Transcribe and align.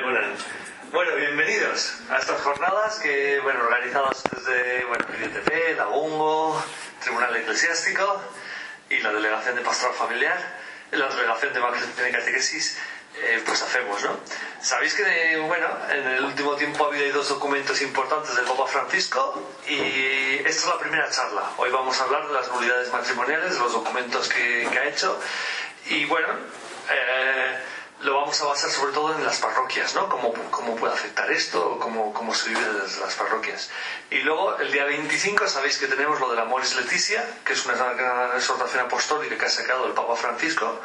Egunon. 0.00 0.34
Bueno, 0.92 1.14
bienvenidos 1.14 1.98
a 2.08 2.16
estas 2.16 2.40
jornadas 2.40 2.98
que, 3.00 3.38
bueno, 3.40 3.60
organizadas 3.64 4.22
desde, 4.34 4.84
bueno, 4.86 5.04
IDTP, 5.12 5.76
Lagungo, 5.76 6.64
Tribunal 7.02 7.36
Eclesiástico 7.36 8.22
y 8.88 8.96
la 9.00 9.12
Delegación 9.12 9.56
de 9.56 9.60
Pastoral 9.60 9.94
Familiar, 9.94 10.38
la 10.92 11.06
Delegación 11.06 11.52
de 11.52 11.58
Evangelización 11.58 12.08
y 12.08 12.12
Catequesis, 12.12 12.78
eh, 13.20 13.42
pues 13.44 13.60
hacemos, 13.60 14.02
¿no? 14.02 14.18
Sabéis 14.62 14.94
que, 14.94 15.36
bueno, 15.46 15.68
en 15.90 16.06
el 16.06 16.24
último 16.24 16.56
tiempo 16.56 16.86
ha 16.86 16.88
habido 16.88 17.18
dos 17.18 17.28
documentos 17.28 17.82
importantes 17.82 18.34
del 18.36 18.46
Papa 18.46 18.66
Francisco 18.68 19.52
y 19.68 20.36
esta 20.36 20.48
es 20.48 20.66
la 20.66 20.78
primera 20.78 21.10
charla. 21.10 21.42
Hoy 21.58 21.70
vamos 21.70 22.00
a 22.00 22.04
hablar 22.04 22.26
de 22.26 22.32
las 22.32 22.50
nulidades 22.50 22.90
matrimoniales, 22.90 23.52
de 23.52 23.60
los 23.60 23.74
documentos 23.74 24.30
que, 24.30 24.66
que 24.72 24.78
ha 24.78 24.84
hecho 24.86 25.20
y, 25.90 26.06
bueno, 26.06 26.28
eh, 26.90 27.58
lo 28.02 28.14
vamos 28.14 28.40
a 28.40 28.46
basar 28.46 28.70
sobre 28.70 28.92
todo 28.92 29.14
en 29.14 29.24
las 29.24 29.38
parroquias, 29.38 29.94
¿no? 29.94 30.08
Cómo, 30.08 30.32
cómo 30.50 30.76
puede 30.76 30.94
afectar 30.94 31.30
esto, 31.30 31.78
cómo, 31.78 32.12
cómo 32.12 32.34
se 32.34 32.48
vive 32.48 32.64
desde 32.82 33.00
las 33.00 33.14
parroquias. 33.14 33.70
Y 34.10 34.20
luego, 34.20 34.58
el 34.58 34.72
día 34.72 34.84
25, 34.84 35.46
sabéis 35.48 35.78
que 35.78 35.86
tenemos 35.86 36.18
lo 36.18 36.30
de 36.30 36.36
la 36.36 36.44
Moris 36.44 36.76
Leticia, 36.76 37.24
que 37.44 37.52
es 37.52 37.66
una, 37.66 37.74
exhortación 38.36 38.86
apostólica 38.86 39.36
que 39.36 39.44
ha 39.44 39.50
sacado 39.50 39.86
el 39.86 39.92
Papa 39.92 40.16
Francisco. 40.16 40.80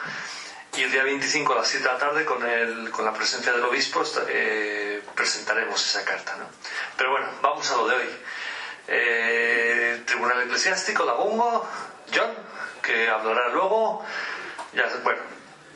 Y 0.75 0.83
el 0.83 0.91
día 0.91 1.03
25 1.03 1.53
a 1.53 1.57
las 1.57 1.69
7 1.69 1.87
de 1.87 1.93
la 1.93 1.99
tarde, 1.99 2.25
con, 2.25 2.45
el, 2.45 2.91
con 2.91 3.05
la 3.05 3.13
presencia 3.13 3.53
del 3.53 3.63
obispo, 3.63 4.03
eh, 4.27 5.01
presentaremos 5.15 5.81
esa 5.87 6.03
carta, 6.03 6.35
¿no? 6.35 6.45
Pero 6.97 7.11
bueno, 7.11 7.27
vamos 7.41 7.71
a 7.71 7.77
lo 7.77 7.87
de 7.87 7.95
hoy. 7.95 8.09
Eh, 8.87 10.03
Tribunal 10.05 10.41
Eclesiástico, 10.41 11.05
Lagungo, 11.05 11.65
John, 12.13 12.33
que 12.81 13.09
hablará 13.09 13.49
luego. 13.49 14.05
Ya, 14.73 14.89
bueno, 15.01 15.21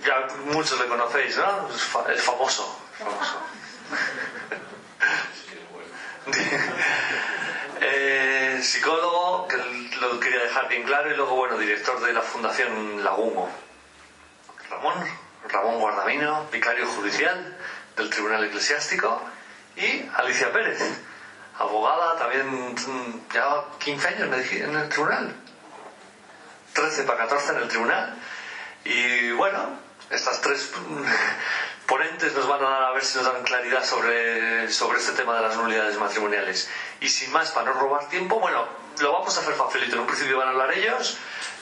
ya 0.06 0.28
muchos 0.46 0.80
le 0.80 0.88
conocéis, 0.88 1.38
¿no? 1.38 1.70
Es, 1.70 1.84
fa 1.84 2.12
es 2.12 2.22
famoso. 2.22 2.80
famoso. 2.98 3.40
eh, 7.82 8.60
psicólogo, 8.62 9.48
que 9.48 9.58
lo 10.02 10.20
quería 10.20 10.44
dejar 10.44 10.68
bien 10.70 10.84
claro, 10.84 11.12
y 11.12 11.16
luego, 11.16 11.36
bueno, 11.36 11.58
director 11.58 12.00
de 12.02 12.14
la 12.14 12.22
Fundación 12.22 13.04
Lagumo. 13.04 13.50
Ramón, 14.70 14.96
Ramón 15.48 15.80
Guardamino, 15.80 16.48
vicario 16.52 16.88
judicial 16.88 17.58
del 17.98 18.10
Tribunal 18.10 18.44
Eclesiástico, 18.46 19.22
y 19.76 20.06
Alicia 20.16 20.52
Pérez, 20.52 20.80
abogada, 21.58 22.18
también 22.18 22.76
ya 23.34 23.64
15 23.80 24.08
años 24.08 24.52
en 24.52 24.76
el 24.76 24.90
tribunal, 24.90 25.36
13 26.74 27.04
para 27.04 27.20
14 27.20 27.52
en 27.52 27.58
el 27.58 27.68
tribunal. 27.68 28.16
Y 28.86 29.32
bueno, 29.32 29.80
estas 30.10 30.42
tres 30.42 30.72
ponentes 31.86 32.34
nos 32.34 32.48
van 32.48 32.64
a 32.64 32.70
dar 32.70 32.84
a 32.84 32.92
ver 32.92 33.04
si 33.04 33.18
nos 33.18 33.32
dan 33.32 33.44
claridad 33.44 33.84
sobre, 33.84 34.72
sobre 34.72 35.00
este 35.00 35.14
tema 35.14 35.36
de 35.36 35.42
las 35.42 35.58
nulidades 35.58 35.98
matrimoniales. 35.98 36.70
Y 37.00 37.10
sin 37.10 37.32
más, 37.32 37.52
para 37.52 37.74
no 37.74 37.80
robar 37.80 38.10
tiempo, 38.10 38.40
bueno, 38.40 38.68
lo 39.00 39.14
vamos 39.14 39.36
a 39.38 39.42
hacer 39.42 39.54
facilito. 39.54 39.96
En 39.96 40.02
un 40.02 40.08
principio 40.08 40.38
van 40.38 40.48
a 40.48 40.52
hablar 40.52 40.72
ellos, 40.74 41.18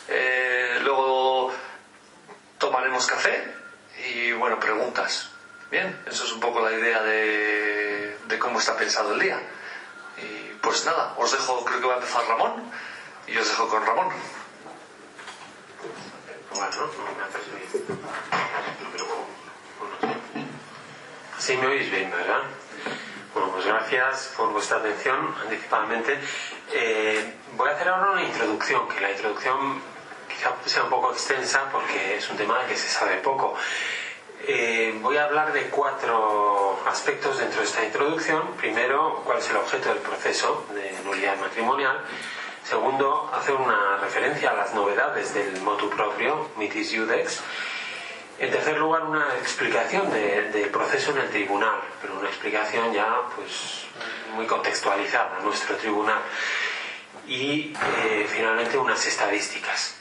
eh, 0.07 0.79
luego 0.83 1.53
tomaremos 2.57 3.05
café 3.07 3.55
y 4.09 4.31
bueno, 4.33 4.59
preguntas. 4.59 5.31
Bien, 5.69 6.01
eso 6.05 6.23
es 6.23 6.31
un 6.31 6.39
poco 6.39 6.61
la 6.61 6.71
idea 6.71 7.03
de, 7.03 8.17
de 8.25 8.39
cómo 8.39 8.59
está 8.59 8.77
pensado 8.77 9.13
el 9.13 9.19
día. 9.19 9.39
Y 10.17 10.53
pues 10.61 10.85
nada, 10.85 11.13
os 11.17 11.31
dejo, 11.31 11.63
creo 11.65 11.81
que 11.81 11.87
va 11.87 11.93
a 11.95 11.97
empezar 11.97 12.25
Ramón, 12.25 12.71
y 13.27 13.37
os 13.37 13.47
dejo 13.47 13.67
con 13.67 13.85
Ramón. 13.85 14.09
Bueno, 16.57 16.71
Sí, 21.37 21.55
me 21.55 21.67
oís 21.67 21.91
bien, 21.91 22.09
¿verdad? 22.09 22.41
Bueno, 23.33 23.51
pues 23.51 23.67
gracias 23.67 24.33
por 24.35 24.51
vuestra 24.51 24.77
atención 24.77 25.35
anticipadamente. 25.43 26.19
Eh, 26.73 27.35
voy 27.55 27.69
a 27.69 27.73
hacer 27.73 27.89
ahora 27.89 28.11
una 28.13 28.23
introducción, 28.23 28.89
que 28.89 28.99
la 28.99 29.11
introducción 29.11 29.79
quizá 30.27 30.55
sea 30.65 30.83
un 30.83 30.89
poco 30.89 31.11
extensa 31.11 31.69
porque 31.71 32.17
es 32.17 32.27
un 32.31 32.37
tema 32.37 32.65
que 32.65 32.75
se 32.75 32.89
sabe 32.89 33.17
poco. 33.17 33.55
Eh, 34.47 34.97
voy 35.01 35.17
a 35.17 35.25
hablar 35.25 35.53
de 35.53 35.69
cuatro 35.69 36.79
aspectos 36.87 37.37
dentro 37.37 37.59
de 37.59 37.67
esta 37.67 37.85
introducción. 37.85 38.55
Primero, 38.57 39.21
cuál 39.23 39.37
es 39.37 39.49
el 39.51 39.57
objeto 39.57 39.89
del 39.89 39.99
proceso 39.99 40.65
de 40.73 40.91
nulidad 41.03 41.37
matrimonial. 41.37 42.03
Segundo, 42.67 43.31
hacer 43.33 43.53
una 43.53 43.95
referencia 43.95 44.51
a 44.51 44.53
las 44.53 44.73
novedades 44.73 45.33
del 45.33 45.61
motu 45.61 45.89
proprio, 45.89 46.49
mitis 46.57 46.93
judex. 46.93 47.39
En 48.39 48.51
tercer 48.51 48.77
lugar, 48.77 49.03
una 49.03 49.35
explicación 49.35 50.11
del 50.11 50.51
de 50.51 50.65
proceso 50.65 51.11
en 51.11 51.19
el 51.19 51.29
tribunal, 51.29 51.79
pero 52.01 52.19
una 52.19 52.27
explicación 52.27 52.91
ya 52.91 53.21
pues 53.37 53.85
muy 54.35 54.45
contextualizada, 54.45 55.39
nuestro 55.43 55.77
tribunal. 55.77 56.19
Y 57.25 57.73
eh, 58.03 58.27
finalmente 58.27 58.77
unas 58.77 59.05
estadísticas. 59.05 59.95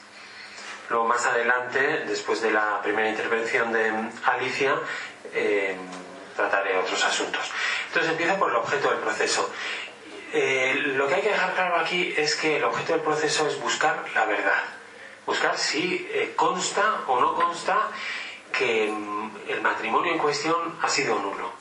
Luego 0.89 1.05
más 1.05 1.25
adelante, 1.25 2.03
después 2.05 2.41
de 2.41 2.51
la 2.51 2.81
primera 2.81 3.07
intervención 3.07 3.71
de 3.71 3.93
Alicia, 4.25 4.75
eh, 5.33 5.77
trataré 6.35 6.77
otros 6.77 7.01
asuntos. 7.05 7.49
Entonces 7.87 8.11
empiezo 8.11 8.37
por 8.37 8.49
el 8.49 8.57
objeto 8.57 8.89
del 8.89 8.99
proceso. 8.99 9.49
Eh, 10.33 10.73
lo 10.95 11.07
que 11.07 11.15
hay 11.15 11.21
que 11.21 11.29
dejar 11.29 11.53
claro 11.53 11.77
aquí 11.77 12.13
es 12.17 12.35
que 12.35 12.57
el 12.57 12.63
objeto 12.63 12.93
del 12.93 13.01
proceso 13.01 13.47
es 13.47 13.59
buscar 13.59 14.05
la 14.13 14.25
verdad. 14.25 14.63
Buscar 15.25 15.57
si 15.57 16.07
eh, 16.11 16.33
consta 16.35 17.01
o 17.07 17.19
no 17.19 17.33
consta 17.35 17.89
que 18.51 18.91
mm, 18.91 19.31
el 19.49 19.61
matrimonio 19.61 20.11
en 20.11 20.19
cuestión 20.19 20.77
ha 20.81 20.89
sido 20.89 21.17
nulo. 21.19 21.51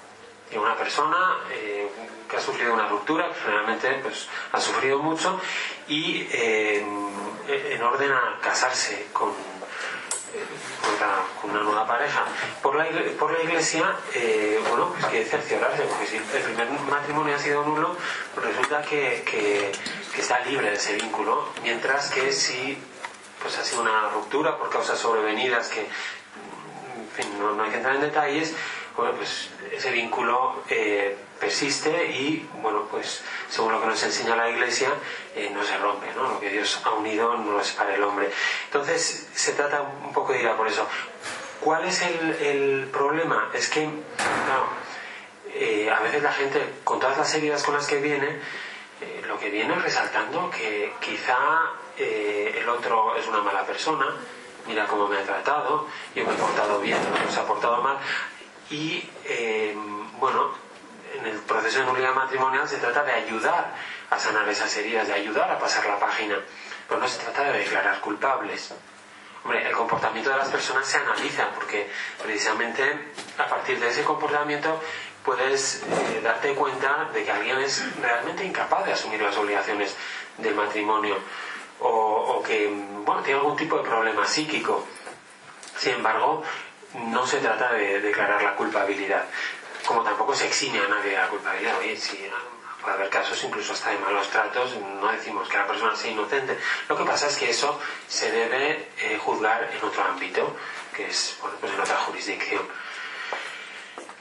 Que 0.50 0.58
una 0.58 0.76
persona 0.76 1.38
eh, 1.50 1.88
que 2.28 2.36
ha 2.36 2.40
sufrido 2.40 2.74
una 2.74 2.88
ruptura, 2.88 3.28
que 3.28 3.40
generalmente 3.40 4.00
pues, 4.02 4.28
ha 4.52 4.60
sufrido 4.60 4.98
mucho, 4.98 5.40
y 5.88 6.26
en 6.32 7.82
orden 7.82 8.12
a 8.12 8.38
casarse 8.40 9.08
con, 9.12 9.32
con 11.40 11.50
una 11.50 11.62
nueva 11.62 11.86
pareja. 11.86 12.24
Por 12.62 12.76
la, 12.76 12.86
por 13.18 13.32
la 13.32 13.42
iglesia, 13.42 13.96
eh, 14.14 14.60
bueno, 14.68 14.92
pues 14.98 15.06
que 15.06 15.24
cerciorarse, 15.24 15.82
porque 15.84 16.06
si 16.06 16.16
el 16.16 16.22
primer 16.22 16.70
matrimonio 16.88 17.34
ha 17.36 17.38
sido 17.38 17.64
nulo, 17.64 17.96
pues 18.34 18.46
resulta 18.46 18.82
que, 18.82 19.22
que, 19.24 19.72
está 20.18 20.40
libre 20.40 20.70
de 20.70 20.76
ese 20.76 20.94
vínculo, 20.94 21.46
mientras 21.62 22.08
que 22.10 22.32
si 22.32 22.78
pues 23.42 23.58
ha 23.58 23.64
sido 23.64 23.82
una 23.82 24.08
ruptura 24.08 24.56
por 24.56 24.70
causas 24.70 24.98
sobrevenidas 24.98 25.68
que, 25.68 25.80
en 25.80 27.08
fin, 27.14 27.38
no, 27.38 27.52
no 27.52 27.62
hay 27.62 27.70
que 27.70 27.76
entrar 27.76 27.94
en 27.96 28.00
detalles, 28.00 28.54
bueno, 28.96 29.12
pues 29.12 29.50
ese 29.70 29.90
vínculo 29.90 30.62
eh, 30.70 31.16
persiste 31.40 32.06
y, 32.06 32.48
bueno, 32.60 32.86
pues 32.90 33.22
según 33.48 33.72
lo 33.72 33.80
que 33.80 33.86
nos 33.86 34.02
enseña 34.02 34.36
la 34.36 34.48
Iglesia, 34.48 34.90
eh, 35.34 35.50
no 35.52 35.62
se 35.64 35.76
rompe, 35.78 36.06
¿no? 36.14 36.28
Lo 36.28 36.40
que 36.40 36.50
Dios 36.50 36.80
ha 36.84 36.90
unido 36.90 37.36
no 37.36 37.52
lo 37.52 37.64
separa 37.64 37.94
el 37.94 38.02
hombre. 38.02 38.30
Entonces, 38.66 39.28
se 39.34 39.52
trata 39.52 39.82
un 39.82 40.12
poco 40.12 40.32
de 40.32 40.40
ir 40.40 40.48
a 40.48 40.56
por 40.56 40.68
eso. 40.68 40.86
¿Cuál 41.60 41.84
es 41.84 42.02
el, 42.02 42.30
el 42.40 42.88
problema? 42.92 43.50
Es 43.54 43.68
que, 43.68 43.80
claro, 43.82 44.68
eh, 45.54 45.90
a 45.90 46.00
veces 46.00 46.22
la 46.22 46.32
gente, 46.32 46.74
con 46.84 47.00
todas 47.00 47.18
las 47.18 47.34
heridas 47.34 47.62
con 47.62 47.74
las 47.74 47.86
que 47.86 48.00
viene, 48.00 48.40
lo 49.26 49.38
que 49.38 49.50
viene 49.50 49.74
es 49.74 49.82
resaltando 49.82 50.50
que 50.50 50.94
quizá 51.00 51.36
el 51.98 52.66
otro 52.66 53.14
es 53.16 53.26
una 53.26 53.42
mala 53.42 53.66
persona, 53.66 54.06
mira 54.66 54.86
cómo 54.86 55.06
me 55.08 55.18
ha 55.18 55.22
tratado, 55.22 55.86
yo 56.14 56.24
me 56.24 56.32
he 56.32 56.36
portado 56.36 56.80
bien, 56.80 56.98
no 57.24 57.30
se 57.30 57.40
ha 57.40 57.44
portado 57.44 57.82
mal, 57.82 57.98
y 58.70 59.08
eh, 59.24 59.74
bueno, 60.18 60.50
en 61.18 61.26
el 61.26 61.38
proceso 61.40 61.80
de 61.80 61.86
nulidad 61.86 62.14
matrimonial 62.14 62.68
se 62.68 62.78
trata 62.78 63.02
de 63.02 63.12
ayudar 63.12 63.72
a 64.10 64.18
sanar 64.18 64.48
esas 64.48 64.74
heridas, 64.76 65.08
de 65.08 65.14
ayudar 65.14 65.50
a 65.50 65.58
pasar 65.58 65.86
la 65.86 65.98
página, 65.98 66.36
pero 66.88 67.00
no 67.00 67.08
se 67.08 67.18
trata 67.18 67.44
de 67.44 67.58
declarar 67.58 68.00
culpables. 68.00 68.72
Hombre, 69.44 69.66
el 69.66 69.74
comportamiento 69.74 70.30
de 70.30 70.36
las 70.36 70.48
personas 70.48 70.86
se 70.86 70.98
analiza 70.98 71.48
porque 71.54 71.88
precisamente 72.22 73.12
a 73.38 73.46
partir 73.46 73.78
de 73.78 73.88
ese 73.88 74.02
comportamiento 74.02 74.80
puedes 75.24 75.82
eh, 75.82 76.20
darte 76.22 76.54
cuenta 76.54 77.08
de 77.12 77.24
que 77.24 77.30
alguien 77.30 77.58
es 77.60 77.84
realmente 78.00 78.44
incapaz 78.44 78.84
de 78.86 78.92
asumir 78.92 79.20
las 79.22 79.36
obligaciones 79.36 79.96
del 80.38 80.54
matrimonio 80.54 81.16
o, 81.80 81.88
o 81.88 82.42
que 82.42 82.68
bueno, 83.04 83.22
tiene 83.22 83.38
algún 83.40 83.56
tipo 83.56 83.76
de 83.78 83.84
problema 83.84 84.26
psíquico. 84.26 84.86
Sin 85.76 85.94
embargo, 85.94 86.42
no 86.94 87.26
se 87.26 87.38
trata 87.38 87.72
de 87.72 88.00
declarar 88.00 88.42
la 88.42 88.54
culpabilidad, 88.54 89.24
como 89.86 90.02
tampoco 90.02 90.34
se 90.34 90.46
exime 90.46 90.80
a 90.80 90.88
nadie 90.88 91.12
de 91.12 91.16
la 91.16 91.28
culpabilidad. 91.28 91.78
Oye, 91.78 91.96
si 91.96 92.28
puede 92.82 92.96
haber 92.96 93.08
casos 93.08 93.42
incluso 93.44 93.72
hasta 93.72 93.90
de 93.90 93.98
malos 93.98 94.28
tratos, 94.28 94.76
no 95.00 95.10
decimos 95.12 95.48
que 95.48 95.56
la 95.56 95.66
persona 95.66 95.96
sea 95.96 96.10
inocente. 96.10 96.58
Lo 96.88 96.96
que 96.96 97.04
pasa 97.04 97.28
es 97.28 97.36
que 97.36 97.50
eso 97.50 97.80
se 98.06 98.30
debe 98.30 98.90
eh, 98.98 99.18
juzgar 99.22 99.70
en 99.72 99.84
otro 99.84 100.04
ámbito, 100.04 100.56
que 100.94 101.06
es 101.06 101.38
bueno, 101.40 101.56
pues 101.60 101.72
en 101.72 101.80
otra 101.80 101.96
jurisdicción. 101.96 102.62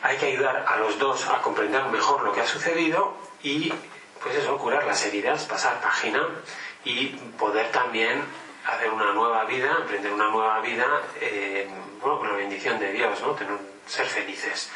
Hay 0.03 0.17
que 0.17 0.27
ayudar 0.27 0.65
a 0.67 0.77
los 0.77 1.00
dos 1.00 1.27
a 1.27 1.41
comprender 1.41 1.83
mejor 1.85 2.23
lo 2.23 2.31
que 2.31 2.41
ha 2.41 2.47
sucedido 2.47 3.17
y, 3.41 3.73
pues 4.21 4.35
eso, 4.35 4.57
curar 4.57 4.85
las 4.85 5.03
heridas, 5.06 5.45
pasar 5.45 5.81
página 5.81 6.27
y 6.83 7.07
poder 7.39 7.71
también 7.71 8.23
hacer 8.67 8.91
una 8.91 9.13
nueva 9.13 9.45
vida, 9.45 9.77
emprender 9.81 10.13
una 10.13 10.29
nueva 10.29 10.59
vida, 10.62 10.85
eh, 11.21 11.67
bueno, 12.01 12.19
con 12.19 12.29
la 12.29 12.35
bendición 12.35 12.79
de 12.79 12.91
Dios, 12.91 13.19
¿no? 13.21 13.31
Tener, 13.31 13.57
ser 13.88 14.06
felices. 14.06 14.69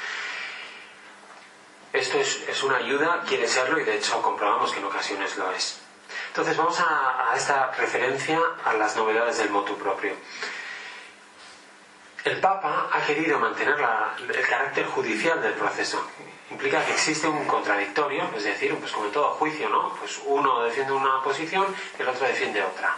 Es, 1.94 2.14
es 2.48 2.64
una 2.64 2.78
ayuda, 2.78 3.24
quiere 3.28 3.48
serlo 3.48 3.80
y 3.80 3.84
de 3.84 3.98
hecho 3.98 4.22
comprobamos 4.22 4.72
que 4.72 4.80
en 4.80 4.86
ocasiones 4.86 5.38
lo 5.38 5.52
es. 5.52 5.80
Entonces 6.30 6.56
vamos 6.58 6.80
a, 6.80 7.32
esta 7.36 7.72
referencia 7.72 8.40
a 8.66 8.74
las 8.74 8.96
novedades 8.96 9.38
del 9.40 9.50
motu 9.50 9.78
propio. 9.78 10.14
El 12.26 12.40
Papa 12.40 12.90
ha 12.92 13.02
querido 13.06 13.40
mantener 13.40 13.76
el 14.20 14.48
carácter 14.48 14.86
judicial 14.88 15.42
del 15.42 15.54
proceso. 15.54 16.06
Implica 16.52 16.84
que 16.86 16.92
existe 16.94 17.28
un 17.28 17.46
contradictorio, 17.46 18.30
es 18.36 18.44
decir, 18.44 18.76
pues 18.78 18.92
como 18.92 19.06
en 19.06 19.12
todo 19.12 19.30
juicio, 19.36 19.70
¿no? 19.70 19.96
Pues 20.00 20.20
uno 20.26 20.62
defiende 20.64 20.92
una 20.94 21.22
posición 21.24 21.66
y 21.98 22.02
el 22.02 22.10
otro 22.10 22.28
defiende 22.28 22.62
otra. 22.64 22.96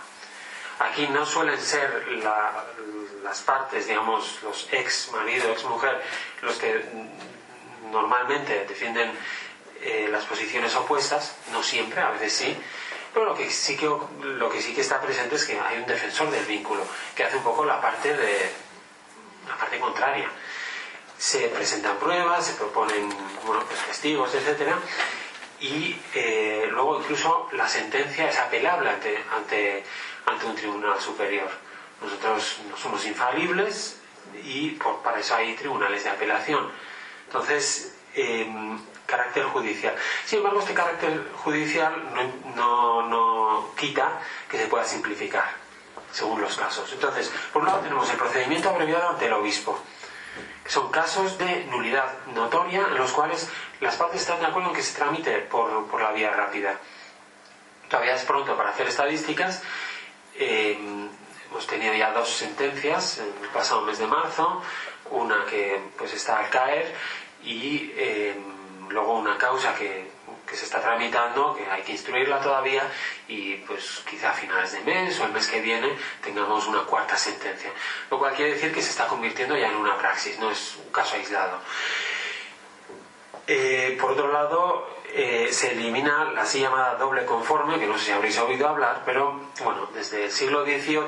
Aquí 0.80 1.08
no 1.10 1.26
suelen 1.26 1.62
ser 1.62 2.08
la- 2.24 2.66
las 3.24 3.42
partes, 3.42 3.88
digamos, 3.88 4.40
los 4.42 4.68
ex 4.72 5.12
marido, 5.12 5.52
ex 5.52 5.64
mujer, 5.66 6.02
los 6.42 6.56
que 6.58 6.84
normalmente 7.92 8.66
defienden 8.66 9.12
eh, 9.82 10.08
las 10.12 10.26
posiciones 10.26 10.76
opuestas, 10.76 11.36
no 11.52 11.64
siempre, 11.64 12.02
a 12.02 12.12
veces 12.12 12.34
sí, 12.34 12.58
pero 13.14 13.26
lo 13.26 13.36
que, 13.36 13.50
sí 13.50 13.76
que, 13.76 13.86
lo 13.86 14.50
que 14.50 14.62
sí 14.62 14.74
que 14.74 14.82
está 14.82 15.02
presente 15.02 15.36
es 15.36 15.46
que 15.46 15.60
hay 15.60 15.78
un 15.78 15.86
defensor 15.86 16.32
del 16.32 16.46
vínculo, 16.46 16.84
que 17.16 17.24
hace 17.24 17.38
un 17.38 17.44
poco 17.44 17.66
la 17.66 17.82
parte 17.82 18.16
de 18.16 18.52
la 19.48 19.58
parte 19.58 19.80
contraria. 19.80 20.30
Se 21.18 21.50
presentan 21.50 21.98
pruebas, 21.98 22.46
se 22.48 22.54
proponen 22.54 23.10
bueno, 23.46 23.64
pues 23.68 23.80
testigos, 23.86 24.34
etcétera, 24.34 24.78
y 25.60 25.96
eh, 26.16 26.68
luego 26.72 27.00
incluso 27.00 27.50
la 27.52 27.68
sentencia 27.68 28.30
es 28.30 28.38
apelable 28.40 28.90
ante, 28.90 29.24
ante, 29.36 29.84
ante 30.26 30.46
un 30.46 30.56
tribunal 30.56 31.00
superior. 31.00 31.50
Nosotros 32.02 32.62
no 32.70 32.78
somos 32.78 33.06
infalibles 33.06 34.00
y 34.44 34.72
por, 34.72 35.02
para 35.02 35.20
eso 35.20 35.36
hay 35.36 35.54
tribunales 35.56 36.04
de 36.04 36.10
apelación. 36.10 36.72
Entonces, 37.32 37.96
em, 38.14 38.78
carácter 39.06 39.46
judicial. 39.46 39.96
Sin 40.26 40.40
embargo, 40.40 40.60
este 40.60 40.74
carácter 40.74 41.32
judicial 41.44 41.94
no, 42.14 42.56
no, 42.56 43.08
no 43.08 43.76
quita 43.76 44.20
que 44.50 44.58
se 44.58 44.68
pueda 44.68 44.84
simplificar 44.84 45.46
según 46.12 46.42
los 46.42 46.58
casos. 46.58 46.92
Entonces, 46.92 47.32
por 47.54 47.62
un 47.62 47.70
lado 47.70 47.80
tenemos 47.80 48.10
el 48.10 48.18
procedimiento 48.18 48.70
abreviado 48.70 49.10
ante 49.10 49.28
el 49.28 49.34
obispo, 49.34 49.80
son 50.68 50.92
casos 50.92 51.38
de 51.38 51.66
nulidad 51.66 52.06
notoria 52.28 52.88
en 52.90 52.98
los 52.98 53.12
cuales 53.12 53.50
las 53.80 53.96
partes 53.96 54.22
están 54.22 54.40
de 54.40 54.46
acuerdo 54.46 54.70
en 54.70 54.76
que 54.76 54.84
se 54.84 54.96
tramite 54.96 55.40
por, 55.40 55.88
por 55.88 56.02
la 56.02 56.12
vía 56.12 56.32
rápida. 56.32 56.78
Todavía 57.90 58.16
es 58.16 58.24
pronto 58.24 58.56
para 58.56 58.70
hacer 58.70 58.88
estadísticas. 58.88 59.62
Eh, 60.36 60.80
hemos 61.50 61.68
tenido 61.68 61.94
ya 61.94 62.12
dos 62.12 62.30
sentencias 62.30 63.18
en 63.18 63.34
el 63.44 63.50
pasado 63.50 63.82
mes 63.82 64.00
de 64.00 64.08
marzo, 64.08 64.62
una 65.10 65.46
que 65.46 65.82
pues 65.98 66.14
está 66.14 66.40
al 66.40 66.50
caer 66.50 66.96
y 67.44 67.92
eh, 67.96 68.36
luego 68.90 69.14
una 69.14 69.38
causa 69.38 69.76
que, 69.76 70.12
que 70.48 70.56
se 70.56 70.66
está 70.66 70.82
tramitando, 70.82 71.56
que 71.56 71.70
hay 71.70 71.82
que 71.82 71.94
instruirla 71.94 72.42
todavía 72.42 72.84
y 73.28 73.56
pues 73.58 74.04
quizá 74.10 74.32
a 74.32 74.34
finales 74.34 74.74
de 74.74 74.82
mes 74.82 75.20
o 75.20 75.26
el 75.26 75.32
mes 75.32 75.48
que 75.48 75.62
viene 75.62 75.96
tengamos 76.22 76.68
una 76.68 76.82
cuarta 76.84 77.18
sentencia. 77.18 77.72
Lo 78.10 78.20
cual 78.20 78.34
quiere 78.36 78.54
decir 78.54 78.74
que 78.74 78.82
se 78.82 78.90
está 78.90 79.08
convirtiendo 79.08 79.56
ya 79.56 79.70
en 79.70 79.76
una 79.76 79.98
praxis, 79.98 80.38
no 80.40 80.52
es 80.52 80.76
un 80.76 80.92
caso 80.92 81.16
aislado. 81.16 81.60
Eh, 83.48 83.98
por 84.00 84.12
otro 84.12 84.32
lado, 84.32 84.88
eh, 85.14 85.50
se 85.52 85.72
elimina 85.72 86.32
la 86.32 86.42
así 86.42 86.60
llamada 86.60 86.96
doble 86.96 87.26
conforme, 87.26 87.80
que 87.80 87.88
no 87.88 87.98
sé 87.98 88.06
si 88.06 88.12
habréis 88.12 88.38
oído 88.40 88.68
hablar, 88.68 89.04
pero 89.06 89.50
bueno, 89.64 89.90
desde 89.94 90.26
el 90.26 90.32
siglo 90.32 90.64
XVIII, 90.64 91.08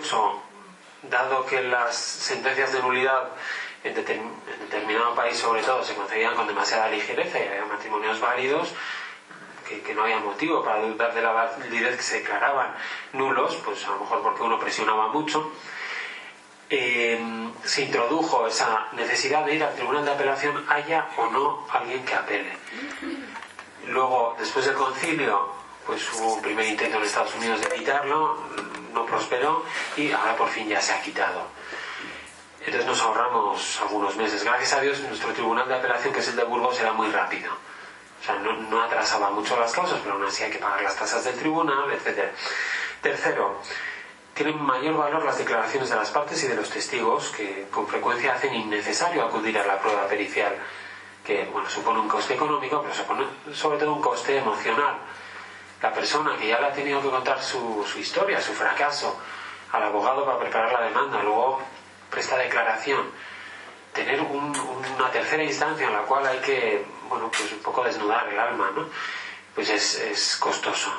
dado 1.04 1.46
que 1.46 1.62
las 1.62 1.96
sentencias 1.96 2.74
de 2.74 2.82
nulidad 2.82 3.30
en, 3.84 3.96
determ- 3.96 4.32
en 4.54 4.60
determinado 4.60 5.14
país, 5.16 5.38
sobre 5.38 5.62
todo, 5.62 5.84
se 5.84 5.96
concedían 5.96 6.36
con 6.36 6.48
demasiada 6.48 6.88
ligereza 6.90 7.40
y 7.40 7.48
había 7.48 7.66
matrimonios 7.66 8.20
válidos, 8.20 8.74
que, 9.68 9.94
no 9.96 10.04
había 10.04 10.20
motivo 10.20 10.64
para 10.64 10.82
dudar 10.82 11.14
de 11.14 11.22
la 11.22 11.32
validez 11.32 11.96
que 11.98 12.04
se 12.04 12.20
declaraban 12.20 12.76
nulos, 13.14 13.56
pues 13.66 13.84
a 13.86 13.92
lo 13.92 14.00
mejor 14.00 14.22
porque 14.22 14.44
uno 14.44 14.60
presionaba 14.60 15.08
mucho, 15.08 15.52
eh, 16.70 17.20
se 17.64 17.84
introdujo 17.84 18.48
esa 18.48 18.88
necesidad 18.94 19.46
de 19.46 19.56
ir 19.56 19.64
al 19.64 19.74
tribunal 19.76 20.06
de 20.06 20.12
apelación, 20.12 20.66
haya 20.70 21.08
o 21.18 21.28
no 21.28 21.68
alguien 21.72 22.04
que 22.06 22.14
apele. 22.16 22.52
Luego, 23.88 24.36
después 24.40 24.66
del 24.66 24.76
concilio, 24.76 25.52
pues 25.86 26.12
hubo 26.14 26.36
un 26.36 26.42
primer 26.42 26.66
intento 26.66 26.98
en 26.98 27.04
Estados 27.04 27.36
Unidos 27.36 27.62
de 27.62 27.70
quitarlo, 27.76 28.38
no 28.94 29.06
prosperó 29.06 29.64
y 29.98 30.12
ahora 30.12 30.36
por 30.36 30.50
fin 30.50 30.68
ya 30.70 30.82
se 30.82 30.94
ha 30.94 31.02
quitado. 31.02 31.48
Entonces 32.66 32.86
nos 32.86 33.02
ahorramos 33.02 33.82
algunos 33.82 34.16
meses. 34.16 34.44
Gracias 34.44 34.74
a 34.74 34.82
Dios, 34.82 35.00
nuestro 35.02 35.34
tribunal 35.34 35.68
de 35.68 35.76
apelación, 35.76 36.14
que 36.14 36.22
es 36.22 36.28
el 36.30 36.38
de 36.38 36.44
Burgos, 36.46 36.80
era 36.80 36.94
muy 36.94 37.10
rápido. 37.12 37.52
O 37.52 38.26
sea, 38.26 38.36
no, 38.36 38.54
no 38.54 38.82
atrasaba 38.82 39.32
mucho 39.32 39.60
las 39.60 39.74
causas, 39.74 40.00
pero 40.02 40.16
aún 40.16 40.24
así 40.24 40.44
hay 40.44 40.52
que 40.52 40.60
pagar 40.60 40.82
las 40.82 40.96
tasas 40.96 41.26
del 41.26 41.38
tribunal, 41.38 41.92
etc. 41.92 42.32
Tercero, 43.02 43.60
tienen 44.34 44.64
mayor 44.64 44.96
valor 44.96 45.26
las 45.26 45.38
declaraciones 45.38 45.90
de 45.90 45.96
las 45.98 46.10
partes 46.10 46.42
y 46.46 46.48
de 46.48 46.56
los 46.56 46.70
testigos, 46.70 47.30
que 47.32 47.68
con 47.70 47.86
frecuencia 47.86 48.34
hacen 48.34 48.56
innecesario 48.56 49.26
acudir 49.26 49.60
a 49.60 49.66
la 49.66 49.80
prueba 49.80 50.08
pericial, 50.08 50.56
que 51.26 51.44
bueno, 51.52 51.70
supone 51.70 52.00
un 52.00 52.08
coste 52.08 52.36
económico, 52.36 52.82
pero 52.82 52.96
supone 52.96 53.26
sobre 53.54 53.78
todo 53.78 53.94
un 53.94 54.02
coste 54.02 54.38
emocional. 54.38 55.00
La 55.82 55.92
persona 55.92 56.38
que 56.38 56.48
ya 56.48 56.62
le 56.62 56.68
ha 56.68 56.74
tenido 56.74 57.02
que 57.02 57.10
contar 57.10 57.44
su, 57.44 57.86
su 57.86 58.00
historia, 58.00 58.40
su 58.40 58.54
fracaso, 58.54 59.20
al 59.74 59.84
abogado 59.84 60.26
para 60.26 60.40
preparar 60.40 60.72
la 60.72 60.82
demanda, 60.84 61.22
luego 61.22 61.62
presta 62.14 62.38
declaración, 62.38 63.10
tener 63.94 64.22
un- 64.22 64.56
una 64.98 65.10
tercera 65.12 65.44
instancia 65.44 65.88
en 65.88 65.94
la 65.94 66.02
cual 66.04 66.26
hay 66.28 66.40
que, 66.40 66.86
bueno, 67.10 67.30
pues 67.30 67.52
un 67.52 67.60
poco 67.60 67.84
desnudar 67.84 68.28
el 68.30 68.40
alma, 68.40 68.72
¿no? 68.76 68.88
Pues 69.56 69.70
es, 69.70 69.96
es 70.00 70.38
costoso. 70.38 70.92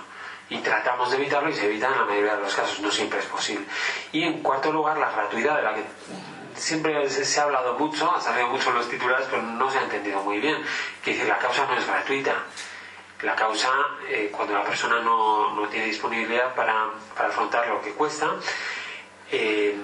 Y 0.50 0.58
tratamos 0.58 1.10
de 1.10 1.16
evitarlo 1.16 1.48
y 1.48 1.54
se 1.54 1.66
evita 1.66 1.86
en 1.86 1.98
la 1.98 2.04
mayoría 2.04 2.36
de 2.36 2.42
los 2.42 2.54
casos, 2.54 2.80
no 2.80 2.90
siempre 2.90 3.18
es 3.20 3.26
posible. 3.26 3.64
Y 4.12 4.24
en 4.24 4.42
cuarto 4.42 4.70
lugar, 4.72 4.98
la 4.98 5.10
gratuidad, 5.10 5.56
de 5.56 5.62
la 5.62 5.74
que 5.74 5.82
siempre 6.56 7.08
se, 7.10 7.40
ha 7.40 7.44
hablado 7.44 7.74
mucho, 7.78 8.14
ha 8.14 8.20
salido 8.20 8.48
mucho 8.48 8.70
en 8.70 8.76
los 8.76 8.88
titulares, 8.88 9.26
pero 9.30 9.42
no 9.42 9.70
se 9.70 9.78
ha 9.78 9.82
entendido 9.82 10.20
muy 10.22 10.38
bien. 10.40 10.62
Quiere 11.02 11.18
decir, 11.18 11.32
la 11.32 11.38
causa 11.38 11.64
no 11.66 11.74
es 11.74 11.86
gratuita. 11.86 12.34
La 13.22 13.34
causa, 13.34 13.70
eh, 14.08 14.30
cuando 14.30 14.52
la 14.54 14.64
persona 14.64 15.00
no, 15.00 15.54
no 15.54 15.66
tiene 15.68 15.86
disponibilidad 15.86 16.54
para, 16.54 16.90
para 17.16 17.28
afrontar 17.30 17.66
lo 17.68 17.80
que 17.80 17.92
cuesta, 17.92 18.30
eh, 19.32 19.74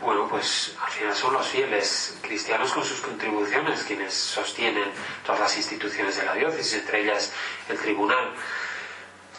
bueno, 0.00 0.28
pues 0.28 0.74
al 0.80 0.90
final 0.90 1.14
son 1.14 1.32
los 1.32 1.46
fieles 1.46 2.18
cristianos 2.22 2.72
con 2.72 2.84
sus 2.84 3.00
contribuciones 3.00 3.82
quienes 3.84 4.12
sostienen 4.12 4.90
todas 5.24 5.40
las 5.40 5.56
instituciones 5.56 6.16
de 6.16 6.24
la 6.24 6.34
diócesis, 6.34 6.74
entre 6.74 7.02
ellas 7.02 7.32
el 7.68 7.78
tribunal. 7.78 8.34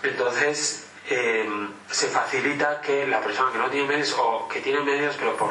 Entonces, 0.04 0.88
eh, 1.10 1.48
se 1.90 2.08
facilita 2.08 2.82
que 2.82 3.08
la 3.08 3.22
persona 3.22 3.52
que 3.52 3.58
no 3.58 3.70
tiene 3.70 3.88
medios 3.88 4.16
o 4.18 4.48
que 4.48 4.60
tiene 4.60 4.82
medios 4.82 5.16
pero 5.18 5.38
por, 5.38 5.50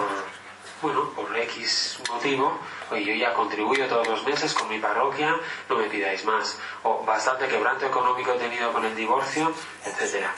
bueno, 0.82 1.10
por 1.10 1.34
X 1.36 1.98
motivo, 2.10 2.58
oye, 2.90 3.04
yo 3.04 3.14
ya 3.14 3.32
contribuyo 3.32 3.86
todos 3.86 4.06
los 4.06 4.24
meses 4.24 4.52
con 4.54 4.68
mi 4.68 4.78
parroquia, 4.78 5.34
no 5.68 5.76
me 5.76 5.86
pidáis 5.86 6.24
más. 6.24 6.58
O 6.82 7.04
bastante 7.04 7.48
quebranto 7.48 7.86
económico 7.86 8.32
he 8.32 8.38
tenido 8.38 8.72
con 8.72 8.84
el 8.84 8.94
divorcio, 8.94 9.52
etcétera. 9.84 10.34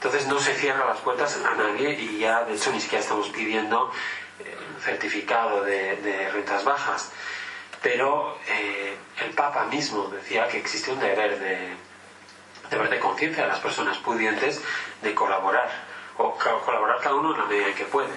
Entonces 0.00 0.28
no 0.28 0.40
se 0.40 0.54
cierran 0.54 0.88
las 0.88 1.00
puertas 1.00 1.38
a 1.44 1.54
nadie 1.56 1.90
y 1.90 2.20
ya 2.20 2.44
de 2.44 2.54
hecho 2.54 2.72
ni 2.72 2.80
siquiera 2.80 3.02
estamos 3.02 3.28
pidiendo 3.28 3.92
eh, 4.38 4.56
certificado 4.82 5.62
de, 5.62 6.30
rentas 6.32 6.64
Pero 7.82 8.38
eh, 8.48 8.96
el 9.22 9.34
Papa 9.34 9.66
mismo 9.66 10.04
decía 10.08 10.48
que 10.48 10.56
existe 10.56 10.90
un 10.90 11.00
deber 11.00 11.38
de, 11.38 11.76
deber 12.70 12.88
de 12.88 12.98
conciencia 12.98 13.42
de 13.42 13.50
las 13.50 13.58
personas 13.58 13.98
pudientes 13.98 14.62
de 15.02 15.14
colaborar, 15.14 15.70
o 16.16 16.34
colaborar 16.34 16.98
cada 17.02 17.16
uno 17.16 17.34
en 17.34 17.40
la 17.40 17.44
medida 17.44 17.66
en 17.66 17.74
que 17.74 17.84
puede. 17.84 18.08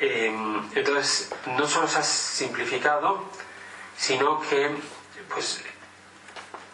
Eh, 0.00 0.34
entonces, 0.74 1.32
no 1.46 1.68
solo 1.68 1.86
se 1.86 1.98
ha 1.98 2.02
simplificado, 2.02 3.22
sino 3.96 4.40
que, 4.40 4.74
pues, 5.32 5.62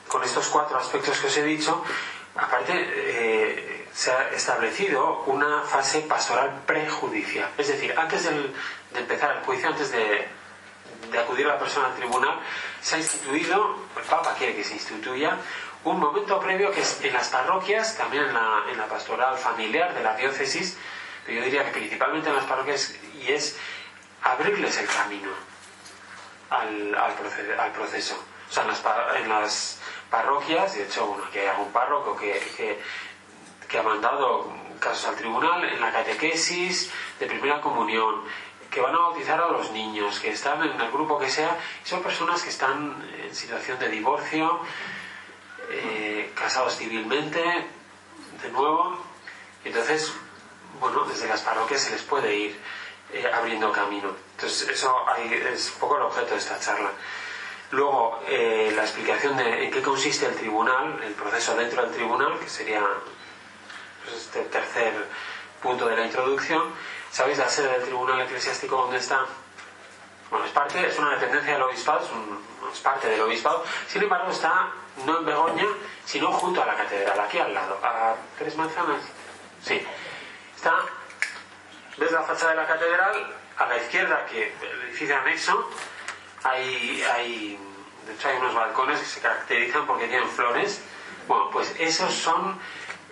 con 0.09 0.25
estos 0.25 0.47
cuatro 0.49 0.79
aspectos 0.79 1.19
que 1.19 1.27
os 1.27 1.37
he 1.37 1.43
dicho, 1.43 1.85
aparte 2.37 2.73
eh, 2.75 3.89
se 3.93 4.11
ha 4.11 4.31
establecido 4.31 5.23
una 5.27 5.63
fase 5.63 6.01
pastoral 6.01 6.63
prejudicial. 6.67 7.49
Es 7.57 7.69
decir, 7.69 7.95
antes 7.97 8.25
de 8.25 8.53
empezar 8.95 9.37
el 9.37 9.45
juicio, 9.45 9.69
antes 9.69 9.93
de, 9.93 10.27
de 11.11 11.19
acudir 11.19 11.47
la 11.47 11.59
persona 11.59 11.87
al 11.87 11.95
tribunal, 11.95 12.41
se 12.81 12.97
ha 12.97 12.99
instituido, 12.99 13.77
el 13.97 14.03
Papa 14.03 14.35
quiere 14.37 14.55
que 14.57 14.65
se 14.65 14.75
instituya, 14.75 15.39
un 15.85 16.01
momento 16.01 16.41
previo 16.41 16.71
que 16.73 16.81
es 16.81 17.01
en 17.03 17.13
las 17.13 17.29
parroquias, 17.29 17.97
también 17.97 18.25
en 18.25 18.35
la, 18.35 18.65
en 18.71 18.79
la 18.79 18.87
pastoral 18.87 19.37
familiar 19.37 19.95
de 19.95 20.03
la 20.03 20.17
diócesis, 20.17 20.77
yo 21.29 21.43
diría 21.43 21.65
que 21.65 21.71
principalmente 21.73 22.29
en 22.31 22.37
las 22.37 22.45
parroquias, 22.45 22.95
y 23.21 23.33
es 23.33 23.57
abrirles 24.23 24.77
el 24.79 24.87
camino 24.87 25.31
al, 26.51 26.95
al, 26.95 27.61
al 27.61 27.73
proceso. 27.73 28.25
O 28.51 28.53
sea, 28.53 28.63
en 28.65 28.69
las, 28.71 28.83
en 29.17 29.29
las 29.29 29.81
parroquias, 30.15 30.77
de 30.77 30.85
hecho, 30.85 31.07
bueno, 31.07 31.29
que 31.33 31.41
hay 31.41 31.49
algún 31.49 31.73
párroco 31.73 32.17
que, 32.17 32.79
que, 33.69 33.79
ha 33.79 33.83
mandado 33.83 34.49
casos 34.79 35.07
al 35.09 35.17
tribunal, 35.17 35.65
en 35.65 35.81
la 35.81 35.91
catequesis 35.91 36.93
de 37.19 37.27
primera 37.27 37.61
comunión, 37.61 38.23
que 38.71 38.81
van 38.81 38.95
a 38.95 38.99
bautizar 38.99 39.41
a 39.41 39.49
los 39.49 39.73
niños, 39.73 40.21
que 40.21 40.31
están 40.31 40.63
en 40.63 40.81
el 40.81 40.91
grupo 40.93 41.19
que 41.19 41.29
sea, 41.29 41.59
son 41.83 42.01
personas 42.01 42.43
que 42.45 42.51
están 42.51 43.05
en 43.25 43.35
situación 43.35 43.81
de 43.81 43.89
divorcio, 43.89 44.61
eh, 45.71 46.31
casados 46.37 46.77
civilmente, 46.77 47.43
de 48.41 48.49
nuevo. 48.53 48.97
Entonces, 49.65 50.13
bueno, 50.79 51.05
desde 51.07 51.27
las 51.27 51.41
parroquias 51.41 51.81
se 51.81 51.91
les 51.91 52.03
puede 52.03 52.37
ir 52.37 52.61
eh, 53.13 53.29
abriendo 53.35 53.73
camino. 53.73 54.11
Entonces, 54.37 54.69
eso 54.69 54.95
es 55.53 55.73
un 55.73 55.81
poco 55.81 55.97
el 55.97 56.03
objeto 56.03 56.35
de 56.35 56.39
esta 56.39 56.61
charla. 56.61 56.93
Luego, 57.71 58.21
eh, 58.29 58.73
la 58.75 58.83
explicación 58.83 59.37
de 59.37 59.65
en 59.65 59.71
qué 59.71 59.83
consiste 59.83 60.27
el 60.27 60.35
tribunal, 60.37 61.01
el 61.03 61.15
proceso 61.15 61.55
dentro 61.57 61.83
del 61.83 61.93
tribunal, 61.93 62.39
que 62.39 62.49
sería 62.49 62.83
pues, 64.05 64.17
este 64.17 64.43
tercer 64.43 64.93
punto 65.63 65.87
de 65.87 65.97
la 65.97 66.05
introducción. 66.05 66.63
¿Sabéis 67.11 67.39
la 67.39 67.49
sede 67.49 67.69
del 67.73 67.83
tribunal 67.85 68.21
eclesiástico 68.21 68.77
dónde 68.77 68.99
está? 68.99 69.25
Bueno, 70.31 70.47
es 70.47 70.53
parte, 70.53 70.87
es 70.87 70.99
una 70.99 71.11
dependencia 71.11 71.53
del 71.55 71.63
obispado, 71.63 72.01
es, 72.73 72.81
parte 72.81 73.09
del 73.09 73.21
obispado. 73.21 73.65
Sin 73.87 74.03
embargo, 74.03 74.31
está 74.31 74.73
no 75.07 75.19
en 75.19 75.25
Begoña, 75.25 75.67
sino 76.05 76.33
junto 76.33 76.63
a 76.63 76.67
la 76.67 76.75
catedral, 76.75 77.19
aquí 77.21 77.39
al 77.39 77.55
lado, 77.55 77.79
a 77.83 78.15
tres 78.39 78.57
manzanas. 78.57 79.03
Sí. 79.63 79.81
Está, 80.57 80.81
ves 81.97 82.13
la 82.13 82.23
fachada 82.23 82.51
de 82.51 82.57
la 82.57 82.67
catedral, 82.67 83.37
a 83.57 83.67
la 83.67 83.77
izquierda, 83.77 84.27
que 84.27 84.53
el 84.61 84.83
edificio 84.83 85.17
anexo, 85.17 85.71
hay, 86.45 87.03
hay, 87.15 87.59
de 88.07 88.15
hecho 88.15 88.29
hay 88.29 88.37
unos 88.37 88.55
balcones 88.55 89.01
que 89.01 89.07
se 89.07 89.21
caracterizan 89.21 89.87
porque 89.87 90.07
tienen 90.07 90.29
flores. 90.29 90.81
Bueno, 91.27 91.51
pues 91.51 91.75
esos 91.79 92.15
son 92.15 92.59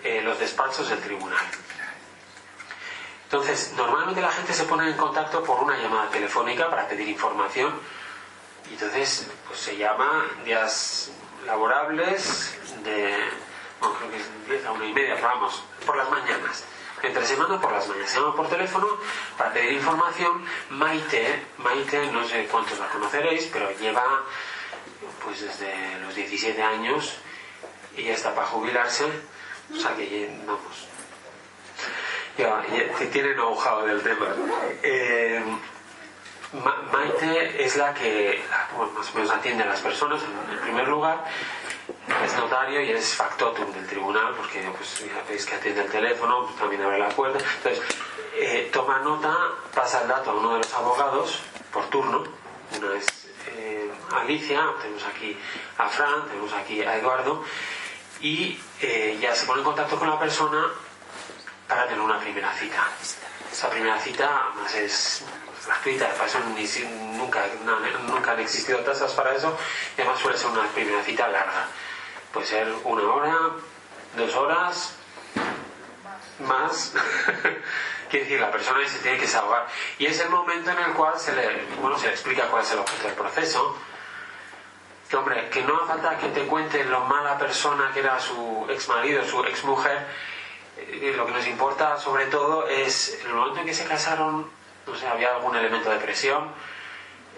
eh, 0.03 0.21
los 0.21 0.39
despachos 0.39 0.89
del 0.89 0.99
tribunal. 0.99 1.43
Entonces, 3.25 3.73
normalmente 3.75 4.21
la 4.21 4.31
gente 4.31 4.53
se 4.53 4.65
pone 4.65 4.87
en 4.87 4.95
contacto 4.95 5.43
por 5.43 5.63
una 5.63 5.75
llamada 5.75 6.09
telefónica 6.11 6.69
para 6.69 6.87
pedir 6.87 7.07
información. 7.09 7.73
Y 8.69 8.73
entonces, 8.73 9.27
pues 9.47 9.59
se 9.59 9.75
llama 9.75 10.27
días 10.45 11.11
laborables 11.47 12.55
de, 12.83 13.17
bueno, 13.79 13.95
creo 13.95 14.11
que 14.11 14.17
es 14.17 14.47
10 14.47 14.65
a 14.65 14.71
una 14.71 14.85
y 14.85 14.93
media, 14.93 15.15
vamos, 15.19 15.63
por 15.83 15.97
las 15.97 16.09
mañanas. 16.11 16.63
Entre 17.03 17.25
semana 17.25 17.59
por 17.59 17.71
las 17.71 17.87
mañanas. 17.87 18.09
Se 18.09 18.19
llama 18.19 18.35
por 18.35 18.47
teléfono 18.47 18.87
para 19.37 19.51
pedir 19.53 19.73
información. 19.73 20.45
Maite, 20.69 21.45
Maite, 21.57 22.07
no 22.11 22.25
sé 22.27 22.47
cuántos 22.49 22.79
la 22.79 22.87
conoceréis, 22.87 23.49
pero 23.51 23.69
lleva 23.77 24.23
pues 25.23 25.41
desde 25.41 25.99
los 26.01 26.15
17 26.15 26.61
años 26.61 27.17
y 27.97 28.03
ya 28.03 28.13
está 28.13 28.33
para 28.33 28.47
jubilarse. 28.47 29.05
O 29.73 29.75
sea 29.75 29.95
que, 29.95 30.33
vamos, 30.45 30.87
ya, 32.37 32.63
tiene 33.11 33.33
know-how 33.33 33.85
del 33.85 34.01
tema. 34.01 34.27
Eh, 34.81 35.43
Maite 36.53 37.63
es 37.63 37.77
la 37.77 37.93
que 37.93 38.43
más 38.95 39.09
o 39.11 39.15
menos 39.15 39.31
atiende 39.31 39.63
a 39.63 39.67
las 39.67 39.81
personas 39.81 40.21
en, 40.21 40.59
primer 40.59 40.87
lugar. 40.87 41.25
Es 42.23 42.35
notario 42.37 42.81
y 42.81 42.91
es 42.91 43.15
factotum 43.15 43.71
del 43.73 43.87
tribunal, 43.87 44.35
porque 44.35 44.61
pues, 44.77 44.99
ya 44.99 45.23
veis 45.27 45.45
que 45.45 45.55
atiende 45.55 45.81
el 45.81 45.91
teléfono, 45.91 46.45
pues, 46.45 46.55
también 46.57 46.81
abre 46.83 46.99
la 46.99 47.09
puerta. 47.09 47.39
Entonces, 47.57 47.83
eh, 48.35 48.69
toma 48.71 48.99
nota, 48.99 49.35
pasa 49.73 50.03
el 50.03 50.07
dato 50.07 50.31
a 50.31 50.35
uno 50.35 50.53
de 50.53 50.57
los 50.59 50.73
abogados 50.73 51.41
por 51.71 51.89
turno. 51.89 52.23
Una 52.77 52.97
es 52.97 53.07
eh, 53.55 53.91
Alicia, 54.11 54.73
tenemos 54.81 55.03
aquí 55.05 55.37
a 55.77 55.87
Fran, 55.89 56.27
tenemos 56.27 56.53
aquí 56.53 56.81
a 56.83 56.97
Eduardo, 56.97 57.43
y 58.21 58.59
ya 59.19 59.35
se 59.35 59.45
pone 59.45 59.59
en 59.59 59.65
contacto 59.65 59.97
con 59.97 60.09
la 60.09 60.19
persona 60.19 60.71
para 61.67 61.85
tener 61.87 61.99
una 61.99 62.19
primera 62.19 62.53
cita. 62.53 62.87
Esa 63.51 63.69
primera 63.69 63.99
cita 63.99 64.47
además 64.51 64.75
es 64.75 65.23
gratuita, 65.65 66.09
para 66.13 66.25
eso 66.25 66.39
nunca, 67.17 67.45
nunca 68.07 68.31
han 68.31 68.39
existido 68.39 68.79
tasas 68.79 69.11
para 69.13 69.35
eso, 69.35 69.57
y 69.97 70.01
además 70.01 70.19
suele 70.19 70.37
ser 70.37 70.51
una 70.51 70.67
primera 70.69 71.03
cita 71.03 71.27
larga. 71.27 71.67
Puede 72.31 72.47
ser 72.47 72.73
una 72.83 73.03
hora, 73.03 73.37
dos 74.15 74.35
horas, 74.35 74.95
más. 76.39 76.93
Quiere 78.09 78.25
decir, 78.25 78.39
la 78.39 78.51
persona 78.51 78.87
se 78.87 78.99
tiene 78.99 79.17
que 79.17 79.27
salvar. 79.27 79.67
Y 79.97 80.05
es 80.05 80.19
el 80.19 80.29
momento 80.29 80.71
en 80.71 80.79
el 80.79 80.93
cual 80.93 81.19
se 81.19 81.33
le, 81.33 81.65
bueno, 81.81 81.97
se 81.97 82.07
le 82.07 82.13
explica 82.13 82.47
cuál 82.47 82.63
es 82.63 82.71
el 82.71 82.79
objeto 82.79 83.07
del 83.07 83.15
proceso. 83.15 83.75
Que, 85.09 85.15
hombre, 85.15 85.49
que 85.49 85.61
no 85.63 85.77
hace 85.77 85.87
falta 85.87 86.17
que 86.17 86.29
te 86.29 86.45
cuente 86.45 86.83
lo 86.85 87.01
mala 87.01 87.37
persona 87.37 87.91
que 87.93 87.99
era 87.99 88.19
su 88.19 88.65
ex 88.69 88.87
marido, 88.87 89.23
su 89.25 89.43
ex 89.45 89.63
mujer, 89.63 90.07
eh, 90.77 91.13
lo 91.15 91.25
que 91.25 91.31
nos 91.31 91.45
importa 91.47 91.97
sobre 91.97 92.27
todo 92.27 92.67
es 92.67 93.19
el 93.23 93.33
momento 93.33 93.59
en 93.59 93.65
que 93.67 93.73
se 93.75 93.85
casaron, 93.85 94.49
no 94.87 94.95
sé, 94.95 95.07
había 95.07 95.35
algún 95.35 95.55
elemento 95.55 95.89
de 95.89 95.97
presión, 95.97 96.51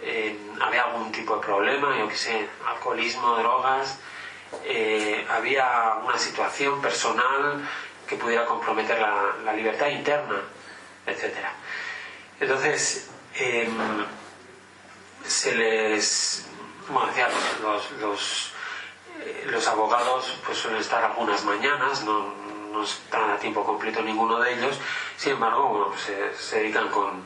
eh, 0.02 0.38
había 0.62 0.84
algún 0.84 1.12
tipo 1.12 1.36
de 1.36 1.42
problema, 1.46 1.98
yo 1.98 2.08
qué 2.08 2.16
sé, 2.16 2.48
alcoholismo, 2.68 3.36
drogas, 3.38 4.00
eh, 4.64 5.26
había 5.30 5.96
una 6.04 6.18
situación 6.18 6.82
personal 6.82 7.68
que 8.08 8.16
pudiera 8.16 8.46
comprometer 8.46 9.00
la, 9.00 9.54
libertad 9.54 9.88
interna, 9.88 10.42
etc. 11.08 11.36
Entonces, 12.40 13.10
em, 13.36 14.06
se 15.26 15.56
les, 15.56 16.46
como 16.86 17.06
decía, 17.08 17.30
los, 17.62 17.92
los, 17.94 18.52
los, 19.46 19.68
abogados 19.68 20.38
pues 20.46 20.58
suelen 20.58 20.82
estar 20.82 21.04
algunas 21.04 21.44
mañanas, 21.46 22.04
no, 22.04 22.45
no 22.76 22.84
están 22.84 23.32
a 23.32 23.38
tiempo 23.38 23.64
completo 23.64 24.02
ninguno 24.02 24.40
de 24.40 24.54
ellos, 24.54 24.80
sin 25.18 25.34
embargo, 25.34 25.90
pues, 25.90 26.38
se, 26.38 26.58
dedican 26.58 26.90
con, 26.90 27.26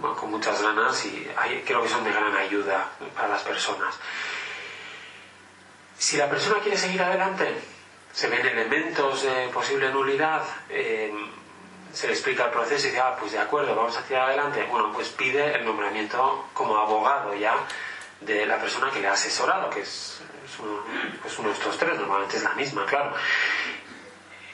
con 0.00 0.30
muchas 0.30 0.60
ganas 0.62 1.04
y 1.06 1.28
creo 1.64 1.82
que 1.82 1.88
son 1.88 2.04
de 2.04 2.12
gran 2.12 2.36
ayuda 2.36 2.90
para 3.14 3.28
las 3.28 3.42
personas. 3.42 3.98
Si 5.96 6.16
la 6.16 6.28
persona 6.28 6.60
quiere 6.60 6.76
seguir 6.76 7.02
adelante, 7.02 7.54
se 8.12 8.28
ven 8.28 8.46
elementos 8.46 9.22
de 9.22 9.48
posible 9.48 9.90
nulidad, 9.90 10.42
eh, 10.68 11.12
se 11.92 12.06
le 12.06 12.12
explica 12.12 12.44
el 12.44 12.50
proceso 12.50 12.86
y 12.86 12.90
dice, 12.90 13.00
ah, 13.00 13.16
pues 13.18 13.32
de 13.32 13.38
acuerdo, 13.38 13.74
vamos 13.74 13.96
a 13.96 14.02
tirar 14.02 14.28
adelante. 14.28 14.66
Bueno, 14.70 14.92
pues 14.92 15.08
pide 15.08 15.54
el 15.54 15.64
nombramiento 15.64 16.48
como 16.52 16.76
abogado 16.76 17.34
ya 17.34 17.56
de 18.20 18.46
la 18.46 18.60
persona 18.60 18.90
que 18.90 19.00
le 19.00 19.08
ha 19.08 19.12
asesorado, 19.12 19.70
que 19.70 19.80
es, 19.80 20.20
pues 21.22 21.38
uno 21.38 21.48
de 21.48 21.54
estos 21.54 21.78
tres, 21.78 21.98
normalmente 21.98 22.36
es 22.36 22.42
la 22.42 22.54
misma, 22.54 22.84
claro. 22.86 23.14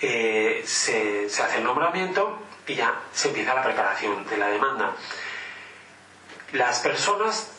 Eh, 0.02 0.62
se, 0.64 1.26
hace 1.26 1.58
el 1.58 1.64
nombramiento 1.64 2.38
y 2.66 2.74
ya 2.74 2.94
se 3.12 3.28
empieza 3.28 3.54
la 3.54 3.62
preparación 3.62 4.26
de 4.26 4.36
la 4.38 4.48
demanda. 4.48 4.92
Las 6.52 6.80
personas 6.80 7.52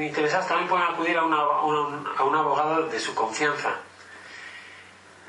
interesadas 0.00 0.48
también 0.48 0.68
pueden 0.68 0.86
acudir 0.86 1.18
a, 1.18 1.24
un 1.24 2.34
abogado 2.34 2.88
de 2.88 2.98
su 2.98 3.14
confianza. 3.14 3.74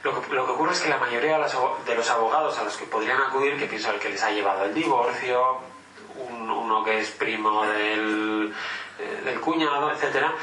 Lo 0.04 0.22
que, 0.22 0.38
ocurre 0.38 0.72
es 0.72 0.80
que 0.80 0.90
la 0.90 0.98
mayoría 0.98 1.38
de, 1.38 1.96
los 1.96 2.10
abogados 2.10 2.58
a 2.58 2.64
los 2.64 2.78
que 2.78 2.86
podrían 2.86 3.22
acudir, 3.22 3.58
que 3.60 3.66
piensan 3.66 4.00
que 4.00 4.10
les 4.10 4.24
ha 4.24 4.32
llevado 4.32 4.64
el 4.64 4.74
divorcio, 4.74 5.58
uno 6.30 6.84
que 6.86 7.00
es 7.00 7.10
primo 7.12 7.66
del, 7.66 8.54
eh, 8.98 9.38
cuñado, 9.42 9.92
etcétera, 9.92 10.34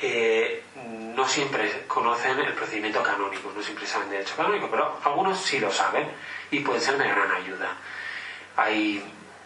eh, 0.00 0.64
no 0.88 1.28
siempre 1.28 1.86
conocen 1.86 2.38
el 2.40 2.54
procedimiento 2.54 3.02
canónico, 3.02 3.52
no 3.54 3.62
siempre 3.62 3.86
saben 3.86 4.10
derecho 4.10 4.36
canónico, 4.36 4.68
pero 4.70 4.98
algunos 5.04 5.38
sí 5.40 5.58
lo 5.58 5.70
saben 5.70 6.10
y 6.50 6.60
pueden 6.60 6.80
ser 6.80 6.98
de 6.98 7.08
gran 7.08 7.30
ayuda. 7.32 7.76
Hay 8.56 9.04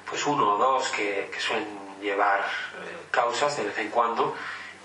pues 0.08 0.24
uno 0.26 0.54
o 0.54 0.58
dos 0.58 0.88
que, 0.90 1.30
suelen 1.38 1.66
llevar 2.00 2.40
eh, 2.40 3.06
causas 3.10 3.56
de 3.56 3.64
vez 3.64 3.78
en 3.78 3.88
cuando 3.88 4.36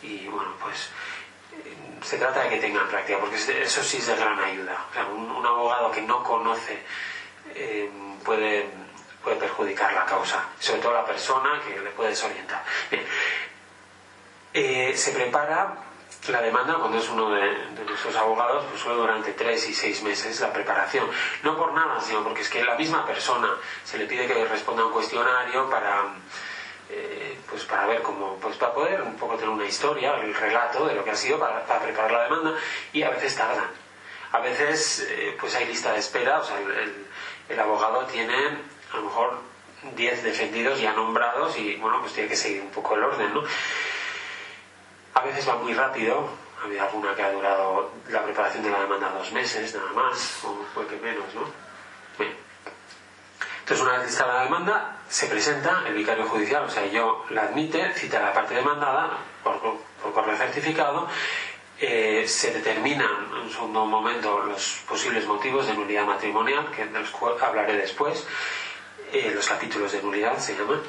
y 0.01 0.27
bueno, 0.27 0.53
pues 0.61 0.89
eh, 1.53 1.75
se 2.01 2.17
trata 2.17 2.43
de 2.43 2.49
que 2.49 2.57
tengan 2.57 2.87
práctica, 2.87 3.19
porque 3.19 3.35
eso 3.35 3.83
sí 3.83 3.97
es 3.97 4.07
de 4.07 4.15
gran 4.15 4.39
ayuda. 4.39 4.85
un, 5.11 5.45
abogado 5.45 5.91
que 5.91 6.01
no 6.01 6.23
conoce 6.23 6.79
puede, 8.23 8.69
puede 9.23 9.35
perjudicar 9.37 9.93
la 9.93 10.05
causa, 10.05 10.45
sobre 10.59 10.81
todo 10.81 10.93
la 10.93 11.05
persona 11.05 11.61
que 11.67 11.79
le 11.79 11.89
puede 11.91 12.11
desorientar. 12.11 12.63
Eh, 14.51 14.93
se 14.97 15.11
prepara 15.11 15.75
la 16.27 16.41
demanda 16.41 16.75
cuando 16.75 16.97
es 16.97 17.09
uno 17.09 17.31
de, 17.31 17.69
nuestros 17.87 18.15
abogados, 18.15 18.65
pues 18.69 18.81
suele 18.81 18.99
durante 18.99 19.33
tres 19.33 19.67
y 19.69 19.73
seis 19.73 20.03
meses 20.03 20.39
la 20.41 20.53
preparación. 20.53 21.09
No 21.43 21.57
por 21.57 21.73
nada, 21.73 21.99
sino 22.01 22.23
porque 22.23 22.41
es 22.41 22.49
que 22.49 22.63
la 22.63 22.75
misma 22.75 23.05
persona 23.05 23.49
se 23.83 23.97
le 23.97 24.05
pide 24.05 24.27
que 24.27 24.45
responda 24.45 24.83
a 24.83 24.85
un 24.87 24.91
cuestionario 24.91 25.69
para, 25.69 26.03
eh, 26.89 27.39
pues 27.49 27.63
para 27.65 27.87
ver 27.87 28.01
cómo, 28.01 28.35
pues 28.35 28.57
para 28.57 28.73
poder 28.73 29.01
un 29.01 29.15
poco 29.15 29.35
tener 29.35 29.49
una 29.49 29.65
historia, 29.65 30.15
el 30.19 30.35
relato 30.35 30.85
de 30.85 30.95
lo 30.95 31.03
que 31.03 31.11
ha 31.11 31.15
sido 31.15 31.39
para, 31.39 31.65
preparar 31.79 32.11
la 32.11 32.23
demanda 32.23 32.53
y 32.93 33.01
a 33.01 33.09
veces 33.09 33.35
tardan. 33.35 33.71
A 34.31 34.39
veces 34.39 35.07
eh, 35.09 35.35
pues 35.39 35.55
hay 35.55 35.65
lista 35.65 35.93
de 35.93 35.99
espera, 35.99 36.39
o 36.39 36.43
sea, 36.43 36.59
el, 36.59 37.07
el 37.47 37.59
abogado 37.59 38.05
tiene 38.05 38.35
a 38.93 38.97
lo 38.97 39.03
mejor 39.03 39.39
10 39.95 40.23
defendidos 40.23 40.79
ya 40.79 40.93
nombrados 40.93 41.57
y 41.57 41.75
bueno, 41.77 42.01
pues 42.01 42.13
tiene 42.13 42.29
que 42.29 42.35
seguir 42.35 42.61
un 42.61 42.69
poco 42.69 42.95
el 42.95 43.03
orden, 43.03 43.33
¿no? 43.33 43.43
A 45.13 45.21
veces 45.21 45.47
va 45.47 45.55
muy 45.55 45.73
rápido, 45.73 46.29
ha 46.61 46.65
habido 46.65 46.83
alguna 46.83 47.15
que 47.15 47.23
ha 47.23 47.31
durado 47.31 47.91
la 48.09 48.23
preparación 48.23 48.63
de 48.63 48.69
la 48.69 48.81
demanda 48.81 49.09
dos 49.09 49.31
meses, 49.31 49.73
nada 49.75 49.91
más, 49.93 50.43
o 50.43 50.65
puede 50.73 50.87
que 50.87 50.97
menos, 50.97 51.25
¿no? 51.33 51.69
Entonces, 53.59 53.85
una 53.85 53.97
vez 53.99 54.07
listada 54.07 54.33
la 54.33 54.43
demanda, 54.45 54.97
se 55.07 55.27
presenta 55.27 55.83
el 55.85 55.93
vicario 55.93 56.25
judicial, 56.25 56.63
o 56.63 56.69
sea, 56.69 56.87
yo 56.87 57.23
la 57.29 57.43
admite, 57.43 57.93
cita 57.93 58.19
la 58.19 58.33
parte 58.33 58.55
demandada 58.55 59.17
por, 59.43 59.59
por 60.01 60.11
correo 60.11 60.35
certificado, 60.35 61.07
eh, 61.79 62.25
se 62.27 62.51
determinan 62.51 63.27
en 63.31 63.41
un 63.41 63.49
segundo 63.51 63.85
momento 63.85 64.39
los 64.39 64.83
posibles 64.87 65.25
motivos 65.27 65.67
de 65.67 65.75
nulidad 65.75 66.05
matrimonial, 66.05 66.71
que 66.71 66.85
de 66.85 66.99
los 66.99 67.11
cuales 67.11 67.41
hablaré 67.43 67.77
después, 67.77 68.25
eh, 69.13 69.31
los 69.33 69.47
capítulos 69.47 69.91
de 69.91 70.01
nulidad 70.01 70.37
se 70.39 70.57
llaman. 70.57 70.81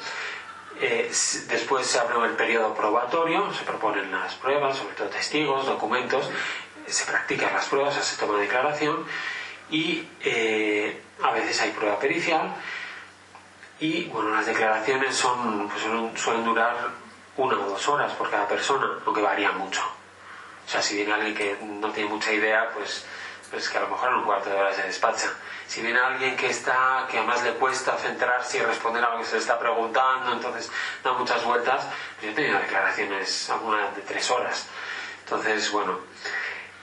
Eh, 0.79 1.11
después 1.47 1.85
se 1.85 1.99
abre 1.99 2.15
el 2.25 2.35
periodo 2.35 2.73
probatorio, 2.73 3.53
se 3.53 3.63
proponen 3.63 4.11
las 4.11 4.35
pruebas, 4.35 4.77
sobre 4.77 4.95
todo 4.95 5.07
testigos, 5.09 5.65
documentos, 5.65 6.29
se 6.87 7.05
practican 7.05 7.53
las 7.53 7.65
pruebas, 7.65 7.95
se 7.95 8.17
toma 8.17 8.39
declaración 8.39 9.05
y 9.69 10.07
a 11.23 11.31
veces 11.31 11.61
hay 11.61 11.71
prueba 11.71 11.99
pericial 11.99 12.53
y 13.81 14.05
bueno, 14.05 14.29
las 14.29 14.45
declaraciones 14.45 15.15
son, 15.15 15.67
pues, 15.67 15.83
suelen 16.21 16.45
durar 16.45 16.75
una 17.35 17.59
o 17.59 17.69
dos 17.69 17.87
horas 17.87 18.13
por 18.13 18.29
cada 18.29 18.47
persona, 18.47 18.99
aunque 19.03 19.21
varía 19.21 19.51
mucho. 19.53 19.81
O 19.81 20.69
sea, 20.69 20.83
si 20.83 20.95
viene 20.95 21.11
alguien 21.13 21.33
que 21.33 21.57
no 21.63 21.89
tiene 21.89 22.07
mucha 22.07 22.31
idea, 22.31 22.69
pues, 22.75 23.03
pues 23.51 23.69
que 23.69 23.77
a 23.77 23.81
lo 23.81 23.89
mejor 23.89 24.09
en 24.09 24.15
un 24.15 24.23
cuarto 24.23 24.49
de 24.49 24.55
hora 24.55 24.73
se 24.73 24.83
despacha. 24.83 25.31
Si 25.67 25.81
viene 25.81 25.99
alguien 25.99 26.35
que 26.37 26.47
está, 26.47 27.05
que 27.11 27.17
además 27.17 27.43
le 27.43 27.53
cuesta 27.53 27.97
centrarse 27.97 28.57
y 28.57 28.61
responder 28.61 29.03
a 29.03 29.11
lo 29.11 29.19
que 29.19 29.25
se 29.25 29.33
le 29.33 29.41
está 29.41 29.59
preguntando, 29.59 30.31
entonces 30.31 30.71
da 31.03 31.13
muchas 31.13 31.43
vueltas, 31.43 31.85
pues 32.15 32.25
yo 32.25 32.31
he 32.31 32.33
tenido 32.33 32.59
declaraciones, 32.59 33.49
algunas 33.49 33.95
de 33.95 34.01
tres 34.03 34.31
horas. 34.31 34.67
Entonces, 35.25 35.71
bueno, 35.71 35.99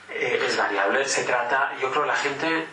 eh, 0.09 0.43
es 0.45 0.57
variable. 0.57 1.05
Se 1.05 1.23
trata, 1.23 1.73
yo 1.81 1.89
creo 1.89 2.03
que 2.03 2.07
la 2.07 2.15
gente 2.15 2.67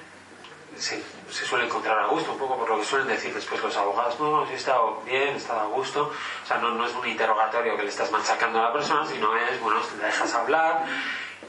se, 0.79 1.03
suele 1.31 1.67
encontrar 1.67 1.99
a 1.99 2.07
gusto, 2.07 2.33
un 2.33 2.39
poco 2.39 2.57
por 2.59 2.69
lo 2.69 2.79
que 2.79 2.85
suelen 2.85 3.09
decir 3.09 3.35
después 3.35 3.63
los 3.63 3.77
abogados, 3.77 4.19
no, 4.21 4.47
si 4.47 4.53
he 4.53 4.57
estado 4.57 5.03
bien, 5.05 5.29
he 5.29 5.37
estado 5.37 5.61
a 5.61 5.67
gusto, 5.67 6.13
o 6.43 6.47
sea, 6.47 6.59
no, 6.59 6.71
no 6.71 6.87
es 6.87 6.95
un 6.95 7.07
interrogatorio 7.07 7.77
que 7.77 7.83
le 7.83 7.89
estás 7.89 8.11
machacando 8.11 8.61
a 8.61 8.65
la 8.65 8.73
persona, 8.73 9.07
sino 9.07 9.37
es, 9.37 9.61
bueno, 9.61 9.81
te 9.81 10.05
dejas 10.05 10.35
hablar, 10.35 10.85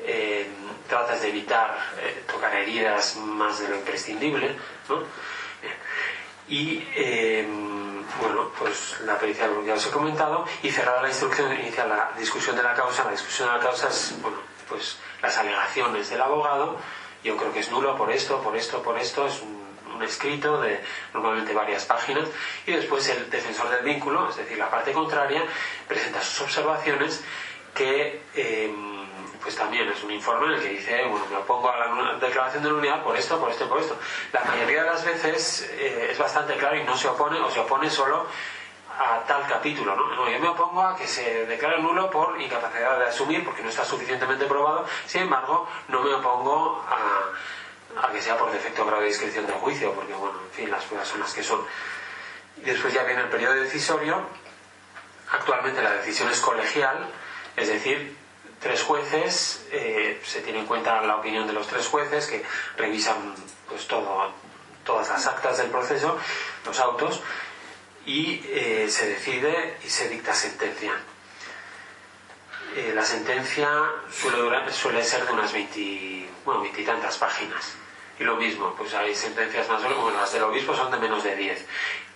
eh, 0.04 0.48
tratas 0.88 1.22
de 1.22 1.30
evitar 1.30 1.78
eh, 2.02 2.24
tocar 2.32 2.56
heridas 2.56 3.18
más 3.18 3.60
de 3.60 3.70
lo 3.70 3.76
imprescindible, 3.76 4.56
¿no? 4.90 5.04
Y, 6.50 6.88
em, 6.96 8.04
bueno, 8.22 8.52
pues 8.58 9.02
la 9.02 9.18
pericia 9.20 9.50
ya 9.66 9.74
os 9.74 9.86
he 9.86 9.92
comentado, 9.92 10.46
y 10.64 10.72
cerrada 10.72 11.02
la 11.02 11.10
instrucción, 11.10 11.52
inicia 11.54 11.86
la 11.86 12.12
discusión 12.18 12.56
de 12.56 12.64
la 12.64 12.74
causa, 12.74 13.04
la 13.04 13.12
discusión 13.12 13.50
de 13.50 13.58
la 13.58 13.60
causa 13.60 13.90
es, 13.90 14.16
bueno, 14.22 14.38
pues 14.70 14.98
las 15.22 15.38
alegaciones 15.38 16.10
del 16.10 16.22
abogado, 16.22 16.78
yo 17.24 17.36
creo 17.36 17.52
que 17.52 17.60
es 17.60 17.72
nulo 17.72 17.98
por 17.98 18.12
esto, 18.12 18.42
por 18.42 18.56
esto, 18.56 18.82
por 18.82 18.98
esto, 18.98 19.28
es 19.28 19.42
un, 19.42 19.58
escrito 20.04 20.62
de 20.62 20.80
normalmente 21.12 21.56
varias 21.56 21.86
páginas. 21.86 22.30
Y 22.68 22.72
después 22.72 23.10
el 23.10 23.32
defensor 23.32 23.68
del 23.72 23.84
vínculo, 23.84 24.30
es 24.30 24.36
decir, 24.36 24.56
la 24.56 24.70
parte 24.70 24.92
contraria, 24.92 25.44
presenta 25.88 26.22
sus 26.22 26.42
observaciones 26.42 27.24
que 27.74 28.22
pues 29.48 29.56
también 29.56 29.88
es 29.88 30.04
un 30.04 30.12
informe 30.12 30.48
en 30.48 30.54
el 30.56 30.62
que 30.62 30.68
dice, 30.68 31.06
bueno, 31.06 31.26
me 31.32 31.38
opongo 31.38 31.72
a 31.72 31.78
la 31.78 32.16
declaración 32.20 32.64
de 32.64 32.70
nulidad 32.70 33.02
por 33.02 33.16
esto, 33.16 33.40
por 33.40 33.50
esto, 33.50 33.70
por 33.70 33.80
esto. 33.80 33.98
La 34.34 34.44
mayoría 34.44 34.84
de 34.84 34.90
las 34.90 35.06
veces 35.06 35.72
eh, 35.72 36.10
es 36.12 36.18
bastante 36.18 36.58
claro 36.58 36.76
y 36.76 36.84
no 36.84 36.98
se 36.98 37.08
opone 37.08 37.40
o 37.40 37.50
se 37.50 37.62
opone 37.62 37.90
solo 37.90 38.26
a 39.00 39.20
tal 39.26 39.48
capítulo. 39.48 39.96
¿no? 39.96 40.30
yo 40.30 40.38
me 40.42 40.50
opongo 40.50 40.82
a 40.82 40.98
que 40.98 41.08
se 41.08 41.46
declare 41.46 41.82
nulo 41.82 42.12
por 42.12 42.42
incapacidad 42.42 43.00
de 43.00 43.06
asumir 43.06 43.46
porque 43.46 43.64
no 43.64 43.70
está 43.70 43.86
suficientemente 43.86 44.46
probado. 44.48 44.86
Sin 45.06 45.22
embargo, 45.22 45.66
no 45.88 46.02
me 46.02 46.14
opongo 46.14 46.84
a, 46.86 48.06
a 48.06 48.12
que 48.12 48.22
sea 48.22 48.38
por 48.38 48.52
defecto 48.52 48.86
grado 48.86 49.02
de 49.02 49.08
discreción 49.08 49.48
del 49.48 49.56
juicio, 49.56 49.94
porque, 49.94 50.12
bueno, 50.12 50.42
en 50.44 50.52
fin, 50.52 50.70
las 50.70 50.84
pruebas 50.84 51.08
son 51.08 51.22
las 51.22 51.34
que 51.34 51.42
son. 51.42 51.66
Después 52.58 52.94
ya 52.94 53.04
viene 53.04 53.22
el 53.22 53.30
periodo 53.30 53.54
decisorio. 53.54 54.24
Actualmente 55.32 55.82
la 55.82 55.94
decisión 55.94 56.30
es 56.30 56.42
colegial, 56.42 57.08
es 57.56 57.70
decir, 57.70 58.17
tres 58.60 58.84
jueces, 58.84 59.66
eh, 59.72 60.22
se 60.24 60.42
tiene 60.42 60.60
en 60.60 60.66
cuenta 60.66 61.02
la 61.02 61.18
opinión 61.18 61.48
de 61.48 61.54
los 61.54 61.68
tres 61.68 61.88
jueces 61.88 62.28
que 62.28 62.44
revisan 62.78 63.36
pues 63.68 63.88
todo, 63.88 64.32
todas 64.86 65.10
las 65.10 65.26
actas 65.28 65.58
del 65.58 65.68
proceso, 65.68 66.18
los 66.66 66.80
autos, 66.80 67.22
y 68.06 68.42
eh, 68.46 68.88
se 68.90 69.08
decide 69.10 69.78
y 69.84 69.90
se 69.90 70.10
dicta 70.10 70.34
sentencia. 70.34 70.94
Eh, 72.76 72.92
la 72.94 73.04
sentencia 73.04 73.70
suele, 74.12 74.72
suele 74.72 75.04
ser 75.04 75.26
de 75.26 75.34
unas 75.34 75.52
20, 75.52 76.30
bueno, 76.46 76.64
tantas 76.86 77.18
páginas. 77.18 77.76
Y 78.20 78.24
lo 78.24 78.36
mismo, 78.36 78.74
pues 78.76 78.94
hay 78.94 79.14
sentencias 79.14 79.68
más 79.70 79.84
bueno, 79.84 80.20
las 80.20 80.34
del 80.34 80.44
obispo 80.44 80.76
son 80.76 80.92
de 80.92 80.98
menos 80.98 81.24
de 81.24 81.36
10. 81.36 81.66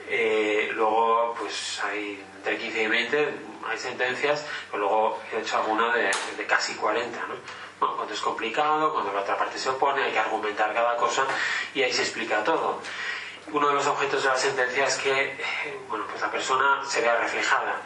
Eh, 0.07 0.69
luego, 0.73 1.35
pues 1.39 1.79
hay 1.83 2.23
entre 2.37 2.57
15 2.57 2.83
y 2.83 2.87
20, 2.87 3.33
hay 3.67 3.77
sentencias, 3.77 4.45
pero 4.69 4.83
luego 4.83 5.19
he 5.31 5.39
hecho 5.39 5.57
alguna 5.57 5.95
de, 5.95 6.11
de 6.37 6.45
casi 6.45 6.75
40, 6.75 7.19
¿no? 7.27 7.35
Bueno, 7.79 7.95
cuando 7.95 8.13
es 8.13 8.21
complicado, 8.21 8.93
cuando 8.93 9.11
la 9.11 9.21
otra 9.21 9.37
parte 9.37 9.57
se 9.57 9.69
opone, 9.69 10.03
hay 10.03 10.11
que 10.11 10.19
argumentar 10.19 10.73
cada 10.73 10.95
cosa 10.97 11.25
y 11.73 11.81
ahí 11.81 11.91
se 11.91 12.03
explica 12.03 12.43
todo 12.43 12.79
uno 13.53 13.67
de 13.69 13.73
los 13.73 13.87
objetos 13.87 14.23
de 14.23 14.29
la 14.29 14.37
sentencia 14.37 14.85
es 14.85 14.97
que 14.97 15.37
bueno, 15.89 16.05
pues 16.09 16.21
la 16.21 16.31
persona 16.31 16.81
se 16.87 17.01
vea 17.01 17.17
reflejada. 17.17 17.81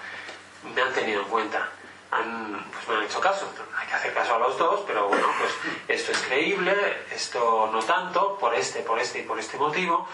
Me 0.73 0.81
han 0.81 0.93
tenido 0.93 1.21
en 1.21 1.27
cuenta, 1.27 1.69
han, 2.11 2.65
pues 2.71 2.87
me 2.87 2.95
han 2.95 3.03
hecho 3.03 3.19
caso. 3.19 3.51
Hay 3.77 3.87
que 3.87 3.93
hacer 3.93 4.13
caso 4.13 4.35
a 4.35 4.39
los 4.39 4.57
dos, 4.57 4.81
pero 4.87 5.07
bueno, 5.07 5.27
pues 5.39 5.51
esto 5.87 6.11
es 6.11 6.17
creíble, 6.19 6.75
esto 7.11 7.69
no 7.71 7.79
tanto, 7.83 8.37
por 8.37 8.53
este, 8.53 8.81
por 8.81 8.99
este 8.99 9.19
y 9.19 9.23
por 9.23 9.39
este 9.39 9.57
motivo. 9.57 10.07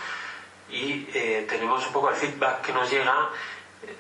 Y 0.70 1.08
eh, 1.14 1.46
tenemos 1.50 1.86
un 1.86 1.94
poco 1.94 2.10
el 2.10 2.16
feedback 2.16 2.62
que 2.62 2.74
nos 2.74 2.90
llega 2.90 3.30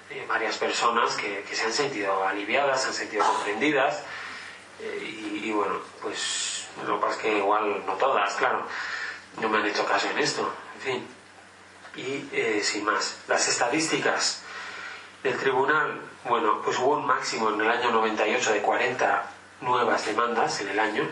de 0.10 0.26
varias 0.26 0.58
personas 0.58 1.16
que, 1.16 1.46
se 1.52 1.66
han 1.66 1.74
sentido 1.74 2.26
aliviadas, 2.26 2.82
se 2.82 2.88
han 2.90 2.94
sentido 2.94 3.26
comprendidas. 3.26 4.04
Eh, 4.80 5.40
y, 5.44 5.50
y, 5.50 5.52
bueno, 5.52 5.80
pues 6.02 6.68
lo 6.86 6.96
que 6.96 7.02
pasa 7.02 7.16
es 7.18 7.22
que 7.22 7.38
igual 7.38 7.86
no 7.86 7.94
todas, 7.94 8.34
claro, 8.36 8.66
no 9.40 9.50
me 9.50 9.60
han 9.60 9.66
hecho 9.66 9.86
caso 9.86 10.10
en 10.10 10.20
esto. 10.20 10.54
En 10.76 10.82
fin 10.82 11.22
y 11.96 12.30
eh, 12.32 12.62
sin 12.64 12.86
más. 12.86 13.20
Las 13.28 13.48
estadísticas 13.48 14.42
del 15.24 15.38
tribunal, 15.38 16.02
bueno, 16.26 16.62
pues 16.64 16.78
hubo 16.80 16.98
un 16.98 17.06
máximo 17.06 17.50
en 17.50 17.62
el 17.62 17.70
año 17.70 17.92
98 17.92 18.54
de 18.54 18.62
40 18.62 19.26
nuevas 19.62 20.06
demandas 20.06 20.62
en 20.62 20.70
el 20.70 20.80
año. 20.80 21.10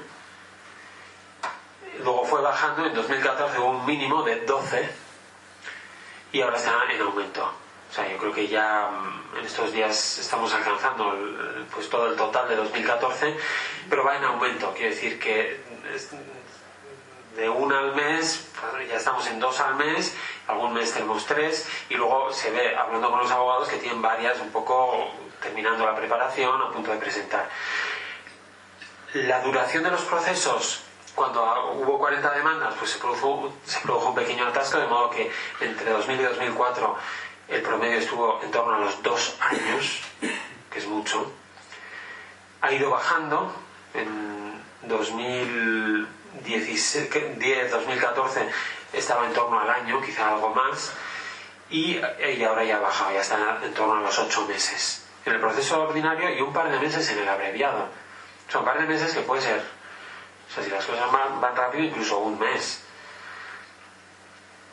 Luego 2.00 2.26
fue 2.26 2.42
bajando, 2.42 2.86
en 2.86 2.94
2014 2.94 3.60
hubo 3.60 3.70
un 3.70 3.86
mínimo 3.86 4.24
de 4.24 4.46
12 4.46 4.90
y 6.32 6.42
ahora 6.42 6.58
está 6.58 6.72
en 6.92 7.02
aumento. 7.02 7.52
O 7.90 7.94
sea, 7.94 8.08
yo 8.08 8.18
creo 8.18 8.32
que 8.32 8.48
ya 8.48 8.90
mm, 8.90 9.38
en 9.40 9.46
estos 9.46 9.72
días 9.72 10.20
estamos 10.20 10.54
alcanzando 10.54 11.16
pues 11.74 11.90
todo 11.90 12.08
el 12.08 12.16
total 12.16 12.48
de 12.48 12.56
2014, 12.56 13.36
pero 13.90 14.04
va 14.04 14.18
en 14.18 14.24
aumento. 14.24 14.72
Quiere 14.74 14.90
decir 14.90 15.20
que 15.20 15.60
de 17.36 17.50
una 17.50 17.80
al 17.80 17.96
mes, 17.96 18.48
ya 18.88 18.98
estamos 18.98 19.26
en 19.28 19.40
dos 19.40 19.60
al 19.60 19.76
mes, 19.76 20.16
algún 20.48 20.74
mes 20.74 20.94
tenemos 20.94 21.26
tres, 21.26 21.68
y 21.90 21.96
luego 21.96 22.32
se 22.34 22.52
ve, 22.52 22.76
hablando 22.76 23.10
con 23.10 23.20
los 23.20 23.32
abogados, 23.32 23.70
que 23.70 23.78
tienen 23.78 24.02
varias 24.02 24.40
un 24.40 24.52
poco 24.52 25.12
terminando 25.42 25.86
la 25.86 25.96
preparación, 25.96 26.62
a 26.62 26.72
punto 26.72 26.92
de 26.92 26.98
presentar. 26.98 27.50
La 29.14 29.42
duración 29.42 29.84
de 29.84 29.92
los 29.92 30.02
procesos, 30.02 30.82
cuando 31.16 31.74
hubo 31.74 31.98
40 31.98 32.32
demandas, 32.32 32.74
pues 32.78 32.92
se 32.92 33.00
produjo, 33.00 33.54
se 33.66 33.80
produjo 33.80 34.10
un 34.10 34.16
pequeño 34.16 34.46
atasco, 34.46 34.80
de 34.80 34.88
modo 34.88 35.10
que 35.10 35.32
entre 35.62 35.92
2000 35.92 36.20
y 36.20 36.24
2004 36.24 36.98
el 37.50 37.62
promedio 37.62 38.00
estuvo 38.00 38.42
en 38.44 38.52
torno 38.52 38.76
a 38.76 38.80
los 38.80 39.02
dos 39.04 39.36
años, 39.40 40.02
que 40.72 40.80
es 40.80 40.88
mucho. 40.88 41.32
Ha 42.62 42.72
ido 42.72 42.90
bajando 42.90 43.54
en 43.94 44.62
2000 44.84 46.08
10, 46.44 47.72
2014 47.72 48.50
estaba 48.94 49.26
en 49.26 49.34
torno 49.34 49.60
al 49.60 49.70
año, 49.70 50.02
quizá 50.02 50.30
algo 50.30 50.50
más, 50.50 50.92
y, 51.70 52.00
ahora 52.44 52.64
ya 52.64 52.78
ha 52.78 52.80
bajado, 52.80 53.14
ya 53.14 53.22
está 53.22 53.60
en 53.64 53.74
torno 53.74 53.98
a 53.98 54.02
los 54.02 54.18
8 54.18 54.46
meses 54.48 55.06
en 55.26 55.34
el 55.34 55.40
proceso 55.40 55.82
ordinario 55.84 56.34
y 56.34 56.42
un 56.42 56.54
par 56.54 56.72
de 56.72 56.80
meses 56.80 57.08
en 57.12 57.20
el 57.20 57.28
abreviado. 57.28 57.88
Son 58.48 58.62
un 58.62 58.66
par 58.66 58.80
de 58.80 58.88
meses 58.88 59.14
que 59.14 59.22
puede 59.22 59.42
ser, 59.42 59.60
o 59.60 60.54
sea, 60.54 60.64
si 60.64 60.70
las 60.72 60.86
cosas 60.86 61.12
van, 61.12 61.40
van 61.40 61.56
rápido, 61.56 61.84
incluso 61.84 62.18
un 62.20 62.40
mes. 62.40 62.84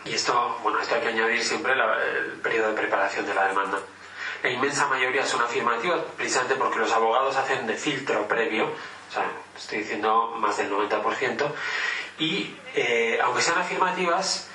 Y 0.06 0.14
esto, 0.14 0.58
bueno, 0.62 0.80
esto 0.80 0.94
hay 0.94 1.00
que 1.00 1.08
añadir 1.08 1.42
siempre 1.42 1.72
el 1.72 2.40
periodo 2.40 2.68
de 2.68 2.74
preparación 2.74 3.26
de 3.26 3.34
la 3.34 3.48
demanda. 3.48 3.78
La 4.42 4.50
inmensa 4.50 4.86
mayoría 4.86 5.26
son 5.26 5.42
afirmativas, 5.42 6.00
precisamente 6.16 6.54
porque 6.56 6.78
los 6.78 6.92
abogados 6.92 7.36
hacen 7.36 7.66
de 7.66 7.74
filtro 7.74 8.28
previo 8.28 8.70
o 9.08 9.12
sea, 9.12 9.30
estoy 9.56 9.78
diciendo 9.78 10.34
más 10.38 10.56
del 10.56 10.70
90%, 10.70 11.46
y 12.18 12.54
eh, 12.74 13.18
aunque 13.22 13.42
sean 13.42 13.58
afirmativas, 13.58 14.48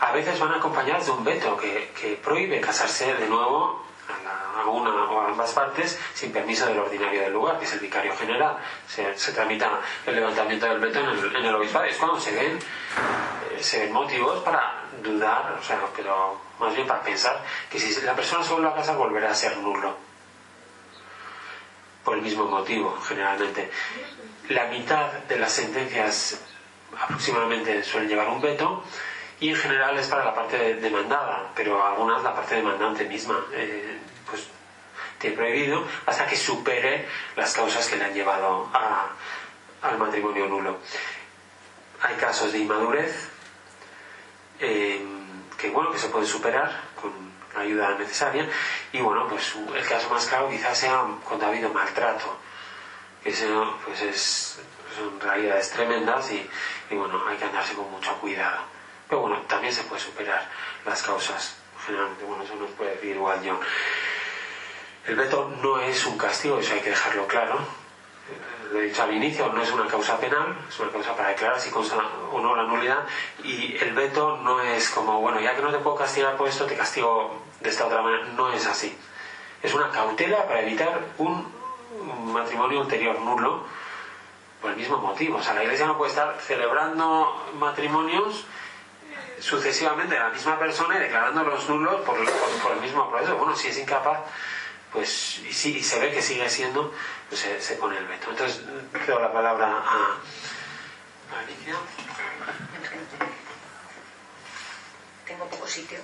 a 0.00 0.12
veces 0.12 0.38
van 0.38 0.52
acompañadas 0.52 1.06
de 1.06 1.12
un 1.12 1.24
veto 1.24 1.56
que, 1.56 2.18
prohíbe 2.22 2.60
casarse 2.60 3.14
de 3.14 3.28
nuevo 3.28 3.84
a, 4.08 4.66
una 4.68 4.90
o 4.90 5.20
ambas 5.20 5.52
partes 5.52 5.98
sin 6.14 6.32
permiso 6.32 6.66
del 6.66 6.78
ordinario 6.78 7.22
del 7.22 7.32
lugar, 7.32 7.58
que 7.58 7.64
es 7.64 7.72
el 7.72 7.80
vicario 7.80 8.16
general. 8.16 8.58
Se, 8.86 9.32
tramita 9.32 9.80
el 10.06 10.16
levantamiento 10.16 10.66
del 10.66 10.78
veto 10.78 11.00
en 11.00 11.06
el, 11.06 11.36
en 11.36 11.44
el 11.44 11.54
obispado. 11.54 11.84
Es 11.84 11.96
cuando 11.96 12.20
se 12.20 12.32
ven, 12.32 12.58
eh, 12.58 13.62
se 13.62 13.80
ven 13.80 13.92
motivos 13.92 14.42
para 14.42 14.84
dudar, 15.02 15.56
o 15.58 15.62
sea, 15.62 15.80
pero 15.94 16.40
más 16.58 16.74
bien 16.74 16.86
para 16.86 17.02
pensar 17.02 17.42
que 17.70 17.78
si 17.78 18.00
la 18.02 18.14
persona 18.14 18.42
se 18.42 18.52
vuelve 18.52 18.68
a 18.68 18.74
casar 18.74 18.96
volverá 18.96 19.30
a 19.30 19.34
ser 19.34 19.56
nulo. 19.58 19.96
Por 22.04 22.16
el 22.16 22.22
mismo 22.22 22.44
motivo, 22.44 22.98
generalmente. 23.06 23.70
La 24.48 24.64
mitad 24.64 25.12
de 25.12 25.38
las 25.38 25.52
sentencias 25.52 26.40
aproximadamente 26.98 27.84
suelen 27.84 28.08
llevar 28.08 28.28
un 28.28 28.40
veto 28.40 28.82
y 29.40 29.50
en 29.50 29.56
general 29.56 29.96
es 29.98 30.08
para 30.08 30.24
la 30.24 30.34
parte 30.34 30.74
demandada, 30.74 31.50
pero 31.54 31.84
algunas 31.84 32.22
la 32.22 32.34
parte 32.34 32.56
demandante 32.56 33.04
misma. 33.04 33.44
Eh, 33.52 33.98
pues 34.28 34.48
tiene 35.18 35.36
prohibido 35.36 35.84
hasta 36.06 36.26
que 36.26 36.36
supere 36.36 37.06
las 37.36 37.52
causas 37.52 37.88
que 37.88 37.96
le 37.96 38.04
han 38.04 38.14
llevado 38.14 38.70
al 39.82 39.98
matrimonio 39.98 40.46
nulo. 40.46 40.78
Hay 42.02 42.14
casos 42.16 42.52
de 42.52 42.58
inmadurez 42.58 43.30
eh, 44.60 45.04
que 45.56 45.70
bueno 45.70 45.90
que 45.92 45.98
se 45.98 46.08
pueden 46.08 46.26
superar 46.26 46.82
con 47.00 47.12
la 47.54 47.60
ayuda 47.60 47.96
necesaria 47.98 48.48
y 48.92 49.00
bueno 49.00 49.28
pues 49.28 49.54
el 49.74 49.86
caso 49.86 50.08
más 50.10 50.26
claro 50.26 50.48
quizás 50.48 50.78
sea 50.78 51.04
cuando 51.24 51.46
ha 51.46 51.48
habido 51.48 51.72
maltrato 51.72 52.36
que 53.22 53.32
pues 53.84 54.02
es, 54.02 54.60
son 54.96 55.20
realidades 55.20 55.70
tremendas 55.70 56.30
y, 56.30 56.48
y 56.90 56.94
bueno 56.94 57.22
hay 57.26 57.36
que 57.36 57.44
andarse 57.44 57.74
con 57.74 57.90
mucho 57.90 58.14
cuidado 58.20 58.77
pero 59.08 59.22
bueno 59.22 59.40
también 59.48 59.72
se 59.72 59.82
puede 59.84 60.00
superar 60.00 60.48
las 60.84 61.02
causas 61.02 61.56
generalmente 61.86 62.24
bueno 62.24 62.44
eso 62.44 62.54
nos 62.56 62.70
puede 62.70 62.92
decir 62.92 63.16
igual 63.16 63.42
yo 63.42 63.58
el 65.08 65.16
veto 65.16 65.50
no 65.62 65.80
es 65.80 66.04
un 66.04 66.18
castigo, 66.18 66.58
eso 66.58 66.74
hay 66.74 66.80
que 66.80 66.90
dejarlo 66.90 67.26
claro. 67.26 67.58
Lo 68.70 68.78
he 68.78 68.82
dicho 68.82 69.02
al 69.02 69.14
inicio, 69.14 69.50
no 69.50 69.62
es 69.62 69.72
una 69.72 69.86
causa 69.86 70.18
penal, 70.18 70.54
es 70.68 70.78
una 70.78 70.90
causa 70.90 71.16
para 71.16 71.30
declarar 71.30 71.58
si 71.58 71.70
consta 71.70 71.96
o 72.30 72.38
no 72.40 72.54
la 72.54 72.64
nulidad. 72.64 73.06
Y 73.42 73.74
el 73.78 73.94
veto 73.94 74.36
no 74.36 74.60
es 74.60 74.90
como, 74.90 75.22
bueno, 75.22 75.40
ya 75.40 75.56
que 75.56 75.62
no 75.62 75.70
te 75.70 75.78
puedo 75.78 75.96
castigar 75.96 76.36
por 76.36 76.46
esto, 76.46 76.66
te 76.66 76.76
castigo 76.76 77.42
de 77.60 77.70
esta 77.70 77.86
otra 77.86 78.02
manera. 78.02 78.24
No 78.36 78.52
es 78.52 78.66
así. 78.66 78.94
Es 79.62 79.72
una 79.72 79.88
cautela 79.90 80.46
para 80.46 80.60
evitar 80.60 81.00
un 81.16 81.54
matrimonio 82.30 82.80
ulterior 82.82 83.18
nulo 83.20 83.64
por 84.60 84.72
el 84.72 84.76
mismo 84.76 84.98
motivo. 84.98 85.38
O 85.38 85.42
sea, 85.42 85.54
la 85.54 85.64
Iglesia 85.64 85.86
no 85.86 85.96
puede 85.96 86.10
estar 86.10 86.38
celebrando 86.38 87.46
matrimonios 87.58 88.44
sucesivamente 89.40 90.18
la 90.18 90.30
misma 90.30 90.58
persona 90.58 90.96
y 90.96 91.00
declarándolos 91.00 91.68
nulos 91.68 92.00
por, 92.02 92.18
el 92.18 92.80
mismo 92.80 93.10
proceso. 93.10 93.36
Bueno, 93.36 93.56
si 93.56 93.68
es 93.68 93.78
incapaz 93.78 94.20
pues 94.92 95.40
y 95.44 95.52
se 95.82 96.00
ve 96.00 96.12
que 96.12 96.22
sigue 96.22 96.48
siendo, 96.48 96.94
pues 97.28 97.46
se, 97.60 97.74
pone 97.74 97.98
el 97.98 98.06
veto. 98.06 98.30
Entonces, 98.30 98.62
creo 99.04 99.20
la 99.20 99.32
palabra 99.32 99.82
a, 99.84 100.16
Alicia. 101.38 101.74
Tengo 105.26 105.44
poco 105.46 105.66
sitio. 105.66 105.98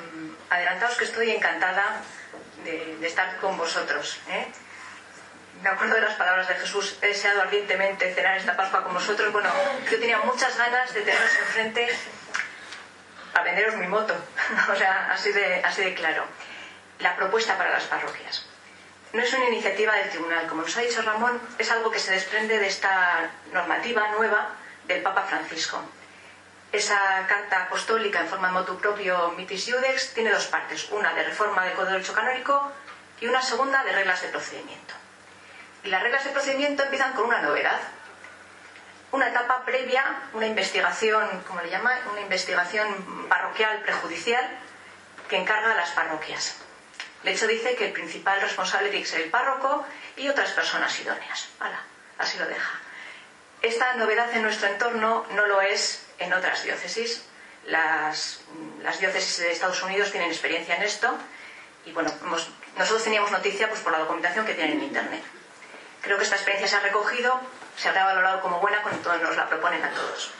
Mm, 0.00 0.09
adelantaos 0.48 0.96
que 0.96 1.04
estoy 1.04 1.30
encantada 1.30 2.02
de, 2.64 2.96
de 2.96 3.06
estar 3.06 3.36
con 3.38 3.56
vosotros. 3.56 4.18
¿eh? 4.28 4.46
me 5.62 5.68
acuerdo 5.68 5.94
de 5.94 6.00
las 6.00 6.14
palabras 6.14 6.48
de 6.48 6.54
Jesús, 6.54 6.96
he 7.02 7.08
deseado 7.08 7.42
ardientemente 7.42 8.14
cenar 8.14 8.36
esta 8.36 8.56
Pascua 8.56 8.82
con 8.82 8.94
vosotros. 8.94 9.32
Bueno, 9.32 9.50
yo 9.90 10.00
tenía 10.00 10.18
muchas 10.18 10.56
ganas 10.56 10.92
de 10.94 11.02
teneros 11.02 11.36
enfrente 11.38 11.88
a 13.34 13.42
venderos 13.42 13.76
mi 13.76 13.86
moto. 13.86 14.14
o 14.72 14.76
sea, 14.76 15.10
así 15.12 15.32
de, 15.32 15.62
así 15.62 15.82
de 15.82 15.94
claro. 15.94 16.24
La 16.98 17.16
propuesta 17.16 17.56
para 17.56 17.70
las 17.70 17.84
parroquias. 17.84 18.46
No 19.12 19.22
es 19.22 19.32
una 19.34 19.46
iniciativa 19.46 19.94
del 19.96 20.10
tribunal, 20.10 20.46
como 20.46 20.62
nos 20.62 20.76
ha 20.76 20.80
dicho 20.80 21.02
Ramón, 21.02 21.40
es 21.58 21.70
algo 21.70 21.90
que 21.90 21.98
se 21.98 22.12
desprende 22.12 22.58
de 22.58 22.66
esta 22.66 23.30
normativa 23.52 24.08
nueva 24.12 24.50
del 24.86 25.02
Papa 25.02 25.24
Francisco. 25.24 25.82
Esa 26.72 27.26
carta 27.26 27.64
apostólica 27.64 28.20
en 28.20 28.28
forma 28.28 28.48
de 28.48 28.54
motu 28.54 28.78
propio 28.78 29.34
Mitis 29.36 29.66
Iudex 29.66 30.14
tiene 30.14 30.30
dos 30.30 30.46
partes, 30.46 30.86
una 30.90 31.12
de 31.14 31.24
reforma 31.24 31.64
del 31.64 31.74
Código 31.74 32.14
Canónico 32.14 32.70
y 33.20 33.26
una 33.26 33.42
segunda 33.42 33.82
de 33.82 33.92
reglas 33.92 34.22
de 34.22 34.28
procedimiento. 34.28 34.94
Y 35.82 35.88
las 35.88 36.02
reglas 36.02 36.24
de 36.24 36.30
procedimiento 36.30 36.84
empiezan 36.84 37.12
con 37.14 37.26
una 37.26 37.42
novedad. 37.42 37.80
Una 39.10 39.28
etapa 39.28 39.64
previa, 39.64 40.04
una 40.32 40.46
investigación, 40.46 41.42
como 41.48 41.60
le 41.60 41.70
llama, 41.70 41.90
una 42.12 42.20
investigación 42.20 43.26
parroquial 43.28 43.82
prejudicial 43.82 44.46
que 45.28 45.38
encarga 45.38 45.72
a 45.72 45.74
las 45.74 45.90
parroquias. 45.90 46.56
De 47.24 47.32
hecho, 47.32 47.48
dice 47.48 47.74
que 47.74 47.86
el 47.86 47.92
principal 47.92 48.40
responsable 48.40 48.90
tiene 48.90 49.04
que 49.04 49.10
ser 49.10 49.20
el 49.22 49.30
párroco 49.30 49.84
y 50.16 50.28
otras 50.28 50.52
personas 50.52 50.98
idóneas. 51.00 51.48
así 52.18 52.38
lo 52.38 52.46
deja. 52.46 52.78
Esta 53.62 53.94
novedad 53.94 54.32
en 54.34 54.42
nuestro 54.42 54.68
entorno 54.68 55.26
no 55.32 55.46
lo 55.46 55.60
es 55.60 56.06
en 56.20 56.32
otras 56.32 56.62
diócesis. 56.62 57.24
Las, 57.66 58.40
las 58.82 58.98
diócesis 59.00 59.38
de 59.38 59.52
Estados 59.52 59.82
Unidos 59.82 60.10
tienen 60.12 60.30
experiencia 60.30 60.76
en 60.76 60.82
esto 60.82 61.14
y 61.84 61.92
bueno, 61.92 62.12
nosotros 62.76 63.04
teníamos 63.04 63.30
noticia 63.30 63.68
pues, 63.68 63.80
por 63.80 63.92
la 63.92 63.98
documentación 63.98 64.46
que 64.46 64.54
tienen 64.54 64.78
en 64.78 64.84
Internet. 64.84 65.22
Creo 66.02 66.16
que 66.16 66.24
esta 66.24 66.36
experiencia 66.36 66.68
se 66.68 66.76
ha 66.76 66.88
recogido, 66.88 67.40
se 67.76 67.88
habrá 67.88 68.04
valorado 68.04 68.40
como 68.40 68.60
buena 68.60 68.82
cuando 68.82 69.16
nos 69.18 69.36
la 69.36 69.48
proponen 69.48 69.84
a 69.84 69.90
todos. 69.90 70.30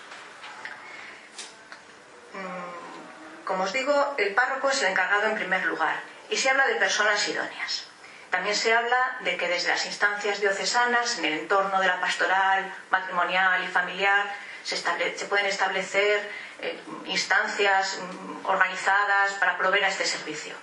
Mm, 2.32 3.44
como 3.44 3.64
os 3.64 3.72
digo, 3.72 4.14
el 4.16 4.34
párroco 4.34 4.70
es 4.70 4.80
el 4.82 4.88
encargado 4.88 5.26
en 5.26 5.34
primer 5.34 5.64
lugar 5.66 6.00
y 6.30 6.36
se 6.36 6.48
habla 6.50 6.66
de 6.66 6.76
personas 6.76 7.26
idóneas. 7.28 7.84
También 8.30 8.54
se 8.54 8.72
habla 8.72 9.18
de 9.20 9.36
que 9.36 9.48
desde 9.48 9.70
las 9.70 9.84
instancias 9.86 10.40
diocesanas, 10.40 11.18
en 11.18 11.24
el 11.24 11.32
entorno 11.40 11.80
de 11.80 11.88
la 11.88 12.00
pastoral, 12.00 12.72
matrimonial 12.90 13.64
y 13.64 13.66
familiar, 13.66 14.32
se, 14.64 15.26
pueden 15.26 15.46
establecer 15.46 16.28
eh, 16.60 16.78
instancias 17.06 17.98
mm, 17.98 18.46
organizadas 18.46 19.32
para 19.34 19.56
proveer 19.58 19.84
a 19.84 19.88
este 19.88 20.06
servicio. 20.06 20.54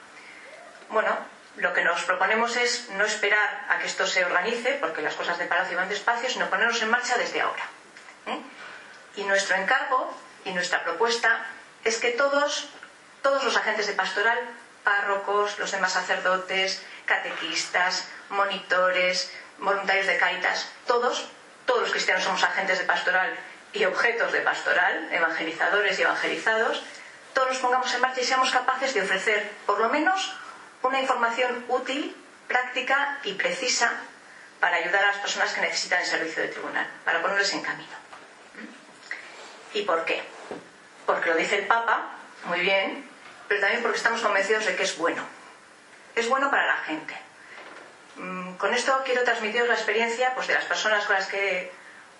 Bueno, 0.89 1.17
lo 1.57 1.73
que 1.73 1.83
nos 1.83 2.03
proponemos 2.03 2.55
es 2.55 2.89
no 2.91 3.03
esperar 3.05 3.65
a 3.69 3.79
que 3.79 3.87
esto 3.87 4.05
se 4.05 4.23
organice, 4.23 4.73
porque 4.79 5.01
las 5.01 5.15
cosas 5.15 5.37
de 5.37 5.45
Palacio 5.45 5.77
van 5.77 5.89
despacio, 5.89 6.29
sino 6.29 6.49
ponernos 6.49 6.81
en 6.81 6.89
marcha 6.89 7.17
desde 7.17 7.41
ahora. 7.41 7.63
¿eh? 8.27 8.39
Y 9.15 9.23
nuestro 9.23 9.55
encargo 9.55 10.15
y 10.45 10.51
nuestra 10.51 10.83
propuesta 10.83 11.45
es 11.83 11.97
que 11.97 12.11
todos, 12.11 12.69
todos 13.23 13.43
los 13.43 13.57
agentes 13.57 13.87
de 13.87 13.93
pastoral, 13.93 14.39
párrocos, 14.83 15.57
los 15.57 15.71
demás 15.71 15.93
sacerdotes, 15.93 16.83
catequistas, 17.05 18.07
monitores, 18.29 19.31
voluntarios 19.57 20.05
de 20.05 20.17
Caritas, 20.17 20.69
todos, 20.85 21.27
todos 21.65 21.81
los 21.81 21.91
cristianos 21.91 22.23
somos 22.23 22.43
agentes 22.43 22.77
de 22.77 22.85
pastoral 22.85 23.35
y 23.77 23.85
objetos 23.85 24.31
de 24.31 24.41
pastoral, 24.41 25.07
evangelizadores 25.11 25.99
y 25.99 26.01
evangelizados, 26.01 26.83
todos 27.33 27.49
nos 27.49 27.57
pongamos 27.59 27.93
en 27.93 28.01
marcha 28.01 28.21
y 28.21 28.25
seamos 28.25 28.51
capaces 28.51 28.93
de 28.93 29.01
ofrecer 29.01 29.51
por 29.65 29.79
lo 29.79 29.89
menos 29.89 30.35
una 30.81 30.99
información 30.99 31.65
útil, 31.67 32.15
práctica 32.47 33.19
y 33.23 33.33
precisa 33.33 33.91
para 34.59 34.77
ayudar 34.77 35.03
a 35.03 35.07
las 35.07 35.17
personas 35.17 35.53
que 35.53 35.61
necesitan 35.61 36.01
el 36.01 36.07
servicio 36.07 36.41
de 36.41 36.49
tribunal, 36.49 36.87
para 37.05 37.21
ponerles 37.21 37.53
en 37.53 37.61
camino. 37.61 37.95
¿Y 39.73 39.83
por 39.83 40.03
qué? 40.05 40.23
Porque 41.05 41.29
lo 41.29 41.35
dice 41.35 41.59
el 41.59 41.67
Papa, 41.67 42.15
muy 42.45 42.61
bien, 42.61 43.07
pero 43.47 43.61
también 43.61 43.83
porque 43.83 43.97
estamos 43.97 44.21
convencidos 44.21 44.65
de 44.65 44.75
que 44.75 44.83
es 44.83 44.97
bueno. 44.97 45.23
Es 46.15 46.27
bueno 46.27 46.49
para 46.49 46.65
la 46.65 46.77
gente. 46.77 47.15
Mm, 48.15 48.55
con 48.55 48.73
esto 48.73 48.99
quiero 49.05 49.23
transmitiros 49.23 49.67
la 49.67 49.75
experiencia 49.75 50.33
pues, 50.33 50.47
de 50.47 50.55
las 50.55 50.65
personas 50.65 51.05
con 51.05 51.15
las 51.15 51.27
que, 51.27 51.71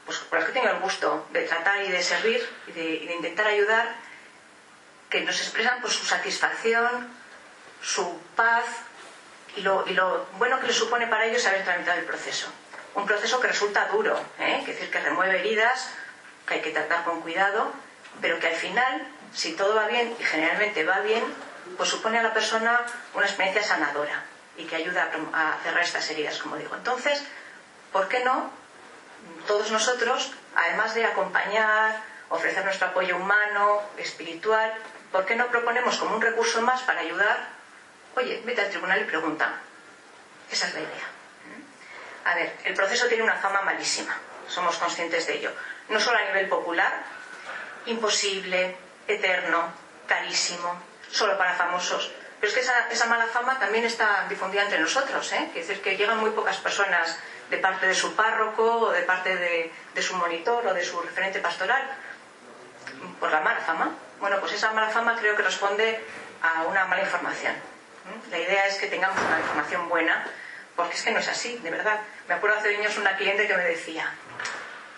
pues, 0.08 0.20
con 0.20 0.39
las 0.39 0.48
que 0.48 0.54
tengo 0.54 0.70
el 0.70 0.80
gusto 0.80 1.28
de 1.32 1.41
tratar 1.43 1.84
y 1.84 1.89
de 1.89 2.02
servir 2.02 2.50
y 2.67 2.72
de, 2.72 3.13
intentar 3.13 3.46
ayudar, 3.46 3.93
que 5.10 5.22
nos 5.22 5.38
expresan 5.39 5.82
pues, 5.82 5.93
su 5.93 6.06
satisfacción, 6.06 7.10
su 7.82 8.17
paz 8.36 8.65
y 9.58 9.62
lo, 9.62 10.26
bueno 10.38 10.60
que 10.62 10.67
le 10.67 10.74
supone 10.74 11.08
para 11.08 11.26
ellos 11.26 11.46
haber 11.46 11.65
tramitado 11.65 12.00
el 12.00 12.06
proceso. 12.06 12.48
Un 12.96 13.06
proceso 13.06 13.39
que 13.41 13.48
resulta 13.48 13.89
duro, 13.89 14.17
¿eh? 14.39 14.63
que 14.65 14.74
decir 14.74 14.89
que 14.89 15.00
remueve 15.02 15.39
heridas, 15.39 15.89
que 16.48 16.56
hay 16.56 16.62
que 16.62 16.72
tratar 16.72 17.04
con 17.04 17.22
cuidado, 17.22 17.72
pero 18.22 18.39
que 18.39 18.48
al 18.48 18.56
final, 18.56 19.08
si 19.34 19.54
todo 19.54 19.76
va 19.76 19.88
bien, 19.88 20.15
y 20.17 20.24
generalmente 20.24 20.86
va 20.86 21.02
bien, 21.02 21.24
pues 21.76 21.89
supone 21.89 22.17
a 22.17 22.24
la 22.24 22.34
persona 22.34 22.82
una 23.13 23.26
experiencia 23.26 23.62
sanadora 23.62 24.24
y 24.56 24.63
que 24.65 24.78
ayuda 24.78 25.12
a 25.34 25.58
cerrar 25.63 25.84
estas 25.84 26.10
heridas, 26.10 26.39
como 26.39 26.56
digo. 26.56 26.76
Entonces, 26.76 27.22
¿por 27.91 28.08
qué 28.08 28.24
no? 28.24 28.52
Todos 29.46 29.72
nosotros, 29.72 30.32
además 30.56 30.94
de 30.96 31.06
acompañar, 31.06 32.02
ofrecer 32.30 32.63
nuestro 32.66 32.88
apoyo 32.88 33.16
humano, 33.18 33.82
espiritual, 33.98 34.74
¿por 35.12 35.26
qué 35.26 35.36
no 35.36 35.48
proponemos 35.48 35.98
como 35.98 36.16
un 36.16 36.22
recurso 36.22 36.62
más 36.62 36.82
para 36.84 37.02
ayudar 37.02 37.58
Oye, 38.18 38.42
vete 38.44 38.62
al 38.62 38.70
tribunal 38.70 39.00
y 39.00 39.04
pregunta. 39.04 39.60
Esa 40.50 40.68
es 40.68 40.74
la 40.74 40.80
idea. 40.80 41.08
A 42.26 42.34
ver, 42.34 42.52
el 42.63 42.74
proceso 42.74 43.06
tiene 43.06 43.22
una 43.22 43.36
fama 43.36 43.62
malísima, 43.62 44.18
somos 44.48 44.76
conscientes 44.78 45.28
de 45.28 45.36
ello. 45.36 45.52
No 45.90 46.00
solo 46.00 46.18
a 46.18 46.24
nivel 46.24 46.50
popular, 46.50 47.04
imposible, 47.86 48.76
eterno, 49.08 49.72
carísimo, 50.08 50.82
solo 51.12 51.38
para 51.38 51.54
famosos, 51.54 52.12
Pero 52.40 52.50
es 52.50 52.54
que 52.54 52.94
esa, 52.94 53.06
mala 53.06 53.26
fama 53.28 53.60
también 53.60 53.86
está 53.86 54.26
difundida 54.30 54.63
entre 54.63 54.80
nosotros, 54.80 55.32
¿eh? 55.34 55.50
Es 55.56 55.68
decir, 55.68 55.82
que 55.82 55.98
llegan 55.98 56.20
muy 56.20 56.32
pocas 56.32 56.58
personas 56.58 57.18
de 57.50 57.58
parte 57.58 57.88
de 57.88 57.96
su 57.96 58.16
párroco 58.16 58.64
o 58.64 58.92
de 58.92 59.04
parte 59.04 59.36
de, 59.36 59.72
de 59.94 60.02
su 60.02 60.16
monitor 60.16 60.66
o 60.68 60.74
de 60.74 60.84
su 60.84 61.02
referente 61.02 61.40
pastoral 61.40 61.82
por 63.20 63.32
la 63.32 63.42
mala 63.42 63.60
fama. 63.62 63.92
Bueno, 64.20 64.40
pues 64.40 64.54
esa 64.54 64.72
mala 64.74 64.90
fama 64.90 65.16
creo 65.20 65.36
que 65.36 65.44
responde 65.44 66.04
a 66.42 66.64
una 66.64 66.86
mala 66.86 67.04
información. 67.04 67.54
La 68.32 68.38
idea 68.38 68.68
es 68.68 68.76
que 68.78 68.88
tengamos 68.88 69.20
una 69.22 69.40
información 69.40 69.90
buena, 69.90 70.26
porque 70.76 70.96
es 70.96 71.04
que 71.04 71.12
no 71.12 71.20
es 71.20 71.28
así, 71.28 71.58
de 71.58 71.70
verdad. 71.70 72.00
Me 72.28 72.36
acuerdo 72.36 72.58
hace 72.58 72.76
años 72.76 72.98
una 72.98 73.16
cliente 73.18 73.48
que 73.48 73.56
me 73.56 73.64
decía, 73.64 74.14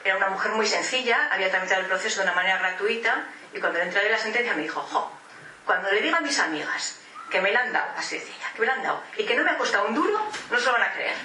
era 0.04 0.18
una 0.18 0.30
mujer 0.30 0.52
muy 0.52 0.68
sencilla, 0.68 1.28
había 1.32 1.50
tramitado 1.50 1.82
el 1.82 1.88
proceso 1.88 2.22
de 2.22 2.28
una 2.28 2.36
manera 2.36 2.60
gratuita, 2.60 3.26
y 3.54 3.60
cuando 3.60 3.80
le 3.80 3.86
entregué 3.86 4.10
la 4.10 4.18
sentencia 4.18 4.54
me 4.54 4.62
dijo, 4.62 4.82
jo, 4.82 5.12
cuando 5.66 5.92
le 5.92 6.02
diga 6.02 6.18
a 6.18 6.22
mis 6.22 6.40
amigas 6.40 7.00
que 7.30 7.42
me 7.42 7.52
la 7.52 7.62
han 7.62 7.74
dado, 7.74 7.92
así 7.98 8.18
decía, 8.18 8.34
que 8.54 8.62
me 8.62 8.68
la 8.68 8.74
han 8.74 8.84
dado, 8.84 9.04
y 9.18 9.26
que 9.26 9.36
no 9.36 9.44
me 9.44 9.52
ha 9.52 9.58
costado 9.58 9.88
un 9.88 9.96
duro, 9.96 10.20
no 10.50 10.60
se 10.60 10.66
lo 10.66 10.74
van 10.74 10.84
a 10.84 10.94
creer. 10.94 11.16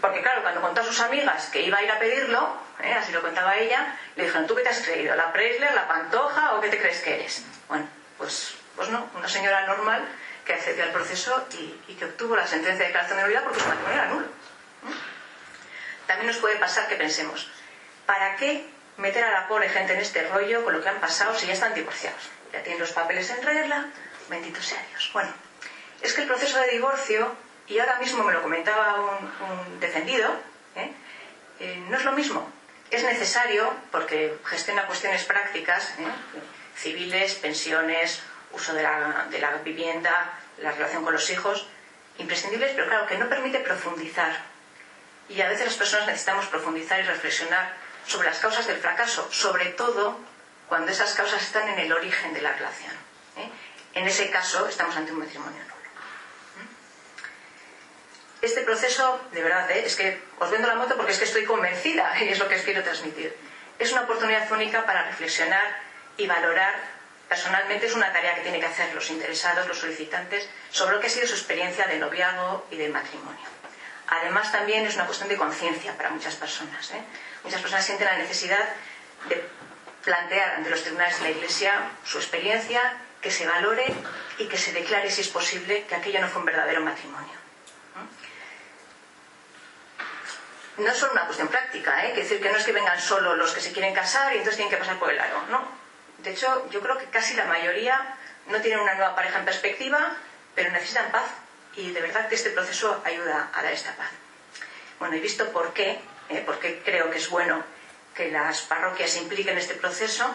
Porque 0.00 0.22
claro, 0.22 0.42
cuando 0.42 0.60
contó 0.60 0.80
a 0.80 0.84
sus 0.84 1.00
amigas 1.00 1.46
que 1.46 1.62
iba 1.62 1.78
a 1.78 1.82
ir 1.82 1.90
a 1.90 1.98
pedirlo, 1.98 2.58
¿eh? 2.82 2.92
así 2.94 3.12
lo 3.12 3.22
contaba 3.22 3.56
ella, 3.56 3.96
le 4.16 4.24
dijeron, 4.24 4.46
¿tú 4.46 4.54
qué 4.54 4.62
te 4.62 4.68
has 4.68 4.80
creído? 4.80 5.16
¿La 5.16 5.32
Presler, 5.32 5.74
la 5.74 5.88
Pantoja 5.88 6.54
o 6.54 6.60
qué 6.60 6.68
te 6.68 6.78
crees 6.78 7.00
que 7.00 7.14
eres? 7.14 7.44
Bueno, 7.68 7.88
pues, 8.18 8.54
pues 8.76 8.88
no, 8.90 9.08
una 9.14 9.28
señora 9.28 9.66
normal 9.66 10.04
que 10.44 10.54
accedió 10.54 10.84
al 10.84 10.90
proceso 10.90 11.46
y, 11.86 11.94
que 11.94 12.04
obtuvo 12.04 12.36
la 12.36 12.46
sentencia 12.46 12.80
de 12.80 12.86
declaración 12.86 13.18
de 13.18 13.22
nulidad 13.24 13.44
porque 13.44 13.60
su 13.60 13.68
matrimonio 13.68 13.98
era 13.98 14.08
nulo. 14.08 14.26
También 16.06 16.26
nos 16.26 16.38
puede 16.38 16.56
pasar 16.56 16.88
que 16.88 16.96
pensemos, 16.96 17.48
¿para 18.06 18.36
qué 18.36 18.68
meter 18.96 19.22
a 19.24 19.30
la 19.30 19.48
pobre 19.48 19.68
gente 19.68 19.94
en 19.94 20.00
este 20.00 20.26
rollo 20.28 20.64
con 20.64 20.74
lo 20.74 20.82
que 20.82 20.88
han 20.88 21.00
pasado 21.00 21.34
si 21.34 21.46
ya 21.46 21.52
están 21.52 21.74
divorciados? 21.74 22.30
Ya 22.52 22.62
tienen 22.62 22.80
los 22.80 22.92
papeles 22.92 23.30
en 23.30 23.42
regla, 23.42 23.86
bendito 24.30 24.62
sea 24.62 24.82
Dios. 24.90 25.10
Bueno, 25.12 25.30
es 26.00 26.14
que 26.14 26.22
el 26.22 26.28
proceso 26.28 26.58
de 26.58 26.70
divorcio, 26.70 27.34
y 27.66 27.78
ahora 27.78 27.98
mismo 27.98 28.24
me 28.24 28.32
lo 28.32 28.42
comentaba 28.42 29.18
un, 29.40 29.80
defendido, 29.80 30.30
¿eh? 30.76 30.92
Eh, 31.58 31.84
no 31.88 31.98
es 31.98 32.04
lo 32.04 32.12
mismo. 32.12 32.50
Es 32.90 33.04
necesario 33.04 33.72
porque 33.90 34.38
gestiona 34.46 34.86
cuestiones 34.86 35.24
prácticas, 35.24 35.90
¿eh? 35.98 36.08
civiles, 36.76 37.34
pensiones, 37.34 38.22
uso 38.52 38.72
de 38.72 38.82
la, 38.82 39.60
vivienda, 39.62 40.32
la 40.58 40.72
relación 40.72 41.04
con 41.04 41.12
los 41.12 41.28
hijos, 41.30 41.66
imprescindibles, 42.18 42.72
pero 42.74 42.88
claro, 42.88 43.06
que 43.06 43.18
no 43.18 43.28
permite 43.28 43.58
profundizar. 43.60 44.32
Y 45.28 45.40
a 45.42 45.48
veces 45.48 45.66
las 45.66 45.76
personas 45.76 46.06
necesitamos 46.06 46.46
profundizar 46.46 46.98
y 46.98 47.02
reflexionar 47.02 47.74
sobre 48.06 48.28
las 48.28 48.38
causas 48.38 48.66
del 48.66 48.78
fracaso, 48.78 49.28
sobre 49.30 49.66
todo 49.66 50.18
cuando 50.68 50.90
esas 50.90 51.14
causas 51.14 51.42
están 51.42 51.68
en 51.68 51.78
el 51.78 51.92
origen 51.92 52.32
de 52.32 52.42
la 52.42 52.52
relación. 52.52 52.94
En 53.94 54.06
ese 54.06 54.30
caso 54.30 54.68
estamos 54.68 54.96
ante 54.96 55.12
un 55.12 55.18
matrimonio 55.18 55.62
nulo. 55.62 55.74
¿eh? 55.74 56.66
Este 58.42 58.62
proceso, 58.62 59.20
de 59.32 59.42
verdad, 59.42 59.70
¿eh? 59.70 59.82
es 59.84 59.96
que 59.96 60.22
os 60.38 60.50
vendo 60.50 60.68
la 60.68 60.74
moto 60.74 60.96
porque 60.96 61.12
es 61.12 61.18
que 61.18 61.24
estoy 61.24 61.44
convencida 61.44 62.14
y 62.22 62.28
es 62.28 62.38
lo 62.38 62.48
que 62.48 62.56
os 62.56 62.62
quiero 62.62 62.82
transmitir. 62.82 63.36
Es 63.78 63.92
una 63.92 64.02
oportunidad 64.02 64.50
única 64.52 64.84
para 64.84 65.04
reflexionar 65.04 65.64
y 66.16 66.26
valorar 66.26 67.00
Personalmente 67.30 67.86
es 67.86 67.94
una 67.94 68.12
tarea 68.12 68.34
que 68.34 68.40
tienen 68.40 68.60
que 68.60 68.66
hacer 68.66 68.92
los 68.92 69.08
interesados, 69.08 69.68
los 69.68 69.78
solicitantes, 69.78 70.48
sobre 70.72 70.96
lo 70.96 71.00
que 71.00 71.06
ha 71.06 71.10
sido 71.10 71.28
su 71.28 71.34
experiencia 71.34 71.86
de 71.86 71.96
noviazgo 72.00 72.66
y 72.72 72.76
de 72.76 72.88
matrimonio. 72.88 73.46
Además, 74.08 74.50
también 74.50 74.84
es 74.84 74.96
una 74.96 75.06
cuestión 75.06 75.28
de 75.28 75.36
conciencia 75.36 75.96
para 75.96 76.10
muchas 76.10 76.34
personas. 76.34 76.90
¿eh? 76.90 77.00
Muchas 77.44 77.60
personas 77.60 77.86
sienten 77.86 78.08
la 78.08 78.18
necesidad 78.18 78.68
de 79.28 79.44
plantear 80.02 80.56
ante 80.56 80.70
los 80.70 80.82
tribunales 80.82 81.18
de 81.18 81.22
la 81.22 81.30
Iglesia 81.30 81.72
su 82.04 82.18
experiencia, 82.18 82.82
que 83.20 83.30
se 83.30 83.46
valore 83.46 83.86
y 84.38 84.46
que 84.46 84.56
se 84.56 84.72
declare, 84.72 85.10
si 85.10 85.20
es 85.20 85.28
posible, 85.28 85.84
que 85.84 85.94
aquello 85.94 86.20
no 86.20 86.28
fue 86.28 86.40
un 86.40 86.46
verdadero 86.46 86.80
matrimonio. 86.80 87.40
No 90.78 90.90
es 90.90 90.96
solo 90.96 91.12
una 91.12 91.26
cuestión 91.26 91.48
práctica, 91.48 92.06
¿eh? 92.06 92.14
que 92.14 92.22
decir 92.22 92.40
que 92.40 92.50
no 92.50 92.56
es 92.56 92.64
que 92.64 92.72
vengan 92.72 92.98
solo 92.98 93.36
los 93.36 93.52
que 93.52 93.60
se 93.60 93.72
quieren 93.72 93.94
casar 93.94 94.32
y 94.32 94.38
entonces 94.38 94.56
tienen 94.56 94.70
que 94.70 94.78
pasar 94.78 94.98
por 94.98 95.10
el 95.10 95.20
aro, 95.20 95.42
no. 95.50 95.62
De 96.18 96.30
hecho, 96.30 96.68
yo 96.70 96.80
creo 96.80 96.96
que 96.96 97.06
casi 97.06 97.34
la 97.34 97.44
mayoría 97.44 98.16
no 98.46 98.60
tienen 98.60 98.80
una 98.80 98.94
nueva 98.94 99.14
pareja 99.14 99.38
en 99.38 99.44
perspectiva, 99.44 100.16
pero 100.54 100.70
necesitan 100.70 101.10
paz. 101.10 101.28
Y 101.76 101.92
de 101.92 102.00
verdad 102.00 102.28
que 102.28 102.34
este 102.34 102.50
proceso 102.50 103.00
ayuda 103.04 103.50
a 103.52 103.62
dar 103.62 103.72
esta 103.72 103.94
paz. 103.94 104.10
Bueno, 104.98 105.16
he 105.16 105.20
visto 105.20 105.50
por 105.52 105.72
qué, 105.72 106.00
¿eh? 106.30 106.42
porque 106.44 106.82
creo 106.82 107.10
que 107.10 107.18
es 107.18 107.28
bueno 107.28 107.62
que 108.14 108.30
las 108.30 108.62
parroquias 108.62 109.10
se 109.10 109.18
impliquen 109.20 109.52
en 109.54 109.58
este 109.58 109.74
proceso, 109.74 110.34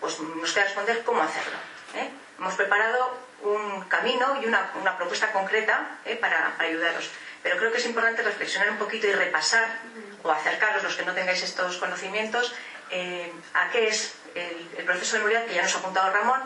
pues 0.00 0.18
nos 0.20 0.52
queda 0.52 0.64
responder 0.64 1.02
cómo 1.04 1.22
hacerlo. 1.22 1.58
¿Eh? 1.94 2.10
Hemos 2.38 2.54
preparado 2.54 3.18
un 3.42 3.82
camino 3.84 4.40
y 4.42 4.46
una, 4.46 4.70
propuesta 4.96 5.32
concreta 5.32 5.98
¿eh? 6.04 6.16
para, 6.16 6.54
para, 6.56 6.68
ayudaros. 6.68 7.10
Pero 7.42 7.56
creo 7.56 7.72
que 7.72 7.78
es 7.78 7.86
importante 7.86 8.22
reflexionar 8.22 8.70
un 8.70 8.76
poquito 8.76 9.06
y 9.06 9.12
repasar, 9.12 9.66
o 10.22 10.30
acercaros 10.30 10.82
los 10.82 10.94
que 10.94 11.04
no 11.04 11.14
tengáis 11.14 11.42
estos 11.42 11.78
conocimientos, 11.78 12.54
a 13.54 13.70
qué 13.70 13.88
es 13.88 14.14
el, 14.34 14.84
proceso 14.84 15.16
de 15.16 15.22
nulidad 15.22 15.46
que 15.46 15.54
ya 15.54 15.62
nos 15.62 15.74
ha 15.74 15.78
apuntado 15.78 16.12
Ramón 16.12 16.42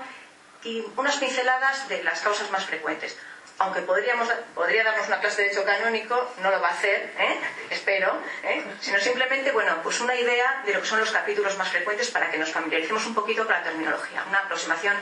y 0.62 0.85
unas 0.96 1.16
pinceladas 1.16 1.88
de 1.88 2.02
las 2.02 2.20
causas 2.20 2.50
más 2.50 2.64
frecuentes. 2.64 3.16
Aunque 3.59 3.83
podríamos, 3.83 4.28
podría 4.54 4.83
darnos 4.83 5.07
una 5.07 5.20
clase 5.20 5.42
de 5.42 5.48
derecho 5.48 5.64
canónico, 5.64 6.35
no 6.42 6.50
lo 6.50 6.61
va 6.61 6.68
a 6.68 6.72
hacer, 6.72 7.12
¿eh? 7.18 7.40
espero, 7.70 8.18
¿eh? 8.42 8.64
sino 8.80 8.98
simplemente, 8.98 9.52
bueno, 9.52 9.78
pues 9.83 10.00
una 10.00 10.16
idea 10.16 10.62
de 10.66 10.72
lo 10.72 10.80
que 10.80 10.88
son 10.88 10.98
los 10.98 11.12
capítulos 11.12 11.57
más 11.57 11.68
frecuentes 11.68 12.11
para 12.11 12.30
que 12.30 12.38
nos 12.38 12.50
familiaricemos 12.50 13.07
un 13.07 13.14
poquito 13.14 13.44
con 13.44 13.54
la 13.54 13.62
terminología. 13.62 14.24
Una 14.28 14.38
aproximación 14.38 14.96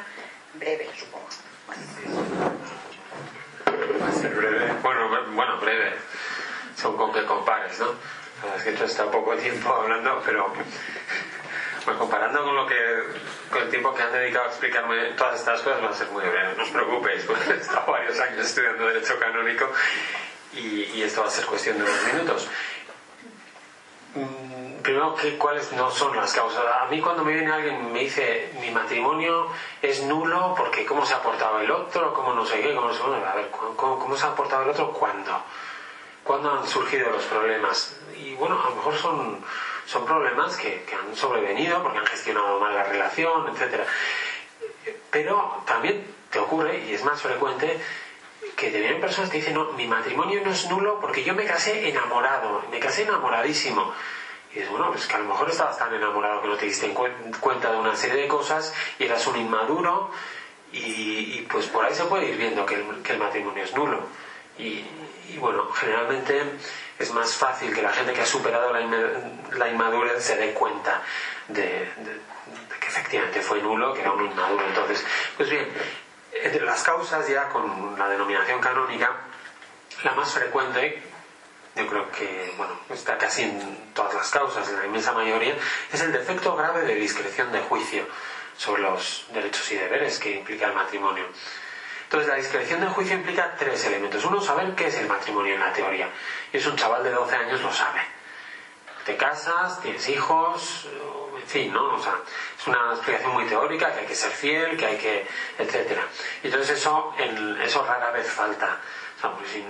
breve, 0.54 0.90
supongo. 0.98 1.28
breve. 4.34 4.72
Bueno, 4.82 5.32
bueno, 5.34 5.58
breve. 5.58 5.94
Son 6.76 6.96
con 6.96 7.12
que 7.12 7.24
compares, 7.24 7.78
¿no? 7.78 7.94
Es 8.56 8.62
que 8.64 8.70
esto 8.70 8.84
está 8.84 9.10
poco 9.10 9.36
tiempo 9.36 9.72
hablando, 9.72 10.20
pero 10.24 10.52
pues 11.84 11.96
comparando 11.96 12.44
con 12.44 12.54
lo 12.54 12.66
que 12.66 12.74
con 13.50 13.62
el 13.62 13.68
tiempo 13.68 13.94
que 13.94 14.02
han 14.02 14.12
dedicado 14.12 14.46
a 14.46 14.48
explicarme 14.48 15.12
todas 15.16 15.38
estas 15.38 15.60
cosas 15.60 15.82
va 15.82 15.90
a 15.90 15.94
ser 15.94 16.08
muy 16.08 16.22
breve, 16.22 16.54
no 16.56 16.62
os 16.62 16.70
preocupéis, 16.70 17.22
porque 17.26 17.50
he 17.50 17.56
estado 17.56 17.90
varios 17.90 18.18
años 18.18 18.46
estudiando 18.46 18.86
Derecho 18.86 19.18
Canónico 19.18 19.70
y, 20.54 21.02
esto 21.02 21.22
va 21.22 21.28
a 21.28 21.30
ser 21.30 21.46
cuestión 21.46 21.78
de 21.78 21.84
unos 21.84 22.12
minutos. 22.12 22.48
Primero, 24.82 25.14
¿cuáles 25.38 25.72
no 25.72 25.90
son 25.90 26.16
las 26.16 26.32
causas? 26.32 26.64
A 26.80 26.86
mí 26.86 27.00
cuando 27.00 27.24
me 27.24 27.32
viene 27.32 27.52
alguien 27.52 27.76
y 27.88 27.92
me 27.92 28.00
dice 28.00 28.50
mi 28.60 28.70
matrimonio 28.70 29.48
es 29.80 30.02
nulo 30.02 30.54
porque 30.56 30.84
cómo 30.84 31.06
se 31.06 31.14
ha 31.14 31.22
portado 31.22 31.60
el 31.60 31.70
otro, 31.70 32.12
cómo 32.12 32.34
no 32.34 32.44
sé 32.44 32.60
qué, 32.60 32.74
cómo 32.74 32.88
no 32.88 32.94
sé 32.94 33.00
qué, 33.00 33.26
a 33.26 33.34
ver, 33.34 33.50
¿cómo, 33.50 33.98
cómo 33.98 34.16
se 34.16 34.26
ha 34.26 34.34
portado 34.34 34.62
el 34.62 34.70
otro? 34.70 34.92
¿Cuándo? 34.92 35.42
¿Cuándo 36.24 36.52
han 36.52 36.66
surgido 36.66 37.10
los 37.10 37.24
problemas? 37.24 37.96
Y 38.16 38.34
bueno, 38.34 38.60
a 38.60 38.70
lo 38.70 38.76
mejor 38.76 38.94
son 38.94 39.42
son 39.86 40.04
problemas 40.06 40.56
que, 40.56 40.84
han 40.94 41.14
sobrevenido 41.14 41.82
porque 41.82 41.98
han 41.98 42.06
gestionado 42.06 42.58
mal 42.58 42.74
la 42.74 42.84
relación, 42.84 43.48
etc. 43.48 43.82
Pero 45.10 45.62
también 45.66 46.04
te 46.30 46.38
ocurre, 46.38 46.84
y 46.86 46.94
es 46.94 47.04
más 47.04 47.20
frecuente, 47.20 47.78
que 48.56 48.70
te 48.70 48.80
vienen 48.80 49.00
personas 49.00 49.30
que 49.30 49.38
dicen, 49.38 49.54
no, 49.54 49.72
mi 49.72 49.86
matrimonio 49.86 50.40
no 50.42 50.50
es 50.50 50.68
nulo 50.68 50.98
porque 51.00 51.24
yo 51.24 51.34
me 51.34 51.44
casé 51.44 51.88
enamorado, 51.88 52.62
me 52.70 52.78
casé 52.78 53.02
enamoradísimo. 53.02 53.92
Y 54.52 54.56
dices, 54.56 54.70
bueno, 54.70 54.92
es 54.94 55.06
que 55.06 55.14
a 55.14 55.18
lo 55.18 55.24
mejor 55.24 55.48
estabas 55.50 55.78
tan 55.78 55.94
enamorado 55.94 56.42
que 56.42 56.48
no 56.48 56.56
te 56.56 56.66
diste 56.66 56.92
cuenta 57.40 57.72
de 57.72 57.78
una 57.78 57.96
serie 57.96 58.22
de 58.22 58.28
cosas 58.28 58.74
y 58.98 59.04
eras 59.04 59.26
un 59.26 59.36
inmaduro 59.36 60.10
y, 60.72 61.46
pues 61.50 61.66
por 61.66 61.84
ahí 61.84 61.94
se 61.94 62.04
puede 62.04 62.28
ir 62.28 62.36
viendo 62.36 62.64
que 62.64 62.74
el, 62.74 63.18
matrimonio 63.18 63.64
es 63.64 63.74
nulo. 63.74 64.00
y, 64.58 64.84
bueno, 65.38 65.70
generalmente 65.72 66.42
es 66.98 67.12
más 67.12 67.34
fácil 67.34 67.74
que 67.74 67.82
la 67.82 67.92
gente 67.92 68.12
que 68.12 68.20
ha 68.20 68.26
superado 68.26 68.72
la, 68.72 69.68
inmadurez 69.68 70.22
se 70.22 70.36
dé 70.36 70.52
cuenta 70.52 71.02
de, 71.48 71.90
que 72.80 72.86
efectivamente 72.86 73.40
fue 73.40 73.60
nulo, 73.60 73.92
que 73.92 74.00
era 74.00 74.12
un 74.12 74.24
inmaduro. 74.24 74.64
Entonces, 74.66 75.04
pues 75.36 75.50
bien, 75.50 75.68
entre 76.32 76.64
las 76.64 76.82
causas 76.82 77.28
ya 77.28 77.48
con 77.48 77.98
la 77.98 78.08
denominación 78.08 78.60
canónica, 78.60 79.10
la 80.04 80.12
más 80.12 80.32
frecuente, 80.32 81.02
yo 81.74 81.86
creo 81.86 82.10
que 82.10 82.52
bueno, 82.56 82.78
está 82.90 83.16
casi 83.16 83.42
en 83.42 83.92
todas 83.94 84.14
las 84.14 84.30
causas, 84.30 84.68
en 84.68 84.78
la 84.78 84.86
inmensa 84.86 85.12
mayoría, 85.12 85.56
es 85.92 86.00
el 86.00 86.12
defecto 86.12 86.54
grave 86.56 86.82
de 86.82 86.94
discreción 86.94 87.50
de 87.52 87.60
juicio 87.60 88.06
sobre 88.56 88.82
los 88.82 89.26
derechos 89.32 89.70
y 89.72 89.76
deberes 89.76 90.18
que 90.18 90.32
implica 90.32 90.66
el 90.66 90.74
matrimonio. 90.74 91.24
Entonces, 92.04 92.28
la 92.28 92.36
discreción 92.36 92.80
del 92.80 92.90
juicio 92.90 93.16
implica 93.16 93.54
tres 93.58 93.86
elementos. 93.86 94.22
Uno, 94.26 94.38
saber 94.38 94.74
qué 94.74 94.88
es 94.88 94.98
el 94.98 95.08
matrimonio 95.08 95.54
en 95.54 95.60
la 95.60 95.72
teoría. 95.72 96.10
Y 96.52 96.58
es 96.58 96.66
un 96.66 96.76
chaval 96.76 97.02
de 97.02 97.10
12 97.10 97.34
años 97.34 97.62
lo 97.62 97.72
sabe. 97.72 98.02
Te 99.06 99.16
casas, 99.16 99.80
tienes 99.80 100.06
hijos, 100.10 100.88
en 101.40 101.48
fin, 101.48 101.72
¿no? 101.72 101.94
O 101.94 102.02
sea, 102.02 102.16
es 102.58 102.66
una 102.66 102.92
explicación 102.92 103.32
muy 103.32 103.46
teórica, 103.46 103.94
que 103.94 104.00
hay 104.00 104.06
que 104.06 104.14
ser 104.14 104.30
fiel, 104.30 104.76
que 104.76 104.84
hay 104.84 104.98
que... 104.98 105.26
etcétera. 105.58 106.06
Y 106.42 106.48
entonces 106.48 106.78
eso, 106.78 107.14
en, 107.16 107.58
eso 107.62 107.82
rara 107.82 108.10
vez 108.10 108.30
falta. 108.30 108.78
O 109.16 109.20
sea, 109.20 109.30
pues 109.32 109.48
sin 109.50 109.64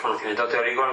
conocimiento 0.00 0.46
teórico 0.48 0.84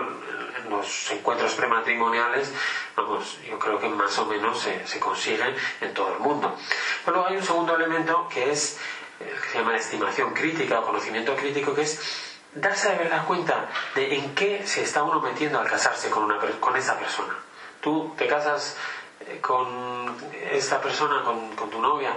los 0.70 1.12
encuentros 1.12 1.54
prematrimoniales, 1.56 2.52
vamos, 2.96 3.38
yo 3.48 3.58
creo 3.60 3.80
que 3.80 3.88
más 3.90 4.18
o 4.20 4.26
menos 4.26 4.60
se, 4.60 4.86
se 4.88 5.00
consigue 5.00 5.56
en 5.82 5.94
todo 5.94 6.14
el 6.14 6.20
mundo. 6.20 6.56
Pero 7.06 7.28
hay 7.28 7.38
un 7.38 7.44
segundo 7.44 7.76
elemento 7.76 8.28
que 8.30 8.52
es 8.52 8.80
el 9.20 9.40
que 9.42 9.50
se 9.50 9.58
llama 9.58 9.76
estimación 9.76 10.34
crítica 10.34 10.80
o 10.80 10.86
conocimiento 10.86 11.36
crítico, 11.36 11.74
que 11.74 11.82
es 11.84 12.00
darse 12.56 12.90
de 12.90 12.98
verdad 12.98 13.26
cuenta 13.26 13.70
de 13.96 14.16
en 14.16 14.36
qué 14.36 14.66
se 14.66 14.84
está 14.84 15.04
uno 15.04 15.22
metiendo 15.22 15.60
al 15.60 15.68
casarse 15.68 16.10
con, 16.10 16.24
una, 16.24 16.40
con 16.60 16.76
esa 16.76 16.98
persona. 16.98 17.36
Tú 17.82 18.14
te 18.18 18.28
casas 18.28 18.78
eh, 19.22 19.40
con 19.42 20.16
esta 20.52 20.82
persona, 20.82 21.24
con, 21.24 21.56
con 21.56 21.70
tu 21.70 21.82
novia, 21.82 22.16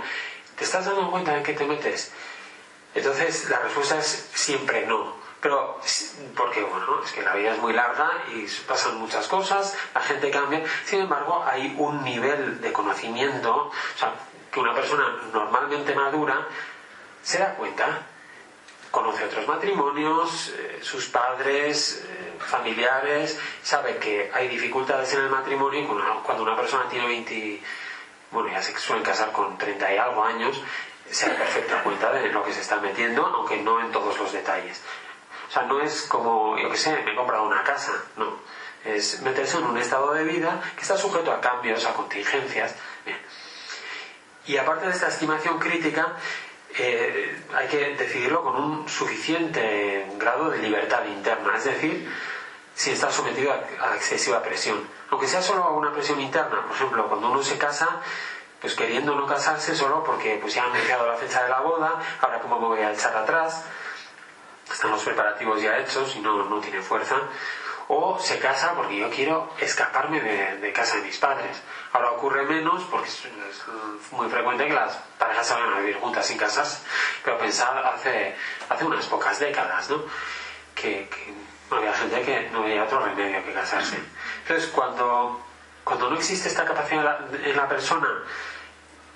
¿te 0.57 0.65
estás 0.65 0.85
dando 0.87 1.11
cuenta 1.11 1.33
de 1.33 1.39
en 1.39 1.45
qué 1.45 1.53
te 1.55 1.67
metes? 1.67 2.13
Entonces 2.95 3.49
la 3.51 3.59
respuesta 3.61 3.99
es 3.99 4.31
siempre 4.35 4.87
no. 4.87 5.16
Pero, 5.41 5.79
porque 6.37 6.63
bueno, 6.63 7.03
es 7.05 7.13
que 7.13 7.23
la 7.23 7.35
vida 7.35 7.53
es 7.53 7.59
muy 7.59 7.73
larga 7.73 8.11
y 8.35 8.47
pasan 8.67 8.99
muchas 8.99 9.29
cosas, 9.29 9.77
la 9.95 10.01
gente 10.01 10.31
cambia. 10.31 10.63
Sin 10.85 11.01
embargo, 11.01 11.45
hay 11.47 11.75
un 11.79 12.03
nivel 12.03 12.61
de 12.61 12.73
conocimiento, 12.73 13.55
o 13.55 13.99
sea, 13.99 14.13
que 14.51 14.61
una 14.61 14.75
persona 14.75 15.05
normalmente 15.33 15.95
madura 15.95 16.47
se 17.23 17.39
da 17.39 17.55
cuenta, 17.55 18.07
conoce 18.91 19.25
otros 19.25 19.47
matrimonios, 19.47 20.55
eh, 20.57 20.79
sus 20.83 21.09
padres, 21.09 22.05
eh, 22.09 22.37
familiares, 22.39 23.39
sabe 23.63 23.99
que 23.99 24.31
hay 24.33 24.49
dificultades 24.49 25.13
en 25.13 25.23
el 25.23 25.29
matrimonio 25.29 25.87
cuando 26.25 26.43
una 26.43 26.57
persona 26.57 26.89
tiene 26.89 27.07
20, 27.07 27.63
bueno, 28.31 28.49
ya 28.51 28.63
se 28.63 28.77
suelen 28.79 29.05
casar 29.05 29.33
con 29.33 29.59
30 29.59 29.93
y 29.93 29.99
algo 29.99 30.25
años, 30.25 30.63
se 31.11 31.29
da 31.29 31.37
perfecta 31.37 31.83
cuenta 31.83 32.13
de 32.13 32.29
lo 32.29 32.43
que 32.43 32.53
se 32.53 32.61
está 32.61 32.77
metiendo, 32.81 33.27
aunque 33.27 33.59
no 33.59 33.81
en 33.81 33.93
todos 33.93 34.19
los 34.19 34.33
detalles. 34.33 34.83
O 35.49 35.53
sea, 35.53 35.63
no 35.63 35.81
es 35.81 36.03
como, 36.03 36.59
yo 36.59 36.71
qué 36.71 36.77
sé, 36.77 37.03
me 37.05 37.13
he 37.13 37.17
comprado 37.17 37.45
una 37.45 37.63
casa, 37.63 37.93
no. 38.17 38.39
Es 38.85 39.21
meterse 39.23 39.59
en 39.59 39.65
un 39.65 39.79
estado 39.79 40.13
de 40.13 40.25
vida 40.25 40.61
que 40.77 40.83
está 40.83 40.97
sujeto 40.97 41.33
a 41.33 41.41
cambios, 41.41 41.85
a 41.87 41.95
contingencias. 41.95 42.75
Y 44.47 44.57
aparte 44.57 44.87
de 44.87 44.93
esta 44.93 45.09
estimación 45.09 45.59
crítica, 45.59 46.15
eh, 46.79 47.43
hay 47.55 47.69
que 47.69 47.95
decidirlo 47.97 48.43
con 48.43 48.57
un 48.57 48.89
suficiente 48.89 50.07
grado 50.19 50.51
de 50.51 50.59
libertad 50.59 51.05
interna, 51.07 51.57
es 51.57 51.65
decir, 51.65 52.13
si 52.75 52.91
está 52.91 53.11
sometido 53.11 53.53
a, 53.53 53.97
excesiva 53.97 54.43
presión. 54.43 54.87
Aunque 55.11 55.27
sea 55.27 55.41
solo 55.41 55.65
a 55.65 55.71
una 55.71 55.93
presión 55.93 56.21
interna, 56.21 56.63
por 56.63 56.77
ejemplo, 56.77 57.09
cuando 57.09 57.31
uno 57.31 57.43
se 57.43 57.57
casa, 57.57 58.03
pues 58.61 58.75
queriendo 58.75 59.15
no 59.15 59.27
casarse 59.27 59.75
solo 59.75 60.05
porque 60.05 60.39
pues 60.41 60.55
ya 60.55 60.65
han 60.65 60.77
iniciado 60.77 61.07
la 61.07 61.17
fecha 61.17 61.43
de 61.43 61.49
la 61.49 61.61
boda, 61.61 62.01
ahora 62.21 62.41
cómo 62.41 62.61
me 62.61 62.67
voy 62.67 62.81
a 62.81 62.93
echar 62.93 63.17
atrás, 63.17 63.65
están 64.71 64.91
los 64.91 65.03
preparativos 65.03 65.61
ya 65.61 65.79
hechos 65.79 66.15
y 66.17 66.21
no, 66.21 66.45
no 66.45 66.61
tiene 66.61 66.83
fuerza, 66.83 67.17
o 67.89 68.19
se 68.19 68.39
casa 68.39 68.75
porque 68.75 68.97
yo 68.97 69.11
quiero 69.11 69.53
escaparme 69.61 70.21
de, 70.21 70.73
casa 70.73 70.97
de 70.97 71.03
mis 71.03 71.19
padres. 71.19 71.63
Ahora 71.93 72.13
ocurre 72.13 72.45
menos 72.45 72.83
porque 72.85 73.09
es, 73.09 73.23
muy 74.13 74.29
frecuente 74.29 74.67
que 74.67 74.73
las 74.73 74.97
parejas 75.19 75.47
salgan 75.47 75.75
a 75.75 75.79
vivir 75.81 75.97
juntas 75.99 76.27
sin 76.27 76.37
casas, 76.37 76.83
pero 77.25 77.39
pensar 77.39 77.79
hace, 77.87 78.35
hace 78.69 78.85
unas 78.85 79.07
pocas 79.07 79.39
décadas, 79.39 79.89
¿no? 79.91 80.03
Que, 80.75 81.09
no 81.71 81.79
había 81.79 81.93
gente 81.95 82.23
que 82.23 82.49
no 82.51 82.63
había 82.63 82.85
otro 82.85 83.01
remedio 83.01 83.45
que 83.45 83.53
casarse. 83.53 83.99
Entonces, 84.43 84.71
cuando, 84.71 85.41
cuando 85.83 86.11
no 86.11 86.17
existe 86.17 86.49
esta 86.49 86.65
capacidad 86.65 87.19
en 87.35 87.57
la 87.57 87.69
persona, 87.69 88.09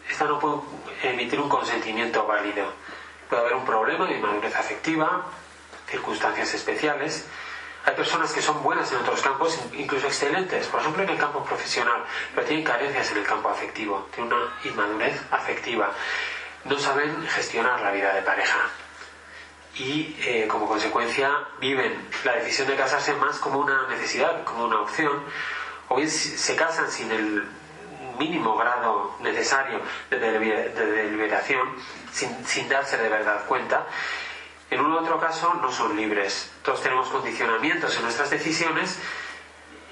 esta 0.08 0.24
no 0.24 0.40
puede 0.40 0.62
emitir 1.02 1.40
un 1.40 1.48
consentimiento 1.48 2.26
válido. 2.26 2.72
Puede 3.30 3.42
haber 3.42 3.54
un 3.54 3.64
problema 3.64 4.06
de 4.06 4.16
inmadurez 4.16 4.56
afectiva, 4.56 5.24
circunstancias 5.88 6.52
especiales. 6.52 7.28
Hay 7.86 7.94
personas 7.94 8.32
que 8.32 8.42
son 8.42 8.60
buenas 8.62 8.90
en 8.90 8.98
otros 8.98 9.22
campos, 9.22 9.56
incluso 9.72 10.08
excelentes, 10.08 10.66
por 10.66 10.80
ejemplo 10.80 11.04
en 11.04 11.10
el 11.10 11.16
campo 11.16 11.44
profesional, 11.44 12.04
pero 12.34 12.44
tienen 12.44 12.64
carencias 12.64 13.12
en 13.12 13.18
el 13.18 13.24
campo 13.24 13.48
afectivo, 13.48 14.08
tienen 14.12 14.32
una 14.32 14.52
inmadurez 14.64 15.22
afectiva, 15.30 15.92
no 16.64 16.76
saben 16.78 17.24
gestionar 17.28 17.80
la 17.80 17.92
vida 17.92 18.12
de 18.12 18.22
pareja. 18.22 18.58
Y 19.76 20.16
eh, 20.26 20.48
como 20.48 20.66
consecuencia 20.66 21.30
viven 21.60 22.08
la 22.24 22.32
decisión 22.34 22.66
de 22.66 22.74
casarse 22.74 23.14
más 23.14 23.38
como 23.38 23.60
una 23.60 23.86
necesidad, 23.86 24.42
como 24.42 24.64
una 24.64 24.80
opción, 24.80 25.22
o 25.88 25.96
bien 25.96 26.10
se 26.10 26.56
casan 26.56 26.90
sin 26.90 27.12
el 27.12 27.48
mínimo 28.20 28.56
grado 28.56 29.16
necesario 29.20 29.80
de, 30.10 30.18
deliberación, 30.18 31.66
sin, 32.12 32.46
sin 32.46 32.68
darse 32.68 32.96
de 32.96 33.08
verdad 33.08 33.44
cuenta, 33.46 33.86
en 34.70 34.80
un 34.80 34.92
otro 34.92 35.18
caso 35.18 35.54
no 35.54 35.72
son 35.72 35.96
libres. 35.96 36.50
Todos 36.62 36.82
tenemos 36.82 37.08
condicionamientos 37.08 37.96
en 37.96 38.02
nuestras 38.02 38.30
decisiones, 38.30 38.98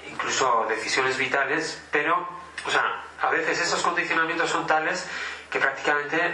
incluso 0.09 0.65
decisiones 0.69 1.17
vitales, 1.17 1.81
pero, 1.91 2.27
o 2.65 2.71
sea, 2.71 3.03
a 3.21 3.29
veces 3.29 3.59
esos 3.59 3.81
condicionamientos 3.81 4.49
son 4.49 4.65
tales 4.65 5.05
que 5.49 5.59
prácticamente 5.59 6.33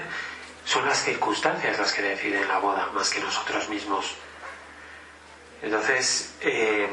son 0.63 0.85
las 0.85 1.03
circunstancias 1.03 1.79
las 1.79 1.93
que 1.93 2.01
deciden 2.01 2.47
la 2.47 2.59
boda, 2.59 2.87
más 2.93 3.09
que 3.09 3.19
nosotros 3.19 3.69
mismos. 3.69 4.15
Entonces, 5.61 6.35
eh, 6.41 6.87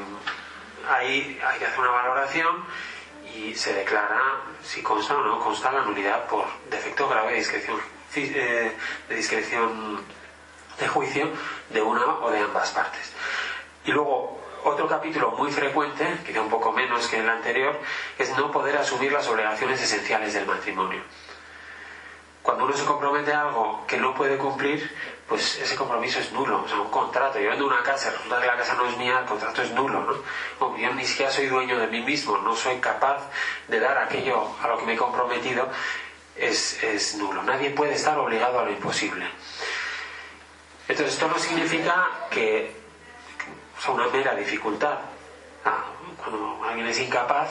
ahí 0.88 1.40
hay 1.44 1.58
que 1.58 1.66
hacer 1.66 1.80
una 1.80 1.90
valoración 1.90 2.64
y 3.34 3.54
se 3.54 3.74
declara 3.74 4.42
si 4.62 4.82
consta 4.82 5.16
o 5.16 5.22
no 5.22 5.40
consta 5.40 5.72
la 5.72 5.82
nulidad 5.82 6.26
por 6.26 6.46
defecto 6.70 7.08
grave 7.08 7.32
de 7.32 7.38
discreción, 7.38 7.78
eh, 8.16 8.72
de 9.08 9.14
discreción 9.14 10.00
de 10.78 10.88
juicio 10.88 11.30
de 11.70 11.82
una 11.82 12.04
o 12.20 12.30
de 12.30 12.40
ambas 12.40 12.70
partes. 12.70 13.12
Y 13.84 13.92
luego, 13.92 14.40
otro 14.64 14.86
capítulo 14.88 15.32
muy 15.32 15.50
frecuente, 15.50 16.18
quizá 16.26 16.40
un 16.40 16.50
poco 16.50 16.72
menos 16.72 17.08
que 17.08 17.20
el 17.20 17.28
anterior, 17.28 17.78
es 18.18 18.36
no 18.36 18.50
poder 18.50 18.76
asumir 18.76 19.12
las 19.12 19.26
obligaciones 19.28 19.82
esenciales 19.82 20.34
del 20.34 20.46
matrimonio. 20.46 21.02
Cuando 22.42 22.64
uno 22.64 22.76
se 22.76 22.84
compromete 22.84 23.32
a 23.32 23.42
algo 23.42 23.84
que 23.86 23.96
no 23.96 24.14
puede 24.14 24.36
cumplir, 24.36 24.90
pues 25.28 25.58
ese 25.58 25.76
compromiso 25.76 26.18
es 26.18 26.32
nulo. 26.32 26.62
O 26.64 26.68
sea, 26.68 26.80
un 26.80 26.90
contrato, 26.90 27.38
yo 27.38 27.50
vendo 27.50 27.66
una 27.66 27.82
casa, 27.82 28.10
resulta 28.10 28.40
que 28.40 28.46
la 28.46 28.56
casa 28.56 28.74
no 28.74 28.88
es 28.88 28.96
mía, 28.98 29.20
el 29.20 29.26
contrato 29.26 29.62
es 29.62 29.70
nulo, 29.70 30.00
¿no? 30.00 30.76
yo 30.76 30.92
ni 30.94 31.04
siquiera 31.04 31.30
soy 31.30 31.46
dueño 31.46 31.78
de 31.78 31.86
mí 31.86 32.00
mismo, 32.00 32.36
no 32.38 32.56
soy 32.56 32.78
capaz 32.78 33.22
de 33.68 33.78
dar 33.78 33.96
aquello 33.98 34.48
a 34.60 34.66
lo 34.66 34.78
que 34.78 34.84
me 34.84 34.94
he 34.94 34.96
comprometido, 34.96 35.68
es, 36.36 36.82
es 36.82 37.14
nulo. 37.16 37.42
Nadie 37.42 37.70
puede 37.70 37.94
estar 37.94 38.18
obligado 38.18 38.60
a 38.60 38.64
lo 38.64 38.72
imposible. 38.72 39.26
Entonces, 40.88 41.14
esto 41.14 41.28
no 41.28 41.38
significa 41.38 42.08
que, 42.30 42.74
sea, 43.78 43.92
una 43.92 44.08
mera 44.08 44.34
dificultad. 44.34 44.98
Ah, 45.64 45.84
cuando 46.16 46.62
alguien 46.64 46.86
es 46.86 47.00
incapaz, 47.00 47.50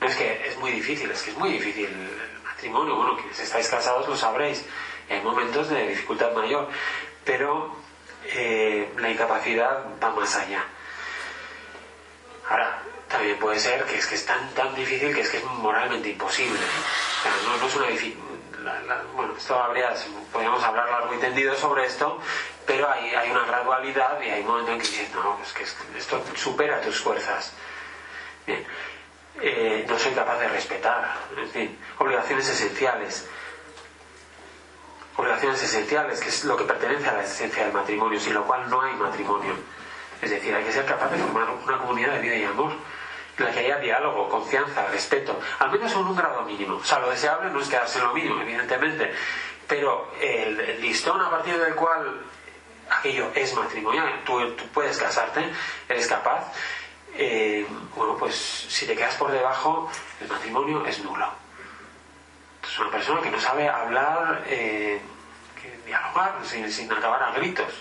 no 0.00 0.06
es 0.06 0.16
que 0.16 0.48
es 0.48 0.58
muy 0.58 0.72
difícil, 0.72 1.10
es 1.10 1.22
que 1.22 1.30
es 1.30 1.36
muy 1.36 1.50
difícil 1.50 1.86
el 1.86 2.42
matrimonio. 2.44 2.96
Bueno, 2.96 3.16
quienes 3.16 3.38
estáis 3.38 3.68
casados 3.68 4.08
lo 4.08 4.16
sabréis. 4.16 4.64
hay 5.08 5.20
momentos 5.20 5.68
de 5.68 5.88
dificultad 5.88 6.32
mayor, 6.32 6.68
pero 7.24 7.76
eh, 8.24 8.92
la 8.98 9.10
incapacidad 9.10 9.84
va 10.02 10.10
más 10.10 10.34
allá. 10.36 10.64
Ahora, 12.48 12.82
también 13.12 13.38
puede 13.38 13.60
ser 13.60 13.84
que 13.84 13.98
es 13.98 14.06
que 14.06 14.16
es 14.16 14.26
tan, 14.26 14.48
tan 14.54 14.74
difícil 14.74 15.14
que 15.14 15.20
es 15.20 15.28
que 15.28 15.36
es 15.36 15.44
moralmente 15.44 16.08
imposible. 16.08 16.58
No, 17.60 17.66
es 17.66 17.76
una 17.76 17.86
dificultad 17.86 18.32
bueno, 19.14 19.34
esto 19.36 19.60
habría, 19.60 19.94
podríamos 20.32 20.62
hablar 20.62 20.88
largo 20.88 21.14
y 21.14 21.18
tendido 21.18 21.54
sobre 21.56 21.86
esto, 21.86 22.18
pero 22.66 22.90
hay, 22.90 23.14
hay 23.14 23.30
una 23.30 23.44
gradualidad 23.44 24.20
y 24.20 24.30
hay 24.30 24.40
un 24.42 24.46
momento 24.46 24.72
en 24.72 24.78
que 24.78 24.86
dices, 24.86 25.10
no, 25.14 25.38
es 25.42 25.52
que 25.52 25.64
esto 25.98 26.22
supera 26.36 26.80
tus 26.80 27.00
fuerzas. 27.00 27.52
Bien. 28.46 28.64
Eh, 29.40 29.86
no 29.88 29.98
soy 29.98 30.12
capaz 30.12 30.38
de 30.38 30.48
respetar, 30.48 31.16
en 31.36 31.48
fin, 31.48 31.78
obligaciones 31.98 32.48
esenciales. 32.48 33.26
Obligaciones 35.16 35.62
esenciales, 35.62 36.20
que 36.20 36.28
es 36.28 36.44
lo 36.44 36.56
que 36.56 36.64
pertenece 36.64 37.08
a 37.08 37.14
la 37.14 37.24
esencia 37.24 37.64
del 37.64 37.72
matrimonio, 37.72 38.20
sin 38.20 38.34
lo 38.34 38.46
cual 38.46 38.68
no 38.68 38.80
hay 38.82 38.94
matrimonio. 38.94 39.54
Es 40.20 40.30
decir, 40.30 40.54
hay 40.54 40.64
que 40.64 40.72
ser 40.72 40.84
capaz 40.84 41.10
de 41.10 41.18
formar 41.18 41.50
una 41.50 41.78
comunidad 41.78 42.14
de 42.14 42.20
vida 42.20 42.36
y 42.36 42.44
amor 42.44 42.72
la 43.38 43.50
que 43.50 43.60
haya 43.60 43.78
diálogo, 43.78 44.28
confianza, 44.28 44.86
respeto, 44.88 45.38
al 45.58 45.70
menos 45.70 45.92
en 45.92 45.98
un 45.98 46.16
grado 46.16 46.42
mínimo. 46.42 46.76
O 46.76 46.84
sea, 46.84 46.98
lo 46.98 47.10
deseable 47.10 47.50
no 47.50 47.60
es 47.60 47.68
quedarse 47.68 47.98
en 47.98 48.04
lo 48.04 48.14
mínimo, 48.14 48.40
evidentemente, 48.40 49.12
pero 49.66 50.12
el, 50.20 50.80
listón 50.80 51.20
a 51.20 51.30
partir 51.30 51.58
del 51.58 51.74
cual 51.74 52.20
aquello 52.90 53.30
es 53.34 53.54
matrimonial, 53.54 54.22
tú, 54.24 54.38
puedes 54.72 54.98
casarte, 54.98 55.50
eres 55.88 56.06
capaz, 56.06 56.52
eh, 57.14 57.66
bueno, 57.96 58.16
pues 58.16 58.34
si 58.34 58.86
te 58.86 58.94
quedas 58.94 59.14
por 59.16 59.30
debajo, 59.30 59.90
el 60.20 60.28
matrimonio 60.28 60.84
es 60.84 61.02
nulo. 61.02 61.26
Es 62.62 62.78
una 62.78 62.90
persona 62.90 63.20
que 63.20 63.30
no 63.30 63.40
sabe 63.40 63.68
hablar, 63.68 64.44
eh, 64.46 65.00
dialogar 65.86 66.38
sin, 66.44 66.70
sin, 66.70 66.92
acabar 66.92 67.22
a 67.22 67.32
gritos. 67.32 67.72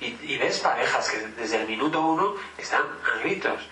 Y, 0.00 0.06
y 0.20 0.38
ves 0.38 0.58
parejas 0.58 1.10
que 1.10 1.18
desde 1.18 1.62
el 1.62 1.66
minuto 1.66 2.00
uno 2.00 2.34
están 2.58 2.82
a 2.82 3.18
gritos 3.20 3.66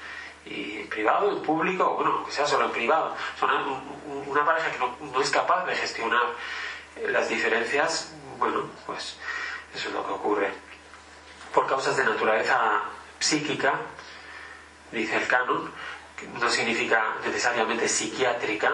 y 0.46 0.80
en 0.80 0.88
privado, 0.88 1.30
en 1.30 1.42
público, 1.42 1.94
bueno, 1.94 2.24
que 2.24 2.32
sea 2.32 2.46
solo 2.46 2.66
en 2.66 2.72
privado. 2.72 3.16
Son 3.38 3.50
una, 4.26 4.44
pareja 4.44 4.70
que 4.70 4.78
no, 4.78 5.20
es 5.20 5.30
capaz 5.30 5.64
de 5.64 5.74
gestionar 5.74 6.26
las 7.08 7.28
diferencias, 7.28 8.12
bueno, 8.38 8.68
pues 8.86 9.16
eso 9.74 9.88
es 9.88 9.94
lo 9.94 10.06
que 10.06 10.12
ocurre. 10.12 10.52
Por 11.52 11.66
causas 11.66 11.96
de 11.96 12.04
naturaleza 12.04 12.82
psíquica, 13.18 13.80
dice 14.92 15.16
el 15.16 15.26
canon, 15.26 15.70
que 16.16 16.26
no 16.26 16.48
significa 16.50 17.16
necesariamente 17.24 17.88
psiquiátrica, 17.88 18.72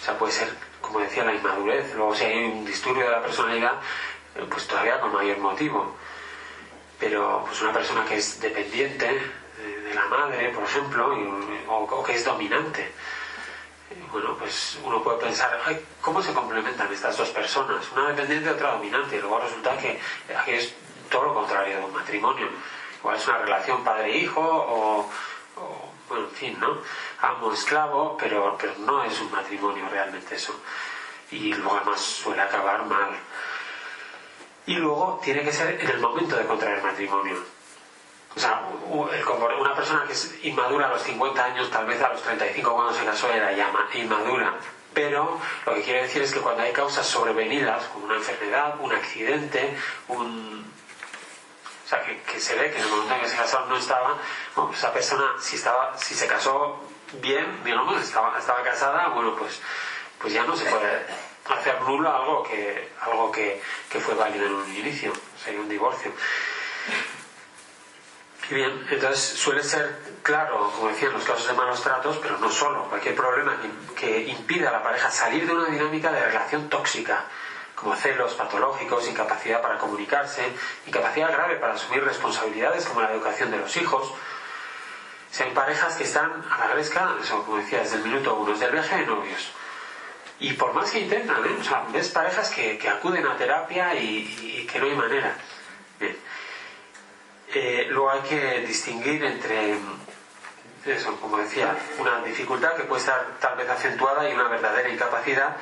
o 0.00 0.04
sea, 0.04 0.18
puede 0.18 0.32
ser, 0.32 0.48
como 0.80 1.00
decía, 1.00 1.24
la 1.24 1.34
inmadurez, 1.34 1.94
luego 1.94 2.14
si 2.14 2.24
hay 2.24 2.44
un 2.44 2.64
disturbio 2.64 3.04
de 3.04 3.10
la 3.10 3.22
personalidad, 3.22 3.74
eh, 4.36 4.46
pues 4.48 4.66
todavía 4.66 5.00
con 5.00 5.12
mayor 5.12 5.38
motivo. 5.38 5.96
Pero 6.98 7.44
pues 7.46 7.60
una 7.62 7.72
persona 7.72 8.04
que 8.04 8.16
es 8.16 8.40
dependiente 8.40 9.20
de, 9.88 9.94
la 9.94 10.06
madre, 10.06 10.50
por 10.50 10.64
ejemplo, 10.64 11.16
o, 11.68 12.04
que 12.04 12.14
es 12.14 12.24
dominante, 12.24 12.92
bueno, 14.12 14.36
pues 14.38 14.78
uno 14.84 15.02
puede 15.02 15.18
pensar, 15.18 15.58
¿cómo 16.00 16.22
se 16.22 16.32
complementan 16.32 16.92
estas 16.92 17.16
dos 17.16 17.30
personas? 17.30 17.90
Una 17.92 18.08
dependiente 18.08 18.50
otra 18.50 18.72
dominante. 18.72 19.16
Y 19.16 19.20
luego 19.20 19.40
resulta 19.40 19.76
que 19.78 19.98
aquí 20.36 20.52
es 20.52 20.74
todo 21.10 21.24
lo 21.24 21.34
contrario 21.34 21.78
de 21.78 21.84
un 21.84 21.92
matrimonio. 21.92 22.48
Igual 22.98 23.16
es 23.16 23.28
una 23.28 23.38
relación 23.38 23.84
padre-hijo 23.84 24.40
o, 24.42 25.10
bueno, 26.08 26.24
en 26.24 26.30
fin, 26.30 26.58
¿no? 26.60 26.78
Amo 27.20 27.52
esclavo, 27.52 28.16
pero, 28.18 28.56
pero 28.58 28.74
no 28.78 29.04
es 29.04 29.18
un 29.20 29.30
matrimonio 29.30 29.88
realmente 29.90 30.34
eso. 30.34 30.54
Y 31.30 31.52
luego 31.54 31.76
además 31.76 32.00
suele 32.00 32.42
acabar 32.42 32.84
mal. 32.84 33.10
Y 34.66 34.76
luego 34.76 35.20
tiene 35.22 35.42
que 35.42 35.52
ser 35.52 35.80
en 35.80 35.88
el 35.88 35.98
momento 35.98 36.36
de 36.36 36.46
contraer 36.46 36.82
matrimonio. 36.82 37.57
O 38.38 38.40
sea, 38.40 38.62
una 39.58 39.74
persona 39.74 40.04
que 40.06 40.12
es 40.12 40.32
inmadura 40.44 40.86
a 40.86 40.90
los 40.90 41.02
50 41.02 41.44
años, 41.44 41.68
tal 41.72 41.86
vez 41.86 42.00
a 42.00 42.10
los 42.10 42.22
35 42.22 42.72
cuando 42.72 42.94
se 42.94 43.04
casó 43.04 43.32
era 43.32 43.50
ya 43.50 43.68
inmadura. 43.94 44.54
Pero 44.94 45.40
lo 45.66 45.74
que 45.74 45.82
quiere 45.82 46.02
decir 46.02 46.22
es 46.22 46.32
que 46.32 46.38
cuando 46.38 46.62
hay 46.62 46.72
causas 46.72 47.04
sobrevenidas, 47.04 47.86
como 47.86 48.04
una 48.04 48.14
enfermedad, 48.14 48.76
un 48.78 48.92
accidente, 48.92 49.76
un, 50.06 50.72
o 51.84 51.88
sea, 51.88 52.00
que, 52.04 52.38
se 52.38 52.54
ve 52.54 52.70
que 52.70 52.78
en 52.78 52.84
el 52.84 52.90
momento 52.90 53.12
en 53.16 53.20
que 53.22 53.28
se 53.28 53.36
casaron 53.36 53.70
no 53.70 53.76
estaba, 53.76 54.16
bueno, 54.54 54.70
esa 54.72 54.92
persona, 54.92 55.34
si, 55.40 55.56
estaba, 55.56 55.98
si 55.98 56.14
se 56.14 56.28
casó 56.28 56.80
bien, 57.14 57.64
digamos, 57.64 58.00
estaba, 58.00 58.38
estaba 58.38 58.62
casada, 58.62 59.08
bueno, 59.08 59.34
pues, 59.34 59.60
pues 60.20 60.32
ya 60.32 60.44
no 60.44 60.56
se 60.56 60.64
puede 60.64 61.06
hacer 61.48 61.82
nulo 61.82 62.08
algo 62.08 62.44
que, 62.44 62.92
algo 63.00 63.32
que, 63.32 63.60
que 63.90 63.98
fue 63.98 64.14
válido 64.14 64.46
en 64.46 64.52
un 64.54 64.76
inicio, 64.76 65.12
sería 65.42 65.60
un 65.60 65.68
divorcio. 65.68 66.12
Y 68.50 68.54
bien, 68.54 68.86
entonces 68.90 69.20
suele 69.38 69.62
ser 69.62 69.98
claro, 70.22 70.72
como 70.74 70.88
decía, 70.88 71.08
en 71.08 71.14
los 71.14 71.24
casos 71.24 71.46
de 71.46 71.52
malos 71.52 71.82
tratos, 71.82 72.18
pero 72.18 72.38
no 72.38 72.50
solo, 72.50 72.84
cualquier 72.88 73.14
problema 73.14 73.56
que 73.96 74.20
impida 74.22 74.70
a 74.70 74.72
la 74.72 74.82
pareja 74.82 75.10
salir 75.10 75.46
de 75.46 75.52
una 75.52 75.66
dinámica 75.66 76.10
de 76.12 76.24
relación 76.24 76.68
tóxica, 76.68 77.24
como 77.74 77.94
celos 77.94 78.34
patológicos, 78.34 79.06
incapacidad 79.06 79.62
para 79.62 79.78
comunicarse, 79.78 80.42
incapacidad 80.86 81.30
grave 81.30 81.56
para 81.56 81.74
asumir 81.74 82.04
responsabilidades 82.04 82.86
como 82.86 83.02
la 83.02 83.12
educación 83.12 83.50
de 83.50 83.58
los 83.58 83.76
hijos. 83.76 84.12
Si 85.30 85.42
hay 85.42 85.50
parejas 85.52 85.94
que 85.96 86.04
están 86.04 86.44
a 86.50 86.58
la 86.58 86.68
gresca, 86.68 87.14
eso 87.22 87.44
como 87.44 87.58
decía, 87.58 87.80
desde 87.80 87.96
el 87.96 88.02
minuto 88.02 88.34
uno, 88.34 88.52
desde 88.52 88.66
el 88.66 88.72
viaje 88.72 88.96
de 88.96 89.06
novios. 89.06 89.52
Y 90.40 90.54
por 90.54 90.72
más 90.72 90.90
que 90.90 91.00
intentan, 91.00 91.44
¿eh? 91.44 91.56
o 91.60 91.64
sea, 91.64 91.84
ves 91.92 92.08
parejas 92.08 92.50
que, 92.50 92.88
acuden 92.88 93.26
a 93.26 93.36
terapia 93.36 93.94
y, 93.94 94.66
que 94.70 94.78
no 94.78 94.86
hay 94.86 94.94
manera. 94.94 95.36
Bien. 96.00 96.16
Eh, 97.54 97.86
luego 97.90 98.10
hay 98.10 98.20
que 98.20 98.60
distinguir 98.60 99.24
entre, 99.24 99.74
eso, 100.84 101.16
como 101.20 101.38
decía, 101.38 101.76
una 101.98 102.22
dificultad 102.22 102.74
que 102.76 102.84
puede 102.84 103.00
estar 103.00 103.38
tal 103.40 103.56
vez 103.56 103.68
acentuada 103.68 104.28
y 104.28 104.34
una 104.34 104.48
verdadera 104.48 104.88
incapacidad 104.88 105.56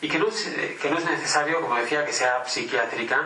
y 0.00 0.08
que 0.08 0.18
no 0.18 0.28
es, 0.28 0.52
que 0.80 0.90
no 0.90 0.98
es 0.98 1.04
necesario, 1.04 1.60
como 1.60 1.76
decía, 1.76 2.04
que 2.04 2.12
sea 2.12 2.44
psiquiátrica, 2.44 3.24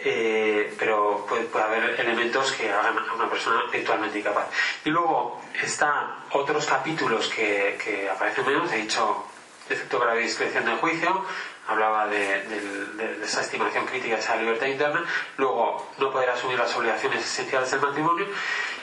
eh, 0.00 0.74
pero 0.78 1.26
puede, 1.28 1.48
haber 1.62 2.00
elementos 2.00 2.52
que 2.52 2.72
hagan 2.72 2.98
a 2.98 3.14
una 3.14 3.28
persona 3.28 3.64
virtualmente 3.70 4.18
incapaz. 4.18 4.46
Y 4.84 4.90
luego 4.90 5.42
están 5.62 6.24
otros 6.32 6.64
capítulos 6.66 7.28
que, 7.28 7.78
que 7.84 8.08
aparecen 8.08 8.46
menos, 8.46 8.72
he 8.72 8.76
dicho 8.76 9.26
defecto 9.68 9.98
grave 10.00 10.20
de 10.20 10.26
discreción 10.26 10.64
del 10.64 10.76
juicio, 10.78 11.24
hablaba 11.68 12.06
de, 12.06 13.18
esa 13.22 13.40
estimación 13.40 13.86
crítica 13.86 14.16
esa 14.16 14.36
libertad 14.36 14.66
interna, 14.66 15.04
luego 15.36 15.90
no 15.98 16.10
poder 16.10 16.30
asumir 16.30 16.58
las 16.58 16.74
obligaciones 16.76 17.24
esenciales 17.24 17.70
del 17.70 17.80
matrimonio, 17.80 18.26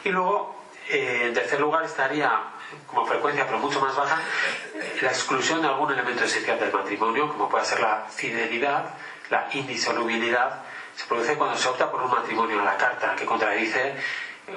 y 0.04 0.10
luego, 0.10 0.64
eh, 0.90 1.24
en 1.28 1.34
tercer 1.34 1.60
lugar, 1.60 1.84
estaría 1.86 2.30
como 2.88 3.06
frecuencia, 3.06 3.46
pero 3.46 3.60
mucho 3.60 3.80
más 3.80 3.96
baja, 3.96 4.20
la 5.02 5.10
exclusión 5.10 5.62
de 5.62 5.68
algún 5.68 5.92
elemento 5.92 6.24
esencial 6.24 6.60
del 6.60 6.74
matrimonio, 6.74 7.30
como 7.30 7.50
puede 7.50 7.66
ser 7.66 7.80
la 7.80 8.06
fidelidad, 8.10 8.94
la 9.30 9.48
indisolubilidad, 9.54 10.64
se 10.96 11.06
produce 11.06 11.36
cuando 11.36 11.58
se 11.58 11.68
opta 11.70 11.90
por 11.90 12.02
un 12.02 12.12
matrimonio 12.12 12.62
a 12.62 12.66
la 12.66 12.78
carta, 12.78 13.16
que 13.16 13.26
contradice 13.26 13.96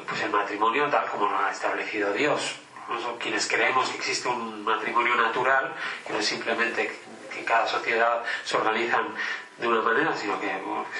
pues, 0.06 0.22
el 0.22 0.30
matrimonio 0.30 0.88
tal 0.90 1.06
como 1.06 1.28
lo 1.28 1.38
ha 1.38 1.50
establecido 1.50 2.12
Dios. 2.12 2.56
Nosotros, 2.88 3.16
quienes 3.20 3.48
creemos 3.48 3.88
que 3.88 3.96
existe 3.96 4.28
un 4.28 4.62
matrimonio 4.62 5.16
natural, 5.16 5.74
que 6.06 6.12
no 6.12 6.20
es 6.20 6.26
simplemente 6.26 7.00
que 7.36 7.44
cada 7.44 7.66
sociedad 7.66 8.24
se 8.44 8.56
organizan 8.56 9.14
de 9.58 9.68
una 9.68 9.82
manera, 9.82 10.16
sino 10.16 10.40
que 10.40 10.50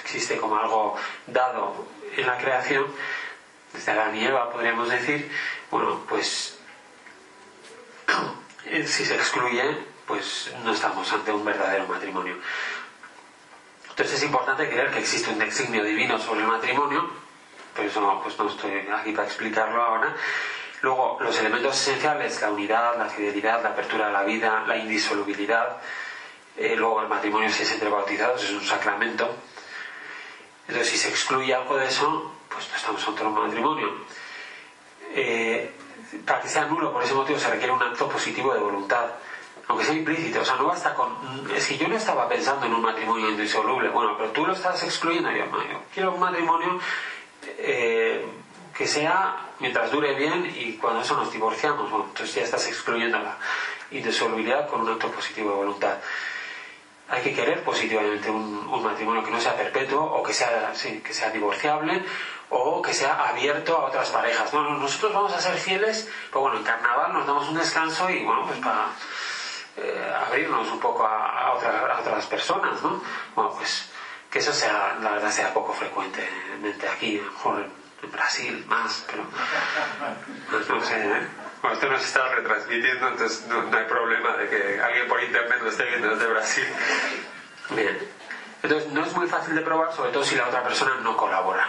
existe 0.03 0.37
como 0.37 0.57
algo 0.57 0.97
dado 1.27 1.87
en 2.17 2.27
la 2.27 2.39
creación, 2.39 2.87
desde 3.73 3.93
Adán 3.93 4.17
y 4.17 4.25
Eva 4.25 4.51
podríamos 4.51 4.89
decir, 4.89 5.31
bueno, 5.71 6.05
pues 6.09 6.59
si 8.87 9.05
se 9.05 9.15
excluye, 9.15 9.85
pues 10.07 10.53
no 10.65 10.73
estamos 10.73 11.13
ante 11.13 11.33
un 11.33 11.45
verdadero 11.45 11.87
matrimonio. 11.87 12.37
Entonces 13.91 14.17
es 14.17 14.25
importante 14.25 14.69
creer 14.69 14.91
que 14.91 14.99
existe 14.99 15.31
un 15.31 15.39
designio 15.39 15.83
divino 15.83 16.19
sobre 16.19 16.41
el 16.41 16.47
matrimonio, 16.47 17.11
pero 17.75 17.89
eso 17.89 18.21
pues 18.23 18.39
no 18.39 18.49
estoy 18.49 18.89
aquí 18.95 19.13
para 19.13 19.27
explicarlo 19.27 19.83
ahora. 19.83 20.15
Luego, 20.83 21.19
los 21.21 21.39
elementos 21.41 21.75
esenciales, 21.81 22.41
la 22.41 22.51
unidad, 22.51 22.99
la 22.99 23.07
fidelidad, 23.07 23.63
la 23.63 23.71
apertura 23.71 24.09
a 24.09 24.11
la 24.11 24.23
vida, 24.23 24.65
la 24.67 24.77
indisolubilidad. 24.77 25.79
Eh, 26.57 26.75
luego, 26.77 27.03
el 27.03 27.09
matrimonio, 27.09 27.51
si 27.51 27.63
es 27.63 27.73
entre 27.73 27.89
bautizados, 27.89 28.43
es 28.45 28.51
un 28.51 28.65
sacramento. 28.65 29.29
Entonces, 30.69 30.91
si 30.93 30.99
se 30.99 31.09
excluye 31.09 31.55
algo 31.55 31.77
de 31.77 31.87
eso, 31.87 32.33
pues 32.49 32.69
no 32.71 32.77
estamos 32.77 33.09
ante 33.09 33.25
un 33.25 33.35
matrimonio. 33.35 33.89
Eh, 35.13 35.73
para 36.25 36.41
que 36.41 36.49
sea 36.49 36.67
nulo 36.67 36.93
por 36.93 37.03
ese 37.03 37.15
motivo 37.15 37.39
se 37.39 37.51
requiere 37.51 37.73
un 37.73 37.83
acto 37.83 38.09
positivo 38.09 38.55
de 38.55 38.61
voluntad 38.61 39.07
aunque 39.69 39.85
sea 39.85 39.95
implícito, 39.95 40.41
o 40.41 40.45
sea, 40.45 40.57
no 40.57 40.67
basta 40.67 40.95
con... 40.95 41.11
Es 41.55 41.67
que 41.67 41.77
yo 41.77 41.89
no 41.89 41.97
estaba 41.97 42.29
pensando 42.29 42.67
en 42.67 42.75
un 42.75 42.83
matrimonio 42.83 43.31
indisoluble, 43.31 43.89
bueno, 43.89 44.17
pero 44.17 44.31
tú 44.31 44.47
lo 44.47 44.53
estás 44.53 44.83
excluyendo, 44.85 45.31
yo, 45.31 45.45
yo 45.45 45.83
quiero 45.93 46.15
un 46.15 46.21
matrimonio 46.21 46.79
eh, 47.59 48.25
que 48.77 48.87
sea 48.87 49.51
mientras 49.59 49.91
dure 49.91 50.15
bien 50.15 50.55
y 50.57 50.75
cuando 50.75 51.01
eso 51.01 51.17
nos 51.17 51.33
divorciamos, 51.33 51.91
bueno, 51.91 52.07
entonces 52.09 52.37
ya 52.37 52.43
estás 52.43 52.67
excluyendo 52.69 53.19
la 53.19 53.39
indisolubilidad 53.91 54.69
con 54.69 54.83
un 54.83 54.91
acto 54.91 55.11
positivo 55.11 55.51
de 55.51 55.57
voluntad. 55.57 55.99
Hay 57.09 57.23
que 57.23 57.35
querer 57.35 57.63
positivamente 57.63 58.31
un, 58.31 58.67
matrimonio 58.83 59.23
que 59.25 59.31
no 59.31 59.41
sea 59.41 59.57
perpetuo 59.57 60.03
o 60.03 60.23
que 60.23 60.33
sea, 60.33 60.73
que 61.03 61.13
sea 61.13 61.31
divorciable 61.31 62.05
o 62.51 62.81
que 62.83 62.93
sea 62.93 63.29
abierto 63.29 63.77
a 63.77 63.87
otras 63.87 64.11
parejas. 64.11 64.51
Bueno, 64.53 64.79
nosotros 64.79 65.13
vamos 65.13 65.33
a 65.33 65.41
ser 65.41 65.55
fieles, 65.57 66.09
pero 66.29 66.43
bueno, 66.43 66.59
en 66.59 66.65
carnaval 66.65 67.13
nos 67.13 67.27
damos 67.27 67.49
un 67.49 67.57
descanso 67.57 68.09
y 68.11 68.25
bueno, 68.25 68.47
pues 68.47 68.59
para 68.59 68.89
eh, 69.77 70.15
abrirnos 70.27 70.71
un 70.71 70.81
poco 70.81 71.05
a, 71.05 71.53
otras, 71.99 72.27
personas, 72.27 72.83
¿no? 72.83 73.03
Bueno, 73.35 73.53
pues 73.57 73.91
que 74.31 74.39
eso 74.39 74.53
sea, 74.53 74.97
la 75.01 75.13
verdad, 75.13 75.31
sea 75.31 75.53
poco 75.53 75.73
frecuente 75.73 76.27
aquí, 76.93 77.21
mejor 77.23 77.67
en 78.03 78.13
Brasil 78.13 78.65
más, 78.69 79.05
pero 79.07 79.25
no 80.69 80.85
sé, 80.85 81.07
¿eh? 81.07 81.46
Bueno, 81.67 81.81
esto 81.81 81.91
nos 81.91 82.05
está 82.05 82.29
retransmitiendo, 82.29 83.09
entonces 83.09 83.45
no, 83.49 83.77
hay 83.77 83.85
problema 83.87 84.37
de 84.37 84.49
que 84.49 84.81
alguien 84.81 85.09
por 85.09 85.21
internet 85.21 85.59
lo 85.61 85.69
esté 85.69 85.83
viendo 85.83 86.11
desde 86.11 86.29
Brasil. 86.29 86.65
Bien. 87.71 87.99
Entonces 88.63 88.93
no 88.93 89.05
es 89.05 89.13
muy 89.17 89.27
fácil 89.27 89.57
de 89.57 89.63
probar, 89.63 89.93
sobre 89.93 90.13
todo 90.13 90.23
si 90.23 90.37
la 90.37 90.47
otra 90.47 90.63
persona 90.63 90.95
no 91.03 91.17
colabora. 91.17 91.69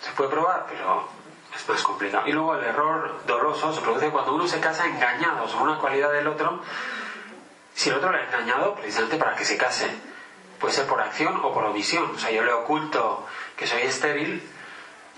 Se 0.00 0.12
puede 0.12 0.30
probar, 0.30 0.64
pero 0.70 1.10
es 1.54 1.68
más 1.68 1.82
complicado. 1.82 2.26
Y 2.26 2.32
luego 2.32 2.54
el 2.54 2.64
error 2.64 3.20
doloso 3.26 3.70
se 3.74 3.82
produce 3.82 4.08
cuando 4.08 4.34
uno 4.34 4.48
se 4.48 4.60
casa 4.60 4.86
engañado 4.86 5.46
sobre 5.46 5.64
una 5.64 5.78
cualidad 5.78 6.10
del 6.10 6.26
otro. 6.26 6.62
Si 7.74 7.90
el 7.90 7.96
otro 7.96 8.12
le 8.12 8.20
ha 8.20 8.24
engañado, 8.28 8.76
precisamente 8.76 9.18
para 9.18 9.36
que 9.36 9.44
se 9.44 9.58
case, 9.58 9.90
puede 10.58 10.72
ser 10.72 10.86
por 10.86 11.02
acción 11.02 11.38
o 11.42 11.52
por 11.52 11.64
omisión. 11.64 12.12
O 12.14 12.18
sea, 12.18 12.30
yo 12.30 12.44
le 12.44 12.52
oculto 12.54 13.26
que 13.58 13.66
soy 13.66 13.82
estéril 13.82 14.42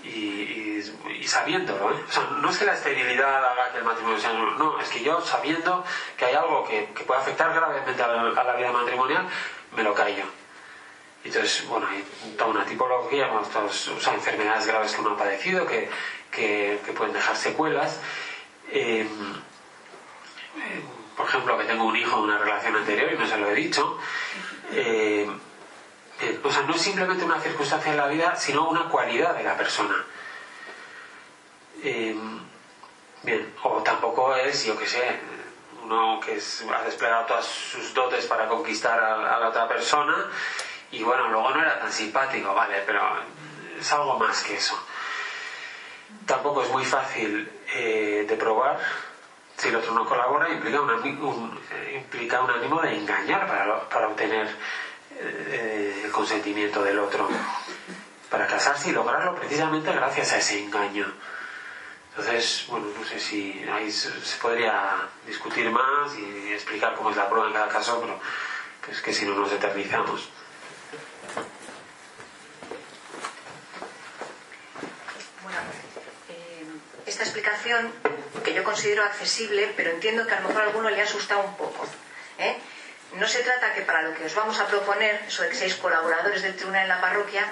y, 0.03 0.81
sabiéndolo. 1.25 1.91
¿eh? 1.91 2.03
O 2.07 2.11
sea, 2.11 2.23
no 2.41 2.49
es 2.49 2.57
que 2.57 2.65
la 2.65 2.73
esterilidad 2.73 3.45
haga 3.45 3.71
que 3.71 3.77
el 3.77 3.83
matrimonio 3.85 4.19
sea 4.19 4.33
no, 4.33 4.79
es 4.79 4.89
que 4.89 5.03
yo 5.03 5.21
sabiendo 5.21 5.83
que 6.17 6.25
hay 6.25 6.35
algo 6.35 6.65
que, 6.65 6.89
puede 7.07 7.21
afectar 7.21 7.53
gravemente 7.53 8.03
a 8.03 8.07
la, 8.07 8.55
vida 8.55 8.71
matrimonial, 8.71 9.27
me 9.75 9.83
lo 9.83 9.93
callo. 9.93 10.25
Entonces, 11.23 11.65
bueno, 11.67 11.87
hay 11.87 12.03
toda 12.37 12.51
una 12.51 12.65
tipología, 12.65 13.31
o 13.31 13.71
sea, 13.71 14.13
enfermedades 14.13 14.67
graves 14.67 14.93
que 14.93 15.01
uno 15.01 15.11
ha 15.11 15.17
padecido, 15.17 15.65
que, 15.65 15.89
que, 16.29 16.79
pueden 16.95 17.13
dejar 17.13 17.37
secuelas. 17.37 18.01
Em, 18.69 19.07
por 21.15 21.27
ejemplo, 21.27 21.57
que 21.57 21.63
tengo 21.63 21.85
un 21.85 21.95
hijo 21.95 22.17
de 22.17 22.23
una 22.23 22.37
relación 22.39 22.75
anterior 22.75 23.13
y 23.13 23.17
no 23.17 23.25
se 23.25 23.37
lo 23.37 23.49
he 23.49 23.55
dicho. 23.55 23.97
Em, 24.71 25.39
eh, 26.23 26.39
o 26.41 26.51
sea, 26.51 26.61
no 26.63 26.73
es 26.73 26.81
simplemente 26.81 27.25
una 27.25 27.39
circunstancia 27.39 27.91
en 27.91 27.97
la 27.97 28.07
vida, 28.07 28.35
sino 28.35 28.69
una 28.69 28.87
cualidad 28.87 29.35
de 29.35 29.43
la 29.43 29.57
persona. 29.57 30.05
Em, 31.83 32.39
bien, 33.23 33.53
o 33.63 33.83
tampoco 33.83 34.33
es, 34.35 34.65
yo 34.65 34.77
qué 34.77 34.87
sé, 34.87 35.19
uno 35.83 36.21
que 36.21 36.39
ha 36.73 36.83
desplegado 36.83 37.25
todas 37.25 37.45
sus 37.45 37.93
dotes 37.93 38.25
para 38.25 38.47
conquistar 38.47 38.97
a, 38.97 39.37
la 39.37 39.49
otra 39.49 39.67
persona 39.67 40.29
y 40.91 41.03
bueno, 41.03 41.27
luego 41.27 41.49
no 41.49 41.61
era 41.61 41.79
tan 41.79 41.91
simpático, 41.91 42.53
vale, 42.53 42.83
pero 42.85 43.01
es 43.77 43.91
algo 43.91 44.17
más 44.17 44.43
que 44.43 44.55
eso. 44.55 44.81
Tampoco 46.25 46.63
es 46.63 46.69
muy 46.69 46.85
fácil 46.85 47.51
eh, 47.73 48.25
de 48.27 48.35
probar. 48.37 48.79
Si 49.57 49.67
el 49.67 49.75
otro 49.75 49.93
no 49.93 50.05
colabora, 50.05 50.49
implica 50.49 50.79
un, 50.79 51.59
implica 51.93 52.41
un 52.41 52.49
ánimo 52.49 52.81
de 52.81 52.95
engañar 52.95 53.45
para 53.89 54.07
obtener 54.07 54.47
eh, 55.23 56.01
el 56.05 56.11
consentimiento 56.11 56.83
del 56.83 56.99
otro. 56.99 57.29
Para 58.29 58.47
casarse 58.47 58.89
y 58.89 58.93
lograrlo 58.93 59.35
precisamente 59.35 59.91
gracias 59.91 60.33
a 60.33 60.37
ese 60.37 60.59
engaño. 60.59 61.13
Entonces, 62.15 62.65
bueno, 62.67 62.87
no 62.97 63.05
sé 63.05 63.19
si 63.19 63.65
ahí 63.71 63.91
se, 63.91 64.09
podría 64.41 65.09
discutir 65.25 65.69
más 65.71 66.15
y 66.15 66.53
explicar 66.53 66.95
cómo 66.95 67.09
es 67.09 67.15
la 67.17 67.27
prueba 67.27 67.47
en 67.47 67.53
cada 67.53 67.69
caso, 67.69 67.99
pero 68.01 68.19
es 68.91 69.01
que 69.01 69.13
si 69.13 69.25
no 69.25 69.33
nos 69.35 69.51
eternizamos. 69.51 70.29
Bueno, 75.41 75.57
eh, 76.29 76.65
esta 77.07 77.23
explicación 77.23 77.91
que 78.43 78.53
yo 78.53 78.63
considero 78.63 79.03
accesible, 79.03 79.73
pero 79.75 79.89
entiendo 79.89 80.27
que 80.27 80.33
a 80.33 80.41
lo 80.41 80.49
mejor 80.49 80.63
a 80.63 80.65
alguno 80.67 80.89
le 80.91 81.01
ha 81.01 81.05
asustado 81.05 81.41
un 81.43 81.57
poco. 81.57 81.87
No 83.23 83.29
se 83.29 83.39
trata 83.39 83.71
que 83.71 83.83
para 83.83 84.01
lo 84.01 84.13
que 84.13 84.25
os 84.25 84.35
vamos 84.35 84.59
a 84.59 84.67
proponer, 84.67 85.15
eso 85.25 85.43
de 85.43 85.47
que 85.47 85.55
seáis 85.55 85.79
colaboradores 85.79 86.43
del 86.43 86.57
tribunal 86.59 86.83
en 86.83 86.91
la 86.91 86.99
parroquia, 86.99 87.47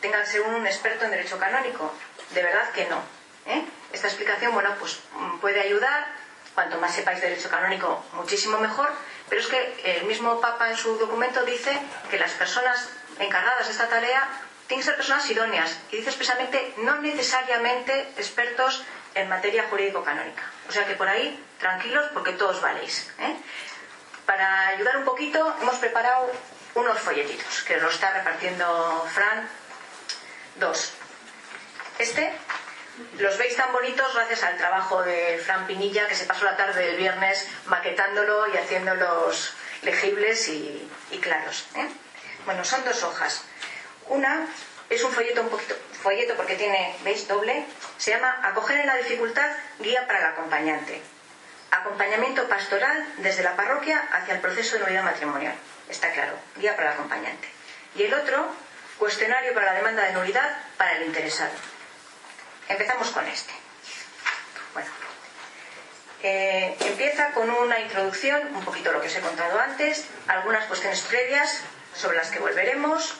tenga 0.00 0.24
que 0.24 0.26
ser 0.32 0.40
un 0.40 0.66
experto 0.66 1.04
en 1.04 1.10
derecho 1.10 1.36
canónico. 1.36 1.92
De 2.30 2.42
verdad 2.42 2.72
que 2.72 2.88
no. 2.88 2.96
¿eh? 3.44 3.60
Esta 3.92 4.08
explicación, 4.08 4.54
bueno, 4.54 4.72
pues 4.80 5.00
mm, 5.12 5.36
puede 5.36 5.60
ayudar, 5.60 6.08
cuanto 6.54 6.78
más 6.80 6.94
sepáis 6.94 7.20
derecho 7.20 7.50
canónico, 7.50 8.02
muchísimo 8.14 8.56
mejor, 8.56 8.88
pero 9.28 9.42
es 9.42 9.48
que 9.48 9.60
el 9.84 10.04
mismo 10.06 10.40
Papa 10.40 10.70
en 10.70 10.78
su 10.78 10.96
documento 10.96 11.44
dice 11.44 11.78
que 12.08 12.18
las 12.18 12.32
personas 12.32 12.88
encargadas 13.18 13.66
de 13.66 13.72
esta 13.72 13.90
tarea 13.90 14.26
tienen 14.66 14.80
que 14.80 14.88
ser 14.88 14.96
personas 14.96 15.28
idóneas, 15.28 15.76
y 15.90 15.96
dice 15.96 16.08
expresamente 16.08 16.72
no 16.78 17.02
necesariamente 17.02 18.00
expertos 18.16 18.82
en 19.14 19.28
materia 19.28 19.68
jurídico-canónica. 19.68 20.42
O 20.70 20.72
sea 20.72 20.86
que 20.86 20.94
por 20.94 21.06
ahí, 21.06 21.38
tranquilos, 21.58 22.06
porque 22.14 22.32
todos 22.32 22.62
valéis. 22.62 23.12
¿eh? 23.18 23.36
Para 24.26 24.68
ayudar 24.68 24.98
un 24.98 25.04
poquito, 25.04 25.56
hemos 25.60 25.76
preparado 25.76 26.30
unos 26.74 26.98
folletitos 27.00 27.62
que 27.64 27.76
los 27.78 27.94
está 27.94 28.12
repartiendo 28.12 29.06
Fran. 29.12 29.48
Dos. 30.56 30.92
Este 31.98 32.32
los 33.18 33.38
veis 33.38 33.56
tan 33.56 33.72
bonitos 33.72 34.14
gracias 34.14 34.42
al 34.42 34.58
trabajo 34.58 35.02
de 35.02 35.40
Fran 35.44 35.66
Pinilla, 35.66 36.06
que 36.08 36.14
se 36.14 36.26
pasó 36.26 36.44
la 36.44 36.56
tarde 36.56 36.84
del 36.86 36.96
viernes 36.96 37.48
maquetándolo 37.66 38.52
y 38.52 38.56
haciéndolos 38.58 39.54
legibles 39.82 40.48
y, 40.48 40.90
claros. 41.20 41.64
¿eh? 41.74 41.88
Bueno, 42.44 42.64
son 42.64 42.84
dos 42.84 43.02
hojas. 43.02 43.44
Una 44.08 44.46
es 44.90 45.02
un 45.02 45.12
folleto 45.12 45.40
un 45.40 45.48
poquito, 45.48 45.74
folleto 46.02 46.34
porque 46.36 46.56
tiene, 46.56 46.94
¿veis? 47.02 47.26
Doble. 47.26 47.64
Se 47.96 48.10
llama 48.10 48.40
Acoger 48.42 48.80
en 48.80 48.86
la 48.86 48.96
dificultad, 48.96 49.56
guía 49.78 50.06
para 50.06 50.18
el 50.18 50.26
acompañante. 50.26 51.00
Acompañamiento 51.72 52.46
pastoral 52.50 53.14
desde 53.16 53.42
la 53.42 53.56
parroquia 53.56 54.06
hacia 54.12 54.34
el 54.34 54.40
proceso 54.40 54.76
de 54.76 54.84
unidad 54.84 55.04
matrimonial. 55.04 55.54
Está 55.88 56.12
claro, 56.12 56.38
guía 56.56 56.76
para 56.76 56.88
el 56.88 56.94
acompañante. 56.96 57.48
Y 57.96 58.02
el 58.02 58.12
otro, 58.12 58.46
cuestionario 58.98 59.54
para 59.54 59.68
la 59.68 59.72
demanda 59.72 60.04
de 60.04 60.12
nulidad 60.12 60.54
para 60.76 60.92
el 60.98 61.06
interesado. 61.06 61.52
Empezamos 62.68 63.10
con 63.10 63.26
este. 63.26 63.54
Bueno, 64.74 64.90
eh, 66.22 66.76
empieza 66.80 67.30
con 67.30 67.48
una 67.48 67.80
introducción, 67.80 68.54
un 68.54 68.64
poquito 68.66 68.92
lo 68.92 69.00
que 69.00 69.06
os 69.06 69.16
he 69.16 69.20
contado 69.22 69.58
antes, 69.58 70.04
algunas 70.28 70.66
cuestiones 70.66 71.00
previas 71.00 71.62
sobre 71.96 72.18
las 72.18 72.30
que 72.30 72.38
volveremos 72.38 73.14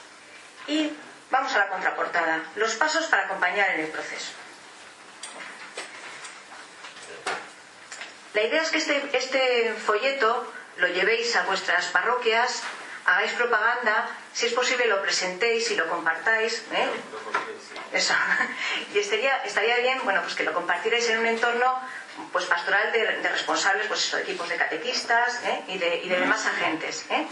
y 0.66 0.92
vamos 1.30 1.54
a 1.54 1.58
la 1.58 1.68
contraportada, 1.68 2.42
los 2.56 2.74
pasos 2.74 3.06
para 3.06 3.24
acompañar 3.24 3.70
en 3.70 3.80
el 3.80 3.88
proceso. 3.88 4.41
La 8.34 8.42
idea 8.42 8.62
es 8.62 8.70
que 8.70 8.78
este, 8.78 9.10
este 9.12 9.74
folleto 9.74 10.52
lo 10.78 10.88
llevéis 10.88 11.36
a 11.36 11.42
vuestras 11.44 11.86
parroquias, 11.86 12.62
hagáis 13.04 13.32
propaganda, 13.32 14.08
si 14.32 14.46
es 14.46 14.52
posible 14.54 14.86
lo 14.86 15.02
presentéis 15.02 15.70
y 15.70 15.76
lo 15.76 15.88
compartáis. 15.88 16.64
¿eh? 16.72 16.88
Eso. 17.92 18.14
Y 18.94 18.98
estaría, 18.98 19.76
bien, 19.78 20.00
bueno, 20.04 20.22
pues 20.22 20.34
que 20.34 20.44
lo 20.44 20.52
compartierais 20.52 21.08
en 21.10 21.18
un 21.18 21.26
entorno 21.26 21.80
pues 22.30 22.44
pastoral 22.46 22.92
de, 22.92 23.28
responsables, 23.28 23.86
pues 23.86 24.04
eso, 24.06 24.18
equipos 24.18 24.48
de 24.48 24.56
catequistas 24.56 25.40
¿eh? 25.44 25.62
y, 25.68 25.78
de, 25.78 26.02
de, 26.06 26.20
demás 26.20 26.44
agentes. 26.46 27.06
¿eh? 27.10 27.26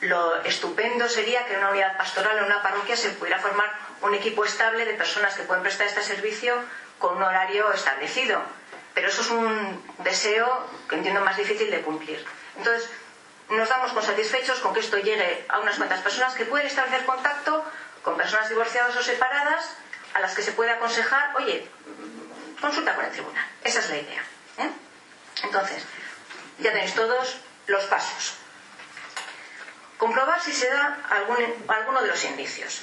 Lo 0.00 0.42
estupendo 0.42 1.08
sería 1.08 1.44
que 1.46 1.54
en 1.54 1.60
una 1.60 1.70
unidad 1.70 1.96
pastoral, 1.96 2.38
en 2.38 2.44
una 2.44 2.62
parroquia, 2.62 2.96
se 2.96 3.10
pudiera 3.10 3.38
formar 3.38 3.70
un 4.02 4.14
equipo 4.14 4.44
estable 4.44 4.84
de 4.84 4.94
personas 4.94 5.34
que 5.34 5.42
pueden 5.42 5.62
prestar 5.62 5.86
este 5.88 6.02
servicio 6.02 6.54
con 6.98 7.16
un 7.16 7.22
horario 7.22 7.72
establecido. 7.72 8.42
Pero 8.98 9.10
eso 9.10 9.22
es 9.22 9.30
un 9.30 9.94
deseo 9.98 10.66
que 10.88 10.96
entiendo 10.96 11.20
más 11.20 11.36
difícil 11.36 11.70
de 11.70 11.82
cumplir. 11.82 12.26
Entonces, 12.56 12.90
nos 13.48 13.68
damos 13.68 13.92
con 13.92 14.02
satisfechos 14.02 14.58
con 14.58 14.74
que 14.74 14.80
esto 14.80 14.98
llegue 14.98 15.46
a 15.48 15.60
unas 15.60 15.76
cuantas 15.76 16.00
personas 16.00 16.34
que 16.34 16.44
pueden 16.44 16.66
establecer 16.66 17.06
contacto 17.06 17.64
con 18.02 18.16
personas 18.16 18.48
divorciadas 18.48 18.96
o 18.96 19.02
separadas 19.04 19.70
a 20.14 20.18
las 20.18 20.34
que 20.34 20.42
se 20.42 20.50
puede 20.50 20.72
aconsejar, 20.72 21.30
oye, 21.36 21.70
consulta 22.60 22.96
con 22.96 23.04
el 23.04 23.12
tribunal. 23.12 23.46
Esa 23.62 23.78
es 23.78 23.88
la 23.88 23.98
idea. 23.98 24.22
¿eh? 24.58 24.70
Entonces, 25.44 25.84
ya 26.58 26.72
tenéis 26.72 26.92
todos 26.94 27.38
los 27.68 27.84
pasos. 27.84 28.34
Comprobar 29.96 30.40
si 30.42 30.52
se 30.52 30.70
da 30.70 30.98
alguno 31.68 32.02
de 32.02 32.08
los 32.08 32.24
indicios. 32.24 32.82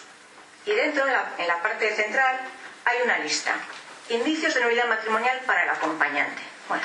Y 0.66 0.72
dentro, 0.72 1.06
en 1.06 1.48
la 1.48 1.62
parte 1.62 1.94
central, 1.94 2.40
hay 2.86 3.02
una 3.02 3.18
lista. 3.18 3.54
Indicios 4.10 4.54
de 4.54 4.62
nulidad 4.62 4.88
matrimonial 4.88 5.42
para 5.46 5.64
el 5.64 5.70
acompañante. 5.70 6.42
Bueno, 6.68 6.84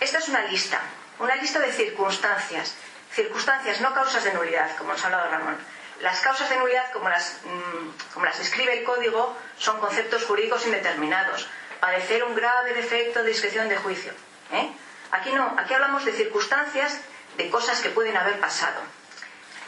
esta 0.00 0.18
es 0.18 0.28
una 0.28 0.42
lista 0.42 0.80
una 1.18 1.34
lista 1.36 1.58
de 1.58 1.72
circunstancias. 1.72 2.74
Circunstancias, 3.12 3.80
no 3.80 3.92
causas 3.92 4.22
de 4.24 4.32
nulidad, 4.32 4.76
como 4.76 4.92
nos 4.92 5.02
ha 5.02 5.06
hablado 5.06 5.30
Ramón. 5.30 5.56
Las 6.00 6.20
causas 6.20 6.48
de 6.48 6.56
nulidad, 6.56 6.92
como 6.92 7.08
las, 7.08 7.40
mm, 7.44 8.12
como 8.14 8.26
las 8.26 8.38
describe 8.38 8.78
el 8.78 8.84
código, 8.84 9.36
son 9.58 9.80
conceptos 9.80 10.24
jurídicos 10.24 10.64
indeterminados. 10.66 11.48
Padecer 11.80 12.22
un 12.24 12.36
grave 12.36 12.72
defecto 12.74 13.22
de 13.22 13.30
discreción 13.30 13.68
de 13.68 13.76
juicio. 13.76 14.12
¿eh? 14.52 14.70
Aquí 15.10 15.32
no, 15.32 15.56
aquí 15.58 15.74
hablamos 15.74 16.04
de 16.04 16.12
circunstancias, 16.12 17.00
de 17.36 17.50
cosas 17.50 17.80
que 17.80 17.90
pueden 17.90 18.16
haber 18.16 18.38
pasado. 18.38 18.80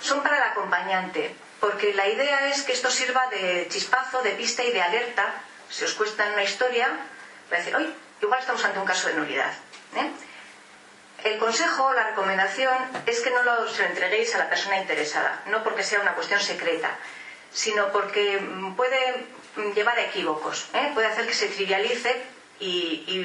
Son 0.00 0.22
para 0.22 0.36
el 0.36 0.42
acompañante, 0.44 1.34
porque 1.58 1.94
la 1.94 2.08
idea 2.08 2.48
es 2.48 2.62
que 2.62 2.72
esto 2.72 2.90
sirva 2.90 3.26
de 3.28 3.66
chispazo, 3.68 4.22
de 4.22 4.30
pista 4.32 4.62
y 4.62 4.72
de 4.72 4.82
alerta. 4.82 5.34
Si 5.70 5.84
os 5.84 5.94
cuesta 5.94 6.26
una 6.32 6.42
historia, 6.42 6.88
va 7.50 7.56
a 7.56 7.60
decir, 7.60 7.74
hoy 7.76 7.94
igual 8.20 8.40
estamos 8.40 8.64
ante 8.64 8.78
un 8.78 8.86
caso 8.86 9.08
de 9.08 9.14
nulidad. 9.14 9.52
¿eh? 9.96 10.10
El 11.24 11.38
consejo, 11.38 11.92
la 11.92 12.08
recomendación 12.08 12.76
es 13.06 13.20
que 13.20 13.30
no 13.30 13.42
lo, 13.42 13.68
se 13.68 13.82
lo 13.82 13.88
entreguéis 13.88 14.34
a 14.34 14.38
la 14.38 14.48
persona 14.48 14.78
interesada, 14.78 15.42
no 15.46 15.62
porque 15.62 15.84
sea 15.84 16.00
una 16.00 16.14
cuestión 16.14 16.40
secreta, 16.40 16.90
sino 17.52 17.92
porque 17.92 18.40
mm, 18.40 18.74
puede 18.74 19.26
mm, 19.56 19.72
llevar 19.72 19.98
a 19.98 20.02
equívocos, 20.02 20.68
¿eh? 20.74 20.90
puede 20.94 21.06
hacer 21.06 21.26
que 21.26 21.34
se 21.34 21.46
trivialice 21.48 22.20
y, 22.58 23.24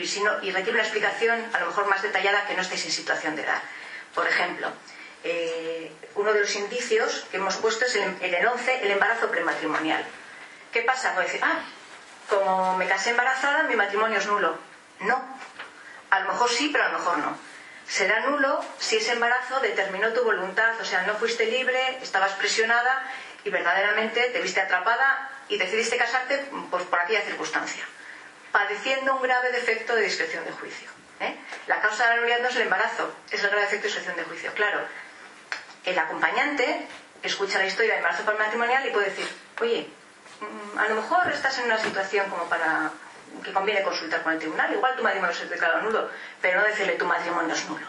requiere 0.53 0.71
una 0.71 0.83
explicación 0.83 1.43
a 1.53 1.59
lo 1.59 1.67
mejor 1.67 1.87
más 1.87 2.01
detallada 2.01 2.45
que 2.47 2.53
no 2.53 2.61
estéis 2.61 2.85
en 2.85 2.91
situación 2.91 3.35
de 3.35 3.43
dar. 3.43 3.61
Por 4.13 4.27
ejemplo, 4.27 4.71
eh, 5.23 5.91
uno 6.15 6.31
de 6.31 6.41
los 6.41 6.55
indicios 6.55 7.25
que 7.31 7.37
hemos 7.37 7.57
puesto 7.57 7.85
es 7.85 7.95
el, 7.95 8.15
el 8.21 8.47
11, 8.47 8.83
el 8.83 8.91
embarazo 8.91 9.29
prematrimonial. 9.29 10.05
¿Qué 10.71 10.81
pasa? 10.83 11.13
Puede 11.13 11.27
decir, 11.27 11.41
ah, 11.43 11.59
como 12.29 12.77
me 12.77 12.87
casé 12.87 13.11
embarazada, 13.11 13.63
mi 13.63 13.75
matrimonio 13.75 14.19
es 14.19 14.25
nulo. 14.27 14.57
No. 14.99 15.21
A 16.09 16.19
lo 16.19 16.27
mejor 16.31 16.49
sí, 16.49 16.69
pero 16.71 16.85
a 16.85 16.89
lo 16.89 16.99
mejor 16.99 17.17
no 17.19 17.55
será 17.87 18.21
nulo 18.21 18.63
si 18.79 18.97
ese 18.97 19.13
embarazo 19.13 19.59
determinó 19.59 20.11
tu 20.13 20.23
voluntad, 20.23 20.79
o 20.79 20.85
sea, 20.85 21.03
no 21.03 21.15
fuiste 21.15 21.45
libre, 21.45 21.99
estabas 22.01 22.33
presionada 22.33 23.03
y 23.43 23.49
verdaderamente 23.49 24.29
te 24.29 24.41
viste 24.41 24.59
atrapada 24.59 25.29
y 25.47 25.57
decidiste 25.57 25.97
casarte 25.97 26.49
pues, 26.71 26.83
por 26.83 26.99
aquella 26.99 27.21
circunstancia, 27.21 27.83
padeciendo 28.51 29.15
un 29.15 29.21
grave 29.21 29.51
defecto 29.51 29.95
de 29.95 30.01
discreción 30.01 30.43
de 30.45 30.51
juicio. 30.51 30.89
¿eh? 31.19 31.35
La 31.67 31.79
causa 31.79 32.05
de 32.05 32.15
la 32.15 32.21
nulidad 32.21 32.39
no 32.39 32.49
es 32.49 32.55
el 32.55 32.63
embarazo, 32.63 33.13
es 33.29 33.43
el 33.43 33.49
grave 33.49 33.65
defecto 33.65 33.83
de 33.83 33.93
discreción 33.93 34.15
de 34.15 34.23
juicio. 34.23 34.53
Claro, 34.53 34.81
el 35.85 35.99
acompañante 35.99 36.87
escucha 37.21 37.59
la 37.59 37.67
historia 37.67 37.93
del 37.93 38.03
embarazo 38.03 38.23
matrimonial 38.37 38.87
y 38.87 38.89
puede 38.89 39.11
decir, 39.11 39.27
oye, 39.61 39.87
a 40.77 40.87
lo 40.87 40.95
mejor 40.95 41.31
estás 41.31 41.57
en 41.59 41.65
una 41.65 41.77
situación 41.77 42.29
como 42.29 42.45
para 42.45 42.91
que 43.43 43.51
conviene 43.51 43.83
consultar 43.83 44.23
con 44.23 44.33
el 44.33 44.39
tribunal. 44.39 44.71
Igual 44.73 44.95
tu 44.95 45.03
matrimonio 45.03 45.35
se 45.35 45.45
declara 45.47 45.81
nulo, 45.81 46.09
pero 46.41 46.61
no 46.61 46.67
decirle 46.67 46.93
tu 46.93 47.05
matrimonio 47.05 47.53
es 47.53 47.69
nulo. 47.69 47.87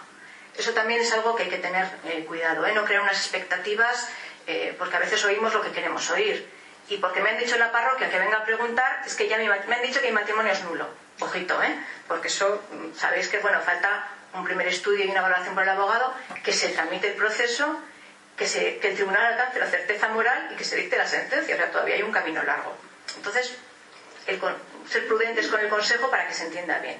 Eso 0.57 0.73
también 0.73 1.01
es 1.01 1.13
algo 1.13 1.37
que 1.37 1.45
hay 1.45 1.51
que 1.51 1.59
tener 1.59 1.87
eh, 2.05 2.25
cuidado, 2.27 2.67
¿eh? 2.67 2.73
no 2.73 2.85
crear 2.85 3.03
unas 3.03 3.19
expectativas, 3.19 4.09
eh, 4.47 4.75
porque 4.79 4.97
a 4.97 5.01
veces 5.01 5.23
oímos 5.25 5.53
lo 5.53 5.63
que 5.63 5.71
queremos 5.71 6.11
oír. 6.11 6.51
Y 6.89 6.99
porque 6.99 7.21
me 7.21 7.31
han 7.31 7.39
dicho 7.39 7.55
en 7.55 7.61
la 7.61 7.73
parroquia 7.73 8.09
que 8.09 8.19
venga 8.19 8.39
a 8.39 8.45
preguntar, 8.45 9.03
es 9.05 9.15
que 9.15 9.29
ya 9.29 9.37
me 9.39 9.75
han 9.75 9.83
dicho 9.83 10.01
que 10.01 10.07
mi 10.07 10.15
matrimonio 10.15 10.53
es 10.53 10.63
nulo. 10.65 10.89
Ojito, 11.21 11.61
¿eh? 11.63 11.77
Porque 12.07 12.29
eso, 12.29 12.63
mm, 12.71 12.97
sabéis 12.97 13.29
que, 13.29 13.39
bueno, 13.39 13.61
falta 13.61 14.09
un 14.35 14.45
primer 14.45 14.69
estudio 14.69 15.05
y 15.05 15.09
una 15.09 15.21
evaluación 15.21 15.55
por 15.55 15.65
el 15.65 15.71
abogado, 15.71 16.15
que 16.45 16.53
se 16.53 16.69
tramite 16.69 17.09
el 17.09 17.15
proceso, 17.15 17.81
que, 18.37 18.47
se, 18.47 18.79
que 18.79 18.89
el 18.89 18.95
tribunal 18.95 19.33
alcance 19.33 19.59
la 19.59 19.67
certeza 19.67 20.09
moral 20.09 20.51
y 20.53 20.57
que 20.57 20.65
se 20.65 20.77
dicte 20.77 20.97
la 20.97 21.07
sentencia. 21.07 21.55
O 21.55 21.59
sea, 21.59 21.71
todavía 21.71 21.95
hay 21.95 22.03
un 22.03 22.13
camino 22.13 22.43
largo. 22.43 22.77
Entonces, 23.17 23.57
el, 24.27 24.41
ser 24.89 25.07
prudentes 25.07 25.49
con 25.49 25.61
el 25.61 25.69
consejo 25.69 26.11
para 26.11 26.27
que 26.29 26.35
se 26.35 26.45
entienda 26.45 26.79
bien. 26.79 26.99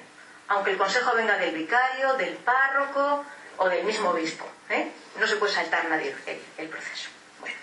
Aunque 0.49 0.71
el 0.71 0.77
consejo 0.77 1.13
venga 1.15 1.37
del 1.37 1.53
vicario, 1.53 2.13
del 2.15 2.35
párroco 2.35 3.25
o 3.57 3.69
del 3.69 3.83
mismo 3.83 4.09
obispo. 4.09 4.49
¿eh? 4.69 4.91
No 5.19 5.27
se 5.27 5.35
puede 5.35 5.53
saltar 5.53 5.87
nadie 5.89 6.15
el, 6.57 6.67
proceso. 6.69 7.09
Bueno. 7.39 7.55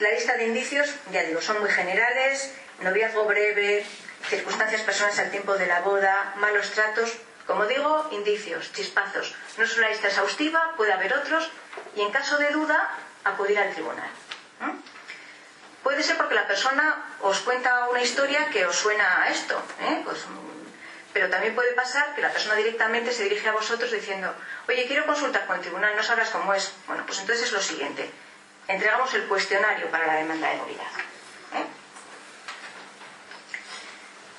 La 0.00 0.10
lista 0.10 0.36
de 0.36 0.46
indicios, 0.46 0.92
ya 1.12 1.22
digo, 1.22 1.40
son 1.40 1.60
muy 1.60 1.70
generales. 1.70 2.52
Noviazgo 2.80 3.24
breve, 3.24 3.86
circunstancias 4.28 4.82
personales 4.82 5.18
al 5.20 5.30
tiempo 5.30 5.54
de 5.56 5.66
la 5.66 5.80
boda, 5.80 6.34
malos 6.36 6.70
tratos. 6.72 7.12
Como 7.46 7.66
digo, 7.66 8.08
indicios, 8.12 8.72
chispazos. 8.72 9.34
No 9.58 9.64
es 9.64 9.76
una 9.76 9.88
lista 9.88 10.08
exhaustiva, 10.08 10.72
puede 10.76 10.92
haber 10.92 11.12
otros. 11.14 11.50
Y 11.94 12.00
en 12.00 12.10
caso 12.10 12.38
de 12.38 12.50
duda, 12.50 12.90
acudir 13.24 13.58
al 13.58 13.72
tribunal. 13.72 14.10
Puede 15.82 16.02
ser 16.02 16.16
porque 16.16 16.34
la 16.34 16.46
persona 16.46 17.04
os 17.20 17.40
cuenta 17.40 17.88
una 17.90 18.00
historia 18.00 18.48
que 18.48 18.64
os 18.64 18.74
suena 18.74 19.22
a 19.22 19.28
esto, 19.28 19.62
¿eh? 19.80 20.00
pues, 20.02 20.24
pero 21.12 21.28
también 21.28 21.54
puede 21.54 21.72
pasar 21.74 22.14
que 22.14 22.22
la 22.22 22.32
persona 22.32 22.54
directamente 22.54 23.12
se 23.12 23.24
dirige 23.24 23.48
a 23.48 23.52
vosotros 23.52 23.92
diciendo, 23.92 24.34
oye, 24.66 24.86
quiero 24.86 25.04
consultar 25.04 25.46
con 25.46 25.56
el 25.56 25.62
tribunal, 25.62 25.94
no 25.94 26.02
sabrás 26.02 26.30
cómo 26.30 26.54
es. 26.54 26.72
Bueno, 26.86 27.04
pues 27.06 27.20
entonces 27.20 27.46
es 27.46 27.52
lo 27.52 27.60
siguiente, 27.60 28.10
entregamos 28.66 29.12
el 29.12 29.28
cuestionario 29.28 29.90
para 29.90 30.06
la 30.06 30.14
demanda 30.14 30.48
de 30.48 30.56
nulidad. 30.56 30.90
¿eh? 31.52 31.66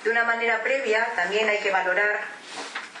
De 0.02 0.10
una 0.10 0.24
manera 0.24 0.62
previa 0.64 1.14
también 1.14 1.48
hay 1.48 1.60
que 1.60 1.70
valorar, 1.70 2.20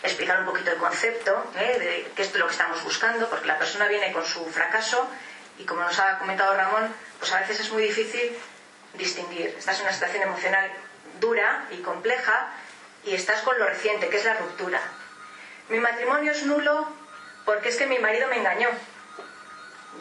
explicar 0.06 0.40
un 0.40 0.46
poquito 0.46 0.70
el 0.70 0.78
concepto 0.78 1.52
¿eh? 1.56 1.78
de 1.78 2.12
qué 2.14 2.22
es 2.22 2.34
lo 2.34 2.46
que 2.46 2.52
estamos 2.52 2.82
buscando, 2.84 3.28
porque 3.28 3.46
la 3.46 3.58
persona 3.58 3.86
viene 3.88 4.12
con 4.12 4.24
su 4.24 4.44
fracaso 4.46 5.08
y 5.58 5.64
como 5.64 5.82
nos 5.82 5.98
ha 5.98 6.18
comentado 6.18 6.54
Ramón, 6.54 6.92
pues 7.18 7.32
a 7.32 7.40
veces 7.40 7.60
es 7.60 7.72
muy 7.72 7.82
difícil 7.82 8.36
distinguir. 8.94 9.54
Estás 9.58 9.76
en 9.76 9.82
una 9.82 9.92
situación 9.92 10.22
emocional 10.22 10.70
dura 11.20 11.66
y 11.70 11.78
compleja 11.78 12.48
y 13.04 13.14
estás 13.14 13.42
con 13.42 13.58
lo 13.58 13.66
reciente, 13.66 14.08
que 14.08 14.16
es 14.16 14.24
la 14.24 14.34
ruptura. 14.34 14.80
Mi 15.68 15.78
matrimonio 15.78 16.32
es 16.32 16.44
nulo 16.44 16.88
porque 17.44 17.68
es 17.68 17.76
que 17.76 17.86
mi 17.86 17.98
marido 17.98 18.28
me 18.28 18.36
engañó. 18.36 18.68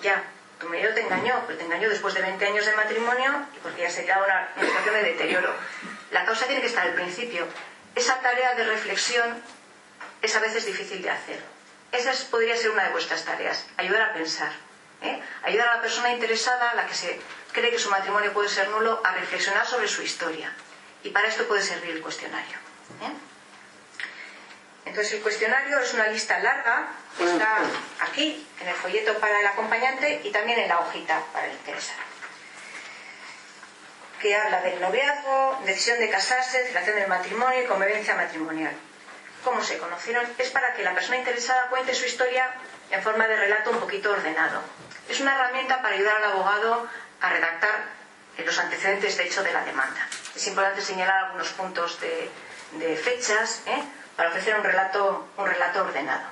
Ya, 0.01 0.23
tu 0.59 0.67
marido 0.67 0.93
te 0.93 1.01
engañó, 1.01 1.43
pero 1.45 1.57
te 1.57 1.65
engañó 1.65 1.89
después 1.89 2.13
de 2.13 2.21
20 2.21 2.45
años 2.45 2.65
de 2.65 2.73
matrimonio 2.73 3.45
y 3.55 3.59
porque 3.59 3.83
ya 3.83 3.89
se 3.89 4.03
una, 4.03 4.49
una 4.55 4.67
situación 4.67 4.95
de 4.95 5.03
deterioro. 5.03 5.53
La 6.11 6.25
causa 6.25 6.45
tiene 6.45 6.61
que 6.61 6.67
estar 6.67 6.85
al 6.85 6.93
principio. 6.93 7.47
Esa 7.95 8.19
tarea 8.19 8.55
de 8.55 8.65
reflexión 8.65 9.41
es 10.25 10.35
a 10.35 10.39
veces 10.39 10.65
difícil 10.65 11.01
de 11.01 11.09
hacer. 11.09 11.43
Esa 11.91 12.11
podría 12.29 12.57
ser 12.57 12.71
una 12.71 12.83
de 12.83 12.89
vuestras 12.89 13.23
tareas, 13.23 13.65
ayudar 13.77 14.01
a 14.01 14.13
pensar. 14.13 14.51
¿eh? 15.01 15.21
Ayudar 15.43 15.69
a 15.69 15.75
la 15.75 15.81
persona 15.81 16.11
interesada, 16.11 16.71
a 16.71 16.75
la 16.75 16.87
que 16.87 16.93
se 16.93 17.19
cree 17.53 17.71
que 17.71 17.79
su 17.79 17.89
matrimonio 17.89 18.33
puede 18.33 18.49
ser 18.49 18.67
nulo, 18.69 19.01
a 19.03 19.11
reflexionar 19.13 19.65
sobre 19.65 19.87
su 19.87 20.01
historia. 20.01 20.51
Y 21.03 21.09
para 21.11 21.27
esto 21.27 21.47
puede 21.47 21.61
servir 21.61 21.91
el 21.91 22.01
cuestionario. 22.01 22.57
¿eh? 23.01 23.13
Entonces 24.85 25.13
el 25.13 25.21
cuestionario 25.21 25.79
es 25.79 25.93
una 25.93 26.07
lista 26.07 26.39
larga, 26.39 26.87
está 27.19 27.59
aquí, 28.01 28.45
en 28.61 28.67
el 28.67 28.75
folleto 28.75 29.17
para 29.19 29.39
el 29.39 29.47
acompañante 29.47 30.21
y 30.23 30.31
también 30.31 30.59
en 30.59 30.67
la 30.67 30.79
hojita 30.79 31.21
para 31.33 31.47
el 31.47 31.53
interesado. 31.53 31.99
Que 34.21 34.35
habla 34.35 34.61
del 34.61 34.79
noviazgo, 34.79 35.61
decisión 35.65 35.99
de 35.99 36.09
casarse, 36.09 36.67
relación 36.67 36.95
del 36.95 37.07
matrimonio 37.07 37.63
y 37.63 37.65
convivencia 37.65 38.15
matrimonial. 38.15 38.75
¿Cómo 39.45 39.63
se 39.63 39.77
conocieron? 39.77 40.25
Es 40.39 40.49
para 40.49 40.73
que 40.73 40.81
la 40.81 40.95
persona 40.95 41.17
interesada 41.17 41.67
cuente 41.69 41.93
su 41.93 42.03
historia 42.03 42.51
en 42.89 43.03
forma 43.03 43.27
de 43.27 43.37
relato 43.37 43.69
un 43.69 43.79
poquito 43.79 44.09
ordenado. 44.11 44.59
Es 45.07 45.19
una 45.19 45.35
herramienta 45.35 45.83
para 45.83 45.93
ayudar 45.93 46.17
al 46.17 46.31
abogado 46.31 46.87
a 47.21 47.29
redactar 47.29 47.85
los 48.43 48.57
antecedentes 48.57 49.15
de 49.17 49.23
hecho 49.25 49.43
de 49.43 49.53
la 49.53 49.63
demanda. 49.63 50.07
Es 50.35 50.47
importante 50.47 50.81
señalar 50.81 51.25
algunos 51.25 51.49
puntos 51.49 51.99
de, 52.01 52.97
fechas 52.97 53.61
¿eh? 53.67 53.83
para 54.15 54.29
ofrecer 54.29 54.55
un 54.55 54.63
relato, 54.63 55.29
un 55.37 55.45
relato 55.45 55.83
ordenado. 55.83 56.25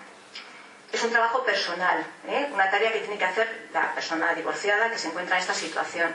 Es 0.92 1.04
un 1.04 1.12
trabajo 1.12 1.46
personal, 1.46 2.04
¿eh? 2.28 2.50
una 2.52 2.72
tarea 2.72 2.92
que 2.92 3.00
tiene 3.02 3.20
que 3.20 3.26
hacer 3.26 3.70
la 3.74 3.94
persona 3.94 4.34
divorciada 4.34 4.90
que 4.90 4.98
se 4.98 5.10
encuentra 5.10 5.36
en 5.36 5.42
esta 5.44 5.54
situación. 5.54 6.12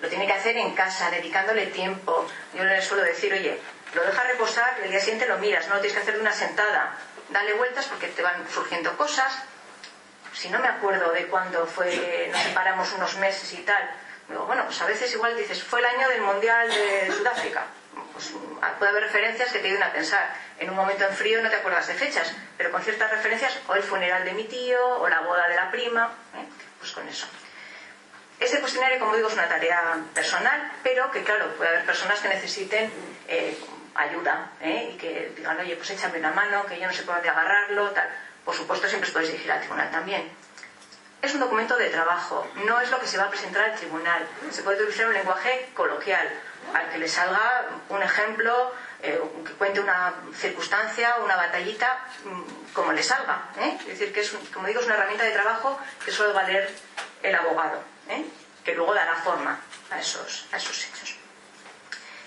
Lo 0.00 0.08
tiene 0.08 0.26
que 0.26 0.32
hacer 0.32 0.56
en 0.56 0.74
casa, 0.74 1.08
dedicándole 1.08 1.66
tiempo. 1.66 2.26
Yo 2.52 2.64
le 2.64 2.82
suelo 2.82 3.04
decir, 3.04 3.32
oye, 3.32 3.60
lo 3.94 4.04
dejas 4.04 4.26
reposar 4.26 4.76
y 4.80 4.84
el 4.84 4.90
día 4.90 5.00
siguiente 5.00 5.26
lo 5.26 5.38
miras, 5.38 5.68
no 5.68 5.74
lo 5.74 5.80
tienes 5.80 5.96
que 5.96 6.02
hacer 6.02 6.14
de 6.14 6.20
una 6.20 6.32
sentada. 6.32 6.96
Dale 7.28 7.54
vueltas 7.54 7.86
porque 7.86 8.08
te 8.08 8.22
van 8.22 8.48
surgiendo 8.50 8.96
cosas, 8.96 9.32
si 10.32 10.48
no 10.48 10.58
me 10.58 10.68
acuerdo 10.68 11.12
de 11.12 11.26
cuándo 11.26 11.66
fue 11.66 12.28
nos 12.32 12.42
separamos 12.42 12.92
unos 12.94 13.16
meses 13.18 13.52
y 13.52 13.62
tal, 13.62 13.90
bueno, 14.28 14.64
pues 14.64 14.80
a 14.80 14.86
veces 14.86 15.12
igual 15.12 15.36
dices, 15.36 15.62
fue 15.62 15.80
el 15.80 15.86
año 15.86 16.08
del 16.08 16.22
Mundial 16.22 16.68
de 16.68 17.12
Sudáfrica. 17.12 17.66
Pues 18.12 18.32
puede 18.78 18.90
haber 18.90 19.04
referencias 19.04 19.52
que 19.52 19.58
te 19.58 19.66
ayuden 19.66 19.82
a 19.82 19.92
pensar. 19.92 20.34
En 20.58 20.70
un 20.70 20.76
momento 20.76 21.04
en 21.04 21.14
frío 21.14 21.42
no 21.42 21.50
te 21.50 21.56
acuerdas 21.56 21.86
de 21.86 21.94
fechas, 21.94 22.32
pero 22.56 22.70
con 22.70 22.82
ciertas 22.82 23.10
referencias, 23.10 23.58
o 23.68 23.74
el 23.74 23.82
funeral 23.82 24.24
de 24.24 24.32
mi 24.32 24.44
tío, 24.44 24.98
o 24.98 25.08
la 25.08 25.20
boda 25.20 25.48
de 25.48 25.56
la 25.56 25.70
prima, 25.70 26.12
¿eh? 26.34 26.46
pues 26.78 26.92
con 26.92 27.06
eso. 27.08 27.26
Ese 28.38 28.60
cuestionario, 28.60 28.98
como 28.98 29.14
digo, 29.14 29.28
es 29.28 29.34
una 29.34 29.48
tarea 29.48 29.98
personal, 30.14 30.72
pero 30.82 31.10
que, 31.10 31.22
claro, 31.22 31.54
puede 31.56 31.70
haber 31.70 31.86
personas 31.86 32.20
que 32.20 32.28
necesiten 32.28 32.92
eh, 33.28 33.56
ayuda 33.94 34.52
¿eh? 34.60 34.92
y 34.94 34.96
que 34.96 35.32
digan, 35.36 35.58
oye, 35.58 35.76
pues 35.76 35.90
échame 35.90 36.18
una 36.18 36.32
mano, 36.32 36.66
que 36.66 36.78
yo 36.78 36.86
no 36.86 36.92
sé 36.92 37.02
por 37.02 37.14
dónde 37.14 37.28
agarrarlo, 37.28 37.90
tal. 37.90 38.08
Por 38.44 38.54
supuesto, 38.54 38.88
siempre 38.88 39.08
os 39.08 39.12
podéis 39.12 39.32
dirigir 39.32 39.52
al 39.52 39.60
tribunal 39.60 39.90
también. 39.90 40.30
Es 41.20 41.34
un 41.34 41.40
documento 41.40 41.76
de 41.76 41.88
trabajo, 41.88 42.48
no 42.64 42.80
es 42.80 42.90
lo 42.90 42.98
que 42.98 43.06
se 43.06 43.16
va 43.16 43.24
a 43.24 43.30
presentar 43.30 43.70
al 43.70 43.76
tribunal. 43.76 44.26
Se 44.50 44.62
puede 44.62 44.82
utilizar 44.82 45.06
un 45.06 45.14
lenguaje 45.14 45.70
coloquial, 45.74 46.28
al 46.74 46.90
que 46.90 46.98
le 46.98 47.06
salga 47.06 47.66
un 47.90 48.02
ejemplo, 48.02 48.72
eh, 49.02 49.20
que 49.46 49.52
cuente 49.52 49.80
una 49.80 50.14
circunstancia, 50.34 51.16
una 51.22 51.36
batallita, 51.36 52.06
mm, 52.24 52.72
como 52.72 52.92
le 52.92 53.02
salga. 53.04 53.50
¿eh? 53.58 53.76
Es 53.80 53.86
decir, 53.86 54.12
que 54.12 54.20
es, 54.20 54.32
como 54.52 54.66
digo, 54.66 54.80
es 54.80 54.86
una 54.86 54.96
herramienta 54.96 55.24
de 55.24 55.30
trabajo 55.30 55.78
que 56.04 56.10
suele 56.10 56.32
valer 56.32 56.68
el 57.22 57.34
abogado, 57.34 57.82
¿eh? 58.08 58.24
que 58.64 58.74
luego 58.74 58.92
dará 58.92 59.14
forma 59.16 59.60
a 59.90 60.00
esos, 60.00 60.46
a 60.52 60.56
esos 60.56 60.84
hechos. 60.86 61.16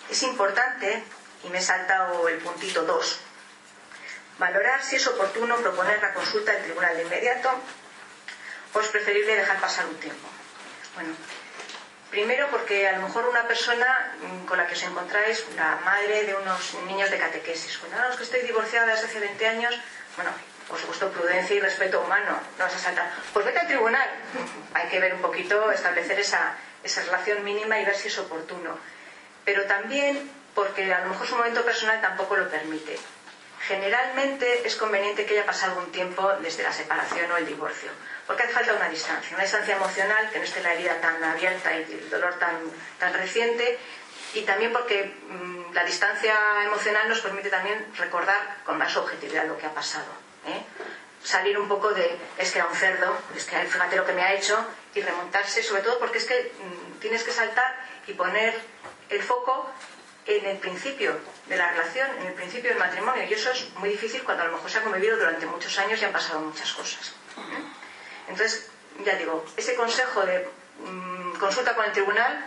Es 0.09 0.23
importante, 0.23 1.03
y 1.45 1.49
me 1.49 1.59
he 1.59 1.61
saltado 1.61 2.27
el 2.27 2.39
puntito 2.39 2.83
2, 2.83 3.19
Valorar 4.37 4.83
si 4.83 4.97
es 4.97 5.07
oportuno 5.07 5.55
proponer 5.57 6.01
la 6.01 6.13
consulta 6.13 6.51
al 6.51 6.61
tribunal 6.61 6.95
de 6.97 7.03
inmediato 7.03 7.49
o 8.73 8.79
es 8.81 8.87
preferible 8.89 9.35
dejar 9.35 9.61
pasar 9.61 9.85
un 9.85 9.95
tiempo. 9.95 10.27
Bueno, 10.95 11.13
primero 12.11 12.49
porque 12.51 12.85
a 12.85 12.97
lo 12.97 13.07
mejor 13.07 13.29
una 13.29 13.47
persona 13.47 14.13
mm, 14.21 14.45
con 14.45 14.57
la 14.57 14.67
que 14.67 14.73
os 14.73 14.83
encontráis, 14.83 15.45
la 15.55 15.77
madre 15.85 16.25
de 16.25 16.35
unos 16.35 16.73
niños 16.85 17.09
de 17.11 17.17
catequesis, 17.17 17.79
bueno, 17.79 17.95
no, 17.97 18.17
que 18.17 18.23
estoy 18.23 18.41
divorciada 18.41 18.87
desde 18.87 19.05
hace 19.05 19.19
20 19.21 19.47
años, 19.47 19.73
bueno, 20.17 20.31
por 20.67 20.79
supuesto 20.79 21.09
prudencia 21.11 21.55
y 21.55 21.61
respeto 21.61 22.01
humano, 22.01 22.37
no 22.57 22.65
vas 22.65 22.75
a 22.75 22.79
saltar. 22.79 23.13
Pues 23.31 23.45
vete 23.45 23.59
al 23.59 23.67
tribunal. 23.67 24.09
Hay 24.73 24.89
que 24.89 24.99
ver 24.99 25.13
un 25.13 25.21
poquito, 25.21 25.71
establecer 25.71 26.19
esa, 26.19 26.57
esa 26.83 27.03
relación 27.03 27.41
mínima 27.45 27.79
y 27.79 27.85
ver 27.85 27.95
si 27.95 28.09
es 28.09 28.17
oportuno. 28.17 28.77
Pero 29.45 29.63
también 29.65 30.29
porque 30.55 30.91
a 30.91 31.01
lo 31.01 31.09
mejor 31.09 31.27
su 31.27 31.35
momento 31.35 31.63
personal 31.63 32.01
tampoco 32.01 32.35
lo 32.35 32.49
permite 32.49 32.97
generalmente 33.67 34.67
es 34.67 34.75
conveniente 34.75 35.25
que 35.25 35.33
haya 35.33 35.45
pasado 35.45 35.79
un 35.79 35.91
tiempo 35.91 36.31
desde 36.41 36.63
la 36.63 36.71
separación 36.71 37.31
o 37.31 37.37
el 37.37 37.47
divorcio, 37.47 37.89
porque 38.27 38.43
hace 38.43 38.53
falta 38.53 38.73
una 38.73 38.89
distancia, 38.89 39.35
una 39.35 39.43
distancia 39.43 39.75
emocional, 39.75 40.29
que 40.29 40.37
no 40.37 40.45
esté 40.45 40.61
la 40.61 40.73
herida 40.73 41.01
tan 41.01 41.23
abierta 41.23 41.73
y 41.73 41.81
el 41.81 42.09
dolor 42.09 42.37
tan, 42.37 42.57
tan 42.99 43.13
reciente, 43.13 43.79
y 44.33 44.41
también 44.41 44.71
porque 44.71 45.15
mm, 45.29 45.73
la 45.73 45.83
distancia 45.83 46.35
emocional 46.63 47.09
nos 47.09 47.21
permite 47.21 47.49
también 47.49 47.85
recordar 47.97 48.57
con 48.65 48.77
más 48.77 48.95
objetividad 48.97 49.45
lo 49.45 49.57
que 49.57 49.65
ha 49.65 49.73
pasado. 49.73 50.11
¿eh? 50.45 50.61
Salir 51.23 51.57
un 51.57 51.67
poco 51.67 51.89
de, 51.91 52.19
es 52.37 52.51
que 52.51 52.59
era 52.59 52.67
un 52.67 52.75
cerdo, 52.75 53.17
es 53.35 53.45
que 53.45 53.57
fíjate 53.57 53.95
lo 53.95 54.05
que 54.05 54.13
me 54.13 54.21
ha 54.21 54.33
hecho, 54.33 54.63
y 54.93 55.01
remontarse, 55.01 55.63
sobre 55.63 55.81
todo 55.81 55.97
porque 55.97 56.19
es 56.19 56.25
que 56.25 56.51
mm, 56.59 56.99
tienes 56.99 57.23
que 57.23 57.31
saltar 57.31 57.75
y 58.05 58.13
poner 58.13 58.53
el 59.09 59.23
foco 59.23 59.71
en 60.25 60.45
el 60.45 60.57
principio 60.57 61.17
de 61.47 61.57
la 61.57 61.71
relación, 61.71 62.09
en 62.19 62.27
el 62.27 62.33
principio 62.33 62.69
del 62.71 62.79
matrimonio. 62.79 63.23
Y 63.23 63.33
eso 63.33 63.51
es 63.51 63.69
muy 63.75 63.89
difícil 63.89 64.23
cuando 64.23 64.43
a 64.43 64.47
lo 64.47 64.53
mejor 64.53 64.69
se 64.69 64.79
ha 64.79 64.83
convivido 64.83 65.17
durante 65.17 65.45
muchos 65.45 65.77
años 65.77 66.01
y 66.01 66.05
han 66.05 66.11
pasado 66.11 66.39
muchas 66.39 66.71
cosas. 66.73 67.13
Entonces, 68.27 68.69
ya 69.03 69.15
digo, 69.15 69.45
ese 69.55 69.75
consejo 69.75 70.25
de 70.25 70.47
mm, 70.79 71.33
consulta 71.37 71.75
con 71.75 71.85
el 71.85 71.91
tribunal, 71.91 72.45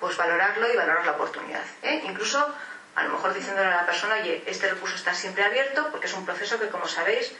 pues 0.00 0.16
valorarlo 0.16 0.72
y 0.72 0.76
valorar 0.76 1.04
la 1.04 1.12
oportunidad. 1.12 1.64
¿eh? 1.82 2.02
Incluso, 2.06 2.54
a 2.94 3.02
lo 3.04 3.10
mejor 3.10 3.34
diciéndole 3.34 3.68
a 3.68 3.76
la 3.76 3.86
persona, 3.86 4.16
oye, 4.22 4.42
este 4.46 4.68
recurso 4.70 4.96
está 4.96 5.12
siempre 5.12 5.44
abierto, 5.44 5.88
porque 5.90 6.06
es 6.06 6.14
un 6.14 6.24
proceso 6.24 6.58
que, 6.58 6.68
como 6.68 6.86
sabéis, 6.86 7.32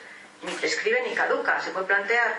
ni 0.42 0.52
prescribe 0.52 1.02
ni 1.08 1.14
caduca. 1.14 1.60
Se 1.62 1.70
puede 1.70 1.86
plantear 1.86 2.34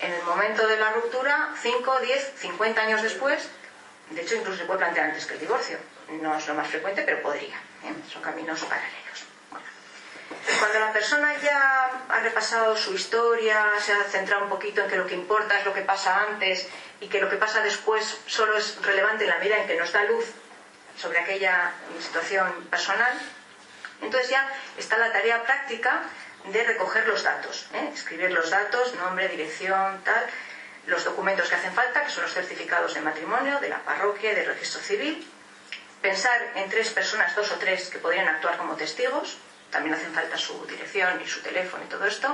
en 0.00 0.12
el 0.12 0.22
momento 0.22 0.66
de 0.66 0.76
la 0.78 0.92
ruptura, 0.92 1.50
5, 1.60 2.00
10, 2.00 2.32
50 2.36 2.80
años 2.80 3.02
después, 3.02 3.48
de 4.10 4.20
hecho, 4.22 4.36
incluso 4.36 4.58
se 4.58 4.64
puede 4.64 4.78
plantear 4.78 5.06
antes 5.06 5.26
que 5.26 5.34
el 5.34 5.40
divorcio. 5.40 5.78
No 6.08 6.36
es 6.36 6.46
lo 6.46 6.54
más 6.54 6.68
frecuente, 6.68 7.02
pero 7.02 7.22
podría. 7.22 7.56
¿eh? 7.56 7.94
Son 8.12 8.22
caminos 8.22 8.60
paralelos. 8.64 9.24
Cuando 10.58 10.78
la 10.78 10.92
persona 10.92 11.34
ya 11.42 11.90
ha 12.08 12.20
repasado 12.20 12.76
su 12.76 12.94
historia, 12.94 13.72
se 13.80 13.92
ha 13.92 14.04
centrado 14.04 14.44
un 14.44 14.50
poquito 14.50 14.82
en 14.82 14.90
que 14.90 14.96
lo 14.96 15.06
que 15.06 15.14
importa 15.14 15.58
es 15.58 15.64
lo 15.64 15.72
que 15.72 15.82
pasa 15.82 16.20
antes 16.22 16.68
y 17.00 17.08
que 17.08 17.20
lo 17.20 17.30
que 17.30 17.36
pasa 17.36 17.60
después 17.62 18.20
solo 18.26 18.56
es 18.56 18.80
relevante 18.82 19.24
en 19.24 19.30
la 19.30 19.38
medida 19.38 19.58
en 19.58 19.66
que 19.66 19.76
nos 19.76 19.92
da 19.92 20.04
luz 20.04 20.24
sobre 20.96 21.18
aquella 21.18 21.72
situación 22.00 22.66
personal, 22.70 23.12
entonces 24.02 24.30
ya 24.30 24.48
está 24.76 24.96
la 24.98 25.12
tarea 25.12 25.42
práctica 25.42 26.02
de 26.44 26.62
recoger 26.64 27.08
los 27.08 27.22
datos, 27.22 27.66
¿eh? 27.72 27.90
escribir 27.92 28.30
los 28.30 28.50
datos, 28.50 28.94
nombre, 28.96 29.28
dirección, 29.28 30.02
tal, 30.04 30.26
los 30.86 31.04
documentos 31.04 31.48
que 31.48 31.54
hacen 31.54 31.72
falta, 31.72 32.04
que 32.04 32.10
son 32.10 32.22
los 32.24 32.32
certificados 32.32 32.94
de 32.94 33.00
matrimonio, 33.00 33.58
de 33.60 33.70
la 33.70 33.78
parroquia, 33.78 34.34
del 34.34 34.46
registro 34.46 34.80
civil, 34.80 35.26
pensar 36.04 36.52
en 36.56 36.68
tres 36.68 36.90
personas, 36.90 37.34
dos 37.34 37.50
o 37.50 37.56
tres, 37.56 37.88
que 37.88 37.98
podrían 37.98 38.28
actuar 38.28 38.58
como 38.58 38.76
testigos, 38.76 39.38
también 39.70 39.94
hacen 39.94 40.12
falta 40.12 40.36
su 40.36 40.66
dirección 40.66 41.18
y 41.24 41.26
su 41.26 41.40
teléfono 41.40 41.82
y 41.82 41.88
todo 41.88 42.04
esto, 42.04 42.28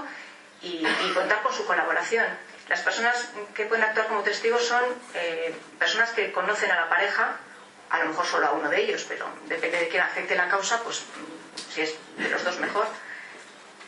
y, 0.60 0.84
contar 1.14 1.40
con 1.44 1.54
su 1.54 1.64
colaboración. 1.64 2.26
Las 2.68 2.80
personas 2.80 3.30
que 3.54 3.66
pueden 3.66 3.84
actuar 3.84 4.08
como 4.08 4.22
testigos 4.24 4.66
son 4.66 4.82
eh, 5.14 5.54
personas 5.78 6.10
que 6.10 6.32
conocen 6.32 6.68
a 6.72 6.80
la 6.80 6.88
pareja, 6.88 7.36
a 7.90 7.98
lo 8.00 8.06
mejor 8.06 8.26
solo 8.26 8.48
a 8.48 8.50
uno 8.50 8.68
de 8.68 8.80
ellos, 8.80 9.06
pero 9.08 9.26
depende 9.46 9.78
de 9.78 9.88
quién 9.88 10.02
afecte 10.02 10.34
la 10.34 10.48
causa, 10.48 10.82
pues 10.82 11.04
si 11.72 11.82
es 11.82 11.94
de 12.16 12.28
los 12.28 12.42
dos 12.42 12.58
mejor. 12.58 12.88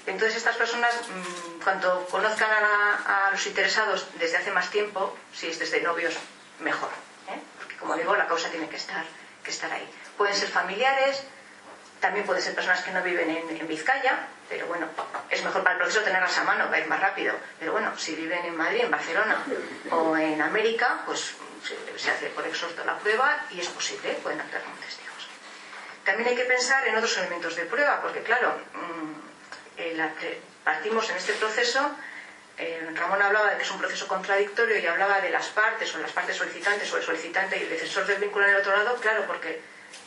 Entonces 0.07 0.37
estas 0.37 0.57
personas, 0.57 0.95
mm, 0.95 1.61
cuando 1.64 2.07
conozcan 2.07 2.51
a, 2.51 3.30
los 3.33 3.45
interesados 3.49 4.07
desde 4.14 4.37
hace 4.37 4.53
más 4.53 4.70
tiempo, 4.70 5.18
si 5.35 5.49
es 5.49 5.59
desde 5.59 5.80
novios, 5.80 6.14
mejor. 6.61 6.91
¿eh? 7.28 7.41
Porque 7.59 7.76
como 7.78 7.97
digo, 7.97 8.14
la 8.14 8.28
causa 8.28 8.49
tiene 8.49 8.68
que 8.68 8.76
estar, 8.76 9.05
que 9.43 9.51
estar 9.51 9.72
ahí. 9.72 9.88
Pueden 10.16 10.34
ser 10.34 10.49
familiares, 10.49 11.24
también 12.01 12.26
pueden 12.26 12.43
ser 12.43 12.55
personas 12.55 12.82
que 12.82 12.90
no 12.90 13.03
viven 13.03 13.30
en, 13.30 13.68
Vizcaya, 13.68 14.26
pero 14.49 14.66
bueno, 14.66 14.88
es 15.30 15.43
mejor 15.45 15.62
para 15.62 15.76
el 15.76 15.80
proceso 15.80 16.03
tenerlas 16.03 16.36
a 16.36 16.45
mano, 16.45 16.68
va 16.68 16.76
a 16.76 16.80
ir 16.80 16.88
más 16.88 17.01
rápido. 17.01 17.34
Pero 17.61 17.72
bueno, 17.72 17.97
si 17.97 18.14
viven 18.16 18.45
en 18.45 18.57
Madrid, 18.57 18.80
en 18.82 18.90
Barcelona 18.90 19.38
o 19.90 20.16
en 20.16 20.43
América, 20.43 21.03
pues 21.07 21.34
se, 21.97 22.11
hace 22.11 22.26
por 22.30 22.45
exhorto 22.45 22.84
la 22.84 22.99
prueba 22.99 23.47
y 23.53 23.61
es 23.61 23.68
posible, 23.68 24.14
pueden 24.14 24.40
actuar 24.40 24.62
como 24.62 24.76
testigos. 24.76 25.28
También 26.05 26.28
hay 26.30 26.34
que 26.34 26.45
pensar 26.45 26.86
en 26.88 26.97
otros 26.97 27.16
elementos 27.18 27.55
de 27.55 27.66
prueba, 27.66 28.03
porque 28.03 28.22
claro, 28.22 28.59
mm, 28.74 29.12
partimos 30.64 31.09
en 31.09 31.16
este 31.16 31.34
proceso, 31.34 31.88
eh, 32.59 32.91
Ramón 32.95 33.23
hablaba 33.23 33.51
de 33.51 33.57
que 33.57 33.63
es 33.63 33.71
un 33.71 33.79
proceso 33.79 34.07
contradictorio 34.07 34.79
y 34.79 34.87
hablaba 34.87 35.21
de 35.21 35.31
las 35.31 35.49
partes 35.49 35.95
o 35.95 35.99
las 35.99 36.13
partes 36.13 36.37
solicitantes 36.37 36.93
o 36.93 36.99
el 36.99 37.03
solicitante 37.03 37.59
y 37.59 37.63
el 37.63 37.71
defensor 37.71 38.07
del 38.07 38.21
vínculo 38.21 38.45
en 38.45 38.53
el 38.53 38.61
otro 38.61 38.77
lado, 38.77 38.97
claro, 38.97 39.25
porque 39.27 39.61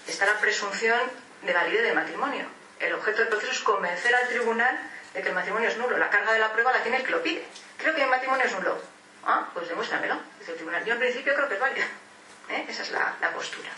está 0.08 0.26
la 0.26 0.40
presunción 0.40 1.00
de 1.42 1.54
validez 1.54 1.84
del 1.84 1.96
matrimonio. 1.96 2.46
El 2.80 2.94
objeto 2.94 3.20
del 3.20 3.30
proceso 3.30 3.52
es 3.52 3.60
convencer 3.60 4.14
al 4.14 4.28
tribunal 4.28 4.78
de 5.14 5.22
que 5.22 5.30
el 5.30 5.36
matrimonio 5.36 5.70
es 5.70 5.78
nulo. 5.78 5.98
La 5.98 6.10
carga 6.10 6.34
de 6.34 6.40
la 6.40 6.52
prueba 6.52 6.72
la 6.72 6.84
tiene 6.84 6.98
el 6.98 7.04
que 7.04 7.12
lo 7.12 7.24
pide. 7.24 7.46
Creo 7.78 7.96
que 7.96 8.04
el 8.04 8.10
matrimonio 8.10 8.46
es 8.46 8.52
nulo. 8.54 8.82
Ah, 9.26 9.50
pues 9.54 9.68
demuéstramelo, 9.68 10.20
dice 10.40 10.52
el 10.52 10.58
tribunal. 10.58 10.86
Yo 10.86 10.94
en 10.94 11.00
principio 11.00 11.34
creo 11.34 11.48
que 11.48 11.56
es 11.56 11.60
válido. 11.60 11.88
¿Eh? 12.50 12.66
Esa 12.70 12.84
es 12.84 12.92
la, 12.92 13.16
la 13.22 13.32
postura. 13.32 13.70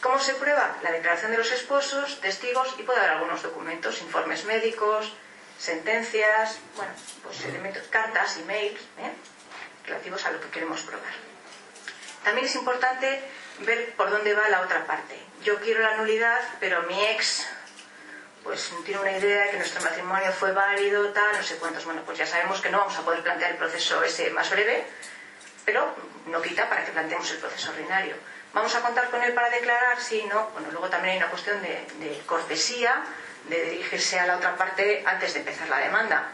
¿Cómo 0.00 0.18
se 0.18 0.34
prueba? 0.34 0.76
La 0.82 0.92
declaración 0.92 1.32
de 1.32 1.38
los 1.38 1.50
esposos, 1.50 2.20
testigos 2.20 2.74
y 2.78 2.82
puede 2.82 2.98
haber 3.00 3.12
algunos 3.12 3.42
documentos, 3.42 4.00
informes 4.00 4.44
médicos, 4.44 5.12
sentencias, 5.58 6.58
bueno, 6.76 6.92
pues 7.22 7.44
elementos, 7.44 7.82
cartas, 7.88 8.36
emails, 8.38 8.80
¿eh? 8.98 9.12
relativos 9.86 10.24
a 10.26 10.30
lo 10.30 10.40
que 10.40 10.48
queremos 10.48 10.80
probar. 10.82 11.12
También 12.22 12.46
es 12.46 12.54
importante 12.54 13.22
ver 13.60 13.94
por 13.94 14.10
dónde 14.10 14.34
va 14.34 14.48
la 14.48 14.62
otra 14.62 14.86
parte. 14.86 15.18
Yo 15.42 15.60
quiero 15.60 15.80
la 15.80 15.96
nulidad, 15.96 16.40
pero 16.60 16.82
mi 16.84 17.04
ex 17.06 17.46
pues 18.44 18.70
tiene 18.84 19.00
una 19.00 19.16
idea 19.16 19.44
de 19.44 19.50
que 19.50 19.56
nuestro 19.56 19.82
matrimonio 19.82 20.30
fue 20.32 20.52
válido, 20.52 21.08
tal, 21.10 21.34
no 21.34 21.42
sé 21.42 21.56
cuántos. 21.56 21.84
Bueno, 21.86 22.02
pues 22.04 22.18
ya 22.18 22.26
sabemos 22.26 22.60
que 22.60 22.68
no 22.68 22.78
vamos 22.78 22.96
a 22.98 23.02
poder 23.02 23.22
plantear 23.22 23.52
el 23.52 23.56
proceso 23.56 24.04
ese 24.04 24.30
más 24.30 24.50
breve, 24.50 24.86
pero 25.64 25.94
no 26.26 26.42
quita 26.42 26.68
para 26.68 26.84
que 26.84 26.92
planteemos 26.92 27.30
el 27.30 27.38
proceso 27.38 27.70
ordinario. 27.70 28.16
¿Vamos 28.52 28.74
a 28.74 28.82
contar 28.82 29.10
con 29.10 29.22
él 29.22 29.32
para 29.32 29.48
declarar? 29.48 29.98
Sí, 29.98 30.24
no. 30.30 30.50
Bueno, 30.50 30.68
luego 30.70 30.88
también 30.88 31.12
hay 31.12 31.18
una 31.18 31.30
cuestión 31.30 31.60
de, 31.62 32.22
cortesía, 32.26 33.02
de 33.48 33.70
dirigirse 33.70 34.18
a 34.18 34.26
la 34.26 34.36
otra 34.36 34.56
parte 34.56 35.02
antes 35.06 35.34
de 35.34 35.40
empezar 35.40 35.68
la 35.68 35.78
demanda. 35.78 36.28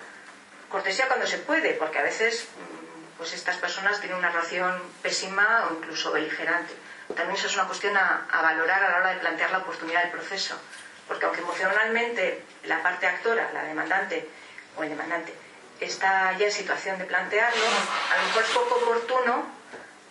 Cortesía 0.68 1.08
cuando 1.08 1.26
se 1.26 1.38
puede, 1.38 1.74
porque 1.74 1.98
a 1.98 2.02
veces 2.02 2.46
mm, 2.56 3.16
pues 3.18 3.32
estas 3.32 3.56
personas 3.56 4.00
tienen 4.00 4.18
una 4.18 4.30
relación 4.30 4.80
pésima 5.02 5.66
o 5.68 5.74
incluso 5.74 6.12
beligerante. 6.12 6.72
También 7.14 7.36
eso 7.36 7.48
es 7.48 7.54
una 7.54 7.66
cuestión 7.66 7.96
a, 7.96 8.26
valorar 8.30 8.84
a 8.84 8.90
la 8.90 8.96
hora 8.98 9.10
de 9.14 9.20
plantear 9.20 9.50
la 9.50 9.58
oportunidad 9.58 10.02
del 10.02 10.12
proceso. 10.12 10.60
Porque 11.08 11.24
aunque 11.24 11.40
emocionalmente 11.40 12.44
la 12.64 12.82
parte 12.82 13.06
actora, 13.06 13.50
la 13.52 13.64
demandante 13.64 14.28
o 14.76 14.84
el 14.84 14.90
demandante, 14.90 15.34
está 15.80 16.36
ya 16.38 16.46
en 16.46 16.52
situación 16.52 16.98
de 16.98 17.04
plantearlo, 17.04 17.64
a 17.64 18.20
lo 18.20 18.26
mejor 18.26 18.42
es 18.44 18.50
poco 18.50 18.74
oportuno 18.76 19.46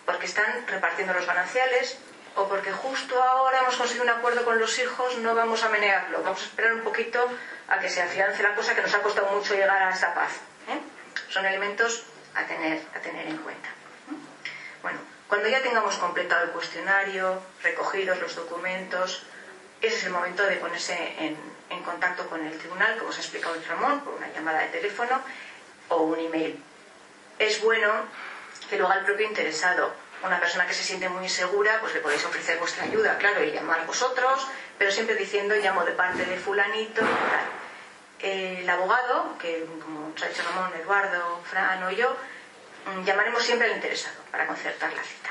porque 0.04 0.26
están 0.26 0.66
repartiendo 0.66 1.14
los 1.14 1.26
gananciales 1.26 1.96
o 2.36 2.48
porque 2.48 2.72
justo 2.72 3.22
ahora 3.22 3.58
hemos 3.60 3.76
conseguido 3.76 4.04
un 4.04 4.10
acuerdo 4.10 4.44
con 4.44 4.58
los 4.58 4.78
hijos, 4.78 5.18
no 5.18 5.34
vamos 5.34 5.62
a 5.62 5.68
menearlo, 5.68 6.22
vamos 6.22 6.40
a 6.42 6.44
esperar 6.44 6.74
un 6.74 6.82
poquito 6.82 7.28
a 7.68 7.78
que 7.78 7.88
se 7.88 8.02
afiance 8.02 8.42
la 8.42 8.54
cosa 8.54 8.74
que 8.74 8.82
nos 8.82 8.94
ha 8.94 9.02
costado 9.02 9.28
mucho 9.32 9.54
llegar 9.54 9.82
a 9.82 9.90
esta 9.90 10.14
paz. 10.14 10.32
¿eh? 10.68 10.80
Son 11.28 11.44
elementos 11.44 12.04
a 12.34 12.44
tener, 12.44 12.82
a 12.94 13.00
tener 13.00 13.26
en 13.26 13.38
cuenta. 13.38 13.68
¿eh? 13.68 14.14
Bueno, 14.82 14.98
cuando 15.28 15.48
ya 15.48 15.62
tengamos 15.62 15.96
completado 15.96 16.44
el 16.44 16.50
cuestionario, 16.50 17.42
recogidos 17.62 18.20
los 18.20 18.36
documentos, 18.36 19.24
ese 19.80 19.96
es 19.96 20.04
el 20.04 20.10
momento 20.10 20.44
de 20.44 20.56
ponerse 20.56 20.94
en, 21.18 21.36
en 21.70 21.82
contacto 21.82 22.28
con 22.28 22.44
el 22.46 22.58
tribunal, 22.58 22.96
como 22.98 23.10
os 23.10 23.16
ha 23.16 23.20
explicado 23.20 23.54
el 23.54 23.64
Ramón, 23.64 24.00
por 24.00 24.14
una 24.14 24.28
llamada 24.28 24.60
de 24.60 24.68
teléfono 24.68 25.20
o 25.88 26.02
un 26.02 26.18
email. 26.18 26.62
Es 27.38 27.62
bueno 27.62 27.90
que 28.68 28.76
luego 28.76 28.92
al 28.92 29.04
propio 29.04 29.26
interesado. 29.26 29.92
Una 30.22 30.38
persona 30.38 30.66
que 30.66 30.74
se 30.74 30.84
siente 30.84 31.08
muy 31.08 31.24
insegura, 31.24 31.80
pues 31.80 31.94
le 31.94 32.00
podéis 32.00 32.24
ofrecer 32.24 32.58
vuestra 32.58 32.84
ayuda, 32.84 33.16
claro, 33.16 33.42
y 33.42 33.52
llamar 33.52 33.86
vosotros, 33.86 34.46
pero 34.76 34.90
siempre 34.90 35.14
diciendo 35.14 35.54
llamo 35.56 35.84
de 35.84 35.92
parte 35.92 36.24
de 36.24 36.36
fulanito 36.36 37.02
El 38.20 38.68
abogado, 38.68 39.38
que 39.38 39.64
como 39.80 40.12
os 40.14 40.22
ha 40.22 40.28
dicho 40.28 40.42
Ramón, 40.42 40.72
Eduardo, 40.78 41.40
Fran 41.48 41.82
o 41.84 41.90
yo, 41.90 42.14
llamaremos 43.04 43.42
siempre 43.42 43.68
al 43.68 43.76
interesado 43.76 44.20
para 44.30 44.46
concertar 44.46 44.92
la 44.92 45.02
cita. 45.02 45.30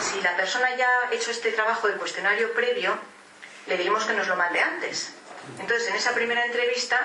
Si 0.00 0.20
la 0.20 0.36
persona 0.36 0.74
ya 0.76 0.88
ha 0.88 1.14
hecho 1.14 1.30
este 1.30 1.52
trabajo 1.52 1.86
de 1.86 1.94
cuestionario 1.94 2.52
previo, 2.54 2.98
le 3.66 3.76
diremos 3.76 4.04
que 4.04 4.14
nos 4.14 4.26
lo 4.26 4.36
mande 4.36 4.60
antes. 4.60 5.12
Entonces, 5.58 5.88
en 5.88 5.96
esa 5.96 6.12
primera 6.12 6.44
entrevista 6.44 6.98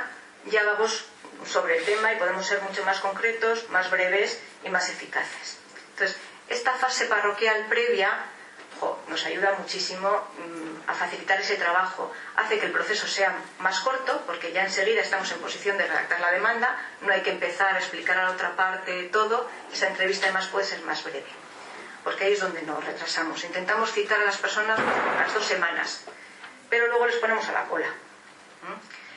ya 0.45 0.63
vamos 0.63 1.05
sobre 1.45 1.77
el 1.77 1.85
tema 1.85 2.13
y 2.13 2.17
podemos 2.17 2.45
ser 2.45 2.61
mucho 2.61 2.83
más 2.83 2.99
concretos, 2.99 3.69
más 3.69 3.91
breves 3.91 4.39
y 4.63 4.69
más 4.69 4.89
eficaces. 4.89 5.57
Entonces, 5.91 6.17
esta 6.49 6.73
fase 6.73 7.05
parroquial 7.05 7.65
previa 7.67 8.09
nos 9.07 9.25
ayuda 9.25 9.55
muchísimo 9.57 10.09
mm, 10.09 10.89
a 10.89 10.93
facilitar 10.93 11.39
ese 11.41 11.55
trabajo. 11.55 12.11
Hace 12.35 12.59
que 12.59 12.67
el 12.67 12.71
proceso 12.71 13.07
sea 13.07 13.35
más 13.59 13.79
corto, 13.79 14.21
porque 14.25 14.51
ya 14.51 14.63
enseguida 14.63 15.01
estamos 15.01 15.31
en 15.31 15.39
posición 15.39 15.77
de 15.77 15.87
redactar 15.87 16.19
la 16.19 16.31
demanda, 16.31 16.77
no 17.01 17.11
hay 17.11 17.21
que 17.21 17.31
empezar 17.31 17.75
a 17.75 17.79
explicar 17.79 18.17
a 18.17 18.23
la 18.25 18.31
otra 18.31 18.55
parte 18.55 19.03
todo, 19.05 19.49
esa 19.73 19.87
entrevista 19.87 20.27
además 20.27 20.47
puede 20.47 20.65
ser 20.65 20.81
más 20.81 21.03
breve, 21.03 21.25
porque 22.03 22.25
ahí 22.25 22.33
es 22.33 22.39
donde 22.39 22.61
nos 22.63 22.83
retrasamos. 22.83 23.43
Intentamos 23.43 23.91
citar 23.91 24.19
a 24.21 24.25
las 24.25 24.37
personas 24.37 24.79
las 25.17 25.33
dos 25.33 25.45
semanas, 25.45 26.03
pero 26.69 26.87
luego 26.87 27.07
les 27.07 27.15
ponemos 27.15 27.47
a 27.49 27.53
la 27.53 27.65
cola. 27.65 27.87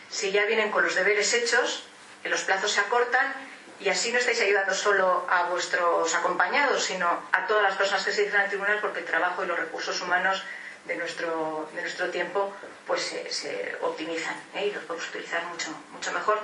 Si 0.08 0.32
ya 0.32 0.44
vienen 0.46 0.70
con 0.70 0.84
los 0.84 0.94
deberes 0.94 1.32
hechos, 1.34 1.84
los 2.24 2.42
plazos 2.42 2.72
se 2.72 2.80
acortan 2.80 3.32
y 3.80 3.88
así 3.88 4.12
no 4.12 4.18
estáis 4.18 4.40
ayudando 4.40 4.74
solo 4.74 5.26
a 5.28 5.44
vuestros 5.44 6.14
acompañados, 6.14 6.84
sino 6.84 7.08
a 7.32 7.46
todas 7.46 7.62
las 7.62 7.76
personas 7.76 8.04
que 8.04 8.12
se 8.12 8.24
dicen 8.24 8.40
al 8.40 8.48
tribunal 8.48 8.78
porque 8.80 9.00
el 9.00 9.06
trabajo 9.06 9.42
y 9.42 9.46
los 9.46 9.58
recursos 9.58 10.00
humanos 10.02 10.44
de 10.84 10.96
nuestro, 10.96 11.68
de 11.74 11.80
nuestro 11.80 12.10
tiempo 12.10 12.52
pues 12.86 13.02
se, 13.02 13.78
optimizan 13.80 14.36
¿eh? 14.54 14.66
y 14.66 14.72
los 14.72 14.84
podemos 14.84 15.08
utilizar 15.08 15.44
mucho, 15.44 15.68
mucho 15.92 16.12
mejor 16.12 16.40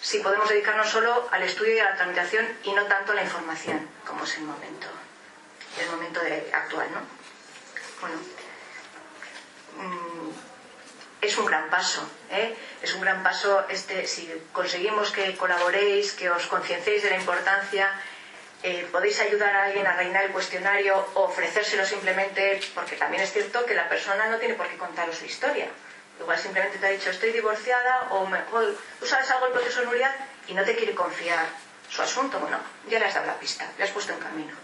si 0.00 0.18
podemos 0.18 0.48
dedicarnos 0.48 0.88
solo 0.88 1.28
al 1.30 1.42
estudio 1.42 1.76
y 1.76 1.78
a 1.78 1.90
la 1.90 1.96
tramitación 1.96 2.46
y 2.64 2.72
no 2.72 2.84
tanto 2.84 3.12
a 3.12 3.14
la 3.14 3.22
información, 3.22 3.88
como 4.06 4.24
es 4.24 4.36
el 4.36 4.44
momento, 4.44 4.86
el 5.80 5.90
momento 5.90 6.20
actual. 6.52 6.88
¿no? 6.92 7.00
Bueno, 8.00 8.16
mm, 9.78 10.13
es 11.26 11.38
un 11.38 11.46
gran 11.46 11.70
paso. 11.70 12.08
¿eh? 12.30 12.54
Es 12.82 12.94
un 12.94 13.00
gran 13.00 13.22
paso 13.22 13.66
este, 13.68 14.06
si 14.06 14.30
conseguimos 14.52 15.10
que 15.10 15.34
colaboréis, 15.36 16.12
que 16.12 16.30
os 16.30 16.46
concienciéis 16.46 17.02
de 17.02 17.10
la 17.10 17.16
importancia, 17.16 17.90
eh, 18.62 18.86
podéis 18.90 19.20
ayudar 19.20 19.54
a 19.56 19.64
alguien 19.64 19.86
a 19.86 19.96
reinar 19.96 20.24
el 20.24 20.32
cuestionario 20.32 20.96
o 21.14 21.24
ofrecérselo 21.24 21.84
simplemente, 21.84 22.60
porque 22.74 22.96
también 22.96 23.22
es 23.22 23.32
cierto 23.32 23.64
que 23.64 23.74
la 23.74 23.88
persona 23.88 24.26
no 24.26 24.38
tiene 24.38 24.54
por 24.54 24.68
qué 24.68 24.76
contaros 24.76 25.16
su 25.16 25.24
historia. 25.24 25.68
Igual 26.20 26.38
simplemente 26.38 26.78
te 26.78 26.86
ha 26.86 26.90
dicho 26.90 27.10
estoy 27.10 27.32
divorciada 27.32 28.08
o, 28.10 28.28
tú 29.00 29.06
sabes 29.06 29.30
algo 29.30 29.46
del 29.46 29.54
proceso 29.54 29.80
de 29.80 29.86
nulidad 29.86 30.14
y 30.46 30.54
no 30.54 30.64
te 30.64 30.76
quiere 30.76 30.94
confiar 30.94 31.46
su 31.88 32.02
asunto. 32.02 32.38
Bueno, 32.38 32.58
ya 32.88 32.98
le 32.98 33.06
has 33.06 33.14
dado 33.14 33.26
la 33.26 33.38
pista, 33.38 33.68
le 33.76 33.84
has 33.84 33.90
puesto 33.90 34.12
en 34.12 34.20
camino 34.20 34.63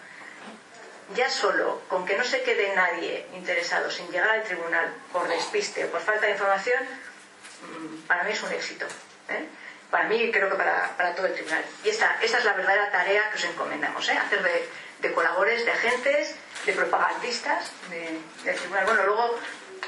ya 1.14 1.28
solo 1.30 1.82
con 1.88 2.04
que 2.06 2.16
no 2.16 2.24
se 2.24 2.42
quede 2.42 2.74
nadie 2.74 3.26
interesado 3.34 3.90
sin 3.90 4.10
llegar 4.10 4.30
al 4.30 4.44
tribunal 4.44 4.92
por 5.12 5.28
despiste 5.28 5.84
o 5.84 5.88
por 5.90 6.00
falta 6.00 6.26
de 6.26 6.32
información, 6.32 6.82
mm, 6.84 8.06
para 8.06 8.24
mí 8.24 8.32
es 8.32 8.42
un 8.42 8.52
éxito. 8.52 8.86
¿eh? 9.28 9.46
Para 9.90 10.04
mí 10.04 10.16
y 10.16 10.30
creo 10.30 10.48
que 10.48 10.56
para, 10.56 10.96
para, 10.96 11.14
todo 11.14 11.26
el 11.26 11.34
tribunal. 11.34 11.64
Y 11.82 11.88
esta, 11.88 12.18
es 12.22 12.44
la 12.44 12.52
verdadera 12.52 12.90
tarea 12.92 13.28
que 13.30 13.36
os 13.36 13.44
encomendamos, 13.44 14.08
¿eh? 14.08 14.18
hacer 14.18 14.42
de, 14.42 14.68
de 15.00 15.12
colaboradores, 15.12 15.64
de 15.64 15.72
agentes, 15.72 16.36
de 16.64 16.72
propagandistas 16.72 17.72
de, 17.90 18.20
del 18.44 18.56
tribunal. 18.56 18.84
Bueno, 18.84 19.04
luego 19.04 19.38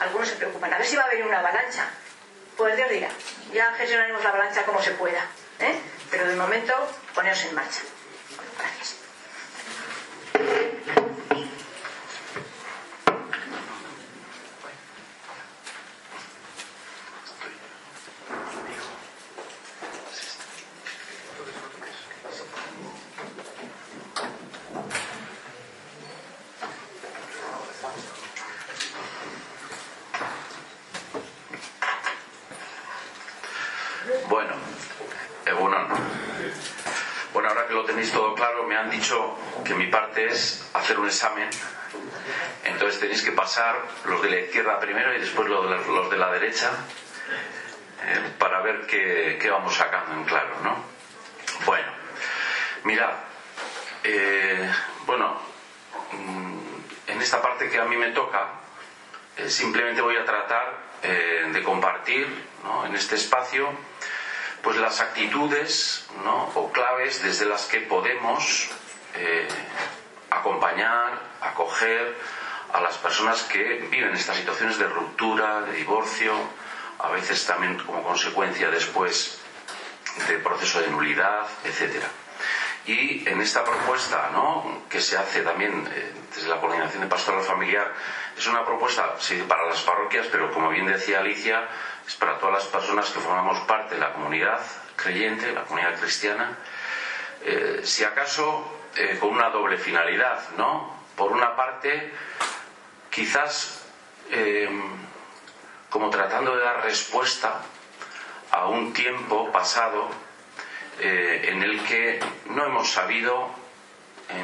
algunos 0.01 0.29
se 0.29 0.37
preocupan, 0.37 0.73
a 0.73 0.79
ver 0.79 0.87
si 0.87 0.97
va 0.97 1.03
a 1.03 1.07
haber 1.07 1.23
una 1.23 1.39
avalancha. 1.39 1.89
Pues 2.57 2.77
Dios 2.77 2.91
dirá, 2.91 3.09
ya 3.53 3.73
gestionaremos 3.75 4.23
la 4.23 4.31
avalancha 4.31 4.65
como 4.65 4.83
se 4.83 4.93
pueda. 4.93 5.25
¿eh? 5.61 5.79
Pero 6.11 6.29
de 6.29 6.37
momento, 6.37 6.75
poneos 7.15 7.45
en 7.45 7.55
marcha. 7.55 7.81
gracias. 8.59 9.03
que 39.65 39.75
mi 39.75 39.87
parte 39.89 40.27
es 40.27 40.69
hacer 40.75 40.99
un 40.99 41.07
examen. 41.07 41.49
Entonces 42.65 43.01
tenéis 43.01 43.23
que 43.23 43.33
pasar 43.33 43.77
los 44.05 44.23
de 44.23 44.31
la 44.31 44.37
izquierda 44.37 44.79
primero 44.79 45.15
y 45.15 45.21
después 45.21 45.49
los 45.49 46.11
de 46.11 46.17
la, 46.17 46.31
eh, 46.65 48.33
para 48.39 48.61
ver 48.61 48.87
qué, 48.87 49.49
vamos 49.51 49.75
sacando 49.75 50.15
en 50.15 50.25
claro, 50.25 50.57
¿no? 50.63 50.77
Bueno, 51.65 51.93
mirad, 52.85 53.11
eh, 54.05 54.71
bueno, 55.07 55.41
mm, 56.13 56.59
en 57.09 57.23
esta 57.23 57.43
parte 57.43 57.69
que 57.69 57.79
a 57.81 57.85
mí 57.85 57.97
me 57.97 58.11
toca, 58.11 58.47
eh, 59.37 59.51
simplemente 59.51 60.01
voy 60.01 60.17
a 60.17 60.25
tratar 60.25 60.93
de 61.03 61.65
compartir 61.65 62.29
en 62.87 62.95
este 62.95 63.17
espacio 63.17 63.69
pues 64.63 64.77
las 64.77 65.01
actitudes 65.01 66.07
o 66.55 66.71
claves 66.71 67.25
desde 67.25 67.45
las 67.45 67.67
que 67.67 67.81
podemos 67.81 68.71
acompañar, 70.31 71.19
acoger 71.41 72.15
a 72.73 72.81
las 72.81 72.97
personas 72.99 73.43
que 73.45 73.87
viven 73.91 74.15
estas 74.15 74.37
situaciones 74.37 74.79
de 74.79 74.87
ruptura, 74.87 75.61
de 75.63 75.73
divorcio, 75.73 76.33
a 76.99 77.11
veces 77.11 77.45
también 77.47 77.79
como 77.79 78.03
consecuencia 78.03 78.71
después 78.71 79.41
de 80.29 80.39
proceso 80.39 80.81
de 80.81 80.89
nulidad, 80.89 81.47
etcétera. 81.65 82.07
Y 82.85 83.29
en 83.29 83.41
esta 83.41 83.63
propuesta, 83.63 84.31
¿no? 84.33 84.83
que 84.89 85.01
se 85.01 85.17
hace 85.17 85.43
también 85.43 85.89
eh, 85.93 86.13
desde 86.35 86.49
la 86.49 86.61
coordinación 86.61 87.03
de 87.03 87.09
pastoral 87.09 87.43
familiar, 87.43 87.93
es 88.37 88.47
una 88.47 88.65
propuesta 88.65 89.15
sí, 89.19 89.45
para 89.47 89.67
las 89.67 89.83
parroquias, 89.83 90.27
pero 90.33 90.53
como 90.53 90.69
bien 90.71 90.87
decía 90.87 91.21
Alicia, 91.21 91.69
es 92.07 92.15
para 92.17 92.39
todas 92.39 92.55
las 92.55 92.65
personas 92.65 93.11
que 93.11 93.21
formamos 93.21 93.61
parte 93.61 93.95
de 93.95 94.01
la 94.01 94.13
comunidad 94.13 94.61
creyente, 94.97 95.53
la 95.53 95.63
comunidad 95.63 95.99
cristiana. 96.01 96.59
Eh, 97.45 97.81
si 97.85 98.05
acaso 98.05 98.81
eh, 98.97 99.17
con 99.21 99.31
una 99.31 99.51
doble 99.51 99.79
finalidad, 99.79 100.51
¿no? 100.57 101.03
Por 101.17 101.33
una 101.33 101.55
parte, 101.55 102.13
quizás 103.13 103.85
eh, 104.31 104.69
como 105.89 106.11
tratando 106.11 106.57
de 106.57 106.65
dar 106.65 106.83
respuesta 106.83 107.61
a 108.51 108.67
un 108.67 108.93
tiempo 108.93 109.53
pasado 109.53 110.09
eh, 110.99 111.45
en 111.49 111.63
el 111.63 111.85
que 111.85 112.19
no 112.47 112.65
hemos 112.65 112.91
sabido 112.91 113.63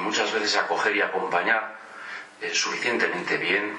muchas 0.00 0.30
veces 0.32 0.54
acoger 0.56 0.94
y 0.96 1.00
acompañar 1.00 1.78
suficientemente 2.52 3.38
bien 3.38 3.74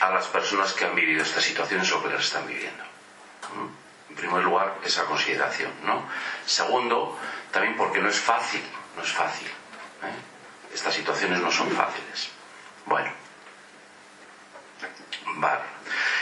a 0.00 0.10
las 0.10 0.26
personas 0.26 0.74
que 0.74 0.84
han 0.84 0.94
vivido 0.94 1.22
estas 1.22 1.42
situaciones 1.42 1.90
o 1.92 2.02
que 2.02 2.10
las 2.10 2.26
están 2.26 2.46
viviendo. 2.46 2.84
En 4.10 4.14
primer 4.14 4.42
lugar, 4.44 4.76
esa 4.84 5.04
consideración. 5.06 5.72
¿no? 5.84 6.04
Segundo, 6.44 7.18
también 7.50 7.78
porque 7.78 7.98
no 8.00 8.10
es 8.10 8.20
fácil 8.20 8.62
no 8.96 9.02
es 9.02 9.12
fácil. 9.12 9.46
¿eh? 9.48 10.74
Estas 10.74 10.94
situaciones 10.94 11.40
no 11.40 11.50
son 11.50 11.70
fáciles. 11.70 12.30
Bueno. 12.86 13.19
Vale. 15.26 15.62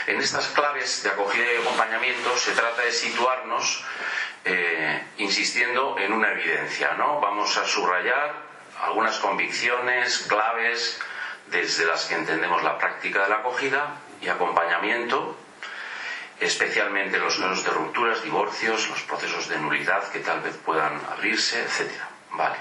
En 0.07 0.19
estas 0.19 0.47
claves 0.47 1.03
de 1.03 1.09
acogida 1.09 1.53
y 1.53 1.57
acompañamiento 1.57 2.37
se 2.37 2.51
trata 2.51 2.81
de 2.81 2.91
situarnos 2.91 3.83
eh, 4.45 5.03
insistiendo 5.17 5.97
en 5.99 6.13
una 6.13 6.31
evidencia, 6.31 6.93
¿no? 6.93 7.19
Vamos 7.19 7.57
a 7.57 7.65
subrayar 7.65 8.33
algunas 8.81 9.19
convicciones, 9.19 10.25
claves 10.27 10.99
desde 11.47 11.85
las 11.85 12.05
que 12.05 12.15
entendemos 12.15 12.63
la 12.63 12.77
práctica 12.77 13.23
de 13.23 13.29
la 13.29 13.35
acogida 13.37 13.97
y 14.21 14.29
acompañamiento, 14.29 15.35
especialmente 16.39 17.17
los 17.17 17.37
casos 17.37 17.63
de 17.63 17.71
rupturas, 17.71 18.23
divorcios, 18.23 18.89
los 18.89 19.01
procesos 19.03 19.49
de 19.49 19.57
nulidad 19.57 20.07
que 20.09 20.19
tal 20.19 20.39
vez 20.41 20.55
puedan 20.57 21.01
abrirse, 21.11 21.61
etcétera. 21.61 22.09
Vale. 22.31 22.55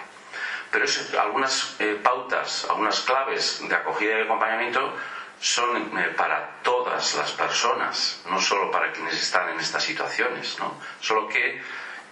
Pero 0.70 0.84
algunas 1.20 1.76
eh, 1.78 1.98
pautas, 2.02 2.66
algunas 2.68 3.00
claves 3.00 3.60
de 3.66 3.74
acogida 3.74 4.18
y 4.18 4.22
acompañamiento 4.22 4.94
son 5.40 5.98
eh, 5.98 6.14
para 6.16 6.60
todas 6.62 7.14
las 7.14 7.32
personas, 7.32 8.22
no 8.26 8.40
solo 8.40 8.70
para 8.70 8.92
quienes 8.92 9.14
están 9.14 9.48
en 9.50 9.60
estas 9.60 9.82
situaciones, 9.82 10.58
¿no? 10.58 10.80
Solo 11.00 11.28
que 11.28 11.62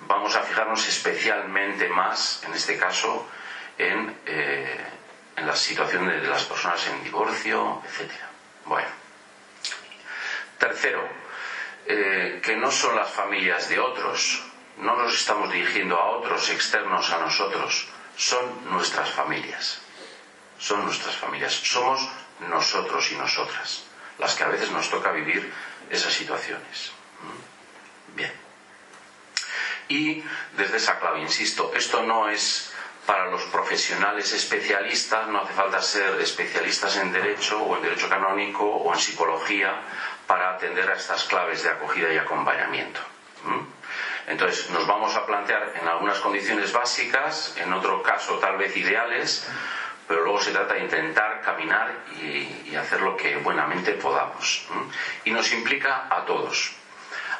vamos 0.01 0.35
a 0.37 0.43
fijarnos 0.43 0.87
especialmente 0.87 1.89
más, 1.89 2.43
en 2.45 2.55
este 2.55 2.77
caso, 2.79 3.29
en, 3.79 4.21
eh, 4.27 4.87
en 5.37 5.47
la 5.47 5.57
situación 5.57 6.09
de, 6.09 6.27
las 6.29 6.45
personas 6.45 6.87
en 6.89 7.03
divorcio, 7.05 7.83
etc. 7.85 8.13
Bueno. 8.65 8.89
Tercero, 10.59 11.07
que 11.87 12.57
no 12.59 12.71
son 12.71 12.97
las 12.97 13.11
familias 13.11 13.69
de 13.69 13.79
otros, 13.79 14.43
no 14.79 14.97
nos 14.97 15.15
estamos 15.15 15.53
dirigiendo 15.53 15.99
a 15.99 16.17
otros 16.17 16.49
externos 16.49 17.11
a 17.11 17.19
nosotros, 17.19 17.89
son 18.17 18.71
nuestras 18.71 19.11
familias. 19.11 19.81
Son 20.59 20.85
nuestras 20.85 21.17
familias. 21.17 21.53
Somos 21.53 22.09
nosotros 22.41 23.11
y 23.13 23.17
nosotras 23.17 23.87
las 24.19 24.35
que 24.35 24.45
a 24.45 24.49
veces 24.49 24.71
nos 24.71 24.89
toca 24.91 25.13
vivir 25.13 25.53
esas 25.91 26.13
situaciones. 26.13 26.93
¿Mm? 27.21 28.17
Bien. 28.17 28.33
Y 29.89 30.25
desde 30.57 30.79
esa 30.79 30.99
clave, 30.99 31.21
insisto, 31.21 31.73
esto 31.75 32.03
no 32.03 32.29
es 32.29 32.73
para 33.05 33.27
los 33.31 33.43
profesionales 33.45 34.33
especialistas, 34.33 35.29
no 35.29 35.43
hace 35.43 35.53
falta 35.53 35.81
ser 35.81 36.21
especialistas 36.21 36.97
en 36.97 37.13
derecho 37.13 37.63
o 37.63 37.77
en 37.77 37.83
derecho 37.83 38.09
canónico 38.09 38.65
o 38.65 38.93
en 38.93 38.99
psicología 38.99 39.81
para 40.27 40.55
atender 40.55 40.91
a 40.91 40.95
estas 40.95 41.25
claves 41.25 41.63
de 41.63 41.71
acogida 41.71 42.13
y 42.13 42.19
acompañamiento. 42.19 43.01
¿Mm? 43.45 43.77
Entonces, 44.29 44.71
nos 44.71 44.89
vamos 44.89 45.15
a 45.15 45.25
plantear 45.25 45.73
en 45.81 45.87
algunas 45.87 46.19
condiciones 46.19 46.73
básicas, 46.73 47.55
en 47.59 47.73
otro 47.73 48.03
caso 48.03 48.41
tal 48.41 48.57
vez 48.57 48.77
ideales, 48.77 49.47
pero 50.07 50.23
luego 50.23 50.41
se 50.41 50.53
trata 50.53 50.75
de 50.75 50.81
intentar 50.81 51.41
caminar 51.43 51.93
y, 52.21 52.75
hacer 52.77 53.01
lo 53.01 53.17
que 53.17 53.37
buenamente 53.37 53.93
podamos. 53.93 54.67
Y 55.25 55.31
nos 55.31 55.51
implica 55.53 56.09
a 56.11 56.27
todos. 56.27 56.73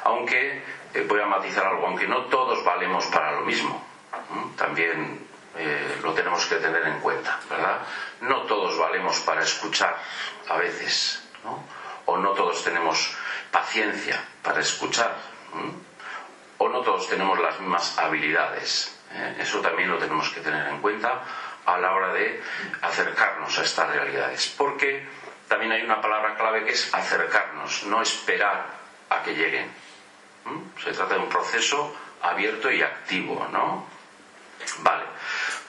Aunque, 0.03 0.63
eh, 0.93 1.05
voy 1.07 1.21
a 1.21 1.27
matizar 1.27 1.65
algo, 1.67 1.85
aunque 1.85 2.07
no 2.07 2.25
todos 2.25 2.63
valemos 2.63 3.05
para 3.05 3.33
lo 3.33 3.41
mismo, 3.41 3.85
también 4.55 5.27
eh, 5.55 5.99
lo 6.01 6.13
tenemos 6.13 6.45
que 6.47 6.55
tener 6.55 6.87
en 6.87 6.99
cuenta, 6.99 7.39
¿verdad? 7.49 7.81
No 8.21 8.41
todos 8.43 8.77
valemos 8.77 9.19
para 9.19 9.43
escuchar 9.43 9.95
a 10.49 10.57
veces, 10.57 11.23
¿no? 11.43 11.63
o 12.05 12.17
no 12.17 12.31
todos 12.31 12.63
tenemos 12.63 13.15
paciencia 13.51 14.23
para 14.41 14.61
escuchar 14.61 15.15
o 16.57 16.69
no 16.69 16.81
todos 16.81 17.07
tenemos 17.09 17.39
las 17.39 17.59
mismas 17.59 17.97
habilidades. 17.97 18.97
¿eh? 19.13 19.37
Eso 19.39 19.59
también 19.59 19.89
lo 19.89 19.97
tenemos 19.97 20.29
que 20.29 20.41
tener 20.41 20.67
en 20.67 20.81
cuenta 20.81 21.21
a 21.67 21.77
la 21.77 21.93
hora 21.93 22.13
de 22.13 22.41
acercarnos 22.81 23.57
a 23.59 23.63
estas 23.63 23.89
realidades. 23.89 24.47
Porque 24.57 25.07
también 25.47 25.71
hay 25.71 25.83
una 25.83 26.01
palabra 26.01 26.35
clave 26.35 26.65
que 26.65 26.71
es 26.71 26.91
acercarnos, 26.93 27.83
no 27.83 28.01
esperar 28.01 28.65
a 29.09 29.21
que 29.21 29.35
lleguen. 29.35 29.71
Se 30.83 30.91
trata 30.93 31.13
de 31.13 31.19
un 31.19 31.29
proceso 31.29 31.95
abierto 32.23 32.71
y 32.71 32.81
activo, 32.81 33.47
¿no? 33.51 33.85
Vale. 34.79 35.03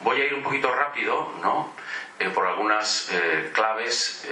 Voy 0.00 0.20
a 0.22 0.24
ir 0.24 0.34
un 0.34 0.42
poquito 0.42 0.74
rápido, 0.74 1.34
¿no? 1.42 1.74
Eh, 2.18 2.30
por 2.30 2.46
algunas 2.46 3.10
eh, 3.12 3.50
claves 3.52 4.26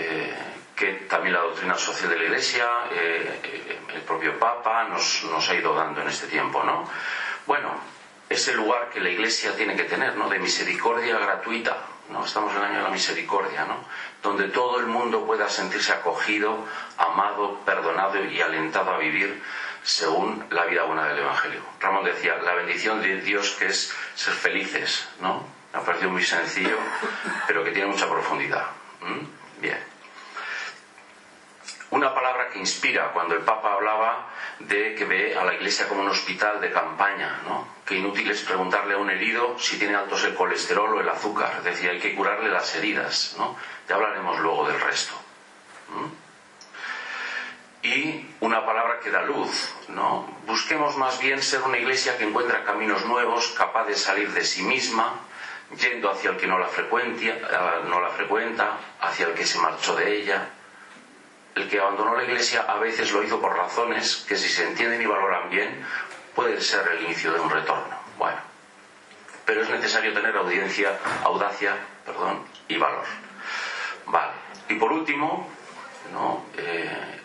que 0.77 0.93
también 1.09 1.33
la 1.33 1.41
doctrina 1.41 1.75
social 1.77 2.11
de 2.11 2.19
la 2.19 2.25
Iglesia, 2.25 2.69
eh, 2.93 3.41
eh, 3.43 3.79
el 3.95 4.03
propio 4.03 4.39
Papa 4.39 4.85
nos, 4.85 5.25
nos, 5.25 5.49
ha 5.49 5.55
ido 5.55 5.75
dando 5.75 6.03
en 6.03 6.09
este 6.09 6.27
tiempo, 6.27 6.63
¿no? 6.63 6.89
Bueno, 7.47 7.81
es 8.29 8.49
el 8.49 8.57
lugar 8.57 8.91
que 8.91 9.01
la 9.01 9.11
Iglesia 9.11 9.55
tiene 9.57 9.77
que 9.77 9.85
tener, 9.85 10.17
¿no? 10.17 10.29
De 10.29 10.39
misericordia 10.39 11.19
gratuita, 11.19 11.77
¿no? 12.11 12.25
Estamos 12.25 12.53
en 12.53 12.59
el 12.59 12.65
año 12.65 12.77
de 12.79 12.83
la 12.85 12.91
misericordia, 12.91 13.65
¿no? 13.65 13.85
Donde 14.23 14.49
todo 14.49 14.81
el 14.81 14.87
mundo 14.87 15.25
pueda 15.25 15.49
sentirse 15.49 15.93
acogido, 15.93 16.65
amado, 16.99 17.61
perdonado 17.65 18.25
y 18.25 18.41
alentado 18.41 18.93
a 18.93 18.99
vivir 18.99 19.43
según 19.83 20.45
la 20.51 20.65
vida 20.65 20.83
buena 20.83 21.07
del 21.07 21.19
Evangelio. 21.19 21.61
Ramón 21.81 22.05
decía, 22.05 22.37
la 22.39 22.55
bendición 22.55 23.01
de 23.01 23.21
Dios 23.21 23.53
que 23.59 23.67
es 23.67 23.95
ser 24.17 24.35
felices, 24.35 25.09
¿no? 25.21 25.47
Me 25.73 25.81
ha 25.81 25.85
parecido 25.85 26.11
muy 26.11 26.25
sencillo, 26.25 26.77
pero 27.47 27.63
que 27.63 27.71
tiene 27.71 27.89
mucha 27.89 28.09
profundidad. 28.09 28.67
Bien. 29.61 29.96
Una 31.91 32.13
palabra 32.13 32.49
que 32.49 32.59
inspira 32.59 33.13
cuando 33.13 33.37
el 33.37 33.43
Papa 33.43 33.75
hablaba 33.75 34.29
de 34.59 34.95
que 34.97 35.05
ve 35.05 35.37
a 35.37 35.45
la 35.45 35.55
Iglesia 35.55 35.89
como 35.89 36.01
un 36.01 36.09
hospital 36.09 36.61
de 36.61 36.73
campaña, 36.73 37.43
¿no? 37.47 37.69
Que 37.85 37.97
inútil 37.97 38.29
es 38.31 38.43
preguntarle 38.43 38.95
a 38.95 38.99
un 38.99 39.09
herido 39.09 39.57
si 39.59 39.79
tiene 39.79 39.95
altos 39.95 40.25
el 40.25 40.35
colesterol 40.35 40.97
o 40.97 41.01
el 41.01 41.09
azúcar. 41.09 41.63
Decía, 41.63 41.91
hay 41.91 42.01
que 42.01 42.17
curarle 42.17 42.51
las 42.51 42.75
heridas, 42.75 43.37
¿no? 43.39 43.57
Ya 43.89 43.95
hablaremos 43.95 44.41
luego 44.41 44.67
del 44.67 44.81
resto. 44.81 45.15
Y 47.83 48.31
una 48.41 48.67
palabra 48.67 48.99
que 48.99 49.13
da 49.13 49.23
luz, 49.23 49.73
¿no? 49.89 50.29
Busquemos 50.47 50.97
más 50.97 51.21
bien 51.21 51.41
ser 51.41 51.63
una 51.63 51.79
iglesia 51.79 52.19
que 52.19 52.25
encuentra 52.25 52.65
caminos 52.65 53.07
nuevos, 53.07 53.55
capaz 53.57 53.87
de 53.87 53.95
salir 53.95 54.33
de 54.33 54.45
sí 54.45 54.65
misma, 54.65 55.21
yendo 55.79 56.11
hacia 56.11 56.31
el 56.31 56.37
que 56.37 56.49
no 56.49 56.59
la, 56.59 56.67
no 57.89 58.01
la 58.01 58.09
frecuenta, 58.09 58.79
hacia 59.01 59.29
el 59.29 59.35
que 59.35 59.47
se 59.47 59.61
marchó 59.61 59.95
de 59.95 60.17
ella, 60.17 60.51
el 61.57 61.69
que 61.69 61.81
abandonó 61.81 62.15
la 62.15 62.25
iglesia 62.25 62.67
a 62.69 62.79
veces 62.79 63.11
lo 63.13 63.23
hizo 63.23 63.41
por 63.41 63.57
razones 63.57 64.25
que 64.29 64.37
si 64.37 64.49
se 64.49 64.69
entienden 64.69 65.01
y 65.01 65.07
valoran 65.07 65.49
bien 65.51 65.85
puede 66.35 66.61
ser 66.61 66.87
el 66.89 67.05
inicio 67.05 67.33
de 67.33 67.41
un 67.41 67.51
retorno. 67.51 67.97
Bueno, 68.19 68.39
pero 69.47 69.63
es 69.63 69.71
necesario 69.71 70.13
tener 70.13 70.37
audiencia, 70.37 70.99
audacia, 71.25 71.75
perdón, 72.05 72.45
y 72.69 72.77
valor. 72.77 73.05
Vale. 74.07 74.33
Y 74.69 74.75
por 74.75 74.93
último, 74.93 75.49
¿no? 76.13 76.45
Eh, 76.59 77.21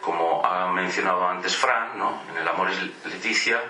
como 0.00 0.44
ha 0.44 0.72
mencionado 0.72 1.28
antes 1.28 1.54
Fran, 1.56 1.98
¿no? 1.98 2.22
en 2.30 2.38
el 2.38 2.48
amor 2.48 2.70
es 2.70 2.78
Leticia, 3.04 3.60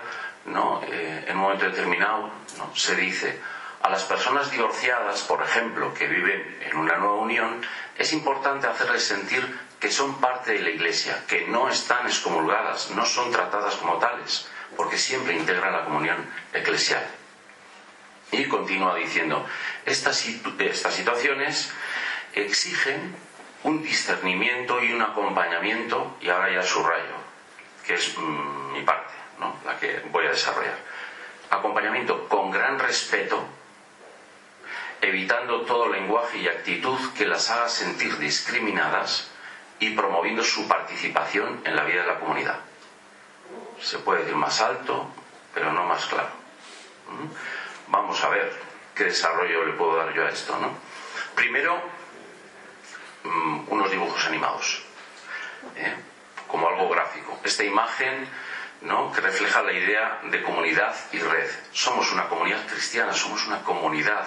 ¿no? 0.45 0.81
Eh, 0.83 1.25
en 1.27 1.35
un 1.35 1.43
momento 1.43 1.65
determinado 1.65 2.29
¿no? 2.57 2.75
se 2.75 2.95
dice 2.95 3.39
a 3.81 3.89
las 3.89 4.03
personas 4.03 4.49
divorciadas, 4.49 5.21
por 5.23 5.43
ejemplo, 5.43 5.93
que 5.93 6.07
viven 6.07 6.57
en 6.61 6.75
una 6.75 6.97
nueva 6.97 7.15
unión, 7.15 7.61
es 7.95 8.13
importante 8.13 8.65
hacerles 8.65 9.03
sentir 9.03 9.59
que 9.85 9.91
son 9.91 10.19
parte 10.19 10.53
de 10.53 10.63
la 10.63 10.71
Iglesia, 10.71 11.25
que 11.27 11.45
no 11.45 11.69
están 11.69 12.07
excomulgadas, 12.07 12.89
no 12.89 13.05
son 13.05 13.31
tratadas 13.31 13.75
como 13.75 13.99
tales, 13.99 14.47
porque 14.75 14.97
siempre 14.97 15.35
integran 15.35 15.73
la 15.73 15.85
comunión 15.85 16.25
eclesial. 16.53 17.05
Y 18.31 18.45
continúa 18.45 18.95
diciendo, 18.95 19.45
estas, 19.85 20.25
estas 20.57 20.91
situaciones 20.91 21.71
exigen 22.33 23.15
un 23.61 23.83
discernimiento 23.83 24.83
y 24.83 24.91
un 24.91 25.03
acompañamiento, 25.03 26.17
y 26.19 26.29
ahora 26.29 26.51
ya 26.51 26.63
subrayo, 26.63 27.17
que 27.85 27.93
es 27.93 28.17
mm, 28.17 28.71
mi 28.73 28.81
parte, 28.81 29.13
¿no? 29.39 29.55
la 29.67 29.77
que 29.77 30.01
voy 30.09 30.25
a 30.25 30.31
desarrollar. 30.31 30.79
Acompañamiento 31.51 32.27
con 32.27 32.49
gran 32.49 32.79
respeto, 32.79 33.45
evitando 35.01 35.61
todo 35.61 35.89
lenguaje 35.89 36.39
y 36.39 36.47
actitud 36.47 36.97
que 37.15 37.27
las 37.27 37.51
haga 37.51 37.69
sentir 37.69 38.17
discriminadas 38.17 39.29
y 39.79 39.91
promoviendo 39.91 40.43
su 40.43 40.67
participación 40.67 41.61
en 41.65 41.75
la 41.75 41.83
vida 41.83 42.01
de 42.01 42.07
la 42.07 42.19
comunidad. 42.19 42.59
Se 43.81 43.99
puede 43.99 44.21
decir 44.21 44.35
más 44.35 44.61
alto, 44.61 45.07
pero 45.53 45.71
no 45.71 45.83
más 45.83 46.05
claro. 46.05 46.29
¿Mm? 47.09 47.91
Vamos 47.91 48.23
a 48.23 48.29
ver 48.29 48.51
qué 48.95 49.05
desarrollo 49.05 49.65
le 49.65 49.73
puedo 49.73 49.97
dar 49.97 50.13
yo 50.13 50.25
a 50.25 50.29
esto. 50.29 50.57
¿no? 50.57 50.71
Primero, 51.35 51.81
mm, 53.23 53.65
unos 53.67 53.91
dibujos 53.91 54.25
animados, 54.25 54.81
¿eh? 55.75 55.95
como 56.47 56.67
algo 56.67 56.89
gráfico. 56.89 57.39
Esta 57.43 57.63
imagen 57.63 58.27
¿no? 58.81 59.11
que 59.11 59.21
refleja 59.21 59.61
la 59.61 59.73
idea 59.73 60.21
de 60.23 60.41
comunidad 60.41 60.95
y 61.11 61.19
red. 61.19 61.49
Somos 61.71 62.11
una 62.11 62.27
comunidad 62.27 62.65
cristiana, 62.67 63.13
somos 63.13 63.45
una 63.47 63.61
comunidad 63.63 64.25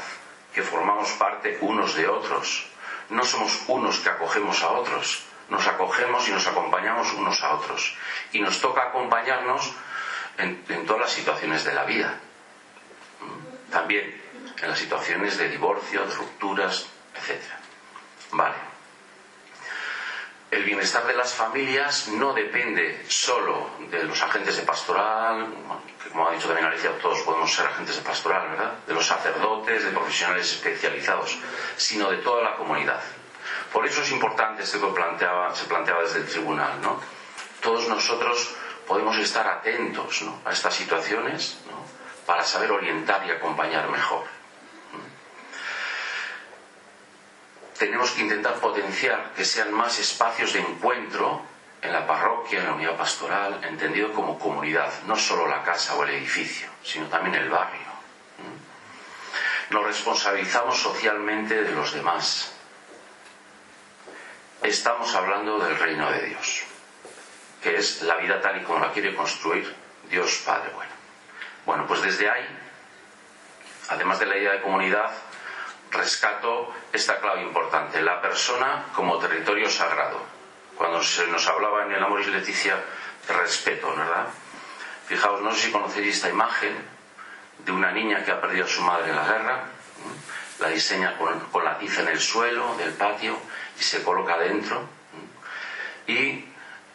que 0.55 0.63
formamos 0.63 1.11
parte 1.13 1.59
unos 1.61 1.95
de 1.95 2.09
otros. 2.09 2.67
No 3.11 3.25
somos 3.25 3.63
unos 3.69 4.01
que 4.01 4.11
acogemos 4.11 4.63
a 4.63 4.71
otros, 4.71 5.25
nos 5.49 5.67
acogemos 5.67 6.29
y 6.29 6.33
nos 6.33 6.47
acompañamos 6.47 7.13
unos 7.15 7.43
a 7.43 7.55
otros. 7.55 7.97
Y 8.33 8.41
nos 8.41 8.61
toca 8.61 8.83
acompañarnos 8.89 9.73
en, 10.37 10.87
todas 10.87 11.03
las 11.03 11.13
situaciones 11.13 11.65
de 11.65 11.75
la 11.75 11.85
vida. 11.85 12.19
También 13.71 14.23
en 14.61 14.69
las 14.69 14.79
situaciones 14.79 15.39
de 15.39 15.49
divorcio, 15.49 16.05
de 16.05 16.15
rupturas, 16.15 16.87
etc. 17.15 17.43
Vale. 18.33 18.57
El 20.51 20.65
bienestar 20.65 21.07
de 21.07 21.15
las 21.15 21.35
familias 21.35 22.09
no 22.09 22.33
depende 22.33 23.05
solo 23.09 23.71
de 23.91 24.03
los 24.05 24.23
agentes 24.23 24.57
de 24.57 24.63
pastoral, 24.63 25.47
que 26.03 26.09
como 26.09 26.27
ha 26.27 26.33
dicho 26.33 26.47
también 26.47 26.67
Alicia, 26.67 26.99
todos 27.03 27.21
podemos 27.21 27.53
ser 27.53 27.67
agentes 27.67 27.97
de 27.97 28.03
pastoral, 28.03 28.49
¿verdad? 28.49 28.73
De 28.87 28.95
los 28.95 29.07
sacerdotes, 29.07 29.85
de 29.85 29.91
profesionales 29.91 30.51
especializados, 30.51 31.39
sino 31.77 32.11
de 32.11 32.17
toda 32.19 32.43
la 32.43 32.57
comunidad. 32.57 33.03
Por 33.73 33.87
eso 33.87 34.03
es 34.03 34.11
importante 34.11 34.63
esto 34.63 34.95
que 34.95 35.03
se 35.55 35.65
planteaba 35.67 36.03
desde 36.03 36.21
el 36.21 36.27
tribunal, 36.27 36.81
¿no? 36.81 37.01
Todos 37.61 37.89
nosotros 37.89 38.55
podemos 38.87 39.17
estar 39.19 39.47
atentos 39.47 40.25
a 40.45 40.53
estas 40.53 40.75
situaciones 40.75 41.59
para 42.25 42.45
saber 42.45 42.73
orientar 42.73 43.27
y 43.27 43.31
acompañar 43.31 43.89
mejor. 43.89 44.25
Tenemos 47.79 48.11
que 48.13 48.23
intentar 48.23 48.55
potenciar 48.55 49.33
que 49.35 49.45
sean 49.45 49.73
más 49.73 49.99
espacios 49.99 50.53
de 50.53 50.61
encuentro 50.61 51.43
en 51.81 51.93
la 51.93 52.07
parroquia, 52.07 52.59
en 52.59 52.67
la 52.67 52.73
unidad 52.73 52.97
pastoral, 52.97 53.63
entendido 53.65 54.13
como 54.13 54.39
comunidad, 54.39 54.93
no 55.07 55.15
solo 55.17 55.47
la 55.47 55.63
casa 55.63 55.95
o 55.95 56.03
el 56.03 56.11
edificio, 56.11 56.69
sino 56.83 57.07
también 57.07 57.37
el 57.37 57.49
barrio. 57.49 57.89
Nos 59.71 59.85
responsabilizamos 59.85 60.81
socialmente 60.81 61.63
de 61.63 61.73
los 61.73 61.93
demás, 61.93 62.58
estamos 64.63 65.15
hablando 65.15 65.59
del 65.59 65.79
reino 65.79 66.11
de 66.11 66.27
Dios, 66.27 66.65
que 67.63 67.77
es 67.77 68.03
la 68.03 68.17
vida 68.17 68.41
tal 68.41 68.61
y 68.61 68.65
como 68.65 68.81
la 68.81 68.93
quiere 68.93 69.15
construir 69.15 69.75
Dios 70.11 70.43
Padre 70.45 70.71
bueno. 70.75 70.93
Bueno, 71.67 71.87
pues 71.87 72.03
desde 72.03 72.31
ahí, 72.31 72.47
además 73.89 74.19
de 74.19 74.27
la 74.27 74.37
idea 74.37 74.53
de 74.53 74.63
comunidad, 74.63 75.11
rescato 75.91 76.73
esta 76.93 77.19
clave 77.21 77.43
importante, 77.43 78.01
la 78.03 78.21
persona 78.21 78.87
como 78.95 79.19
territorio 79.19 79.71
sagrado. 79.71 80.21
Cuando 80.77 81.03
se 81.03 81.27
nos 81.27 81.47
hablaba 81.47 81.85
en 81.85 81.93
el 81.93 82.03
Amor 82.03 82.21
y 82.23 82.27
Leticia 82.27 82.77
respeto, 83.29 83.95
¿verdad? 83.95 84.29
Fijaos, 85.07 85.41
no 85.43 85.53
sé 85.53 85.67
si 85.67 85.73
conocéis 85.73 86.17
esta 86.17 86.29
imagen 86.29 86.77
de 87.59 87.73
una 87.73 87.91
niña 87.91 88.25
que 88.25 88.31
ha 88.31 88.41
perdido 88.41 88.65
a 88.65 88.69
su 88.69 88.83
madre 88.83 89.11
en 89.11 89.17
la 89.17 89.25
guerra, 89.25 89.65
la 90.61 90.69
diseña 90.69 91.17
con, 91.17 91.39
con 91.51 91.65
la 91.65 91.79
tiza 91.79 92.03
en 92.03 92.09
el 92.09 92.21
suelo 92.21 92.77
del 92.77 92.93
patio 92.93 93.39
y 93.79 93.83
se 93.83 94.03
coloca 94.03 94.37
dentro. 94.39 94.89
Y 96.07 96.19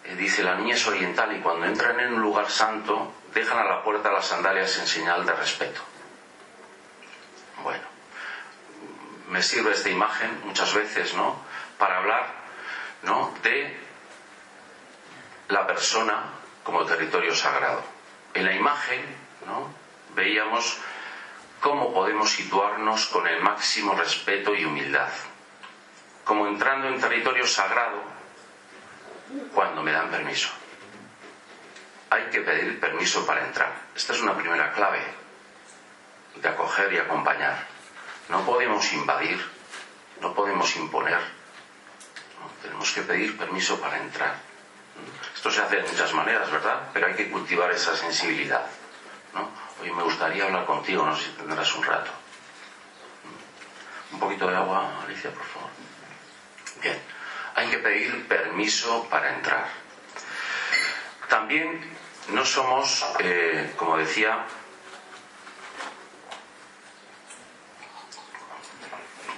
eh, 0.04 0.16
dice, 0.18 0.44
la 0.44 0.56
niña 0.56 0.76
es 0.76 0.86
oriental 0.88 1.36
y 1.36 1.40
cuando 1.40 1.66
entran 1.66 2.00
en 2.00 2.14
un 2.14 2.22
lugar 2.22 2.50
santo 2.50 3.14
dejan 3.34 3.60
a 3.60 3.64
la 3.64 3.84
puerta 3.84 4.12
las 4.12 4.28
sandalias 4.28 4.78
en 4.80 4.88
señal 4.88 5.26
de 5.26 5.34
respeto. 5.34 5.82
Bueno, 7.62 7.84
me 9.30 9.42
sirve 9.42 9.72
esta 9.72 9.90
imagen 9.90 10.42
muchas 10.44 10.74
veces, 10.74 11.14
¿no? 11.14 11.40
Para 11.78 12.00
hablar, 12.00 12.34
¿no? 13.04 13.34
De 13.42 13.80
la 15.48 15.66
persona 15.66 16.24
como 16.64 16.86
territorio 16.86 17.34
sagrado. 17.34 17.84
En 18.34 18.46
la 18.46 18.54
imagen, 18.54 19.02
¿no? 19.46 19.72
Veíamos 20.16 20.80
cómo 21.62 21.94
podemos 21.94 22.32
situarnos 22.32 23.06
con 23.08 23.28
el 23.28 23.42
máximo 23.42 23.94
respeto 23.94 24.54
y 24.54 24.66
humildad 24.66 25.10
como 26.24 26.48
entrando 26.48 26.88
en 26.88 27.00
territorio 27.00 27.46
sagrado 27.46 28.02
cuando 29.54 29.84
me 29.84 29.92
dan 29.92 30.10
permiso. 30.10 30.50
Hay 32.10 32.26
que 32.26 32.42
pedir 32.42 32.80
permiso 32.80 33.26
para 33.26 33.46
entrar. 33.46 33.74
Esta 33.96 34.14
es 34.14 34.22
una 34.22 34.36
primera 34.36 34.72
clave 34.74 35.04
de 36.36 36.48
acoger 36.48 36.94
y 36.94 36.98
acompañar. 37.00 37.66
No 38.30 38.46
podemos 38.46 38.92
invadir, 38.94 39.44
no 40.22 40.34
podemos 40.34 40.76
imponer. 40.76 41.20
Tenemos 42.62 42.92
que 42.92 43.02
pedir 43.02 43.38
permiso 43.38 43.80
para 43.80 43.98
entrar. 43.98 44.36
Esto 45.36 45.52
se 45.52 45.62
hace 45.62 45.78
de 45.78 45.84
muchas 45.84 46.14
maneras, 46.14 46.50
¿verdad? 46.52 46.90
Pero 46.94 47.08
hay 47.08 47.16
que 47.16 47.30
cultivar 47.30 47.72
esa 47.72 47.96
sensibilidad. 47.96 48.66
¿no? 49.34 49.50
Oye, 49.82 49.92
me 49.92 50.04
gustaría 50.04 50.46
hablar 50.46 50.66
contigo, 50.66 51.06
no 51.06 51.16
sé 51.16 51.26
si 51.26 51.32
tendrás 51.32 51.74
un 51.76 51.84
rato. 51.84 52.12
Un 54.12 54.20
poquito 54.20 54.48
de 54.48 54.56
agua, 54.56 55.02
Alicia, 55.04 55.32
por 55.32 55.44
favor. 55.44 55.63
Bien, 56.84 57.00
hay 57.56 57.70
que 57.70 57.78
pedir 57.78 58.28
permiso 58.28 59.08
para 59.10 59.34
entrar. 59.34 59.66
También 61.30 61.80
no 62.30 62.44
somos, 62.44 63.06
eh, 63.20 63.74
como 63.78 63.96
decía, 63.96 64.46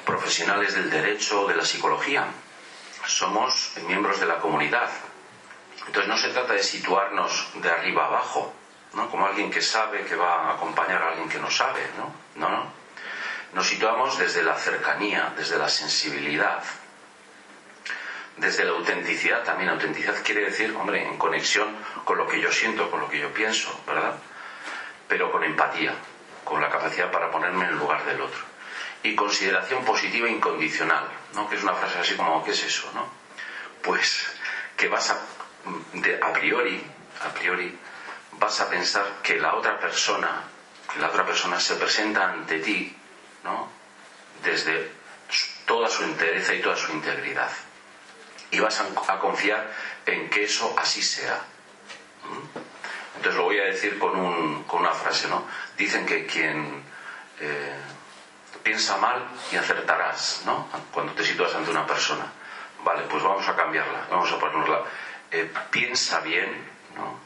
profesionales 0.06 0.74
del 0.74 0.90
derecho 0.90 1.44
o 1.44 1.48
de 1.48 1.56
la 1.56 1.64
psicología. 1.64 2.26
Somos 3.06 3.74
miembros 3.86 4.20
de 4.20 4.26
la 4.26 4.40
comunidad. 4.40 4.90
Entonces 5.86 6.08
no 6.08 6.18
se 6.18 6.30
trata 6.30 6.54
de 6.54 6.64
situarnos 6.64 7.52
de 7.62 7.70
arriba 7.70 8.08
abajo, 8.08 8.52
¿no? 8.94 9.08
Como 9.12 9.28
alguien 9.28 9.52
que 9.52 9.62
sabe 9.62 10.04
que 10.06 10.16
va 10.16 10.50
a 10.50 10.54
acompañar 10.56 11.04
a 11.04 11.10
alguien 11.10 11.30
que 11.30 11.38
no 11.38 11.52
sabe, 11.52 11.88
¿no? 11.96 12.12
No, 12.36 12.50
no. 12.50 12.72
Nos 13.54 13.68
situamos 13.68 14.18
desde 14.18 14.42
la 14.42 14.58
cercanía, 14.58 15.32
desde 15.38 15.60
la 15.60 15.70
sensibilidad, 15.70 16.64
desde 18.38 18.66
la 18.66 18.72
autenticidad 18.72 19.44
también. 19.44 19.70
Autenticidad 19.70 20.24
quiere 20.24 20.42
decir, 20.46 20.76
hombre, 20.76 21.04
en 21.04 21.18
conexión 21.18 21.76
con 22.04 22.18
lo 22.18 22.28
que 22.28 22.40
yo 22.40 22.52
siento, 22.52 22.90
con 22.92 23.00
lo 23.00 23.10
que 23.10 23.20
yo 23.20 23.34
pienso, 23.34 23.82
¿verdad? 23.88 24.16
Pero 25.08 25.32
con 25.32 25.44
empatía, 25.44 25.94
con 26.44 26.62
la 26.62 26.70
capacidad 26.70 27.12
para 27.12 27.32
ponerme 27.32 27.66
en 27.66 27.78
lugar 27.78 28.06
del 28.06 28.22
otro. 28.22 28.42
Y 29.04 29.16
consideración 29.16 29.86
positiva 29.86 30.28
incondicional, 30.30 31.08
¿no? 31.34 31.48
Que 31.50 31.56
es 31.56 31.64
una 31.64 31.74
frase 31.74 32.00
así 32.00 32.16
como, 32.16 32.44
¿qué 32.44 32.52
es 32.52 32.64
eso, 32.64 32.90
no? 32.94 33.08
Pues 33.82 34.26
que 34.76 34.88
vas 34.88 35.12
a, 35.12 35.14
a 35.14 36.34
priori, 36.34 36.84
a 37.24 37.30
priori, 37.30 37.78
vas 38.34 38.60
a 38.62 38.70
pensar 38.70 39.06
que 39.22 39.38
la 39.38 39.56
otra 39.56 39.80
persona, 39.80 40.42
que 40.92 41.00
la 41.00 41.08
otra 41.08 41.26
persona 41.26 41.60
se 41.60 41.76
presenta 41.76 42.32
ante 42.32 42.60
ti, 42.60 42.96
¿no? 43.44 43.70
Desde 44.44 44.92
toda 45.66 45.88
su 45.88 46.04
entereza 46.04 46.54
y 46.54 46.62
toda 46.62 46.76
su 46.76 46.92
integridad 46.92 47.50
y 48.52 48.60
vas 48.60 48.80
a, 48.80 49.20
confiar 49.20 49.72
en 50.06 50.30
que 50.30 50.44
eso 50.44 50.74
así 50.78 51.02
sea. 51.02 51.42
¿Mm? 52.24 52.58
Entonces 53.18 53.36
lo 53.36 53.44
voy 53.44 53.60
a 53.60 53.66
decir 53.66 53.98
con, 53.98 54.16
una 54.16 54.92
frase, 54.92 55.28
¿no? 55.28 55.46
Dicen 55.78 56.06
que 56.06 56.26
quien 56.26 56.84
eh, 57.40 57.76
piensa 58.64 58.98
mal 58.98 59.26
y 59.52 59.56
acertarás, 59.56 60.44
¿no? 60.46 60.68
Cuando 60.92 61.14
te 61.14 61.24
sitúas 61.24 61.54
ante 61.56 61.72
una 61.72 61.86
persona. 61.86 62.26
Vale, 62.84 63.04
pues 63.04 63.24
vamos 63.24 63.48
a 63.48 63.56
cambiarla, 63.56 64.08
vamos 64.10 64.32
a 64.32 64.40
ponerla. 64.40 64.84
Eh, 65.32 65.52
piensa 65.72 66.20
bien, 66.20 66.70
¿no? 66.96 67.20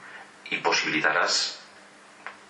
Y 0.46 0.58
posibilitarás 0.58 1.60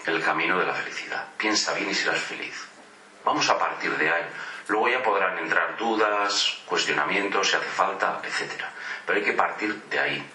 el 0.06 0.24
camino 0.24 0.60
de 0.60 0.66
la 0.66 0.74
felicidad. 0.74 1.28
Piensa 1.38 1.74
bien 1.74 1.90
y 1.90 1.94
serás 1.94 2.20
feliz. 2.20 2.68
Vamos 3.24 3.50
a 3.50 3.58
partir 3.58 3.96
de 3.98 4.10
ahí. 4.10 4.24
Luego 4.70 4.88
ya 4.88 5.04
podrán 5.04 5.38
entrar 5.40 5.76
dudas, 5.78 6.60
cuestionamientos, 6.66 7.50
si 7.50 7.56
hace 7.56 7.66
falta, 7.66 8.22
etc. 8.24 8.64
Pero 9.06 9.18
hay 9.18 9.26
que 9.26 9.34
partir 9.34 9.76
de 9.90 10.00
ahí. 10.00 10.32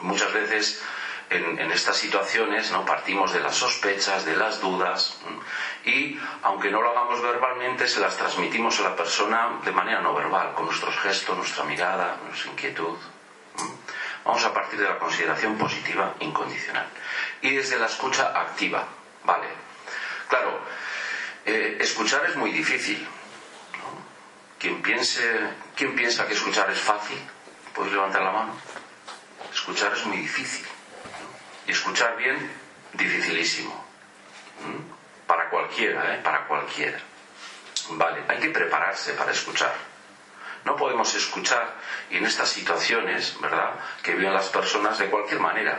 Muchas 0.00 0.32
veces 0.32 0.82
en, 1.30 1.72
estas 1.72 1.96
situaciones 1.96 2.70
no 2.70 2.84
partimos 2.84 3.32
de 3.32 3.40
las 3.40 3.56
sospechas, 3.56 4.24
de 4.24 4.36
las 4.36 4.60
dudas 4.60 5.18
y 5.84 6.18
aunque 6.42 6.70
no 6.70 6.82
lo 6.82 6.90
hagamos 6.90 7.22
verbalmente 7.22 7.88
se 7.88 8.00
las 8.00 8.16
transmitimos 8.16 8.78
a 8.80 8.90
la 8.90 8.96
persona 8.96 9.58
de 9.64 9.72
manera 9.72 10.00
no 10.00 10.14
verbal, 10.14 10.52
con 10.54 10.66
nuestros 10.66 10.96
gestos, 10.98 11.36
nuestra 11.36 11.64
mirada, 11.64 12.18
nuestra 12.26 12.50
inquietud. 12.50 12.96
Vamos 14.24 14.44
a 14.44 14.52
partir 14.52 14.78
de 14.80 14.88
la 14.88 14.98
consideración 14.98 15.56
positiva 15.56 16.14
incondicional 16.20 16.86
y 17.40 17.54
desde 17.54 17.78
la 17.78 17.86
escucha 17.86 18.38
activa, 18.38 18.84
vale. 19.24 19.46
Claro, 20.28 20.60
eh, 21.44 21.78
escuchar 21.80 22.26
es 22.26 22.36
muy 22.36 22.50
difícil, 22.50 23.06
quien, 24.66 24.82
piense, 24.82 25.22
quien 25.76 25.94
piensa 25.94 26.26
que 26.26 26.34
escuchar 26.34 26.68
es 26.70 26.80
fácil, 26.80 27.18
puedes 27.72 27.92
levantar 27.92 28.22
la 28.22 28.32
mano. 28.32 28.52
Escuchar 29.52 29.92
es 29.92 30.04
muy 30.06 30.16
difícil. 30.16 30.66
Y 31.68 31.70
escuchar 31.70 32.16
bien, 32.16 32.50
dificilísimo. 32.94 33.72
¿Mm? 34.60 35.26
Para 35.28 35.48
cualquiera, 35.50 36.14
¿eh? 36.14 36.20
Para 36.20 36.48
cualquiera. 36.48 36.98
Vale, 37.90 38.24
hay 38.26 38.40
que 38.40 38.50
prepararse 38.50 39.12
para 39.12 39.30
escuchar. 39.30 39.72
No 40.64 40.74
podemos 40.74 41.14
escuchar 41.14 41.74
y 42.10 42.16
en 42.16 42.26
estas 42.26 42.48
situaciones, 42.48 43.40
¿verdad?, 43.40 43.70
que 44.02 44.14
viven 44.14 44.34
las 44.34 44.48
personas 44.48 44.98
de 44.98 45.06
cualquier 45.06 45.38
manera. 45.38 45.78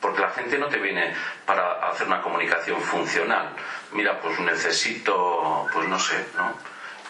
Porque 0.00 0.20
la 0.20 0.30
gente 0.30 0.58
no 0.58 0.68
te 0.68 0.78
viene 0.78 1.12
para 1.44 1.88
hacer 1.88 2.06
una 2.06 2.22
comunicación 2.22 2.80
funcional. 2.80 3.50
Mira, 3.90 4.20
pues 4.20 4.38
necesito, 4.38 5.68
pues 5.72 5.88
no 5.88 5.98
sé, 5.98 6.28
¿no? 6.36 6.54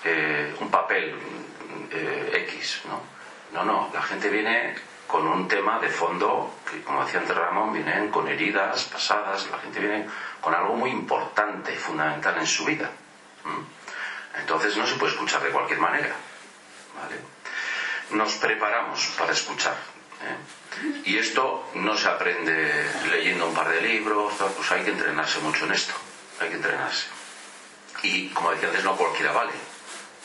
Eh, 0.03 0.57
un 0.61 0.71
papel 0.71 1.15
eh, 1.91 2.47
X, 2.49 2.83
¿no? 2.87 3.03
No, 3.53 3.65
no, 3.65 3.91
la 3.93 4.03
gente 4.03 4.31
viene 4.31 4.75
con 5.07 5.27
un 5.27 5.47
tema 5.47 5.79
de 5.79 5.89
fondo 5.89 6.55
que, 6.71 6.81
como 6.83 7.05
decía 7.05 7.21
antes 7.21 7.37
Ramón, 7.37 7.73
vienen 7.73 8.11
con 8.11 8.27
heridas 8.29 8.85
pasadas, 8.85 9.49
la 9.51 9.59
gente 9.59 9.81
viene 9.81 10.07
con 10.41 10.55
algo 10.55 10.75
muy 10.75 10.91
importante, 10.91 11.75
fundamental 11.77 12.39
en 12.39 12.47
su 12.47 12.65
vida. 12.65 12.91
Entonces 14.39 14.77
no 14.77 14.87
se 14.87 14.95
puede 14.95 15.13
escuchar 15.13 15.43
de 15.43 15.51
cualquier 15.51 15.81
manera. 15.81 16.15
¿vale? 16.97 17.17
Nos 18.11 18.35
preparamos 18.35 19.05
para 19.19 19.33
escuchar. 19.33 19.75
¿eh? 19.75 21.03
Y 21.05 21.19
esto 21.19 21.71
no 21.75 21.97
se 21.97 22.09
aprende 22.09 22.91
leyendo 23.11 23.49
un 23.49 23.55
par 23.55 23.69
de 23.69 23.83
libros, 23.83 24.33
pues 24.57 24.71
hay 24.71 24.85
que 24.85 24.93
entrenarse 24.93 25.41
mucho 25.41 25.67
en 25.67 25.73
esto, 25.73 25.93
hay 26.41 26.49
que 26.49 26.57
entrenarse. 26.57 27.09
Y 28.05 28.29
como 28.29 28.53
decía 28.53 28.69
antes, 28.69 28.85
no 28.85 28.97
cualquiera 28.97 29.33
vale 29.33 29.53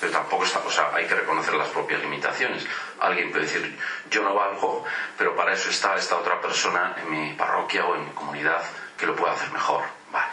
tampoco 0.10 0.46
está, 0.46 0.60
o 0.60 0.72
sea, 0.72 0.92
hay 0.94 1.06
que 1.06 1.16
reconocer 1.16 1.54
las 1.54 1.70
propias 1.70 2.02
limitaciones. 2.02 2.66
Alguien 3.00 3.32
puede 3.32 3.46
decir, 3.46 3.78
yo 4.10 4.24
no 4.24 4.34
valgo, 4.34 4.84
pero 5.18 5.36
para 5.36 5.54
eso 5.54 5.70
está 5.70 5.96
esta 5.96 6.18
otra 6.18 6.42
persona 6.42 6.96
en 6.98 7.10
mi 7.10 7.34
parroquia 7.34 7.86
o 7.86 7.96
en 7.96 8.06
mi 8.06 8.12
comunidad 8.12 8.64
que 8.98 9.06
lo 9.06 9.16
puede 9.16 9.34
hacer 9.34 9.52
mejor. 9.52 9.84
Vale. 10.12 10.32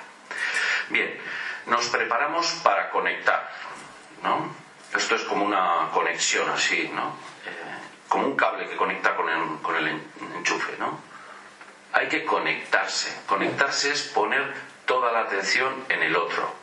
Bien, 0.88 1.20
nos 1.66 1.86
preparamos 1.88 2.50
para 2.62 2.90
conectar, 2.90 3.50
¿no? 4.22 4.54
Esto 4.94 5.14
es 5.14 5.22
como 5.22 5.44
una 5.44 5.88
conexión 5.92 6.48
así, 6.50 6.90
¿no? 6.94 7.16
Eh, 7.46 7.78
como 8.08 8.26
un 8.26 8.36
cable 8.36 8.68
que 8.68 8.76
conecta 8.76 9.16
con 9.16 9.28
el, 9.28 9.60
con 9.62 9.76
el 9.76 10.00
enchufe, 10.36 10.76
¿no? 10.78 11.00
Hay 11.92 12.08
que 12.08 12.24
conectarse. 12.24 13.22
Conectarse 13.26 13.92
es 13.92 14.02
poner 14.04 14.54
toda 14.86 15.12
la 15.12 15.20
atención 15.20 15.84
en 15.88 16.02
el 16.02 16.16
otro 16.16 16.61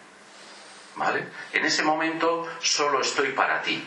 ¿Vale? 0.99 1.29
En 1.53 1.63
ese 1.63 1.81
momento 1.81 2.45
solo 2.59 2.99
estoy 2.99 3.29
para 3.31 3.61
ti. 3.61 3.81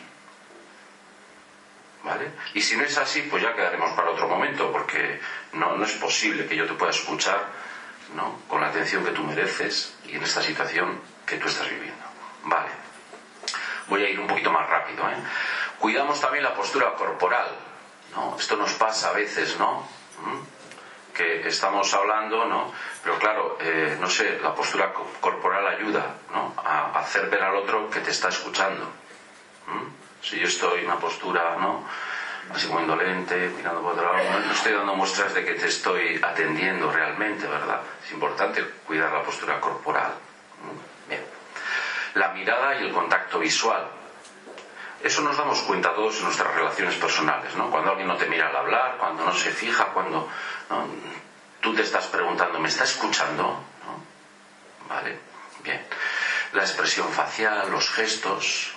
¿Vale? 2.03 2.33
Y 2.55 2.63
si 2.63 2.75
no 2.75 2.85
es 2.85 2.97
así, 2.97 3.21
pues 3.31 3.43
ya 3.43 3.55
quedaremos 3.55 3.93
para 3.93 4.11
otro 4.11 4.27
momento, 4.27 4.73
porque 4.73 5.21
no, 5.53 5.77
no 5.77 5.85
es 5.85 5.93
posible 5.93 6.47
que 6.47 6.57
yo 6.57 6.67
te 6.67 6.73
pueda 6.73 6.91
escuchar 6.91 7.39
¿no? 8.17 8.41
con 8.49 8.63
la 8.63 8.69
atención 8.69 9.05
que 9.05 9.11
tú 9.11 9.23
mereces 9.25 9.95
y 10.07 10.17
en 10.17 10.23
esta 10.23 10.43
situación 10.43 11.01
que 11.27 11.37
tú 11.37 11.49
estás 11.49 11.69
viviendo. 11.69 12.03
Vale. 12.45 12.71
Voy 13.89 14.05
a 14.05 14.09
ir 14.09 14.19
un 14.19 14.27
poquito 14.27 14.51
más 14.51 14.67
rápido. 14.71 15.07
¿eh? 15.11 15.17
Cuidamos 15.79 16.19
también 16.19 16.45
la 16.45 16.55
postura 16.55 16.95
corporal. 16.95 17.49
¿no? 18.17 18.37
Esto 18.39 18.57
nos 18.57 18.73
pasa 18.73 19.11
a 19.11 19.13
veces, 19.13 19.59
¿no? 19.59 19.87
¿Mm? 20.25 20.53
que 21.13 21.47
estamos 21.47 21.93
hablando, 21.95 22.47
¿no? 22.47 22.73
Pero 23.03 23.19
claro, 23.19 23.59
eh, 23.61 23.97
no 24.01 24.09
sé, 24.09 24.39
la 24.41 24.55
postura 24.55 24.93
corporal 25.21 25.67
ayuda, 25.67 26.15
¿no? 26.33 26.55
A 26.57 26.99
hacer 27.01 27.29
ver 27.29 27.43
al 27.43 27.57
otro 27.57 27.91
que 27.91 28.01
te 28.01 28.11
está 28.11 28.29
escuchando. 28.29 28.89
Si 30.23 30.39
yo 30.39 30.47
estoy 30.47 30.81
en 30.81 30.87
una 30.87 30.99
postura, 30.99 31.57
¿no? 31.59 31.85
Así 32.55 32.69
como 32.69 32.81
indolente, 32.81 33.53
mirando 33.57 33.81
por 33.81 33.95
otro 33.95 34.13
lado, 34.13 34.41
no, 34.41 34.53
estoy 34.53 34.73
dando 34.73 34.95
muestras 34.95 35.35
de 35.35 35.45
que 35.45 35.55
te 35.55 35.67
estoy 35.67 36.21
atendiendo 36.23 36.93
realmente, 36.93 37.47
¿verdad? 37.47 37.81
Es 38.05 38.13
importante 38.13 38.65
cuidar 38.87 39.13
la 39.13 39.23
postura 39.23 39.61
corporal. 39.61 40.13
Bien. 41.09 41.25
La 42.15 42.29
mirada 42.29 42.77
y 42.77 42.85
el 42.85 42.93
contacto 42.93 43.39
visual. 43.39 43.89
Eso 45.03 45.23
nos 45.23 45.37
damos 45.37 45.61
cuenta 45.63 45.95
todos 45.95 46.19
en 46.19 46.25
nuestras 46.25 46.55
relaciones 46.55 46.95
personales, 46.97 47.57
¿no? 47.57 47.71
Cuando 47.71 47.91
alguien 47.91 48.07
no 48.07 48.17
te 48.17 48.27
mira 48.27 48.49
al 48.49 48.57
hablar, 48.57 48.97
cuando 48.99 49.25
no 49.25 49.35
se 49.35 49.51
fija, 49.51 49.87
cuando 49.87 50.29
Tú 51.63 51.73
te 51.75 51.83
estás 51.83 52.07
preguntando, 52.09 52.59
¿me 52.59 52.69
está 52.69 52.83
escuchando? 52.83 53.63
¿Vale? 54.89 55.17
Bien. 55.63 55.81
La 56.55 56.63
expresión 56.63 57.09
facial, 57.13 57.71
los 57.71 57.89
gestos, 57.89 58.73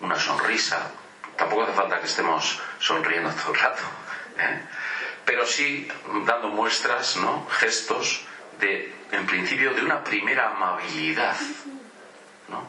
una 0.00 0.18
sonrisa. 0.18 0.90
Tampoco 1.36 1.62
hace 1.62 1.72
falta 1.72 2.00
que 2.00 2.06
estemos 2.06 2.60
sonriendo 2.80 3.30
todo 3.30 3.54
el 3.54 3.60
rato. 3.60 3.82
¿eh? 4.36 4.62
Pero 5.24 5.46
sí 5.46 5.88
dando 6.26 6.48
muestras, 6.48 7.16
¿no? 7.16 7.46
Gestos 7.50 8.22
de, 8.58 8.92
en 9.12 9.26
principio, 9.26 9.72
de 9.72 9.82
una 9.82 10.02
primera 10.02 10.50
amabilidad. 10.50 11.36
¿No? 12.48 12.66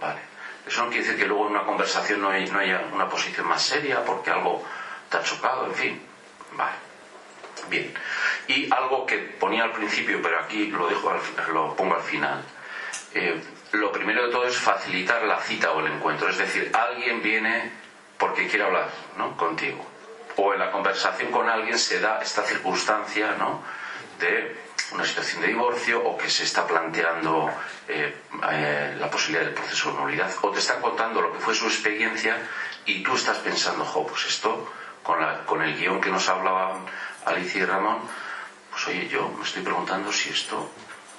Vale. 0.00 0.20
Eso 0.66 0.82
no 0.82 0.88
quiere 0.88 1.04
decir 1.04 1.20
que 1.20 1.26
luego 1.26 1.44
en 1.44 1.50
una 1.56 1.64
conversación 1.64 2.22
no, 2.22 2.32
no 2.32 2.58
haya 2.58 2.86
una 2.90 3.08
posición 3.08 3.46
más 3.46 3.62
seria 3.62 4.02
porque 4.02 4.30
algo 4.30 4.64
te 5.10 5.18
ha 5.18 5.22
chocado, 5.22 5.66
en 5.66 5.74
fin. 5.74 6.02
Vale. 6.52 6.93
Bien. 7.68 7.92
Y 8.48 8.72
algo 8.72 9.06
que 9.06 9.18
ponía 9.18 9.64
al 9.64 9.72
principio, 9.72 10.20
pero 10.22 10.38
aquí 10.40 10.66
lo, 10.66 10.86
dejo 10.88 11.12
lo 11.52 11.74
pongo 11.74 11.94
al 11.94 12.02
final. 12.02 12.42
Eh, 13.14 13.40
lo 13.72 13.90
primero 13.92 14.26
de 14.26 14.32
todo 14.32 14.46
es 14.46 14.56
facilitar 14.56 15.22
la 15.24 15.40
cita 15.40 15.72
o 15.72 15.80
el 15.80 15.92
encuentro. 15.92 16.28
Es 16.28 16.38
decir, 16.38 16.70
alguien 16.74 17.22
viene 17.22 17.72
porque 18.18 18.46
quiere 18.48 18.64
hablar 18.64 18.88
¿no? 19.16 19.36
contigo. 19.36 19.84
O 20.36 20.52
en 20.52 20.60
la 20.60 20.70
conversación 20.70 21.30
con 21.30 21.48
alguien 21.48 21.78
se 21.78 22.00
da 22.00 22.20
esta 22.20 22.42
circunstancia 22.42 23.36
¿no? 23.38 23.62
de 24.18 24.64
una 24.92 25.04
situación 25.04 25.42
de 25.42 25.48
divorcio 25.48 26.02
o 26.04 26.16
que 26.16 26.28
se 26.28 26.44
está 26.44 26.66
planteando 26.66 27.50
eh, 27.88 28.14
eh, 28.50 28.96
la 28.98 29.10
posibilidad 29.10 29.44
del 29.44 29.54
proceso 29.54 29.92
de 29.92 29.98
nulidad 29.98 30.30
o 30.42 30.50
te 30.50 30.58
está 30.58 30.80
contando 30.80 31.20
lo 31.20 31.32
que 31.32 31.38
fue 31.38 31.54
su 31.54 31.66
experiencia 31.66 32.36
y 32.84 33.02
tú 33.02 33.14
estás 33.14 33.38
pensando, 33.38 33.84
jo, 33.84 34.06
pues 34.06 34.26
esto 34.26 34.70
con, 35.02 35.20
la, 35.20 35.44
con 35.44 35.62
el 35.62 35.76
guion 35.76 36.00
que 36.00 36.10
nos 36.10 36.28
hablaban 36.28 36.86
Alicia 37.24 37.62
y 37.62 37.64
Ramón, 37.64 38.00
pues 38.70 38.86
oye, 38.88 39.08
yo 39.08 39.28
me 39.28 39.44
estoy 39.44 39.62
preguntando 39.62 40.12
si 40.12 40.30
esto 40.30 40.70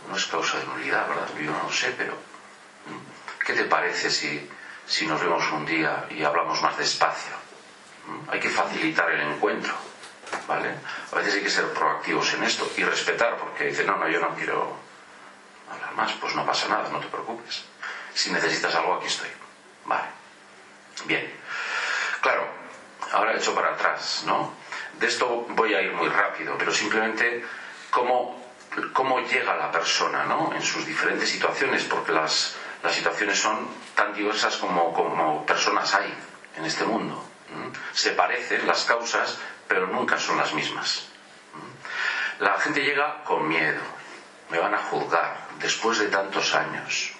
no 0.10 0.16
es 0.16 0.26
causa 0.26 0.60
de 0.60 0.66
nulidad, 0.66 1.08
¿verdad? 1.08 1.28
Yo 1.40 1.52
no 1.52 1.64
lo 1.64 1.72
sé, 1.72 1.94
pero 1.98 2.16
¿qué 3.46 3.54
te 3.54 3.64
parece 3.66 4.12
si, 4.12 4.50
si 4.86 5.08
nos 5.08 5.22
vemos 5.22 5.44
un 5.52 5.66
día 5.66 6.06
y 6.10 6.24
hablamos 6.24 6.62
más 6.62 6.78
despacio? 6.78 7.34
Hay 8.28 8.40
que 8.40 8.50
facilitar 8.50 9.10
el 9.12 9.22
encuentro, 9.22 9.74
¿vale? 10.48 10.76
A 11.12 11.16
veces 11.16 11.36
hay 11.36 11.42
que 11.42 11.50
ser 11.50 11.74
proactivos 11.74 12.34
en 12.34 12.44
esto 12.44 12.72
y 12.78 12.84
respetar, 12.84 13.38
porque 13.38 13.66
dice, 13.66 13.84
no, 13.84 13.98
no, 13.98 14.08
yo 14.08 14.20
no 14.20 14.36
quiero 14.36 14.78
hablar 15.72 15.96
más, 15.96 16.12
pues 16.14 16.36
no 16.36 16.46
pasa 16.46 16.68
nada, 16.68 16.90
no 16.90 17.00
te 17.00 17.08
preocupes. 17.08 17.64
Si 18.14 18.32
necesitas 18.32 18.76
algo, 18.76 18.96
aquí 18.96 19.08
estoy. 19.08 19.30
Vale. 19.86 20.08
Bien. 21.06 21.34
Claro, 22.22 22.48
ahora 23.12 23.34
he 23.34 23.38
hecho 23.38 23.56
para 23.56 23.74
atrás, 23.74 24.24
¿no? 24.26 24.54
De 25.00 25.08
esto 25.08 25.46
voy 25.50 25.74
a 25.74 25.82
ir 25.82 25.92
muy 25.94 26.10
rápido, 26.10 26.58
pero 26.58 26.74
simplemente 26.74 27.44
cómo, 27.90 28.42
cómo 28.94 29.20
llega 29.20 29.56
la 29.56 29.72
persona, 29.72 30.26
¿no? 30.26 30.54
En 30.56 30.62
sus 30.62 30.86
diferentes 30.86 31.30
situaciones, 31.30 31.84
porque 31.84 32.12
las, 32.12 32.56
las 32.84 32.94
situaciones 32.96 33.40
son 33.40 33.68
tan 33.96 34.14
diversas 34.14 34.58
como, 34.58 34.94
como 34.94 35.46
personas 35.46 35.94
hay 35.94 36.14
en 36.58 36.66
este 36.66 36.86
mundo. 36.86 37.24
Se 37.94 38.12
parecen 38.12 38.68
las 38.68 38.86
causas, 38.86 39.38
pero 39.68 39.88
nunca 39.88 40.18
son 40.18 40.38
las 40.38 40.54
mismas. 40.54 41.08
La 42.40 42.60
gente 42.60 42.82
llega 42.82 43.24
con 43.24 43.48
miedo, 43.48 43.82
me 44.50 44.60
van 44.60 44.74
a 44.74 44.80
juzgar 44.80 45.48
después 45.60 46.00
de 46.00 46.08
tantos 46.08 46.54
años. 46.54 47.14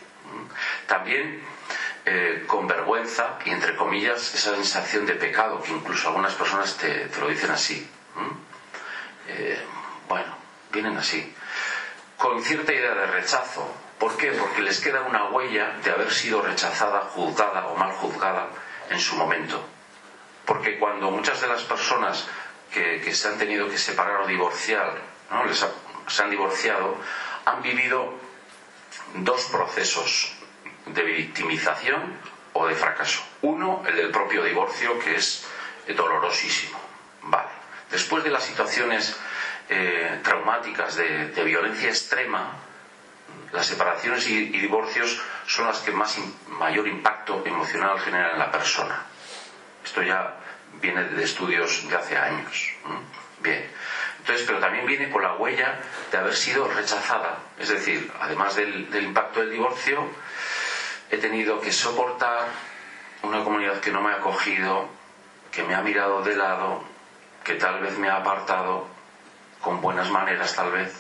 También 0.88 1.42
eh, 2.06 2.44
con 2.46 2.68
vergüenza 2.68 3.40
y 3.46 3.50
entre 3.50 3.76
comillas 3.76 4.36
esa 4.36 4.54
sensación 4.54 5.08
de 5.08 5.16
pecado 5.16 5.62
que 5.62 5.72
incluso 5.72 6.10
algunas 6.10 6.36
personas 6.36 6.78
te, 6.78 7.10
lo 7.20 7.28
dicen 7.28 7.50
así. 7.52 7.90
Eh, 9.28 9.60
bueno, 10.08 10.38
vienen 10.72 10.98
así. 10.98 11.34
Con 12.18 12.44
cierta 12.44 12.74
idea 12.74 12.94
de 12.94 13.08
rechazo. 13.08 13.68
¿Por 13.98 14.18
qué? 14.18 14.34
Porque 14.34 14.62
les 14.62 14.80
queda 14.82 15.02
una 15.02 15.30
huella 15.30 15.78
de 15.84 15.92
haber 15.92 16.12
sido 16.14 16.42
rechazada, 16.42 17.02
juzgada 17.02 17.68
o 17.68 17.76
mal 17.76 17.94
juzgada 17.94 18.50
en 18.90 19.00
su 19.00 19.16
momento. 19.16 19.66
Porque 20.46 20.78
cuando 20.78 21.10
muchas 21.10 21.42
de 21.42 21.48
las 21.48 21.64
personas 21.64 22.28
que, 22.72 23.14
se 23.16 23.28
han 23.28 23.38
tenido 23.38 23.68
que 23.70 23.78
separar 23.78 24.22
o 24.22 24.28
divorciar, 24.28 24.94
¿no? 25.32 25.46
Les 25.46 25.66
se 26.08 26.24
han 26.24 26.30
divorciado, 26.30 26.98
han 27.46 27.64
vivido 27.64 28.14
dos 29.16 29.46
procesos 29.46 30.35
de 30.86 31.04
victimización 31.04 32.18
o 32.54 32.68
de 32.68 32.76
fracaso. 32.76 33.24
Uno, 33.42 33.84
el 33.88 33.96
del 33.96 34.12
propio 34.12 34.44
divorcio, 34.44 34.98
que 35.00 35.16
es 35.16 35.46
dolorosísimo. 35.96 36.80
Vale. 37.24 37.50
Después 37.92 38.24
de 38.24 38.32
las 38.32 38.44
situaciones 38.44 39.16
eh, 39.70 40.20
traumáticas 40.24 40.96
de, 40.96 41.44
violencia 41.44 41.90
extrema, 41.90 42.54
las 43.52 43.68
separaciones 43.68 44.28
y, 44.28 44.46
divorcios 44.50 45.22
son 45.48 45.68
las 45.68 45.80
que 45.80 45.92
más 45.92 46.18
mayor 46.48 46.88
impacto 46.88 47.44
emocional 47.46 48.00
generan 48.00 48.34
en 48.34 48.40
la 48.40 48.52
persona. 48.52 49.04
Esto 49.84 50.02
ya 50.02 50.36
viene 50.82 51.04
de 51.04 51.24
estudios 51.24 51.88
de 51.88 51.96
hace 51.96 52.18
años. 52.18 52.74
Bien. 53.40 53.70
Entonces, 54.20 54.46
pero 54.48 54.60
también 54.60 54.88
viene 54.88 55.10
con 55.10 55.22
la 55.22 55.36
huella 55.36 55.80
de 56.12 56.18
haber 56.18 56.36
sido 56.36 56.68
rechazada. 56.68 57.38
Es 57.60 57.70
decir, 57.70 58.12
además 58.20 58.56
del, 58.56 58.90
del 58.90 59.06
impacto 59.06 59.40
del 59.40 59.52
divorcio, 59.52 60.10
he 61.12 61.18
tenido 61.18 61.60
que 61.62 61.72
soportar 61.72 62.48
una 63.24 63.44
comunidad 63.44 63.80
que 63.80 63.92
no 63.92 64.02
me 64.02 64.12
ha 64.12 64.18
acogido, 64.18 64.88
que 65.52 65.64
me 65.64 65.76
ha 65.76 65.82
mirado 65.82 66.22
de 66.22 66.36
lado, 66.36 66.84
que 67.44 67.56
tal 67.56 67.80
vez 67.80 67.98
me 67.98 68.10
ha 68.10 68.18
apartado 68.18 68.88
con 69.62 69.82
buenas 69.82 70.10
maneras 70.10 70.56
tal 70.56 70.72
vez, 70.72 70.94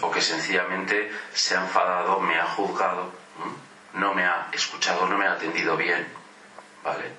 o 0.00 0.10
que 0.10 0.20
sencillamente 0.20 1.10
se 1.32 1.56
ha 1.56 1.62
enfadado, 1.62 2.20
me 2.20 2.38
ha 2.38 2.46
juzgado, 2.46 3.10
no 3.94 4.14
me 4.14 4.24
ha 4.24 4.48
escuchado, 4.52 5.06
no 5.06 5.18
me 5.18 5.26
ha 5.26 5.32
atendido 5.32 5.76
bien, 5.76 6.06
¿vale? 6.84 7.12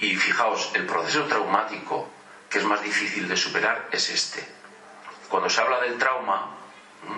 Y 0.00 0.16
fijaos, 0.16 0.70
el 0.74 0.86
proceso 0.86 1.24
traumático 1.26 2.08
que 2.48 2.58
es 2.58 2.64
más 2.64 2.82
difícil 2.82 3.28
de 3.28 3.36
superar 3.36 3.88
es 3.92 4.10
este. 4.10 4.46
Cuando 5.28 5.48
se 5.48 5.60
habla 5.60 5.80
del 5.80 5.98
trauma, 5.98 6.56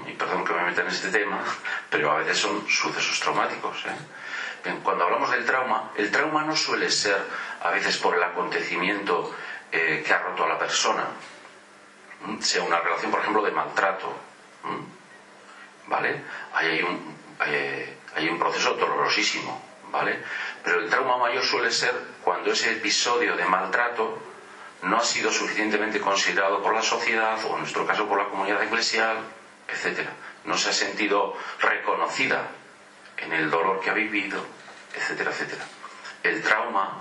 y 0.06 0.12
perdón 0.12 0.44
que 0.44 0.52
me 0.52 0.64
meta 0.64 0.82
en 0.82 0.88
este 0.88 1.08
tema, 1.08 1.42
pero 1.90 2.12
a 2.12 2.18
veces 2.18 2.38
son 2.38 2.68
sucesos 2.68 3.20
traumáticos. 3.20 3.84
¿eh? 3.86 4.72
cuando 4.82 5.04
hablamos 5.04 5.30
del 5.30 5.44
trauma, 5.44 5.90
el 5.96 6.10
trauma 6.10 6.44
no 6.44 6.54
suele 6.54 6.90
ser 6.90 7.20
a 7.62 7.70
veces 7.70 7.96
por 7.98 8.14
el 8.14 8.22
acontecimiento 8.22 9.34
eh, 9.72 10.02
que 10.06 10.12
ha 10.12 10.18
roto 10.18 10.44
a 10.44 10.48
la 10.48 10.58
persona, 10.58 11.04
sea 12.40 12.62
una 12.62 12.78
relación, 12.78 13.10
por 13.10 13.20
ejemplo, 13.20 13.42
de 13.42 13.50
maltrato. 13.50 14.14
Ahí 16.54 16.68
hay 16.68 16.82
un, 16.82 17.16
hay, 18.14 18.28
un 18.28 18.38
proceso 18.38 18.74
dolorosísimo. 18.74 19.60
Pero 20.64 20.80
el 20.80 20.88
trauma 20.88 21.18
mayor 21.18 21.42
suele 21.44 21.70
ser 21.70 21.94
cuando 22.22 22.52
ese 22.52 22.72
episodio 22.72 23.36
de 23.36 23.44
maltrato 23.44 24.22
no 24.82 24.96
ha 24.96 25.04
sido 25.04 25.30
suficientemente 25.30 26.00
considerado 26.00 26.62
por 26.62 26.74
la 26.74 26.82
sociedad 26.82 27.38
o 27.44 27.54
en 27.54 27.60
nuestro 27.60 27.86
caso 27.86 28.08
por 28.08 28.18
la 28.18 28.28
comunidad 28.28 28.62
eclesial 28.62 29.18
etcétera. 29.72 30.10
No 30.44 30.56
se 30.56 30.70
ha 30.70 30.72
sentido 30.72 31.36
reconocida 31.60 32.48
en 33.16 33.32
el 33.32 33.50
dolor 33.50 33.80
que 33.80 33.90
ha 33.90 33.94
vivido, 33.94 34.44
etcétera, 34.94 35.30
etcétera. 35.30 35.64
El 36.22 36.42
trauma 36.42 37.00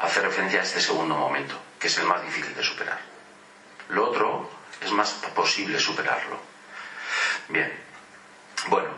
hace 0.00 0.20
referencia 0.20 0.60
a 0.60 0.62
este 0.62 0.80
segundo 0.80 1.16
momento, 1.16 1.58
que 1.78 1.86
es 1.86 1.98
el 1.98 2.06
más 2.06 2.22
difícil 2.22 2.54
de 2.54 2.62
superar. 2.62 2.98
Lo 3.90 4.08
otro 4.08 4.50
es 4.80 4.90
más 4.92 5.10
posible 5.34 5.78
superarlo. 5.78 6.40
Bien, 7.48 7.72
bueno, 8.68 8.90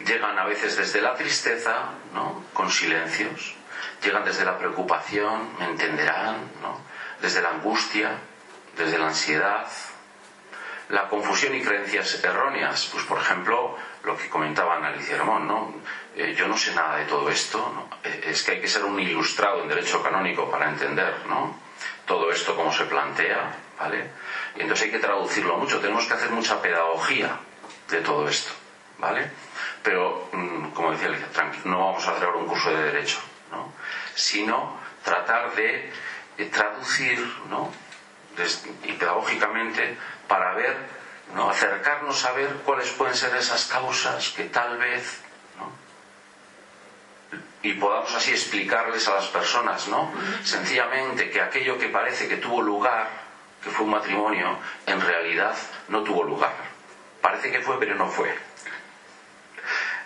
llegan 0.00 0.38
a 0.38 0.44
veces 0.44 0.76
desde 0.76 1.00
la 1.00 1.14
tristeza, 1.14 1.90
¿no? 2.12 2.44
Con 2.52 2.70
silencios, 2.70 3.54
llegan 4.02 4.24
desde 4.24 4.44
la 4.44 4.58
preocupación, 4.58 5.56
me 5.58 5.66
entenderán, 5.66 6.50
¿no? 6.62 6.80
Desde 7.20 7.42
la 7.42 7.50
angustia, 7.50 8.10
desde 8.76 8.98
la 8.98 9.08
ansiedad, 9.08 9.66
la 10.88 11.08
confusión 11.08 11.54
y 11.54 11.62
creencias 11.62 12.22
erróneas, 12.22 12.88
pues 12.92 13.04
por 13.04 13.18
ejemplo, 13.18 13.76
lo 14.04 14.16
que 14.16 14.28
comentaba 14.28 14.76
Alicia 14.76 15.16
Ramón, 15.16 15.48
¿no? 15.48 15.74
Eh, 16.14 16.34
yo 16.36 16.46
no 16.46 16.56
sé 16.56 16.74
nada 16.74 16.96
de 16.96 17.04
todo 17.06 17.28
esto, 17.28 17.88
eh, 18.04 18.26
es 18.28 18.42
que 18.44 18.52
hay 18.52 18.60
que 18.60 18.68
ser 18.68 18.84
un 18.84 18.98
ilustrado 18.98 19.62
en 19.62 19.68
derecho 19.68 20.02
canónico 20.02 20.50
para 20.50 20.68
entender, 20.68 21.26
¿no? 21.28 21.58
Todo 22.06 22.30
esto 22.30 22.54
como 22.54 22.72
se 22.72 22.84
plantea, 22.84 23.56
¿vale? 23.78 24.10
Y 24.56 24.60
entonces 24.60 24.86
hay 24.86 24.92
que 24.92 24.98
traducirlo 24.98 25.56
mucho, 25.56 25.80
tenemos 25.80 26.06
que 26.06 26.14
hacer 26.14 26.30
mucha 26.30 26.62
pedagogía 26.62 27.36
de 27.90 28.00
todo 28.00 28.28
esto, 28.28 28.52
¿vale? 28.98 29.30
Pero, 29.82 30.28
mm, 30.32 30.70
como 30.70 30.92
decía 30.92 31.08
Alicia, 31.08 31.28
no 31.64 31.78
vamos 31.78 32.06
a 32.06 32.12
hacer 32.12 32.24
ahora 32.24 32.38
un 32.38 32.46
curso 32.46 32.70
de 32.70 32.82
derecho, 32.84 33.18
¿no? 33.50 33.72
Sino 34.14 34.78
tratar 35.02 35.54
de 35.56 35.92
traducir, 36.52 37.18
¿no? 37.50 37.72
y 38.84 38.92
pedagógicamente 38.92 39.96
para 40.28 40.54
ver, 40.54 40.76
¿no? 41.34 41.50
acercarnos 41.50 42.24
a 42.24 42.32
ver 42.32 42.48
cuáles 42.64 42.90
pueden 42.90 43.14
ser 43.14 43.34
esas 43.36 43.66
causas 43.66 44.30
que 44.30 44.44
tal 44.44 44.78
vez 44.78 45.22
y 47.66 47.72
podamos 47.74 48.14
así 48.14 48.30
explicarles 48.30 49.08
a 49.08 49.14
las 49.14 49.26
personas, 49.26 49.88
¿no? 49.88 50.12
Sencillamente 50.44 51.30
que 51.30 51.40
aquello 51.40 51.76
que 51.78 51.88
parece 51.88 52.28
que 52.28 52.36
tuvo 52.36 52.62
lugar, 52.62 53.08
que 53.62 53.70
fue 53.70 53.84
un 53.84 53.90
matrimonio, 53.90 54.56
en 54.86 55.00
realidad 55.00 55.56
no 55.88 56.04
tuvo 56.04 56.22
lugar. 56.22 56.52
Parece 57.20 57.50
que 57.50 57.60
fue, 57.60 57.76
pero 57.80 57.96
no 57.96 58.08
fue. 58.08 58.32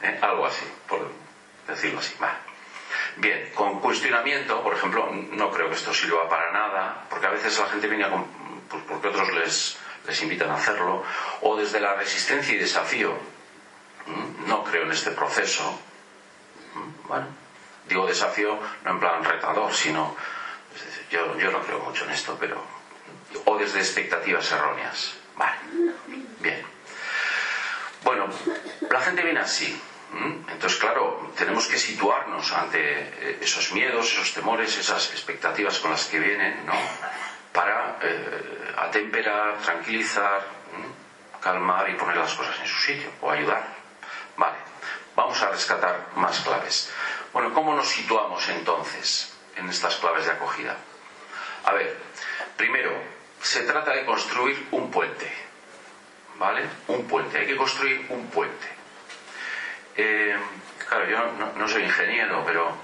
¿Eh? 0.03 0.19
Algo 0.23 0.47
así, 0.47 0.65
por 0.89 1.13
decirlo 1.69 1.99
así. 1.99 2.15
Bien, 3.17 3.51
con 3.55 3.81
cuestionamiento, 3.81 4.63
por 4.63 4.75
ejemplo, 4.75 5.11
no 5.13 5.51
creo 5.51 5.69
que 5.69 5.75
esto 5.75 5.93
sirva 5.93 6.29
para 6.31 6.53
nada, 6.53 7.05
porque 7.11 7.27
a 7.27 7.31
veces 7.31 7.59
la 7.59 7.67
gente 7.67 7.89
viene 7.89 8.05
a, 8.05 8.11
pues 8.71 8.83
porque 8.89 9.09
otros 9.09 9.31
les, 9.35 9.79
les 10.07 10.23
invitan 10.23 10.51
a 10.51 10.57
hacerlo, 10.57 11.05
o 11.43 11.57
desde 11.57 11.81
la 11.81 11.95
resistencia 11.95 12.55
y 12.55 12.59
desafío. 12.59 13.13
¿Mm? 14.07 14.49
No 14.49 14.65
creo 14.65 14.85
en 14.85 14.93
este 14.93 15.11
proceso. 15.11 15.79
¿Mm? 16.75 17.09
Bueno, 17.09 17.27
digo 17.89 18.07
desafío 18.07 18.59
no 18.85 18.91
en 18.91 19.01
plan 19.01 19.25
retador, 19.25 19.75
sino 19.75 20.17
yo, 21.11 21.39
yo 21.39 21.51
no 21.51 21.61
creo 21.61 21.81
mucho 21.81 22.05
en 22.05 22.13
esto, 22.13 22.37
pero 22.39 22.63
o 23.45 23.59
desde 23.59 23.81
expectativas 23.81 24.51
erróneas. 24.53 25.15
Vale, 25.37 25.57
bien. 26.41 26.63
Bueno, 28.05 28.29
la 28.91 29.01
gente 29.01 29.23
viene 29.23 29.41
así. 29.41 29.81
Entonces, 30.49 30.79
claro, 30.79 31.33
tenemos 31.37 31.67
que 31.69 31.79
situarnos 31.79 32.53
ante 32.53 32.79
eh, 32.81 33.39
esos 33.41 33.73
miedos, 33.73 34.13
esos 34.13 34.35
temores, 34.35 34.77
esas 34.77 35.11
expectativas 35.13 35.79
con 35.79 35.93
las 35.93 36.07
que 36.07 36.19
vienen, 36.19 36.67
¿no? 36.67 36.75
Para 37.53 37.99
eh, 38.03 38.75
atemperar, 38.77 39.59
tranquilizar, 39.59 40.43
calmar 41.41 41.89
y 41.91 41.95
poner 41.95 42.17
las 42.17 42.35
cosas 42.35 42.59
en 42.61 42.67
su 42.67 42.79
sitio 42.79 43.11
o 43.21 43.31
ayudar. 43.31 43.67
Vale, 44.37 44.57
vamos 45.17 45.41
a 45.43 45.51
rescatar 45.51 46.09
más 46.17 46.41
claves. 46.41 46.93
Bueno, 47.33 47.53
¿cómo 47.53 47.75
nos 47.75 47.89
situamos 47.89 48.49
entonces 48.49 49.35
en 49.57 49.69
estas 49.69 49.97
claves 49.97 50.27
de 50.27 50.33
acogida? 50.33 50.77
A 51.65 51.73
ver, 51.73 51.97
primero, 52.57 52.93
se 53.43 53.63
trata 53.63 53.93
de 53.93 54.05
construir 54.05 54.69
un 54.71 54.91
puente. 54.91 55.31
¿Vale? 56.39 56.63
Un 56.89 57.07
puente. 57.07 57.39
Hay 57.39 57.47
que 57.47 57.57
construir 57.57 58.07
un 58.09 58.27
puente. 58.29 58.69
Eh, 59.97 60.37
claro, 60.89 61.09
yo 61.09 61.55
no, 61.57 61.69
soy 61.69 61.83
ingeniero, 61.83 62.43
pero 62.47 62.75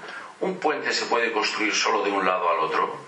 ¿un 0.41 0.59
puente 0.59 0.93
se 0.93 1.05
puede 1.05 1.31
construir 1.31 1.73
solo 1.73 2.03
de 2.03 2.11
un 2.11 2.25
lado 2.25 2.49
al 2.49 2.59
otro? 2.59 3.06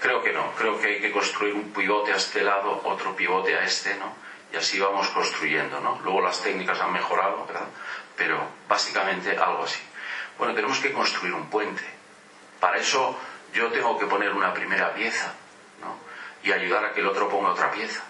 Creo 0.00 0.22
que 0.22 0.32
no. 0.32 0.52
Creo 0.52 0.78
que 0.78 0.86
hay 0.88 1.00
que 1.00 1.12
construir 1.12 1.54
un 1.54 1.72
pivote 1.72 2.12
a 2.12 2.16
este 2.16 2.42
lado, 2.42 2.80
otro 2.84 3.16
pivote 3.16 3.56
a 3.56 3.64
este, 3.64 3.94
¿no? 3.96 4.14
Y 4.52 4.56
así 4.56 4.78
vamos 4.78 5.08
construyendo, 5.08 5.80
¿no? 5.80 6.00
Luego 6.02 6.20
las 6.20 6.42
técnicas 6.42 6.80
han 6.80 6.92
mejorado, 6.92 7.46
¿verdad? 7.46 7.66
Pero 8.16 8.46
básicamente 8.68 9.36
algo 9.36 9.64
así. 9.64 9.80
Bueno, 10.38 10.54
tenemos 10.54 10.78
que 10.78 10.92
construir 10.92 11.34
un 11.34 11.48
puente. 11.48 11.82
Para 12.60 12.78
eso 12.78 13.18
yo 13.52 13.70
tengo 13.70 13.98
que 13.98 14.06
poner 14.06 14.32
una 14.32 14.52
primera 14.52 14.92
pieza 14.94 15.32
¿no? 15.80 15.98
y 16.42 16.52
ayudar 16.52 16.84
a 16.84 16.92
que 16.92 17.00
el 17.00 17.06
otro 17.06 17.28
ponga 17.28 17.50
otra 17.50 17.70
pieza. 17.70 18.02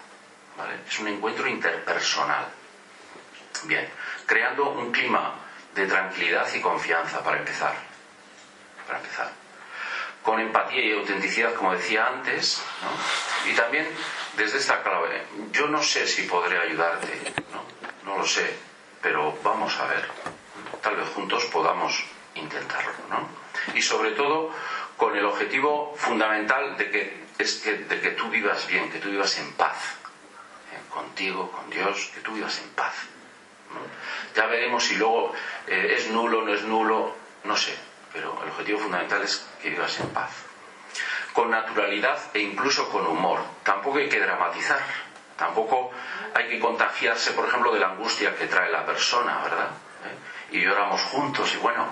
¿vale? 0.57 0.75
Es 0.87 0.99
un 0.99 1.07
encuentro 1.07 1.47
interpersonal. 1.47 2.47
Bien, 3.63 3.89
creando 4.25 4.69
un 4.71 4.91
clima 4.91 5.35
de 5.73 5.87
tranquilidad 5.87 6.47
y 6.53 6.61
confianza 6.61 7.23
para 7.23 7.37
empezar. 7.37 7.73
Para 8.85 8.99
empezar. 8.99 9.31
Con 10.27 10.41
empatía 10.41 10.83
y 10.83 10.91
autenticidad, 10.91 11.53
como 11.53 11.71
decía 11.71 12.05
antes, 12.05 12.61
¿no? 12.81 13.49
y 13.49 13.55
también 13.55 13.87
desde 14.35 14.57
esta 14.57 14.83
clave. 14.83 15.25
Yo 15.53 15.67
no 15.67 15.81
sé 15.81 16.05
si 16.05 16.23
podré 16.23 16.59
ayudarte, 16.59 17.33
¿no? 17.53 17.63
no 18.03 18.17
lo 18.17 18.27
sé, 18.27 18.53
pero 19.01 19.37
vamos 19.41 19.73
a 19.79 19.87
ver. 19.87 20.05
Tal 20.81 20.97
vez 20.97 21.07
juntos 21.15 21.45
podamos 21.45 22.03
intentarlo. 22.35 22.91
¿no? 23.09 23.29
Y 23.73 23.81
sobre 23.81 24.11
todo 24.11 24.51
con 24.97 25.15
el 25.15 25.23
objetivo 25.23 25.95
fundamental 25.95 26.75
de 26.75 26.91
que, 26.91 27.23
es 27.39 27.61
que, 27.63 27.77
de 27.77 28.01
que 28.01 28.11
tú 28.11 28.27
vivas 28.29 28.67
bien, 28.67 28.91
que 28.91 28.99
tú 28.99 29.09
vivas 29.09 29.37
en 29.37 29.53
paz, 29.53 29.77
¿eh? 30.73 30.89
contigo, 30.89 31.49
con 31.53 31.69
Dios, 31.69 32.11
que 32.13 32.19
tú 32.19 32.33
vivas 32.33 32.59
en 32.59 32.69
paz. 32.71 32.95
Ya 34.35 34.45
veremos 34.47 34.83
si 34.83 34.97
luego 34.97 35.33
eh, 35.67 35.95
es 35.97 36.09
nulo, 36.09 36.41
no 36.41 36.53
es 36.53 36.63
nulo, 36.63 37.15
no 37.45 37.55
sé, 37.55 37.73
pero 38.13 38.37
el 38.43 38.49
objetivo 38.49 38.79
fundamental 38.79 39.21
es 39.23 39.45
que 39.61 39.69
vivas 39.69 39.99
en 39.99 40.09
paz. 40.09 40.31
Con 41.33 41.51
naturalidad 41.51 42.19
e 42.33 42.39
incluso 42.39 42.89
con 42.89 43.05
humor. 43.05 43.41
Tampoco 43.63 43.99
hay 43.99 44.09
que 44.09 44.19
dramatizar, 44.19 44.81
tampoco 45.37 45.91
hay 46.33 46.49
que 46.49 46.59
contagiarse, 46.59 47.31
por 47.31 47.47
ejemplo, 47.47 47.73
de 47.73 47.79
la 47.79 47.89
angustia 47.89 48.35
que 48.35 48.47
trae 48.47 48.71
la 48.71 48.85
persona, 48.85 49.41
¿verdad? 49.43 49.69
¿Eh? 50.05 50.57
Y 50.57 50.61
lloramos 50.61 51.01
juntos 51.03 51.53
y 51.53 51.57
bueno, 51.57 51.85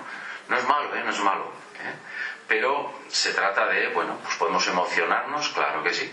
no 0.48 0.56
es 0.56 0.66
malo, 0.66 0.94
¿eh? 0.94 1.02
No 1.04 1.10
es 1.10 1.20
malo. 1.20 1.44
¿eh? 1.44 1.94
Pero 2.48 2.92
se 3.08 3.32
trata 3.32 3.66
de, 3.66 3.88
bueno, 3.88 4.18
pues 4.22 4.36
podemos 4.36 4.66
emocionarnos, 4.66 5.48
claro 5.50 5.82
que 5.82 5.94
sí, 5.94 6.12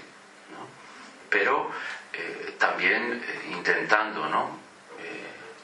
pero 1.29 1.71
eh, 2.13 2.55
también 2.59 3.23
intentando, 3.51 4.27
¿no? 4.27 4.63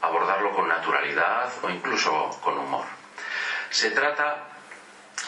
Abordarlo 0.02 0.56
con 0.56 0.68
naturalidad 0.68 1.52
o 1.62 1.70
incluso 1.70 2.40
con 2.42 2.58
humor. 2.58 2.86
Se 3.70 3.92
trata 3.92 4.48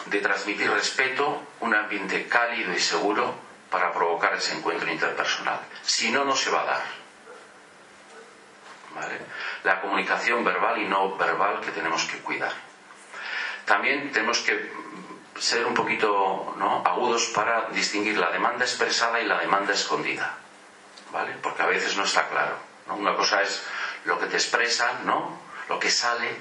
de 0.06 0.18
transmitir 0.20 0.70
respeto, 0.70 1.42
un 1.60 1.74
ambiente 1.74 2.26
cálido 2.28 2.72
y 2.72 2.80
seguro 2.80 3.34
para 3.70 3.92
provocar 3.92 4.34
ese 4.34 4.54
encuentro 4.54 4.90
interpersonal. 4.90 5.60
Si 5.82 6.10
no, 6.10 6.24
no 6.24 6.36
se 6.36 6.50
va 6.50 6.62
a 6.62 6.66
dar. 6.66 6.82
¿Vale? 8.94 9.18
La 9.64 9.80
comunicación 9.80 10.44
verbal 10.44 10.78
y 10.78 10.84
no 10.86 11.16
verbal 11.16 11.60
que 11.60 11.70
tenemos 11.70 12.04
que 12.04 12.18
cuidar. 12.18 12.52
También 13.64 14.12
tenemos 14.12 14.40
que 14.40 14.72
ser 15.38 15.64
un 15.64 15.74
poquito 15.74 16.54
¿no? 16.58 16.82
agudos 16.84 17.26
para 17.34 17.68
distinguir 17.70 18.18
la 18.18 18.30
demanda 18.30 18.64
expresada 18.64 19.20
y 19.20 19.26
la 19.26 19.38
demanda 19.38 19.72
escondida. 19.72 20.36
¿Vale? 21.10 21.36
Porque 21.42 21.62
a 21.62 21.66
veces 21.66 21.96
no 21.96 22.04
está 22.04 22.28
claro. 22.28 22.56
Una 22.88 23.14
cosa 23.14 23.42
es 23.42 23.62
lo 24.04 24.18
que 24.18 24.26
te 24.26 24.36
expresan, 24.36 25.06
¿no? 25.06 25.38
Lo 25.68 25.78
que 25.78 25.90
sale. 25.90 26.36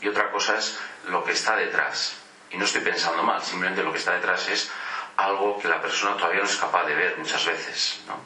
Y 0.00 0.08
otra 0.08 0.30
cosa 0.30 0.56
es 0.58 0.78
lo 1.08 1.24
que 1.24 1.32
está 1.32 1.56
detrás. 1.56 2.16
Y 2.50 2.58
no 2.58 2.64
estoy 2.64 2.82
pensando 2.82 3.22
mal, 3.22 3.42
simplemente 3.42 3.82
lo 3.82 3.92
que 3.92 3.98
está 3.98 4.14
detrás 4.14 4.48
es 4.48 4.70
algo 5.16 5.58
que 5.58 5.68
la 5.68 5.80
persona 5.80 6.16
todavía 6.16 6.40
no 6.40 6.46
es 6.46 6.56
capaz 6.56 6.84
de 6.86 6.94
ver 6.94 7.16
muchas 7.18 7.44
veces, 7.46 8.00
¿no? 8.06 8.18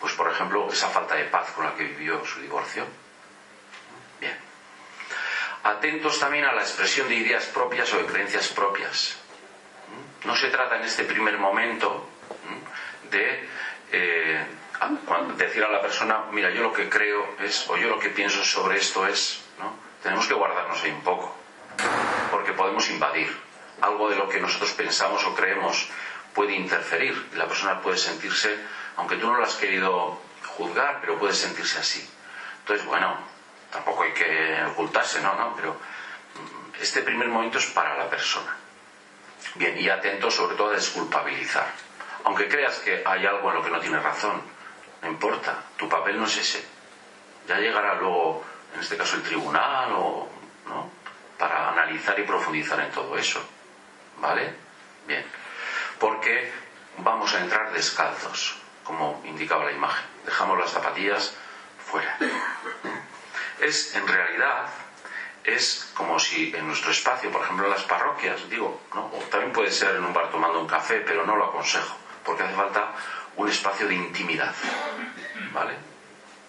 Pues 0.00 0.14
por 0.14 0.30
ejemplo, 0.30 0.68
esa 0.72 0.88
falta 0.88 1.14
de 1.14 1.24
paz 1.24 1.50
con 1.52 1.64
la 1.64 1.74
que 1.74 1.84
vivió 1.84 2.24
su 2.24 2.40
divorcio. 2.40 2.86
Bien 4.20 4.48
atentos 5.68 6.18
también 6.18 6.44
a 6.44 6.52
la 6.52 6.62
expresión 6.62 7.08
de 7.08 7.16
ideas 7.16 7.44
propias 7.46 7.92
o 7.92 7.98
de 7.98 8.06
creencias 8.06 8.48
propias. 8.48 9.16
No 10.24 10.34
se 10.36 10.48
trata 10.48 10.76
en 10.76 10.84
este 10.84 11.04
primer 11.04 11.38
momento 11.38 12.08
de 13.10 13.48
eh, 13.92 14.44
decir 15.36 15.64
a 15.64 15.68
la 15.68 15.80
persona, 15.80 16.24
mira, 16.32 16.50
yo 16.50 16.62
lo 16.62 16.72
que 16.72 16.88
creo 16.88 17.36
es, 17.40 17.68
o 17.68 17.76
yo 17.76 17.88
lo 17.88 17.98
que 17.98 18.10
pienso 18.10 18.44
sobre 18.44 18.78
esto 18.78 19.06
es. 19.06 19.44
Tenemos 20.02 20.26
que 20.26 20.34
guardarnos 20.34 20.82
ahí 20.82 20.90
un 20.90 21.02
poco, 21.02 21.34
porque 22.30 22.52
podemos 22.52 22.88
invadir. 22.90 23.48
Algo 23.80 24.10
de 24.10 24.16
lo 24.16 24.28
que 24.28 24.40
nosotros 24.40 24.72
pensamos 24.72 25.24
o 25.24 25.34
creemos 25.34 25.88
puede 26.34 26.54
interferir. 26.54 27.30
La 27.34 27.46
persona 27.46 27.80
puede 27.80 27.96
sentirse, 27.96 28.58
aunque 28.96 29.16
tú 29.16 29.26
no 29.26 29.38
lo 29.38 29.44
has 29.44 29.54
querido 29.54 30.20
juzgar, 30.56 30.98
pero 31.00 31.18
puede 31.18 31.34
sentirse 31.34 31.78
así. 31.78 32.08
Entonces, 32.60 32.86
bueno, 32.86 33.16
tampoco 33.70 34.02
hay 34.02 34.12
que 34.12 34.62
ocultarse, 34.72 35.20
no, 35.20 35.34
no, 35.34 35.54
pero 35.56 35.72
mm, 35.72 36.82
este 36.82 37.02
primer 37.02 37.28
momento 37.28 37.58
es 37.58 37.66
para 37.66 37.96
la 37.96 38.10
persona. 38.10 38.56
Bien, 39.54 39.78
y 39.78 39.88
atento 39.88 40.30
sobre 40.30 40.56
todo 40.56 40.70
a 40.70 40.74
desculpabilizar. 40.74 41.66
Aunque 42.24 42.48
creas 42.48 42.78
que 42.80 43.02
hay 43.04 43.24
algo 43.26 43.48
en 43.50 43.56
lo 43.56 43.62
que 43.62 43.70
no 43.70 43.80
tienes 43.80 44.02
razón, 44.02 44.42
no 45.02 45.08
importa, 45.08 45.62
tu 45.76 45.88
papel 45.88 46.18
no 46.18 46.26
es 46.26 46.36
ese. 46.36 46.64
Ya 47.46 47.58
llegará 47.58 47.94
luego, 47.94 48.44
en 48.74 48.80
este 48.80 48.96
caso, 48.96 49.16
el 49.16 49.22
tribunal 49.22 49.92
o, 49.92 50.28
¿no? 50.66 50.90
Para 51.38 51.70
analizar 51.70 52.18
y 52.18 52.22
profundizar 52.22 52.80
en 52.80 52.90
todo 52.90 53.16
eso. 53.16 53.40
¿Vale? 54.18 54.54
Bien. 55.06 55.24
Porque 55.98 56.52
vamos 56.98 57.32
a 57.34 57.40
entrar 57.40 57.72
descalzos, 57.72 58.56
como 58.84 59.22
indicaba 59.24 59.64
la 59.64 59.72
imagen. 59.72 60.04
Dejamos 60.24 60.58
las 60.58 60.70
zapatillas 60.70 61.34
fuera 61.90 62.18
es 63.60 63.94
en 63.94 64.06
realidad 64.06 64.66
es 65.44 65.90
como 65.94 66.18
si 66.18 66.54
en 66.54 66.66
nuestro 66.66 66.90
espacio, 66.90 67.30
por 67.30 67.42
ejemplo 67.42 67.66
en 67.66 67.72
las 67.72 67.84
parroquias, 67.84 68.48
digo, 68.50 68.82
¿no? 68.94 69.06
o 69.06 69.22
también 69.30 69.52
puede 69.52 69.70
ser 69.70 69.96
en 69.96 70.04
un 70.04 70.12
bar 70.12 70.30
tomando 70.30 70.60
un 70.60 70.66
café, 70.66 71.00
pero 71.00 71.24
no 71.24 71.36
lo 71.36 71.46
aconsejo, 71.46 71.96
porque 72.24 72.42
hace 72.42 72.54
falta 72.54 72.92
un 73.36 73.48
espacio 73.48 73.88
de 73.88 73.94
intimidad, 73.94 74.54
¿vale? 75.52 75.74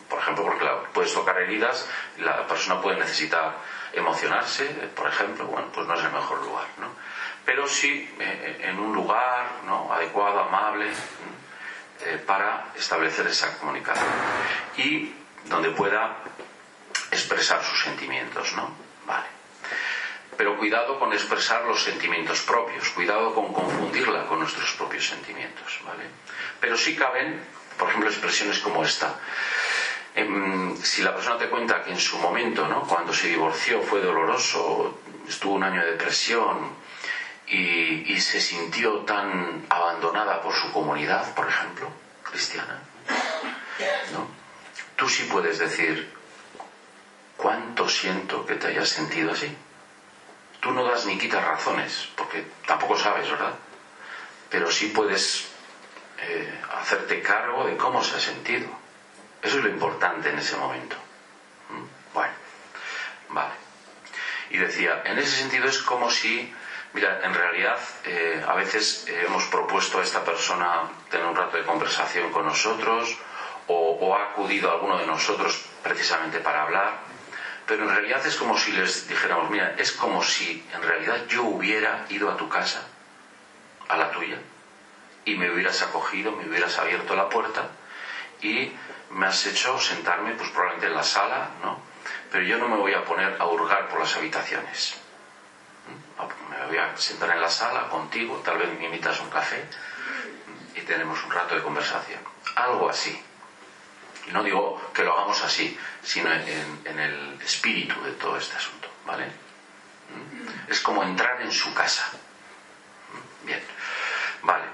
Por 0.10 0.20
ejemplo, 0.20 0.44
porque 0.44 0.66
puedes 0.94 1.14
tocar 1.14 1.40
heridas, 1.40 1.88
la 2.18 2.48
persona 2.48 2.82
puede 2.82 2.98
necesitar 2.98 3.54
emocionarse, 3.94 4.66
por 4.96 5.08
ejemplo, 5.08 5.46
bueno, 5.46 5.68
pues 5.74 5.88
no 5.88 5.94
es 5.94 6.04
el 6.04 6.12
mejor 6.12 6.42
lugar, 6.44 6.68
¿no? 6.78 6.88
Pero 7.46 7.68
sí 7.68 8.10
eh, 8.20 8.62
en 8.64 8.80
un 8.80 8.94
lugar 8.94 9.48
¿no? 9.66 9.92
adecuado, 9.94 10.40
amable, 10.42 10.92
eh, 12.02 12.18
para 12.26 12.68
establecer 12.76 13.28
esa 13.28 13.58
comunicación 13.58 14.08
y 14.78 15.14
donde 15.46 15.70
pueda 15.72 16.18
expresar 17.12 17.62
sus 17.64 17.84
sentimientos, 17.84 18.54
¿no? 18.54 18.74
Vale. 19.06 19.26
Pero 20.38 20.58
cuidado 20.58 20.98
con 20.98 21.12
expresar 21.12 21.64
los 21.66 21.84
sentimientos 21.84 22.42
propios, 22.44 22.90
cuidado 22.92 23.36
con 23.36 23.52
confundirla 23.54 24.28
con 24.28 24.40
nuestros 24.40 24.72
propios 24.74 25.08
sentimientos, 25.08 25.82
¿vale? 25.86 26.06
Pero 26.62 26.78
sí 26.78 26.96
caben, 26.96 27.44
por 27.78 27.90
ejemplo, 27.90 28.10
expresiones 28.10 28.60
como 28.60 28.84
esta. 28.86 29.16
Em, 30.20 30.76
si 30.76 31.02
la 31.02 31.16
persona 31.16 31.38
te 31.38 31.48
cuenta 31.48 31.82
que 31.82 31.92
en 31.92 32.00
su 32.00 32.18
momento, 32.18 32.68
¿no? 32.68 32.84
cuando 32.84 33.14
se 33.14 33.30
divorció, 33.30 33.82
fue 33.82 34.02
doloroso, 34.02 35.00
estuvo 35.26 35.54
un 35.54 35.64
año 35.64 35.82
de 35.82 35.92
depresión 35.92 36.74
y, 37.48 38.20
se 38.20 38.42
sintió 38.42 39.00
tan 39.06 39.66
abandonada 39.70 40.42
por 40.42 40.54
su 40.54 40.72
comunidad, 40.74 41.34
por 41.34 41.48
ejemplo, 41.48 41.90
cristiana, 42.22 42.82
¿no? 44.12 44.28
Tú 44.98 45.08
sí 45.08 45.24
puedes 45.24 45.58
decir, 45.58 46.12
cuánto 47.38 47.88
siento 47.88 48.46
que 48.46 48.56
te 48.56 48.68
hayas 48.68 48.90
sentido 48.90 49.32
así. 49.32 49.50
Tú 50.60 50.72
no 50.72 50.84
das 50.84 51.06
ni 51.06 51.18
quitas 51.18 51.44
razones, 51.46 52.10
porque 52.18 52.44
tampoco 52.68 52.98
sabes, 52.98 53.32
¿verdad? 53.32 53.56
Pero 54.50 54.70
sí 54.70 54.88
puedes 54.88 55.48
eh, 56.20 56.62
hacerte 56.74 57.22
cargo 57.22 57.66
de 57.66 57.78
cómo 57.78 58.04
se 58.04 58.18
ha 58.18 58.20
sentido. 58.20 58.79
Eso 59.42 59.58
es 59.58 59.64
lo 59.64 59.70
importante 59.70 60.30
en 60.30 60.40
ese 60.40 60.56
momento. 60.58 60.96
¿Mm? 61.70 62.14
Bueno, 62.14 62.34
vale. 63.30 63.54
Y 64.50 64.58
decía, 64.58 65.02
en 65.06 65.18
ese 65.20 65.38
sentido 65.38 65.66
es 65.66 65.80
como 65.80 66.10
si, 66.10 66.54
mira, 66.94 67.22
en 67.24 67.34
realidad 67.34 67.80
eh, 68.06 68.44
a 68.48 68.54
veces 68.56 69.06
hemos 69.08 69.46
propuesto 69.46 70.00
a 70.00 70.04
esta 70.04 70.24
persona 70.24 70.90
tener 71.10 71.26
un 71.26 71.36
rato 71.36 71.58
de 71.58 71.64
conversación 71.64 72.32
con 72.32 72.46
nosotros 72.46 73.18
o, 73.68 73.98
o 74.02 74.16
ha 74.16 74.32
acudido 74.32 74.70
a 74.70 74.74
alguno 74.74 74.98
de 74.98 75.06
nosotros 75.06 75.64
precisamente 75.84 76.40
para 76.40 76.64
hablar 76.64 77.10
pero 77.70 77.84
en 77.84 77.92
realidad 77.92 78.26
es 78.26 78.36
como 78.36 78.58
si 78.58 78.72
les 78.72 79.08
dijéramos, 79.08 79.52
mira, 79.52 79.76
es 79.78 79.92
como 79.92 80.24
si 80.24 80.66
en 80.74 80.82
realidad 80.82 81.28
yo 81.28 81.44
hubiera 81.44 82.04
ido 82.10 82.32
a 82.32 82.36
tu 82.36 82.50
casa, 82.50 82.82
a 83.88 83.96
la 83.96 84.10
tuya, 84.10 84.38
y 85.24 85.36
me 85.36 85.52
hubieras 85.52 85.84
acogido, 85.84 86.32
me 86.32 86.50
hubieras 86.50 86.80
abierto 86.80 87.16
la 87.16 87.30
puerta 87.30 87.68
y 88.42 88.72
me 89.12 89.26
has 89.26 89.46
hecho 89.46 89.80
sentarme, 89.80 90.34
pues 90.34 90.50
probablemente 90.50 90.88
en 90.88 90.96
la 90.96 91.04
sala, 91.04 91.50
¿no? 91.62 91.80
Pero 92.32 92.44
yo 92.44 92.58
no 92.58 92.68
me 92.68 92.78
voy 92.78 92.94
a 92.94 93.04
poner 93.04 93.36
a 93.40 93.46
hurgar 93.46 93.90
por 93.90 94.00
las 94.00 94.16
habitaciones. 94.16 94.96
¿Mm? 95.88 96.52
Me 96.52 96.66
voy 96.68 96.78
a 96.78 96.96
sentar 96.98 97.32
en 97.32 97.42
la 97.42 97.50
sala 97.50 97.90
contigo, 97.90 98.42
tal 98.46 98.58
vez 98.58 98.70
me 98.78 98.86
invitas 98.86 99.20
a 99.20 99.24
un 99.24 99.30
café 99.30 99.66
y 100.76 100.82
tenemos 100.82 101.24
un 101.24 101.32
rato 101.32 101.56
de 101.56 101.62
conversación. 101.62 102.20
Algo 102.56 102.90
así. 102.90 103.20
Y 104.28 104.32
no 104.32 104.44
digo 104.44 104.92
que 104.94 105.04
lo 105.04 105.14
hagamos 105.14 105.44
así, 105.44 105.78
sino 106.04 106.32
en, 106.32 106.82
en 106.86 107.00
el 107.00 107.42
espíritu 107.42 108.00
de 108.04 108.12
todo 108.12 108.38
este 108.38 108.56
asunto, 108.58 108.90
¿vale? 109.06 109.26
¿Mm? 109.26 110.72
Es 110.72 110.82
como 110.82 111.04
entrar 111.04 111.42
en 111.42 111.52
su 111.52 111.74
casa. 111.74 112.06
¿Mm? 113.14 113.46
Bien, 113.48 113.64
vale. 114.44 114.66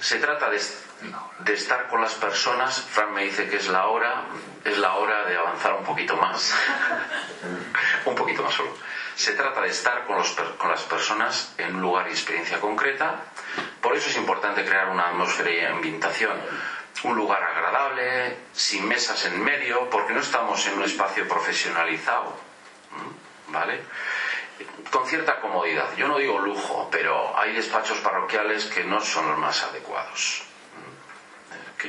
Se 0.00 0.18
trata 0.18 0.50
de, 0.50 0.60
de 1.40 1.54
estar 1.54 1.88
con 1.88 2.00
las 2.00 2.14
personas. 2.14 2.80
Fran 2.80 3.12
me 3.12 3.24
dice 3.24 3.48
que 3.48 3.56
es 3.56 3.68
la 3.68 3.86
hora, 3.86 4.24
es 4.64 4.78
la 4.78 4.94
hora 4.94 5.24
de 5.24 5.36
avanzar 5.36 5.74
un 5.74 5.84
poquito 5.84 6.16
más. 6.16 6.54
un 8.04 8.14
poquito 8.14 8.42
más 8.42 8.54
solo. 8.54 8.74
Se 9.14 9.32
trata 9.32 9.60
de 9.60 9.68
estar 9.68 10.06
con, 10.06 10.16
los, 10.18 10.30
con, 10.30 10.70
las 10.70 10.82
personas 10.82 11.54
en 11.58 11.76
un 11.76 11.82
lugar 11.82 12.08
y 12.08 12.10
experiencia 12.10 12.60
concreta. 12.60 13.16
Por 13.80 13.96
eso 13.96 14.08
es 14.08 14.16
importante 14.16 14.64
crear 14.64 14.88
una 14.88 15.08
atmósfera 15.08 15.50
y 15.50 15.60
ambientación. 15.60 16.40
Un 17.04 17.16
lugar 17.16 17.42
agradable, 17.42 18.38
sin 18.52 18.88
mesas 18.88 19.26
en 19.26 19.42
medio, 19.42 19.90
porque 19.90 20.14
no 20.14 20.20
estamos 20.20 20.66
en 20.66 20.78
un 20.78 20.84
espacio 20.84 21.28
profesionalizado. 21.28 22.34
¿Vale? 23.48 23.82
Con 24.90 25.06
cierta 25.06 25.40
comodidad. 25.40 25.94
Yo 25.96 26.08
no 26.08 26.18
digo 26.18 26.38
lujo, 26.38 26.88
pero 26.90 27.38
hay 27.38 27.52
despachos 27.52 27.98
parroquiales 27.98 28.66
que 28.66 28.84
no 28.84 29.00
son 29.00 29.28
los 29.28 29.38
más 29.38 29.62
adecuados 29.64 30.53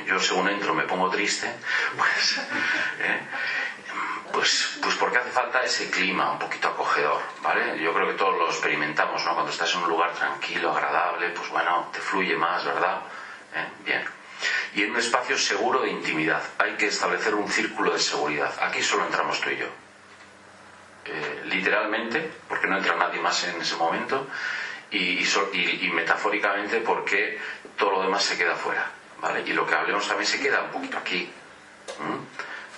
yo 0.04 0.18
según 0.18 0.48
entro 0.48 0.74
me 0.74 0.84
pongo 0.84 1.08
triste, 1.10 1.50
pues, 1.96 2.38
¿eh? 3.00 3.20
pues, 4.32 4.78
pues 4.82 4.94
porque 4.96 5.18
hace 5.18 5.30
falta 5.30 5.62
ese 5.62 5.90
clima 5.90 6.32
un 6.32 6.38
poquito 6.38 6.68
acogedor, 6.68 7.22
¿vale? 7.42 7.80
Yo 7.82 7.92
creo 7.94 8.08
que 8.08 8.14
todos 8.14 8.38
lo 8.38 8.46
experimentamos, 8.48 9.24
¿no? 9.24 9.34
Cuando 9.34 9.52
estás 9.52 9.72
en 9.74 9.82
un 9.82 9.88
lugar 9.88 10.12
tranquilo, 10.12 10.72
agradable, 10.72 11.30
pues 11.30 11.48
bueno, 11.48 11.88
te 11.92 12.00
fluye 12.00 12.36
más, 12.36 12.64
¿verdad? 12.64 13.00
¿Eh? 13.54 13.68
Bien. 13.84 14.04
Y 14.74 14.82
en 14.82 14.90
un 14.90 14.98
espacio 14.98 15.38
seguro 15.38 15.80
de 15.80 15.90
intimidad. 15.90 16.42
Hay 16.58 16.74
que 16.74 16.88
establecer 16.88 17.34
un 17.34 17.48
círculo 17.50 17.92
de 17.92 17.98
seguridad. 17.98 18.52
Aquí 18.60 18.82
solo 18.82 19.06
entramos 19.06 19.40
tú 19.40 19.50
y 19.50 19.56
yo. 19.56 19.68
Eh, 21.06 21.42
literalmente, 21.46 22.30
porque 22.48 22.66
no 22.66 22.76
entra 22.76 22.96
nadie 22.96 23.20
más 23.20 23.44
en 23.44 23.60
ese 23.62 23.76
momento, 23.76 24.26
y, 24.90 25.22
y 25.22 25.90
metafóricamente 25.92 26.80
porque 26.80 27.38
todo 27.76 27.92
lo 27.92 28.02
demás 28.02 28.24
se 28.24 28.36
queda 28.36 28.54
fuera. 28.54 28.90
¿Vale? 29.20 29.42
Y 29.46 29.52
lo 29.52 29.66
que 29.66 29.74
hablemos 29.74 30.06
también 30.06 30.26
se 30.26 30.40
queda 30.40 30.62
un 30.62 30.70
poquito 30.70 30.98
aquí, 30.98 31.30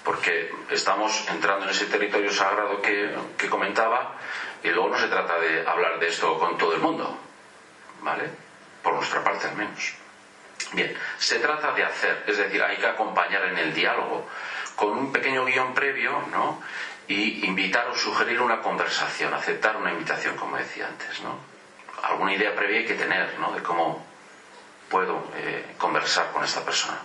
porque 0.05 0.52
estamos 0.70 1.28
entrando 1.28 1.65
en 1.65 1.70
ese 1.70 1.86
territorio 1.86 2.32
sagrado 2.32 2.81
que, 2.81 3.15
que, 3.36 3.48
comentaba 3.48 4.15
y 4.62 4.69
luego 4.69 4.90
no 4.90 4.98
se 4.98 5.09
trata 5.09 5.39
de 5.39 5.66
hablar 5.66 5.98
de 5.98 6.09
esto 6.09 6.39
con 6.39 6.56
todo 6.56 6.74
el 6.74 6.81
mundo, 6.81 7.19
¿vale? 8.02 8.31
Por 8.82 8.94
nuestra 8.94 9.23
parte 9.23 9.48
al 9.48 9.56
menos. 9.56 9.94
Bien, 10.73 10.94
se 11.19 11.39
trata 11.39 11.73
de 11.73 11.85
hacer, 11.85 12.24
es 12.27 12.36
decir, 12.36 12.62
hay 12.62 12.77
que 12.77 12.86
acompañar 12.86 13.44
en 13.44 13.59
el 13.59 13.74
diálogo 13.74 14.28
con 14.77 14.90
un 14.90 15.12
pequeño 15.12 15.44
guion 15.44 15.74
previo, 15.74 16.23
¿no? 16.31 16.62
Y 17.06 17.47
invitar 17.47 17.89
o 17.89 17.97
sugerir 17.97 18.40
una 18.40 18.60
conversación, 18.60 19.32
aceptar 19.32 19.77
una 19.77 19.90
invitación, 19.90 20.36
como 20.36 20.56
decía 20.56 20.86
antes, 20.86 21.20
¿no? 21.23 21.39
Alguna 22.02 22.35
idea 22.35 22.55
previa 22.55 22.81
hay 22.81 22.86
que 22.86 22.94
tener, 22.94 23.39
¿no? 23.40 23.52
De 23.52 23.62
cómo, 23.62 24.06
puedo 24.89 25.31
eh, 25.36 25.74
conversar 25.78 26.31
con 26.32 26.44
esta 26.44 26.65
persona. 26.65 26.98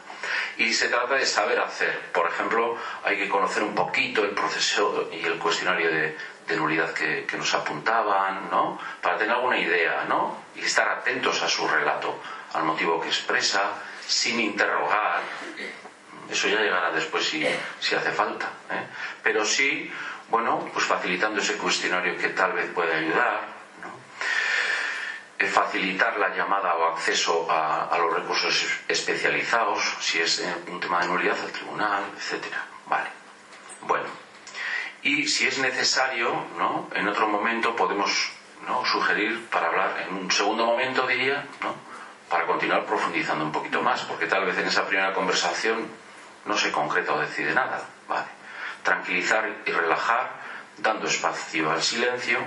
Y 0.58 0.74
se 0.74 0.88
trata 0.88 1.16
de 1.16 1.26
saber 1.26 1.60
hacer. 1.60 2.00
Por 2.12 2.28
ejemplo, 2.28 2.78
hay 3.04 3.18
que 3.18 3.30
conocer 3.30 3.64
un 3.64 3.76
poquito 3.76 4.24
el 4.24 4.32
proceso 4.32 5.10
y 5.12 5.26
el 5.26 5.38
cuestionario 5.38 5.90
de, 5.90 6.18
de 6.48 6.56
nulidad 6.56 6.94
que, 6.94 7.26
que, 7.26 7.38
nos 7.38 7.54
apuntaban, 7.54 8.50
¿no? 8.50 8.80
Para 9.02 9.18
tener 9.18 9.36
alguna 9.36 9.60
idea, 9.60 10.06
¿no? 10.08 10.44
Y 10.56 10.62
estar 10.62 10.88
atentos 10.88 11.42
a 11.42 11.50
su 11.50 11.68
relato, 11.68 12.20
al 12.54 12.64
motivo 12.64 13.02
que 13.02 13.08
expresa, 13.08 13.74
sin 14.08 14.40
interrogar. 14.40 15.22
Eso 16.30 16.48
ya 16.48 16.60
llegará 16.60 16.92
después 16.92 17.26
si, 17.26 17.46
si 17.80 17.96
hace 17.96 18.12
falta. 18.12 18.48
¿eh? 18.72 18.88
Pero 19.22 19.46
sí, 19.46 19.92
bueno, 20.30 20.70
pues 20.74 20.86
facilitando 20.86 21.42
ese 21.42 21.58
cuestionario 21.58 22.18
que 22.18 22.30
tal 22.30 22.54
vez 22.54 22.70
puede 22.72 22.94
ayudar, 22.94 23.53
facilitar 25.40 26.18
la 26.18 26.30
llamada 26.30 26.76
o 26.76 26.94
acceso 26.94 27.50
a, 27.50 27.86
a, 27.86 27.98
los 27.98 28.14
recursos 28.14 28.66
especializados, 28.88 29.82
si 30.00 30.20
es 30.20 30.42
un 30.68 30.80
tema 30.80 31.02
de 31.02 31.08
nulidad 31.08 31.40
al 31.40 31.52
tribunal, 31.52 32.04
etcétera. 32.16 32.66
Vale. 32.88 33.10
Bueno. 33.82 34.08
Y 35.02 35.28
si 35.28 35.48
es 35.48 35.58
necesario, 35.58 36.46
¿no? 36.58 36.88
En 36.96 37.08
otro 37.10 37.28
momento 37.28 37.76
podemos 37.76 38.32
¿no? 38.68 38.86
sugerir 38.86 39.48
para 39.48 39.68
hablar, 39.68 40.06
en 40.08 40.16
un 40.16 40.32
segundo 40.32 40.66
momento 40.66 41.06
diría, 41.06 41.46
¿no? 41.62 41.76
para 42.30 42.46
continuar 42.46 42.86
profundizando 42.86 43.46
un 43.46 43.52
poquito 43.52 43.82
más, 43.82 44.02
porque 44.06 44.28
tal 44.28 44.46
vez 44.46 44.58
en 44.58 44.68
esa 44.68 44.88
primera 44.88 45.14
conversación 45.14 45.88
no 46.46 46.58
se 46.58 46.72
concreta 46.72 47.14
o 47.14 47.20
decide 47.20 47.54
nada. 47.54 47.84
Vale. 48.08 48.28
Tranquilizar 48.82 49.50
y 49.66 49.72
relajar, 49.72 50.32
dando 50.78 51.08
espacio 51.08 51.70
al 51.70 51.82
silencio, 51.82 52.40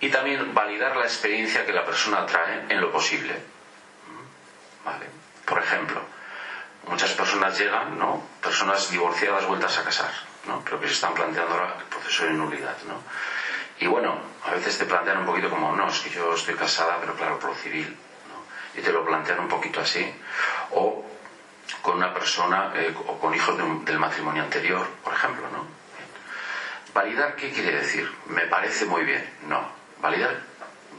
y 0.00 0.08
también 0.08 0.54
validar 0.54 0.96
la 0.96 1.04
experiencia 1.04 1.66
que 1.66 1.72
la 1.72 1.84
persona 1.84 2.24
trae 2.26 2.64
en 2.68 2.80
lo 2.80 2.90
posible. 2.90 3.34
¿Vale? 4.84 5.06
Por 5.44 5.58
ejemplo, 5.58 6.00
muchas 6.86 7.12
personas 7.12 7.58
llegan, 7.58 7.98
¿no? 7.98 8.22
Personas 8.42 8.90
divorciadas 8.90 9.46
vueltas 9.46 9.76
a 9.78 9.84
casar, 9.84 10.10
¿no? 10.46 10.64
Creo 10.64 10.80
que 10.80 10.88
se 10.88 10.94
están 10.94 11.12
planteando 11.12 11.52
ahora 11.54 11.76
el 11.78 11.84
proceso 11.84 12.24
de 12.24 12.32
nulidad, 12.32 12.76
¿no? 12.86 13.02
Y 13.78 13.86
bueno, 13.86 14.18
a 14.44 14.50
veces 14.52 14.78
te 14.78 14.84
plantean 14.86 15.18
un 15.18 15.26
poquito 15.26 15.50
como, 15.50 15.74
no, 15.76 15.88
es 15.88 16.00
que 16.00 16.10
yo 16.10 16.34
estoy 16.34 16.54
casada, 16.54 16.98
pero 17.00 17.14
claro, 17.14 17.38
por 17.38 17.50
lo 17.50 17.56
civil, 17.56 17.96
¿no? 18.28 18.80
Y 18.80 18.82
te 18.82 18.92
lo 18.92 19.04
plantean 19.04 19.40
un 19.40 19.48
poquito 19.48 19.80
así. 19.80 20.14
O 20.72 21.04
con 21.82 21.96
una 21.96 22.12
persona 22.12 22.72
eh, 22.74 22.94
o 23.06 23.18
con 23.18 23.34
hijos 23.34 23.56
de 23.56 23.62
un, 23.62 23.84
del 23.84 23.98
matrimonio 23.98 24.42
anterior, 24.42 24.86
por 25.04 25.12
ejemplo, 25.12 25.48
¿no? 25.50 25.66
Validar, 26.94 27.36
¿qué 27.36 27.50
quiere 27.50 27.72
decir? 27.72 28.10
Me 28.26 28.46
parece 28.46 28.84
muy 28.84 29.04
bien. 29.04 29.24
No, 29.46 29.79
Validar, 30.00 30.40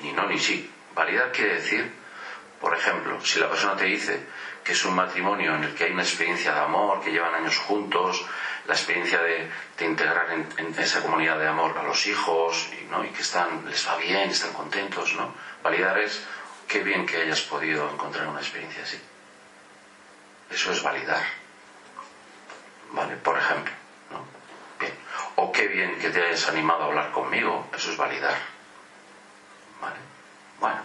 ni 0.02 0.12
no 0.14 0.28
ni 0.28 0.40
sí. 0.40 0.72
Validar 0.94 1.32
quiere 1.32 1.56
decir, 1.56 1.92
por 2.60 2.76
ejemplo, 2.76 3.24
si 3.24 3.40
la 3.40 3.50
persona 3.50 3.76
te 3.76 3.86
dice 3.86 4.26
que 4.64 4.74
es 4.74 4.86
un 4.86 4.96
matrimonio 4.96 5.56
en 5.56 5.64
el 5.64 5.74
que 5.74 5.86
hay 5.86 5.92
una 5.92 6.04
experiencia 6.04 6.54
de 6.54 6.60
amor, 6.60 7.02
que 7.02 7.12
llevan 7.12 7.34
años 7.34 7.58
juntos, 7.58 8.24
la 8.68 8.74
experiencia 8.74 9.20
de, 9.22 9.50
integrar 9.80 10.32
en, 10.32 10.48
en, 10.58 10.80
esa 10.80 11.02
comunidad 11.02 11.40
de 11.40 11.48
amor 11.48 11.76
a 11.76 11.84
los 11.84 12.06
hijos, 12.06 12.70
y, 12.80 12.86
¿no? 12.86 13.04
y 13.04 13.10
que 13.10 13.22
están, 13.22 13.66
les 13.68 13.88
va 13.88 13.96
bien, 13.96 14.30
están 14.30 14.54
contentos, 14.54 15.16
¿no? 15.16 15.34
Validar 15.64 15.98
es 15.98 16.22
qué 16.68 16.84
bien 16.84 17.06
que 17.08 17.18
hayas 17.18 17.42
podido 17.42 17.90
encontrar 17.90 18.28
una 18.28 18.40
experiencia 18.40 18.84
así. 18.84 19.00
Eso 20.52 20.72
es 20.72 20.84
validar. 20.84 21.24
¿Vale? 22.92 23.16
Por 23.16 23.38
ejemplo. 23.38 23.74
¿no? 24.12 24.26
Bien. 24.80 24.94
O 25.38 25.52
qué 25.52 25.68
bien 25.68 25.98
que 25.98 26.10
te 26.10 26.24
hayas 26.24 26.48
animado 26.50 26.84
a 26.84 26.86
hablar 26.88 27.12
conmigo. 27.12 27.68
Eso 27.74 27.92
es 27.92 27.98
validar. 27.98 28.38
¿Vale? 29.82 29.96
Bueno. 30.60 30.82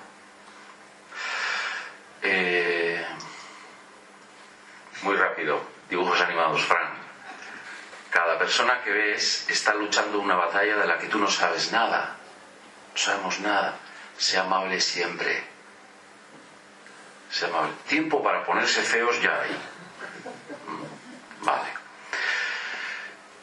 Eh, 2.23 3.06
muy 5.02 5.16
rápido, 5.16 5.62
dibujos 5.89 6.20
animados, 6.20 6.64
Fran. 6.64 6.94
Cada 8.10 8.39
persona 8.39 8.82
que 8.82 8.90
ves 8.90 9.47
está 9.51 9.74
luchando 9.74 10.18
una 10.18 10.36
batalla 10.36 10.78
de 10.78 10.86
la 10.86 10.98
que 10.98 11.09
tú 11.09 11.18
no 11.18 11.31
sabes 11.31 11.70
nada. 11.70 12.16
No 12.93 12.98
sabemos 12.98 13.40
nada. 13.40 13.74
Sea 14.16 14.43
amable 14.43 14.81
siempre. 14.81 15.44
Sea 17.31 17.48
amable. 17.48 17.74
Tiempo 17.86 18.23
para 18.23 18.43
ponerse 18.44 18.81
feos 18.82 19.20
ya 19.20 19.39
hay. 19.43 19.56
Vale. 21.43 21.68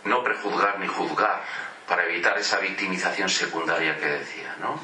No 0.05 0.23
prejuzgar 0.23 0.79
ni 0.79 0.87
juzgar 0.87 1.43
para 1.87 2.05
evitar 2.05 2.37
esa 2.39 2.57
victimización 2.57 3.29
secundaria 3.29 3.97
que 3.97 4.05
decía, 4.05 4.55
¿no? 4.59 4.79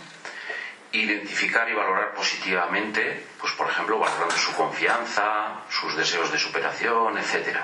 Identificar 0.91 1.69
y 1.69 1.73
valorar 1.73 2.13
positivamente, 2.13 3.27
pues 3.39 3.53
por 3.53 3.69
ejemplo, 3.69 3.99
valorando 3.99 4.35
su 4.35 4.53
confianza, 4.53 5.61
sus 5.69 5.95
deseos 5.95 6.31
de 6.31 6.39
superación, 6.39 7.17
etc. 7.17 7.59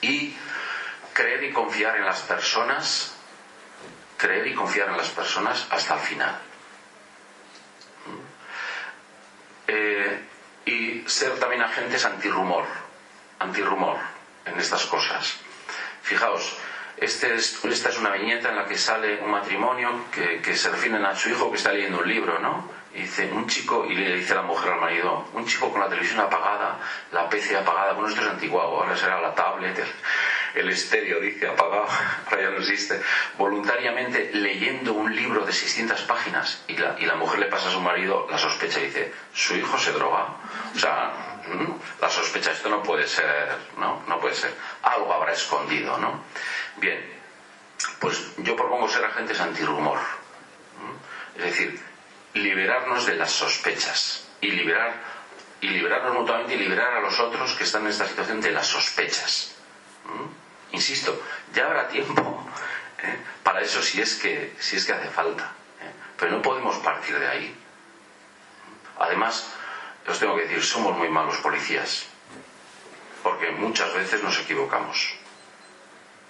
Y 0.00 0.34
creer 1.12 1.44
y 1.44 1.52
confiar 1.52 1.96
en 1.96 2.04
las 2.04 2.20
personas, 2.22 3.14
creer 4.16 4.46
y 4.46 4.54
confiar 4.54 4.88
en 4.88 4.96
las 4.96 5.10
personas 5.10 5.66
hasta 5.70 5.94
el 5.94 6.00
final. 6.00 6.38
Eh, 9.66 10.28
y 10.64 11.04
ser 11.06 11.38
también 11.38 11.62
agentes 11.62 12.04
antirrumor, 12.04 12.64
antirrumor 13.38 13.98
en 14.46 14.58
estas 14.58 14.86
cosas. 14.86 15.36
Fijaos, 16.02 16.56
Este 16.96 17.34
esta 17.34 17.88
es 17.88 17.98
una 17.98 18.10
viñeta 18.10 18.50
en 18.50 18.56
la 18.56 18.66
que 18.66 18.76
sale 18.78 19.20
un 19.22 19.30
matrimonio 19.30 20.04
que, 20.12 20.40
que 20.40 20.54
se 20.56 20.70
refieren 20.70 21.04
a 21.04 21.14
su 21.14 21.30
hijo 21.30 21.50
que 21.50 21.56
está 21.56 21.72
leyendo 21.72 21.98
un 22.00 22.08
libro, 22.08 22.38
¿no? 22.38 22.70
Y 22.94 23.02
dice, 23.02 23.30
un 23.32 23.46
chico, 23.46 23.86
y 23.86 23.94
le 23.94 24.16
dice 24.16 24.34
la 24.34 24.42
mujer 24.42 24.72
al 24.74 24.80
marido, 24.80 25.24
un 25.32 25.46
chico 25.46 25.70
con 25.72 25.80
la 25.80 25.88
televisión 25.88 26.20
apagada, 26.20 26.78
la 27.10 27.28
PC 27.28 27.56
apagada, 27.56 27.94
bueno, 27.94 28.10
esto 28.10 28.20
es 28.20 28.28
antiguo, 28.28 28.60
ahora 28.60 28.94
será 28.96 29.18
la 29.20 29.34
tablet, 29.34 29.82
el, 30.54 30.68
estéreo, 30.68 31.20
dice, 31.20 31.48
apagado, 31.48 31.86
ahora 32.26 32.42
ya 32.42 32.50
no 32.50 32.58
existe, 32.58 33.00
voluntariamente 33.38 34.30
leyendo 34.32 34.92
un 34.92 35.14
libro 35.14 35.44
de 35.44 35.52
600 35.52 36.02
páginas 36.02 36.62
y 36.68 36.76
la, 36.76 36.96
y 36.98 37.06
la 37.06 37.14
mujer 37.16 37.40
le 37.40 37.46
pasa 37.46 37.68
a 37.68 37.72
su 37.72 37.80
marido 37.80 38.26
la 38.30 38.38
sospecha 38.38 38.80
y 38.80 38.86
dice, 38.86 39.12
su 39.32 39.56
hijo 39.56 39.78
se 39.78 39.92
droga. 39.92 40.28
O 40.74 40.78
sea, 40.78 41.32
la 42.00 42.08
sospecha, 42.08 42.52
esto 42.52 42.68
no 42.68 42.82
puede 42.82 43.06
ser, 43.06 43.56
¿no? 43.78 44.02
No 44.06 44.20
puede 44.20 44.34
ser. 44.34 44.54
Algo 44.82 45.12
habrá 45.12 45.32
escondido, 45.32 45.98
¿no? 45.98 46.24
Bien, 46.76 47.04
pues 47.98 48.32
yo 48.38 48.56
propongo 48.56 48.88
ser 48.88 49.04
agentes 49.04 49.40
antirrumor. 49.40 49.98
Es 51.36 51.44
decir, 51.44 51.80
liberarnos 52.34 53.06
de 53.06 53.16
las 53.16 53.32
sospechas 53.32 54.28
y 54.40 54.50
liberar 54.50 54.94
y 55.60 55.68
liberarnos 55.68 56.14
mutuamente 56.14 56.54
y 56.54 56.58
liberar 56.58 56.94
a 56.94 57.00
los 57.00 57.18
otros 57.20 57.54
que 57.54 57.64
están 57.64 57.82
en 57.82 57.88
esta 57.88 58.06
situación 58.06 58.40
de 58.40 58.50
las 58.50 58.66
sospechas. 58.66 59.54
Insisto, 60.72 61.22
ya 61.54 61.66
habrá 61.66 61.88
tiempo 61.88 62.46
¿eh? 63.02 63.16
para 63.42 63.60
eso 63.60 63.82
si 63.82 64.00
es 64.00 64.14
que 64.16 64.56
si 64.58 64.76
es 64.76 64.84
que 64.84 64.92
hace 64.92 65.10
falta. 65.10 65.52
¿eh? 65.80 65.92
Pero 66.18 66.32
no 66.32 66.42
podemos 66.42 66.76
partir 66.78 67.18
de 67.18 67.28
ahí. 67.28 67.56
Además, 68.98 69.52
os 70.06 70.18
tengo 70.18 70.36
que 70.36 70.42
decir, 70.42 70.62
somos 70.64 70.96
muy 70.96 71.08
malos 71.08 71.36
policías, 71.38 72.06
porque 73.22 73.50
muchas 73.50 73.92
veces 73.94 74.22
nos 74.22 74.38
equivocamos. 74.40 75.14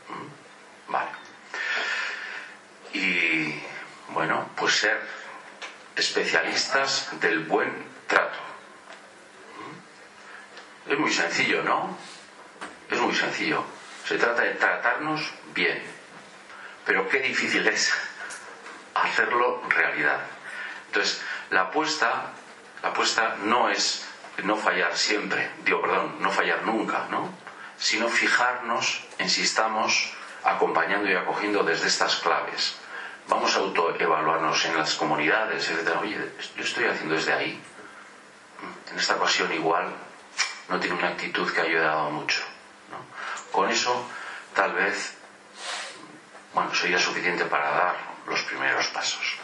¿Mm? 0.09 0.93
Vale. 0.93 1.11
Y 2.95 3.63
bueno, 4.09 4.51
pues 4.57 4.77
ser 4.77 5.01
especialistas 5.97 7.09
del 7.21 7.45
buen 7.45 7.73
trato. 8.07 8.39
¿Mm? 9.59 10.93
Es 10.93 10.99
muy 10.99 11.13
sencillo, 11.13 11.63
¿no? 11.63 11.97
Es 12.91 13.01
muy 13.01 13.15
sencillo. 13.15 13.65
Se 14.07 14.19
trata 14.19 14.43
de 14.43 14.55
tratarnos 14.55 15.33
bien. 15.55 15.83
Pero 16.85 17.09
qué 17.09 17.21
difícil 17.21 17.67
es 17.69 17.93
hacerlo 18.95 19.63
realidad. 19.69 20.21
Entonces, 20.89 21.23
la 21.51 21.63
apuesta 21.63 22.33
la 22.83 22.89
apuesta 22.89 23.37
no 23.45 23.69
es 23.69 24.05
no 24.43 24.57
fallar 24.57 24.97
siempre, 24.97 25.51
digo, 25.65 25.81
perdón, 25.81 26.17
no 26.19 26.33
fallar 26.33 26.63
nunca, 26.65 27.07
¿no? 27.11 27.33
Sino 27.79 28.09
fijarnos 28.09 29.05
en 29.19 29.31
si 29.31 29.43
estamos 29.43 30.13
acompañando 30.43 31.09
y 31.09 31.15
acogiendo 31.15 31.63
desde 31.63 31.87
estas 31.87 32.17
claves. 32.17 32.77
Vamos 33.29 33.55
a 33.55 33.61
autoevaluarnos 33.61 34.65
en 34.65 34.77
las 34.77 34.97
comunidades, 34.97 35.71
etc. 35.71 35.97
Oye, 36.01 36.19
yo 36.57 36.65
estoy 36.65 36.87
haciendo 36.87 37.15
desde 37.15 37.33
ahí. 37.33 37.63
En 38.91 38.99
esta 38.99 39.15
ocasión 39.15 39.53
igual 39.53 39.89
no 40.69 40.81
tiene 40.81 40.97
una 40.97 41.09
actitud 41.09 41.49
que 41.53 41.61
ha 41.61 41.65
ayudado 41.65 42.11
mucho. 42.11 42.43
Con 43.53 43.71
eso, 43.71 43.95
tal 44.55 44.73
vez, 44.73 45.13
bueno, 46.55 46.75
sería 46.75 46.99
suficiente 46.99 47.45
para 47.45 47.71
dar 47.71 47.97
los 48.27 48.41
primeros 48.43 48.87
pasos. 48.89 49.37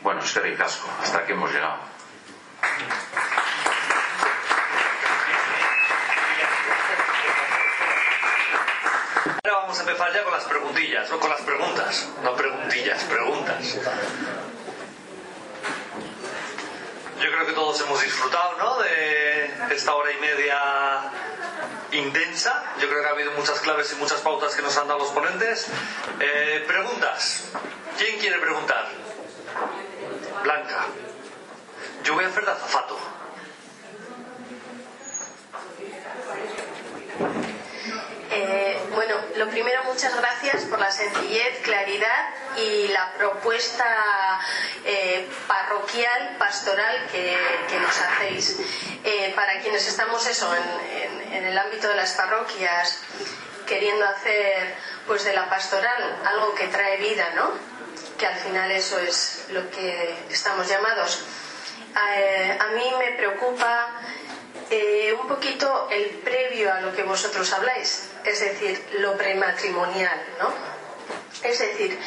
Bueno, 0.00 0.22
este 0.22 0.54
casco, 0.54 0.88
hasta 1.02 1.26
que 1.26 1.32
hemos 1.32 1.52
llegado. 1.52 1.78
Ahora 9.44 9.58
vamos 9.60 9.78
a 9.78 9.80
empezar 9.82 10.12
ya 10.14 10.24
con 10.24 10.32
las 10.32 10.44
preguntillas, 10.44 11.10
no 11.10 11.20
con 11.20 11.30
las 11.30 11.40
preguntas, 11.42 12.08
no 12.22 12.34
preguntillas, 12.34 13.04
preguntas. 13.04 13.74
Yo 17.20 17.32
creo 17.32 17.46
que 17.46 17.52
todos 17.52 17.80
hemos 17.80 18.00
disfrutado, 18.00 18.56
¿no? 18.56 18.78
De 18.78 19.74
esta 19.74 19.94
hora 19.94 20.12
y 20.12 20.16
media 20.18 21.10
intensa. 21.92 22.74
Yo 22.80 22.88
creo 22.88 23.02
que 23.02 23.08
ha 23.08 23.12
habido 23.12 23.32
muchas 23.32 23.60
claves 23.60 23.92
y 23.92 23.96
muchas 23.96 24.20
pautas 24.20 24.54
que 24.54 24.62
nos 24.62 24.76
han 24.76 24.88
dado 24.88 25.00
los 25.00 25.10
ponentes. 25.10 25.66
Eh, 26.20 26.64
preguntas. 26.66 27.50
¿Quién 27.98 28.18
quiere 28.18 28.38
preguntar? 28.38 28.88
Blanca. 30.42 30.86
Yo 32.04 32.14
voy 32.14 32.24
a 32.24 32.28
hacer 32.28 32.44
de 32.44 32.50
azafato. 32.50 32.98
Eh, 38.30 38.77
lo 39.38 39.48
primero, 39.48 39.84
muchas 39.84 40.16
gracias 40.16 40.64
por 40.64 40.80
la 40.80 40.90
sencillez, 40.90 41.60
claridad 41.62 42.28
y 42.56 42.88
la 42.88 43.12
propuesta 43.12 44.40
eh, 44.84 45.28
parroquial, 45.46 46.36
pastoral 46.38 47.06
que, 47.12 47.36
nos 47.80 48.00
hacéis. 48.00 48.58
Eh, 49.04 49.32
para 49.36 49.60
quienes 49.60 49.86
estamos 49.86 50.26
eso 50.26 50.52
en, 50.54 51.44
el 51.44 51.56
ámbito 51.56 51.88
de 51.88 51.94
las 51.94 52.12
parroquias, 52.14 53.00
queriendo 53.64 54.04
hacer 54.06 54.74
pues 55.06 55.24
de 55.24 55.32
la 55.32 55.48
pastoral 55.48 56.20
algo 56.26 56.54
que 56.54 56.66
trae 56.66 56.96
vida, 56.96 57.30
¿no? 57.36 57.52
Que 58.18 58.26
al 58.26 58.36
final 58.40 58.70
eso 58.72 58.98
es 58.98 59.46
lo 59.50 59.70
que 59.70 60.16
estamos 60.30 60.68
llamados 60.68 61.24
eh, 62.16 62.58
a 62.60 62.66
mí 62.68 62.84
me 62.98 63.12
preocupa 63.12 63.92
un 65.18 65.26
poquito 65.26 65.88
el 65.90 66.04
previo 66.22 66.72
a 66.72 66.80
lo 66.80 66.94
que 66.94 67.02
vosotros 67.02 67.50
habláis, 67.54 68.10
es 68.28 68.40
decir, 68.40 68.84
lo 68.98 69.16
prematrimonial, 69.16 70.20
¿no? 70.38 70.52
Es 71.42 71.58
decir, 71.58 71.98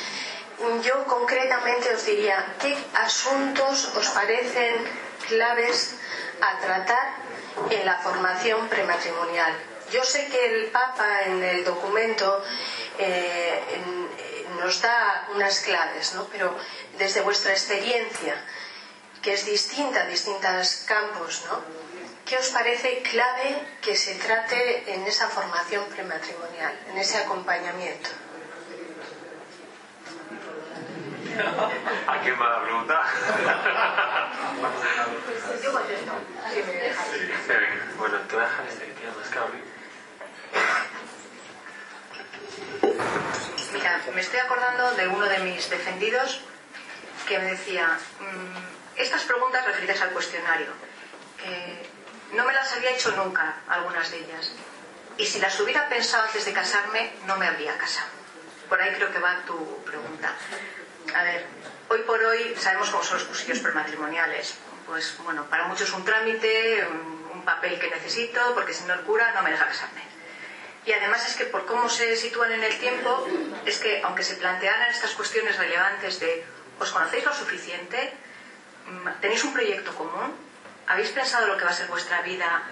yo 0.83 1.05
concretamente 1.05 1.93
os 1.93 2.05
diría, 2.05 2.55
¿qué 2.59 2.77
asuntos 2.93 3.91
os 3.95 4.07
parecen 4.09 4.75
claves 5.27 5.95
a 6.41 6.59
tratar 6.59 7.07
en 7.69 7.85
la 7.85 7.97
formación 7.99 8.67
prematrimonial? 8.67 9.53
Yo 9.91 10.03
sé 10.03 10.27
que 10.27 10.45
el 10.45 10.65
Papa 10.67 11.21
en 11.25 11.43
el 11.43 11.63
documento 11.65 12.43
eh, 12.97 13.81
nos 14.59 14.81
da 14.81 15.27
unas 15.33 15.59
claves, 15.61 16.13
¿no? 16.13 16.25
Pero 16.31 16.55
desde 16.97 17.21
vuestra 17.21 17.51
experiencia, 17.51 18.35
que 19.21 19.33
es 19.33 19.45
distinta 19.45 20.03
en 20.03 20.09
distintos 20.09 20.85
campos, 20.85 21.43
¿no? 21.49 21.90
¿Qué 22.31 22.37
os 22.37 22.47
parece 22.47 23.03
clave 23.03 23.59
que 23.81 23.93
se 23.93 24.15
trate 24.15 24.93
en 24.93 25.05
esa 25.05 25.27
formación 25.27 25.83
prematrimonial, 25.89 26.73
en 26.87 26.97
ese 26.97 27.17
acompañamiento? 27.17 28.09
¿A 32.07 32.21
quién 32.21 32.39
va 32.39 32.49
la 32.51 32.63
pregunta? 32.63 33.03
Yo 35.61 35.73
contesto. 35.73 36.11
Sí, 36.53 36.63
me. 36.63 37.97
Bueno, 37.97 38.17
te 38.19 38.35
voy 38.35 38.45
a 38.45 38.47
dejar 38.47 38.65
este 38.65 38.85
que 38.85 38.93
tiene 38.93 39.11
más 39.11 39.27
cable. 39.27 39.59
Mira, 43.73 44.01
me 44.15 44.21
estoy 44.21 44.39
acordando 44.39 44.91
de 44.93 45.07
uno 45.09 45.25
de 45.25 45.39
mis 45.39 45.69
defendidos 45.69 46.39
que 47.27 47.39
me 47.39 47.51
decía, 47.51 47.99
mmm, 48.21 48.55
estas 48.95 49.23
preguntas 49.23 49.65
referidas 49.65 49.99
al 49.99 50.11
cuestionario, 50.11 50.71
no 52.33 52.45
me 52.45 52.53
las 52.53 52.71
había 52.73 52.91
hecho 52.91 53.11
nunca, 53.11 53.55
algunas 53.67 54.09
de 54.11 54.19
ellas. 54.19 54.51
Y 55.17 55.25
si 55.25 55.39
las 55.39 55.59
hubiera 55.59 55.87
pensado 55.89 56.23
antes 56.23 56.45
de 56.45 56.53
casarme, 56.53 57.13
no 57.25 57.37
me 57.37 57.47
habría 57.47 57.77
casado. 57.77 58.09
Por 58.69 58.81
ahí 58.81 58.93
creo 58.95 59.11
que 59.11 59.19
va 59.19 59.43
tu 59.45 59.83
pregunta. 59.83 60.33
A 61.13 61.23
ver, 61.23 61.45
hoy 61.89 61.99
por 61.99 62.23
hoy 62.23 62.55
sabemos 62.57 62.89
cómo 62.89 63.03
son 63.03 63.17
los 63.17 63.27
cursillos 63.27 63.59
prematrimoniales. 63.59 64.55
Pues 64.85 65.17
bueno, 65.23 65.45
para 65.49 65.67
muchos 65.67 65.91
un 65.93 66.05
trámite, 66.05 66.87
un 67.33 67.43
papel 67.43 67.79
que 67.79 67.89
necesito, 67.89 68.53
porque 68.53 68.73
si 68.73 68.85
no 68.85 68.93
el 68.93 69.01
cura 69.01 69.31
no 69.33 69.41
me 69.41 69.51
deja 69.51 69.67
casarme. 69.67 70.01
Y 70.85 70.93
además 70.93 71.27
es 71.27 71.35
que 71.35 71.45
por 71.45 71.65
cómo 71.65 71.89
se 71.89 72.15
sitúan 72.15 72.51
en 72.51 72.63
el 72.63 72.79
tiempo, 72.79 73.27
es 73.65 73.77
que 73.77 74.01
aunque 74.03 74.23
se 74.23 74.35
plantearan 74.35 74.89
estas 74.89 75.11
cuestiones 75.11 75.57
relevantes 75.57 76.19
de 76.19 76.43
¿os 76.79 76.91
conocéis 76.91 77.25
lo 77.25 77.33
suficiente? 77.33 78.13
¿Tenéis 79.21 79.43
un 79.43 79.53
proyecto 79.53 79.93
común? 79.95 80.33
¿Habéis 80.91 81.11
pensado 81.11 81.47
lo 81.47 81.55
que 81.55 81.63
va 81.63 81.71
a 81.71 81.73
ser 81.73 81.87
vuestra 81.87 82.21
vida? 82.21 82.63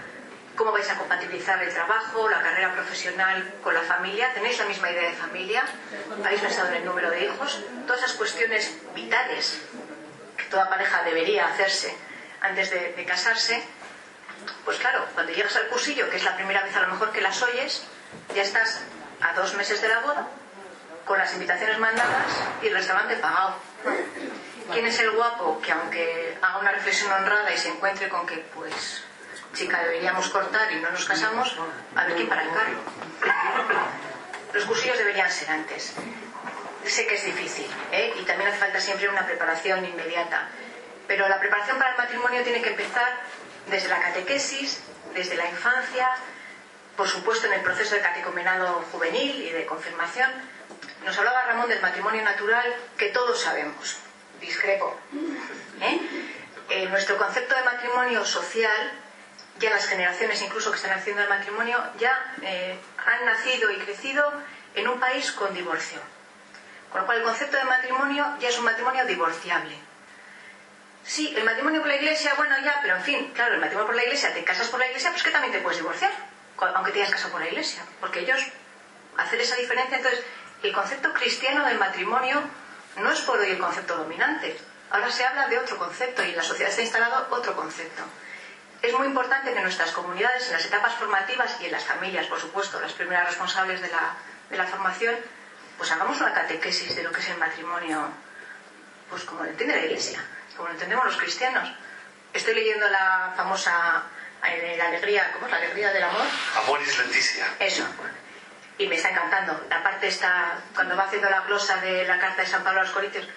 ¿Cómo 0.57 0.73
vais 0.73 0.89
a 0.89 0.97
compatibilizar 0.97 1.63
el 1.63 1.73
trabajo, 1.73 2.27
la 2.27 2.41
carrera 2.41 2.73
profesional 2.73 3.53
con 3.63 3.73
la 3.73 3.81
familia? 3.81 4.33
¿Tenéis 4.33 4.59
la 4.59 4.65
misma 4.65 4.91
idea 4.91 5.09
de 5.09 5.15
familia? 5.15 5.63
¿Habéis 6.25 6.41
pensado 6.41 6.67
en 6.67 6.75
el 6.75 6.85
número 6.85 7.09
de 7.11 7.23
hijos? 7.23 7.63
Todas 7.87 8.03
esas 8.03 8.17
cuestiones 8.17 8.75
vitales 8.93 9.61
que 10.35 10.43
toda 10.45 10.67
pareja 10.67 11.01
debería 11.03 11.47
hacerse 11.47 11.95
antes 12.41 12.69
de, 12.71 12.91
de 12.91 13.05
casarse. 13.05 13.63
Pues 14.65 14.77
claro, 14.79 15.05
cuando 15.13 15.31
llegas 15.31 15.55
al 15.55 15.67
cursillo, 15.67 16.09
que 16.09 16.17
es 16.17 16.23
la 16.25 16.35
primera 16.35 16.61
vez 16.61 16.75
a 16.75 16.81
lo 16.81 16.87
mejor 16.89 17.13
que 17.13 17.21
las 17.21 17.41
oyes, 17.41 17.87
ya 18.35 18.41
estás 18.41 18.81
a 19.21 19.31
dos 19.31 19.55
meses 19.55 19.81
de 19.81 19.87
la 19.87 19.99
boda, 20.01 20.27
con 21.05 21.17
las 21.17 21.33
invitaciones 21.35 21.79
mandadas 21.79 22.33
y 22.61 22.67
el 22.67 22.73
restaurante 22.73 23.15
pagado 23.15 23.55
quién 24.71 24.85
es 24.85 24.99
el 24.99 25.11
guapo 25.11 25.61
que 25.61 25.71
aunque 25.71 26.37
haga 26.41 26.59
una 26.59 26.71
reflexión 26.71 27.11
honrada 27.11 27.53
y 27.53 27.57
se 27.57 27.69
encuentre 27.69 28.09
con 28.09 28.25
que 28.25 28.37
pues 28.55 29.03
chica 29.53 29.81
deberíamos 29.81 30.29
cortar 30.29 30.71
y 30.71 30.79
no 30.79 30.91
nos 30.91 31.05
casamos 31.05 31.55
a 31.95 32.05
ver 32.05 32.15
quién 32.15 32.29
para 32.29 32.43
el 32.43 32.49
carro 32.49 32.79
los 34.53 34.65
cursillos 34.65 34.97
deberían 34.97 35.31
ser 35.31 35.49
antes. 35.51 35.93
Sé 36.85 37.05
que 37.05 37.15
es 37.15 37.25
difícil 37.25 37.67
¿eh? 37.91 38.13
y 38.19 38.23
también 38.23 38.49
hace 38.49 38.59
falta 38.59 38.79
siempre 38.79 39.09
una 39.09 39.25
preparación 39.25 39.85
inmediata, 39.85 40.47
pero 41.07 41.27
la 41.27 41.39
preparación 41.39 41.77
para 41.77 41.91
el 41.91 41.97
matrimonio 41.97 42.41
tiene 42.43 42.61
que 42.61 42.69
empezar 42.69 43.19
desde 43.67 43.89
la 43.89 43.99
catequesis, 43.99 44.81
desde 45.13 45.35
la 45.35 45.47
infancia, 45.49 46.09
por 46.95 47.07
supuesto 47.07 47.47
en 47.47 47.53
el 47.53 47.61
proceso 47.61 47.95
de 47.95 48.01
catecomenado 48.01 48.83
juvenil 48.91 49.43
y 49.43 49.49
de 49.51 49.65
confirmación. 49.65 50.31
Nos 51.05 51.17
hablaba 51.17 51.45
Ramón 51.45 51.69
del 51.69 51.81
matrimonio 51.81 52.23
natural 52.23 52.65
que 52.97 53.09
todos 53.09 53.39
sabemos. 53.39 53.99
Discrepo. 54.39 54.97
¿eh? 55.81 55.99
Eh, 56.69 56.85
nuestro 56.89 57.17
concepto 57.17 57.55
de 57.55 57.63
matrimonio 57.63 58.23
social, 58.25 58.91
ya 59.59 59.69
las 59.71 59.87
generaciones 59.87 60.41
incluso 60.41 60.71
que 60.71 60.77
están 60.77 60.97
haciendo 60.97 61.21
el 61.23 61.29
matrimonio, 61.29 61.83
ya 61.97 62.35
eh, 62.41 62.77
han 63.05 63.25
nacido 63.25 63.71
y 63.71 63.77
crecido 63.77 64.31
en 64.75 64.87
un 64.87 64.99
país 64.99 65.31
con 65.31 65.53
divorcio. 65.53 65.99
Con 66.91 67.01
lo 67.01 67.05
cual 67.05 67.19
el 67.19 67.23
concepto 67.23 67.57
de 67.57 67.63
matrimonio 67.65 68.25
ya 68.39 68.49
es 68.49 68.57
un 68.57 68.65
matrimonio 68.65 69.05
divorciable. 69.05 69.75
Sí, 71.03 71.33
el 71.35 71.43
matrimonio 71.43 71.81
por 71.81 71.89
la 71.89 71.95
iglesia, 71.95 72.33
bueno, 72.35 72.55
ya, 72.63 72.79
pero 72.81 72.95
en 72.95 73.03
fin, 73.03 73.31
claro, 73.33 73.55
el 73.55 73.59
matrimonio 73.59 73.87
por 73.87 73.95
la 73.95 74.03
iglesia, 74.03 74.33
te 74.33 74.43
casas 74.43 74.67
por 74.67 74.79
la 74.79 74.87
iglesia, 74.87 75.09
pues 75.09 75.23
que 75.23 75.31
también 75.31 75.51
te 75.51 75.59
puedes 75.59 75.79
divorciar, 75.79 76.11
aunque 76.75 76.91
te 76.91 76.99
hayas 76.99 77.11
casado 77.11 77.31
por 77.31 77.41
la 77.41 77.47
iglesia, 77.47 77.83
porque 77.99 78.19
ellos 78.19 78.39
hacer 79.17 79.41
esa 79.41 79.55
diferencia, 79.55 79.97
entonces, 79.97 80.23
el 80.61 80.73
concepto 80.73 81.11
cristiano 81.13 81.65
del 81.65 81.79
matrimonio 81.79 82.43
no 82.99 83.11
es 83.11 83.21
por 83.21 83.39
hoy 83.39 83.51
el 83.51 83.59
concepto 83.59 83.97
dominante. 83.97 84.57
Ahora 84.91 85.11
se 85.11 85.25
habla 85.25 85.47
de 85.47 85.57
otro 85.57 85.77
concepto 85.77 86.23
y 86.23 86.29
en 86.29 86.37
la 86.37 86.43
sociedad 86.43 86.69
está 86.69 86.81
instalado 86.81 87.27
otro 87.29 87.55
concepto. 87.55 88.03
Es 88.81 88.93
muy 88.97 89.07
importante 89.07 89.53
que 89.53 89.61
nuestras 89.61 89.91
comunidades, 89.91 90.47
en 90.47 90.53
las 90.53 90.65
etapas 90.65 90.93
formativas 90.95 91.57
y 91.59 91.65
en 91.65 91.71
las 91.71 91.83
familias, 91.83 92.27
por 92.27 92.39
supuesto, 92.39 92.79
las 92.79 92.93
primeras 92.93 93.27
responsables 93.27 93.81
de 93.81 93.89
la, 93.89 94.15
de 94.49 94.57
la 94.57 94.65
formación, 94.65 95.15
pues 95.77 95.91
hagamos 95.91 96.19
una 96.21 96.33
catequesis 96.33 96.95
de 96.95 97.03
lo 97.03 97.11
que 97.11 97.19
es 97.19 97.29
el 97.29 97.37
matrimonio, 97.37 98.07
pues 99.09 99.23
como 99.23 99.43
lo 99.43 99.49
entiende 99.49 99.75
la 99.75 99.85
Iglesia, 99.85 100.23
como 100.55 100.69
lo 100.69 100.73
entendemos 100.73 101.05
los 101.05 101.17
cristianos. 101.17 101.69
Estoy 102.33 102.55
leyendo 102.55 102.87
la 102.89 103.33
famosa 103.35 104.03
eh, 104.47 104.75
la 104.77 104.87
alegría, 104.87 105.31
¿cómo 105.33 105.45
es 105.45 105.51
la 105.51 105.57
alegría 105.57 105.91
del 105.91 106.03
amor? 106.03 106.25
Amoris 106.63 106.97
Leticia. 106.99 107.47
Eso. 107.59 107.83
Y 108.79 108.87
me 108.87 108.95
está 108.95 109.09
encantando. 109.09 109.67
La 109.69 109.83
parte 109.83 110.07
está, 110.07 110.57
cuando 110.73 110.95
va 110.95 111.03
haciendo 111.03 111.29
la 111.29 111.41
glosa 111.41 111.77
de 111.77 112.05
la 112.05 112.17
carta 112.17 112.41
de 112.41 112.47
San 112.47 112.63
Pablo 112.63 112.79
a 112.79 112.83
los 112.83 112.91
Corintios, 112.91 113.27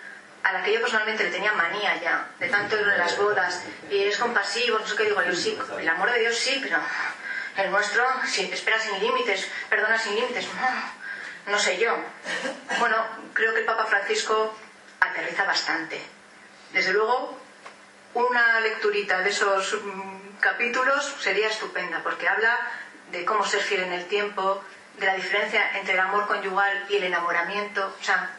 a 0.42 0.52
la 0.52 0.62
que 0.62 0.72
yo 0.72 0.80
personalmente 0.80 1.24
le 1.24 1.30
tenía 1.30 1.52
manía 1.52 2.00
ya, 2.00 2.28
de 2.38 2.48
tanto 2.48 2.76
en 2.76 2.98
las 2.98 3.16
bodas, 3.18 3.62
y 3.90 4.04
es 4.04 4.16
compasivo, 4.18 4.78
no 4.78 4.86
sé 4.86 4.96
qué 4.96 5.04
digo 5.04 5.22
yo, 5.22 5.34
sí, 5.34 5.56
el 5.78 5.88
amor 5.88 6.10
de 6.10 6.20
Dios 6.20 6.36
sí, 6.36 6.58
pero 6.62 6.80
el 7.56 7.70
nuestro, 7.70 8.04
sí, 8.26 8.50
espera 8.52 8.80
sin 8.80 8.98
límites, 9.00 9.48
perdona 9.68 9.98
sin 9.98 10.16
límites, 10.16 10.46
no, 10.54 11.52
no 11.52 11.58
sé 11.58 11.78
yo. 11.78 11.96
Bueno, 12.78 12.96
creo 13.34 13.52
que 13.52 13.60
el 13.60 13.66
Papa 13.66 13.86
Francisco 13.86 14.56
aterriza 15.00 15.44
bastante. 15.44 16.00
Desde 16.72 16.92
luego, 16.92 17.38
una 18.14 18.60
lecturita 18.60 19.20
de 19.20 19.30
esos 19.30 19.74
mm, 19.82 20.38
capítulos 20.40 21.14
sería 21.20 21.48
estupenda, 21.48 22.02
porque 22.02 22.28
habla 22.28 22.58
de 23.10 23.24
cómo 23.24 23.44
ser 23.44 23.60
fiel 23.60 23.84
en 23.84 23.92
el 23.92 24.06
tiempo, 24.06 24.64
de 24.98 25.06
la 25.06 25.14
diferencia 25.14 25.78
entre 25.78 25.94
el 25.94 26.00
amor 26.00 26.26
conyugal 26.26 26.86
y 26.88 26.96
el 26.96 27.04
enamoramiento, 27.04 27.94
o 28.00 28.04
sea, 28.04 28.30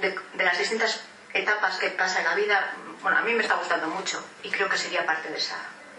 de, 0.00 0.18
de 0.34 0.44
las 0.44 0.58
distintas 0.58 1.04
etapas 1.32 1.78
que 1.78 1.90
pasa 1.90 2.20
en 2.20 2.24
la 2.24 2.34
vida, 2.34 2.72
bueno, 3.02 3.18
a 3.18 3.22
mí 3.22 3.32
me 3.34 3.42
está 3.42 3.54
gustando 3.54 3.86
mucho 3.88 4.24
y 4.42 4.50
creo 4.50 4.68
que 4.68 4.76
sería 4.76 5.04
parte 5.06 5.28
de 5.28 5.38
esa, 5.38 5.56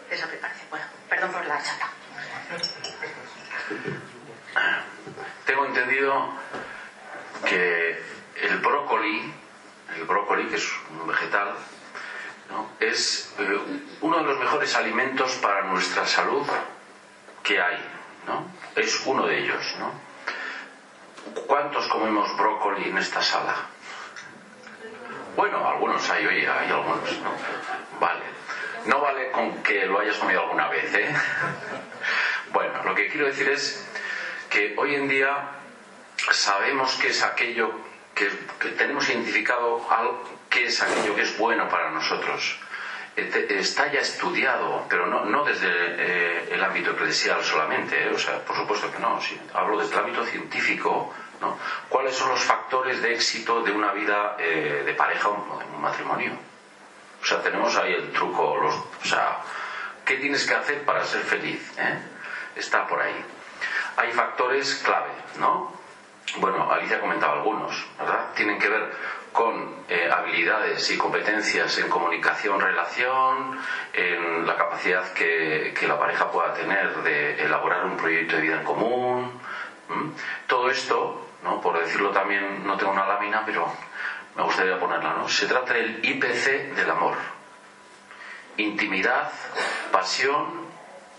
de 0.10 0.16
esa 0.16 0.28
preparación. 0.28 0.68
Bueno, 0.70 0.86
perdón 1.08 1.32
por 1.32 1.46
la 1.46 1.62
chata. 1.62 1.90
Tengo 5.46 5.66
entendido 5.66 6.34
que 7.46 8.04
el 8.42 8.58
brócoli, 8.58 9.34
el 9.96 10.04
brócoli, 10.04 10.48
que 10.48 10.56
es 10.56 10.70
un 10.90 11.08
vegetal, 11.08 11.56
¿no? 12.50 12.72
es 12.80 13.34
eh, 13.40 13.60
uno 14.02 14.18
de 14.18 14.24
los 14.24 14.40
mejores 14.40 14.76
alimentos 14.76 15.34
para 15.36 15.64
nuestra 15.64 16.06
salud 16.06 16.46
que 17.44 17.62
hay. 17.62 17.78
¿no? 18.28 18.52
Es 18.80 19.02
uno 19.06 19.28
de 19.28 19.40
ellos. 19.40 19.76
¿no? 19.80 19.92
¿Cuántos 21.46 21.88
comemos 21.88 22.36
brócoli 22.38 22.90
en 22.90 22.98
esta 22.98 23.22
sala? 23.22 23.56
Bueno, 25.36 25.68
algunos 25.68 26.10
hay, 26.10 26.26
oye, 26.26 26.48
hay 26.48 26.70
algunos, 26.70 27.12
¿no? 27.20 27.32
Vale. 28.00 28.24
No 28.86 29.02
vale 29.02 29.32
con 29.32 29.62
que 29.62 29.86
lo 29.86 30.00
hayas 30.00 30.18
comido 30.18 30.42
alguna 30.42 30.68
vez, 30.70 30.94
¿eh? 30.94 31.14
Bueno, 32.52 32.84
lo 32.84 32.96
que 32.96 33.10
quiero 33.10 33.28
decir 33.28 33.48
es 33.50 33.88
que 34.50 34.74
hoy 34.78 34.96
en 34.96 35.08
día 35.08 35.52
sabemos 36.32 36.96
que 36.96 37.10
es 37.10 37.22
aquello 37.22 37.72
que, 38.16 38.28
que 38.60 38.70
tenemos 38.70 39.08
identificado 39.08 39.88
qué 40.50 40.66
es 40.66 40.82
aquello 40.82 41.16
que 41.16 41.22
es 41.22 41.38
bueno 41.38 41.70
para 41.70 41.92
nosotros. 41.92 42.60
Está 43.20 43.92
ya 43.92 44.00
estudiado, 44.00 44.86
pero 44.90 45.08
no, 45.08 45.26
no 45.26 45.44
desde 45.44 45.68
eh, 45.70 46.50
el 46.52 46.64
ámbito 46.64 46.92
eclesial 46.92 47.44
solamente, 47.44 48.02
¿eh? 48.02 48.12
o 48.14 48.18
sea, 48.18 48.40
por 48.46 48.56
supuesto 48.56 48.92
que 48.92 49.00
no, 49.00 49.20
hablo 49.54 49.78
desde 49.78 49.94
el 49.94 50.00
ámbito 50.00 50.26
científico, 50.26 51.14
¿no? 51.42 51.58
¿Cuáles 51.90 52.16
son 52.16 52.30
los 52.30 52.42
factores 52.42 53.02
de 53.02 53.14
éxito 53.14 53.62
de 53.62 53.72
una 53.72 53.92
vida 53.92 54.36
eh, 54.40 54.84
de 54.86 54.94
pareja 54.94 55.30
o 55.30 55.60
de 55.60 55.66
un 55.66 55.82
matrimonio? 55.82 56.32
O 57.22 57.26
sea, 57.26 57.42
tenemos 57.42 57.76
ahí 57.76 57.94
el 57.94 58.12
truco, 58.12 58.58
los, 58.58 58.76
o 58.76 59.06
sea, 59.06 59.40
¿qué 60.06 60.16
tienes 60.18 60.46
que 60.46 60.54
hacer 60.54 60.84
para 60.84 61.04
ser 61.04 61.22
feliz? 61.22 61.74
Eh? 61.78 62.00
Está 62.56 62.88
por 62.88 63.02
ahí. 63.02 63.26
Hay 63.98 64.12
factores 64.14 64.76
clave, 64.76 65.12
¿no? 65.38 65.78
Bueno, 66.38 66.72
Alicia 66.72 66.98
ha 66.98 67.02
comentado 67.02 67.34
algunos, 67.34 67.86
¿verdad? 67.98 68.34
Tienen 68.36 68.60
que 68.60 68.70
ver 68.70 68.92
con 69.34 69.84
eh, 69.88 70.10
habilidades 70.12 70.90
y 70.92 70.98
competencias 70.98 71.78
en 71.78 71.90
comunicación, 71.90 72.60
relación, 72.60 73.60
en 73.94 74.46
la 74.46 74.56
capacidad 74.56 75.14
que, 75.14 75.74
que, 75.78 75.88
la 75.88 76.00
pareja 76.00 76.32
pueda 76.32 76.54
tener 76.54 76.96
de 77.04 77.44
elaborar 77.44 77.86
un 77.86 77.98
proyecto 77.98 78.36
de 78.36 78.42
vida 78.42 78.56
en 78.56 78.64
común. 78.64 79.40
¿m? 79.90 80.12
Todo 80.48 80.70
esto 80.70 81.30
¿no? 81.44 81.62
por 81.62 81.80
decirlo 81.80 82.12
también, 82.12 82.66
no 82.66 82.78
tengo 82.78 82.92
una 82.92 83.08
lámina, 83.08 83.44
pero 83.46 83.72
me 84.36 84.44
gustaría 84.44 84.80
ponerla, 84.80 85.14
¿no? 85.14 85.28
Se 85.28 85.48
trata 85.48 85.74
del 85.74 86.00
IPC 86.04 86.76
del 86.76 86.90
amor. 86.90 87.18
Intimidad, 88.58 89.32
pasión 89.92 90.68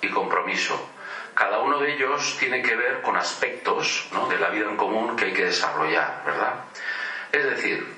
y 0.00 0.08
compromiso. 0.08 0.88
Cada 1.34 1.60
uno 1.60 1.78
de 1.78 1.94
ellos 1.94 2.36
tiene 2.38 2.62
que 2.62 2.76
ver 2.76 3.00
con 3.00 3.16
aspectos 3.16 4.08
¿no? 4.12 4.28
de 4.28 4.38
la 4.38 4.50
vida 4.50 4.68
en 4.68 4.76
común 4.76 5.16
que 5.16 5.26
hay 5.26 5.32
que 5.32 5.46
desarrollar, 5.46 6.22
¿verdad? 6.26 6.54
Es 7.32 7.44
decir, 7.44 7.96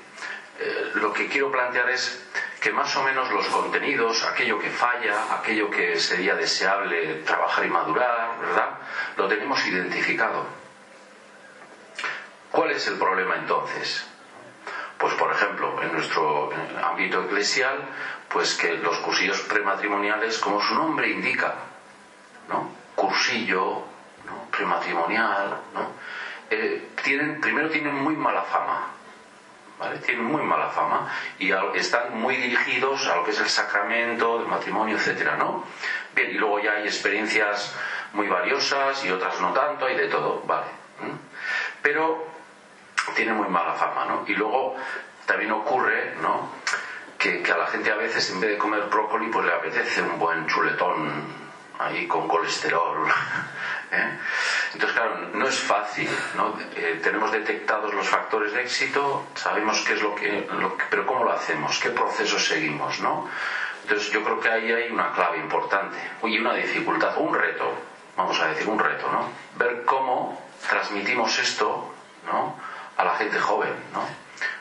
eh, 0.59 0.91
lo 0.95 1.11
que 1.13 1.27
quiero 1.27 1.51
plantear 1.51 1.89
es 1.89 2.23
que 2.61 2.71
más 2.71 2.95
o 2.95 3.03
menos 3.03 3.29
los 3.31 3.47
contenidos, 3.47 4.23
aquello 4.23 4.59
que 4.59 4.69
falla, 4.69 5.35
aquello 5.35 5.69
que 5.69 5.99
sería 5.99 6.35
deseable 6.35 7.15
trabajar 7.25 7.65
y 7.65 7.69
madurar, 7.69 8.39
¿verdad? 8.39 8.69
Lo 9.17 9.27
tenemos 9.27 9.65
identificado. 9.67 10.45
¿Cuál 12.51 12.71
es 12.71 12.87
el 12.87 12.97
problema 12.97 13.35
entonces? 13.35 14.07
Pues 14.97 15.13
por 15.15 15.31
ejemplo, 15.33 15.81
en 15.81 15.91
nuestro 15.91 16.51
ámbito 16.83 17.23
eclesial, 17.23 17.77
pues 18.29 18.55
que 18.55 18.73
los 18.75 18.97
cursillos 18.99 19.41
prematrimoniales, 19.41 20.37
como 20.37 20.61
su 20.61 20.75
nombre 20.75 21.09
indica, 21.09 21.55
¿no? 22.47 22.69
Cursillo, 22.95 23.83
prematrimonial, 24.51 25.59
¿no? 25.73 25.91
Eh, 26.49 26.89
tienen, 27.03 27.41
primero 27.41 27.69
tienen 27.69 27.95
muy 27.95 28.15
mala 28.15 28.43
fama, 28.43 28.87
¿vale? 29.83 29.99
Tienen 29.99 30.25
muy 30.25 30.41
mala 30.43 30.69
fama 30.69 31.11
y 31.39 31.51
están 31.75 32.17
muy 32.19 32.37
dirigidos 32.37 33.05
a 33.07 33.17
lo 33.17 33.23
que 33.25 33.31
es 33.31 33.39
el 33.39 33.49
sacramento, 33.49 34.39
el 34.39 34.47
matrimonio, 34.47 34.95
etcétera, 34.97 35.35
¿no? 35.35 35.65
Bien, 36.15 36.31
y 36.31 36.35
luego 36.35 36.59
ya 36.59 36.73
hay 36.73 36.83
experiencias 36.83 37.75
muy 38.13 38.27
valiosas 38.27 39.03
y 39.05 39.11
otras 39.11 39.39
no 39.41 39.51
tanto, 39.51 39.89
y 39.89 39.95
de 39.95 40.07
todo, 40.07 40.41
vale. 40.45 40.67
Pero 41.81 42.27
tiene 43.15 43.33
muy 43.33 43.49
mala 43.49 43.73
fama, 43.73 44.05
¿no? 44.05 44.23
Y 44.25 44.35
luego 44.35 44.75
también 45.25 45.51
ocurre, 45.51 46.15
¿no? 46.21 46.49
Que, 47.17 47.41
que, 47.41 47.51
a 47.51 47.57
la 47.57 47.67
gente 47.67 47.91
a 47.91 47.95
veces 47.95 48.29
en 48.31 48.39
vez 48.39 48.51
de 48.51 48.57
comer 48.57 48.83
brócoli 48.83 49.27
pues 49.29 49.45
le 49.45 49.53
apetece 49.53 50.01
un 50.01 50.19
buen 50.19 50.47
chuletón 50.47 51.43
ahí 51.79 52.07
con 52.07 52.27
colesterol. 52.27 53.07
¿Eh? 53.93 54.19
Entonces, 54.73 54.97
claro, 54.97 55.29
no 55.33 55.47
es 55.47 55.59
fácil, 55.59 56.09
¿no? 56.35 56.57
Eh, 56.75 56.99
tenemos 57.03 57.31
detectados 57.31 57.93
los 57.93 58.07
factores 58.07 58.53
de 58.53 58.61
éxito, 58.61 59.27
sabemos 59.35 59.83
qué 59.85 59.93
es 59.93 60.01
lo 60.01 60.15
que, 60.15 60.47
lo 60.59 60.75
pero 60.89 61.05
¿cómo 61.05 61.23
lo 61.23 61.31
hacemos? 61.31 61.79
¿Qué 61.79 61.89
proceso 61.89 62.39
seguimos, 62.39 62.99
no? 62.99 63.29
Entonces 63.83 64.11
yo 64.11 64.23
creo 64.23 64.39
que 64.39 64.49
ahí 64.49 64.71
hay 64.71 64.91
una 64.91 65.11
clave 65.11 65.37
importante 65.37 65.97
y 66.23 66.37
una 66.37 66.53
dificultad, 66.53 67.17
un 67.17 67.33
reto, 67.33 67.73
vamos 68.15 68.39
a 68.39 68.47
decir 68.47 68.67
un 68.67 68.79
reto, 68.79 69.11
¿no? 69.11 69.29
Ver 69.57 69.83
cómo 69.83 70.41
transmitimos 70.67 71.37
esto, 71.39 71.93
¿no? 72.25 72.55
a 72.97 73.03
la 73.03 73.15
gente 73.15 73.39
joven, 73.39 73.73
¿no? 73.93 74.07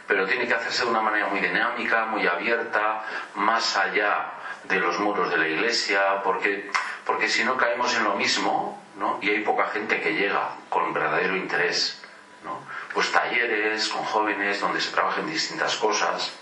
Pero 0.06 0.26
tiene 0.26 0.46
que 0.46 0.54
hacerse 0.54 0.84
de 0.84 0.90
una 0.90 1.00
manera 1.00 1.28
muy 1.28 1.40
dinámica, 1.40 2.06
muy 2.06 2.26
abierta, 2.26 3.04
más 3.34 3.76
allá 3.76 4.32
de 4.64 4.78
los 4.78 4.98
muros 4.98 5.30
de 5.30 5.38
la 5.38 5.48
iglesia, 5.48 6.22
porque, 6.22 6.70
porque 7.04 7.28
si 7.28 7.44
no 7.44 7.56
caemos 7.56 7.94
en 7.96 8.04
lo 8.04 8.14
mismo, 8.14 8.81
¿no? 9.02 9.18
Y 9.20 9.28
hay 9.28 9.40
poca 9.40 9.66
gente 9.66 10.00
que 10.00 10.14
llega 10.14 10.54
con 10.70 10.94
verdadero 10.94 11.36
interés, 11.36 12.00
¿no? 12.44 12.64
pues 12.94 13.10
talleres 13.10 13.88
con 13.88 14.04
jóvenes 14.04 14.60
donde 14.60 14.80
se 14.80 14.92
trabajen 14.92 15.26
distintas 15.26 15.76
cosas, 15.76 16.32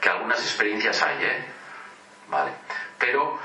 que 0.00 0.08
algunas 0.08 0.40
experiencias 0.40 1.02
hay, 1.02 1.24
¿eh? 1.24 1.44
Vale. 2.28 2.52
Pero, 2.98 3.38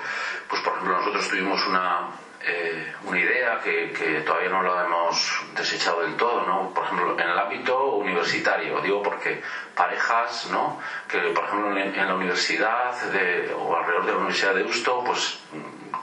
pues 0.47 0.61
por 0.61 0.73
ejemplo, 0.73 0.97
nosotros 0.97 1.27
tuvimos 1.27 1.65
una, 1.67 2.11
eh, 2.45 2.93
una 3.03 3.19
idea 3.19 3.59
que, 3.61 3.91
que, 3.91 4.21
todavía 4.21 4.49
no 4.49 4.63
lo 4.63 4.79
hemos 4.81 5.43
desechado 5.55 6.01
del 6.01 6.15
todo, 6.15 6.41
¿no? 6.45 6.73
Por 6.73 6.85
ejemplo, 6.85 7.19
en 7.19 7.29
el 7.29 7.37
ámbito 7.37 7.95
universitario, 7.95 8.81
digo 8.81 9.03
porque 9.03 9.41
parejas, 9.75 10.47
¿no? 10.51 10.79
Que 11.07 11.19
por 11.19 11.45
ejemplo 11.45 11.77
en, 11.77 11.95
en 11.95 12.07
la 12.07 12.15
universidad 12.15 12.99
de, 13.11 13.53
o 13.53 13.75
alrededor 13.75 14.05
de 14.05 14.11
la 14.11 14.17
Universidad 14.17 14.55
de 14.55 14.63
Usto, 14.63 15.03
pues 15.05 15.39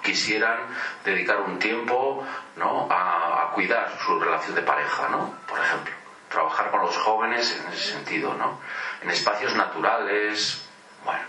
quisieran 0.02 0.58
dedicar 1.04 1.40
un 1.40 1.58
tiempo, 1.58 2.24
¿no? 2.56 2.86
A, 2.90 3.42
a 3.42 3.50
cuidar 3.52 3.98
su 4.04 4.18
relación 4.18 4.54
de 4.54 4.62
pareja, 4.62 5.08
¿no? 5.08 5.34
Por 5.46 5.58
ejemplo, 5.58 5.92
trabajar 6.28 6.70
con 6.70 6.82
los 6.82 6.96
jóvenes 6.98 7.60
en 7.60 7.72
ese 7.72 7.92
sentido, 7.92 8.34
¿no? 8.34 8.60
En 9.02 9.10
espacios 9.10 9.54
naturales, 9.54 10.68
bueno. 11.04 11.24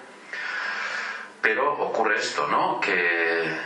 Pero 1.42 1.72
ocurre 1.74 2.18
esto, 2.18 2.48
¿no? 2.48 2.80
Que, 2.80 3.58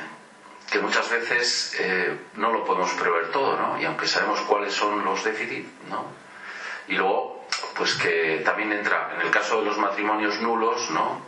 que 0.74 0.80
muchas 0.80 1.08
veces 1.08 1.76
eh, 1.80 2.18
no 2.34 2.52
lo 2.52 2.66
podemos 2.66 2.92
prever 2.94 3.30
todo, 3.30 3.56
¿no? 3.56 3.80
Y 3.80 3.86
aunque 3.86 4.08
sabemos 4.08 4.40
cuáles 4.42 4.74
son 4.74 5.06
los 5.06 5.24
déficits, 5.24 5.70
¿no? 5.88 6.08
Y 6.88 6.96
luego, 6.96 7.46
pues 7.76 7.94
que 7.94 8.42
también 8.44 8.74
entra, 8.74 9.12
en 9.14 9.22
el 9.22 9.30
caso 9.30 9.60
de 9.60 9.66
los 9.66 9.78
matrimonios 9.78 10.42
nulos, 10.42 10.90
¿no? 10.90 11.22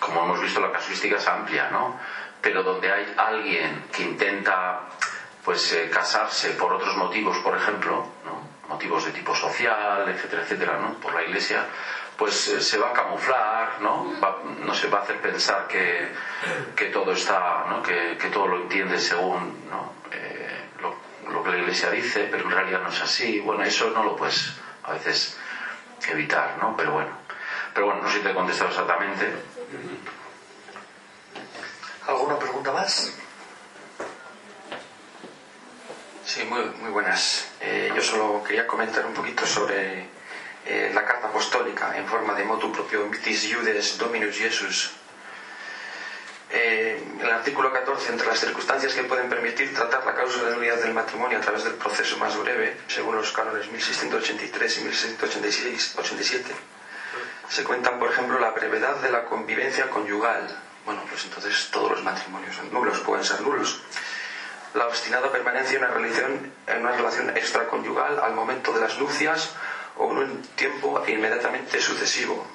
Como 0.00 0.24
hemos 0.24 0.40
visto, 0.40 0.60
la 0.60 0.72
casuística 0.72 1.18
es 1.18 1.28
amplia, 1.28 1.70
¿no? 1.70 2.00
Pero 2.42 2.64
donde 2.64 2.90
hay 2.90 3.14
alguien 3.16 3.84
que 3.92 4.02
intenta, 4.02 4.80
pues, 5.44 5.72
eh, 5.72 5.88
casarse 5.88 6.50
por 6.50 6.72
otros 6.72 6.96
motivos, 6.96 7.38
por 7.38 7.56
ejemplo, 7.56 8.08
¿no? 8.24 8.48
Motivos 8.66 9.04
de 9.04 9.12
tipo 9.12 9.36
social, 9.36 10.08
etcétera, 10.08 10.42
etcétera, 10.42 10.78
¿no? 10.78 10.94
Por 10.94 11.14
la 11.14 11.22
iglesia, 11.22 11.64
pues 12.18 12.48
eh, 12.48 12.60
se 12.60 12.78
va 12.78 12.90
a 12.90 12.92
camuflar, 12.92 13.80
¿no? 13.80 14.12
Va, 14.20 14.40
no 14.42 14.74
se 14.74 14.88
va 14.88 14.98
a 14.98 15.02
hacer 15.02 15.20
pensar 15.20 15.68
que, 15.68 16.08
que 16.74 16.86
todo 16.86 17.12
está, 17.12 17.64
¿no? 17.68 17.80
que, 17.80 18.18
que, 18.20 18.28
todo 18.28 18.48
lo 18.48 18.62
entiende 18.62 18.98
según 18.98 19.68
¿no? 19.70 19.92
eh, 20.10 20.64
lo, 20.80 20.96
lo, 21.30 21.44
que 21.44 21.50
la 21.50 21.58
Iglesia 21.58 21.90
dice, 21.90 22.26
pero 22.28 22.44
en 22.44 22.50
realidad 22.50 22.80
no 22.82 22.88
es 22.88 23.00
así. 23.00 23.38
Bueno, 23.38 23.62
eso 23.62 23.90
no 23.90 24.02
lo 24.02 24.16
puedes 24.16 24.52
a 24.82 24.94
veces 24.94 25.38
evitar, 26.08 26.56
¿no? 26.60 26.76
Pero 26.76 26.90
bueno, 26.92 27.10
pero 27.72 27.86
bueno, 27.86 28.02
no 28.02 28.08
sé 28.08 28.18
si 28.18 28.24
te 28.24 28.30
he 28.30 28.34
contestado 28.34 28.70
exactamente. 28.70 29.32
¿Alguna 32.08 32.36
pregunta 32.36 32.72
más? 32.72 33.12
Sí, 36.24 36.44
muy, 36.44 36.64
muy 36.80 36.90
buenas. 36.90 37.52
Eh, 37.60 37.92
yo 37.94 38.02
solo 38.02 38.42
quería 38.42 38.66
comentar 38.66 39.06
un 39.06 39.14
poquito 39.14 39.46
sobre 39.46 40.17
eh, 40.68 40.90
la 40.92 41.02
carta 41.02 41.28
apostólica 41.28 41.96
en 41.96 42.06
forma 42.06 42.34
de 42.34 42.44
motu 42.44 42.70
propio 42.70 43.08
Vitis 43.08 43.48
Judes 43.48 43.96
Dominus 43.96 44.36
Jesus. 44.36 44.90
Eh, 46.50 47.02
el 47.22 47.30
artículo 47.30 47.72
14, 47.72 48.12
entre 48.12 48.26
las 48.26 48.38
circunstancias 48.38 48.92
que 48.92 49.04
pueden 49.04 49.30
permitir 49.30 49.72
tratar 49.74 50.04
la 50.04 50.14
causa 50.14 50.42
de 50.44 50.54
nulidad 50.54 50.76
del 50.76 50.92
matrimonio 50.92 51.38
a 51.38 51.40
través 51.40 51.64
del 51.64 51.74
proceso 51.74 52.18
más 52.18 52.36
breve, 52.36 52.76
según 52.86 53.16
los 53.16 53.32
cánones 53.32 53.70
1683 53.72 54.78
y 54.78 54.80
1687, 54.82 56.54
se 57.48 57.64
cuentan, 57.64 57.98
por 57.98 58.10
ejemplo, 58.12 58.38
la 58.38 58.50
brevedad 58.50 58.96
de 58.96 59.10
la 59.10 59.24
convivencia 59.24 59.88
conyugal. 59.88 60.54
Bueno, 60.84 61.02
pues 61.08 61.24
entonces 61.24 61.68
todos 61.70 61.92
los 61.92 62.02
matrimonios 62.04 62.56
son 62.56 62.70
nulos, 62.70 62.98
pueden 63.00 63.24
ser 63.24 63.40
nulos. 63.40 63.80
La 64.74 64.86
obstinada 64.86 65.32
permanencia 65.32 65.78
en 65.78 65.84
una 65.84 65.94
relación, 65.94 66.52
en 66.66 66.80
una 66.80 66.92
relación 66.92 67.34
extraconyugal 67.36 68.20
al 68.20 68.34
momento 68.34 68.74
de 68.74 68.82
las 68.82 68.98
nupcias 68.98 69.54
o 69.98 70.10
en 70.12 70.18
un 70.18 70.42
tiempo 70.56 71.02
inmediatamente 71.06 71.80
sucesivo. 71.80 72.46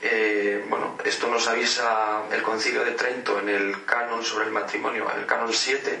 Eh, 0.00 0.64
bueno, 0.68 0.98
esto 1.04 1.28
nos 1.28 1.48
avisa 1.48 2.22
el 2.30 2.42
Concilio 2.42 2.84
de 2.84 2.92
Trento 2.92 3.38
en 3.38 3.48
el 3.48 3.84
canon 3.84 4.22
sobre 4.22 4.46
el 4.46 4.52
matrimonio, 4.52 5.10
el 5.16 5.26
canon 5.26 5.52
7. 5.52 5.98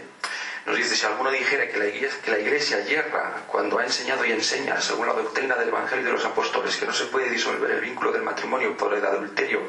Nos 0.66 0.76
dice, 0.76 0.96
si 0.96 1.04
alguno 1.04 1.30
dijera 1.30 1.68
que 1.68 1.78
la, 1.78 1.86
iglesia, 1.86 2.20
que 2.22 2.30
la 2.30 2.38
Iglesia 2.38 2.80
yerra 2.84 3.42
cuando 3.46 3.78
ha 3.78 3.84
enseñado 3.84 4.24
y 4.24 4.32
enseña, 4.32 4.80
según 4.80 5.06
la 5.06 5.12
doctrina 5.12 5.56
del 5.56 5.68
Evangelio 5.68 6.02
y 6.02 6.06
de 6.06 6.12
los 6.12 6.24
apóstoles, 6.24 6.76
que 6.76 6.86
no 6.86 6.92
se 6.94 7.04
puede 7.06 7.28
disolver 7.28 7.70
el 7.70 7.80
vínculo 7.80 8.12
del 8.12 8.22
matrimonio 8.22 8.74
por 8.74 8.94
el 8.94 9.04
adulterio 9.04 9.60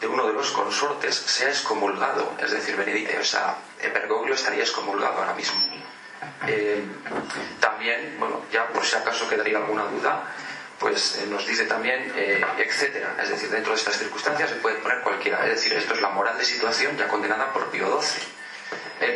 de 0.00 0.06
uno 0.06 0.26
de 0.26 0.34
los 0.34 0.50
consortes, 0.50 1.14
sea 1.14 1.48
excomulgado, 1.48 2.34
es 2.42 2.50
decir, 2.50 2.76
Benedicto, 2.76 3.14
o 3.18 3.24
sea, 3.24 3.56
Bergoglio 3.82 4.34
estaría 4.34 4.62
excomulgado 4.62 5.18
ahora 5.18 5.34
mismo. 5.34 5.58
Eh, 6.46 6.82
también, 7.60 8.16
bueno, 8.18 8.42
ya 8.52 8.68
por 8.68 8.84
si 8.84 8.96
acaso 8.96 9.28
quedaría 9.28 9.58
alguna 9.58 9.84
duda, 9.84 10.24
pues 10.78 11.18
eh, 11.18 11.26
nos 11.28 11.46
dice 11.46 11.64
también, 11.64 12.12
eh, 12.16 12.44
etcétera. 12.58 13.16
Es 13.22 13.30
decir, 13.30 13.50
dentro 13.50 13.72
de 13.72 13.78
estas 13.78 13.98
circunstancias 13.98 14.50
se 14.50 14.56
puede 14.56 14.76
poner 14.76 15.00
cualquiera. 15.00 15.44
Es 15.44 15.56
decir, 15.56 15.72
esto 15.72 15.94
es 15.94 16.00
la 16.00 16.10
moral 16.10 16.38
de 16.38 16.44
situación 16.44 16.96
ya 16.96 17.08
condenada 17.08 17.52
por 17.52 17.70
Pío 17.70 18.00
XII. 18.00 18.22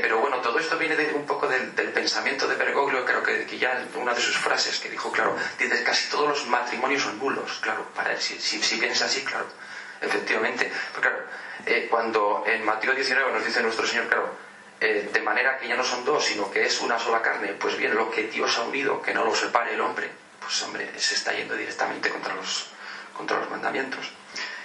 pero 0.03 0.19
bueno, 0.19 0.39
todo 0.39 0.59
esto 0.59 0.77
viene 0.79 0.97
de, 0.97 1.13
un 1.15 1.27
poco 1.27 1.49
del, 1.49 1.71
pensamiento 1.73 2.47
de 2.47 2.57
Bergoglio, 2.57 3.05
creo 3.05 3.23
que, 3.23 3.47
que, 3.47 3.59
ya 3.59 3.83
una 3.95 4.13
de 4.15 4.21
sus 4.21 4.37
frases 4.37 4.79
que 4.79 4.89
dijo, 4.91 5.11
claro, 5.11 5.37
dice 5.59 5.83
casi 5.83 6.11
todos 6.11 6.29
los 6.29 6.47
matrimonios 6.47 7.03
son 7.03 7.19
nulos, 7.19 7.59
claro, 7.61 7.87
para 7.95 8.13
él, 8.13 8.21
si, 8.21 8.39
si, 8.39 8.63
si 8.63 8.77
piensa 8.77 9.07
así, 9.07 9.25
claro, 9.25 9.47
efectivamente. 10.01 10.71
Pero 10.93 11.01
claro, 11.01 11.25
cuando 11.89 12.45
en 12.47 12.65
Mateo 12.65 12.95
19 12.95 13.33
nos 13.33 13.45
dice 13.45 13.63
nuestro 13.63 13.87
Señor, 13.87 14.09
claro, 14.09 14.50
eh, 14.81 15.11
de 15.13 15.21
manera 15.21 15.59
que 15.59 15.69
ya 15.69 15.77
no 15.77 15.85
son 15.85 16.07
dos, 16.07 16.25
sino 16.25 16.51
que 16.51 16.65
es 16.65 16.81
una 16.81 16.99
sola 16.99 17.21
carne, 17.21 17.49
pues 17.49 17.77
bien, 17.77 17.95
lo 17.95 18.11
que 18.11 18.25
Dios 18.25 18.57
ha 18.59 18.63
unido, 18.63 19.03
que 19.03 19.13
no 19.13 19.25
lo 19.25 19.35
separe 19.35 19.75
el 19.75 19.81
hombre, 19.81 20.09
pues 20.41 20.63
hombre, 20.63 20.99
se 20.99 21.17
está 21.17 21.35
yendo 21.35 21.55
directamente 21.55 22.09
contra 22.09 22.35
los, 22.35 22.71
contra 23.15 23.39
los 23.39 23.51
mandamientos. 23.51 24.11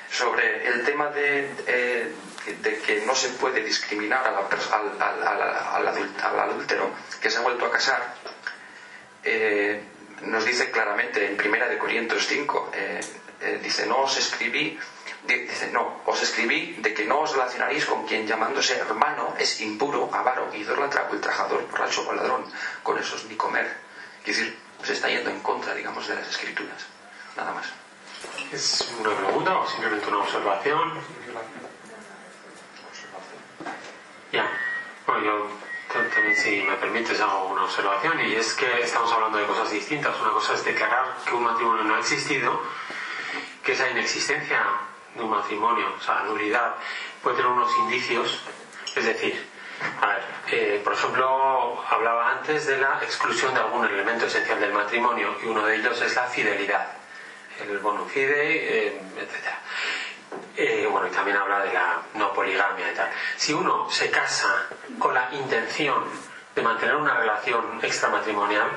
Sobre 0.09 0.67
el 0.69 0.85
tema 0.85 1.09
de, 1.09 1.51
eh, 1.67 2.13
de 2.61 2.79
que 2.79 3.05
no 3.05 3.13
se 3.13 3.29
puede 3.29 3.61
discriminar 3.61 4.25
a 4.25 4.31
la, 4.31 4.39
al, 4.39 5.01
al, 5.01 5.27
al, 5.27 6.13
al, 6.23 6.39
adúltero 6.39 6.91
que 7.21 7.29
se 7.29 7.39
ha 7.39 7.41
vuelto 7.41 7.65
a 7.65 7.71
casar, 7.71 8.15
eh, 9.21 9.83
nos 10.21 10.45
dice 10.45 10.71
claramente 10.71 11.25
en 11.25 11.35
Primera 11.35 11.67
de 11.67 11.77
Corintios 11.77 12.25
5, 12.27 12.71
dice, 13.61 13.85
no 13.85 14.03
os 14.03 14.17
escribí 14.17 14.79
dice, 15.27 15.71
no, 15.71 16.01
os 16.05 16.21
escribí 16.21 16.75
de 16.79 16.93
que 16.93 17.05
no 17.05 17.19
os 17.19 17.31
relacionaréis 17.33 17.85
con 17.85 18.05
quien 18.05 18.27
llamándose 18.27 18.77
hermano 18.77 19.33
es 19.37 19.61
impuro, 19.61 20.09
avaro, 20.13 20.53
idólatra, 20.53 21.07
ultrajador, 21.11 21.67
borracho 21.69 22.07
o 22.07 22.13
ladrón. 22.13 22.45
Con 22.83 22.97
esos 22.97 23.25
ni 23.25 23.35
comer. 23.35 23.77
Quiere 24.23 24.39
decir, 24.39 24.59
se 24.83 24.93
está 24.93 25.09
yendo 25.09 25.29
en 25.29 25.39
contra, 25.41 25.73
digamos, 25.73 26.07
de 26.07 26.15
las 26.15 26.27
escrituras. 26.27 26.85
Nada 27.35 27.51
más. 27.53 27.65
¿Es 28.51 28.87
una 28.99 29.15
pregunta 29.15 29.57
o 29.57 29.67
simplemente 29.67 30.07
una 30.07 30.19
observación? 30.19 30.93
Ya. 34.31 34.49
Bueno, 35.05 35.23
yo 35.23 35.47
también, 35.93 36.35
si 36.35 36.61
me 36.63 36.75
permites, 36.75 37.19
hago 37.21 37.47
una 37.47 37.63
observación 37.63 38.19
y 38.21 38.35
es 38.35 38.53
que 38.53 38.81
estamos 38.81 39.11
hablando 39.11 39.37
de 39.37 39.45
cosas 39.45 39.71
distintas. 39.71 40.19
Una 40.21 40.31
cosa 40.31 40.53
es 40.53 40.65
declarar 40.65 41.17
que 41.25 41.33
un 41.33 41.43
matrimonio 41.43 41.83
no 41.83 41.95
ha 41.95 41.99
existido, 41.99 42.61
que 43.63 43.73
esa 43.73 43.89
inexistencia 43.89 44.63
de 45.15 45.23
un 45.23 45.29
matrimonio, 45.29 45.93
o 45.97 46.01
sea, 46.01 46.23
nulidad, 46.23 46.75
puede 47.21 47.37
tener 47.37 47.51
unos 47.51 47.75
indicios, 47.77 48.41
es 48.95 49.05
decir, 49.05 49.55
a 50.01 50.07
ver, 50.07 50.23
eh, 50.51 50.81
por 50.83 50.93
ejemplo, 50.93 51.83
hablaba 51.89 52.31
antes 52.31 52.67
de 52.67 52.77
la 52.77 52.99
exclusión 53.01 53.53
de 53.53 53.59
algún 53.59 53.85
elemento 53.85 54.25
esencial 54.25 54.59
del 54.59 54.71
matrimonio 54.71 55.35
y 55.43 55.47
uno 55.47 55.65
de 55.65 55.75
ellos 55.75 56.01
es 56.01 56.15
la 56.15 56.23
fidelidad, 56.27 56.87
el 57.61 57.79
bonum 57.79 58.07
fide, 58.07 58.87
eh, 58.87 59.01
etc. 59.17 59.47
Eh, 60.57 60.87
bueno, 60.89 61.07
y 61.07 61.11
también 61.11 61.37
habla 61.37 61.59
de 61.59 61.73
la 61.73 62.01
no 62.13 62.33
poligamia 62.33 62.91
y 62.91 62.95
tal. 62.95 63.09
Si 63.35 63.53
uno 63.53 63.89
se 63.89 64.09
casa 64.09 64.67
con 64.99 65.13
la 65.13 65.29
intención 65.33 66.03
de 66.55 66.61
mantener 66.61 66.95
una 66.95 67.15
relación 67.15 67.79
extramatrimonial, 67.81 68.69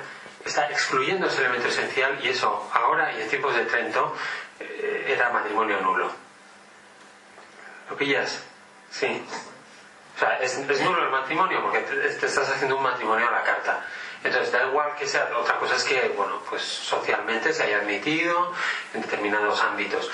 está 0.44 0.68
excluyendo 0.70 1.26
ese 1.26 1.40
elemento 1.40 1.68
esencial 1.68 2.18
y 2.22 2.28
eso 2.28 2.70
ahora 2.72 3.12
y 3.12 3.22
en 3.22 3.28
tiempos 3.28 3.54
de 3.54 3.64
Trento 3.66 4.14
era 5.06 5.30
matrimonio 5.30 5.80
nulo. 5.80 6.27
¿Lo 7.90 7.96
pillas? 7.96 8.42
Sí. 8.90 9.24
O 10.16 10.18
sea, 10.18 10.38
es, 10.40 10.58
nulo 10.58 11.04
el 11.04 11.10
matrimonio 11.10 11.62
porque 11.62 11.80
te, 11.80 11.94
te, 11.94 12.26
estás 12.26 12.48
haciendo 12.50 12.76
un 12.76 12.82
matrimonio 12.82 13.28
a 13.28 13.30
la 13.30 13.42
carta. 13.42 13.84
Entonces, 14.24 14.50
da 14.50 14.66
igual 14.66 14.94
que 14.96 15.06
sea. 15.06 15.30
Otra 15.38 15.58
cosa 15.58 15.76
es 15.76 15.84
que, 15.84 16.12
bueno, 16.16 16.40
pues 16.48 16.62
socialmente 16.62 17.52
se 17.52 17.62
haya 17.62 17.78
admitido 17.78 18.52
en 18.94 19.02
determinados 19.02 19.62
ámbitos. 19.62 20.10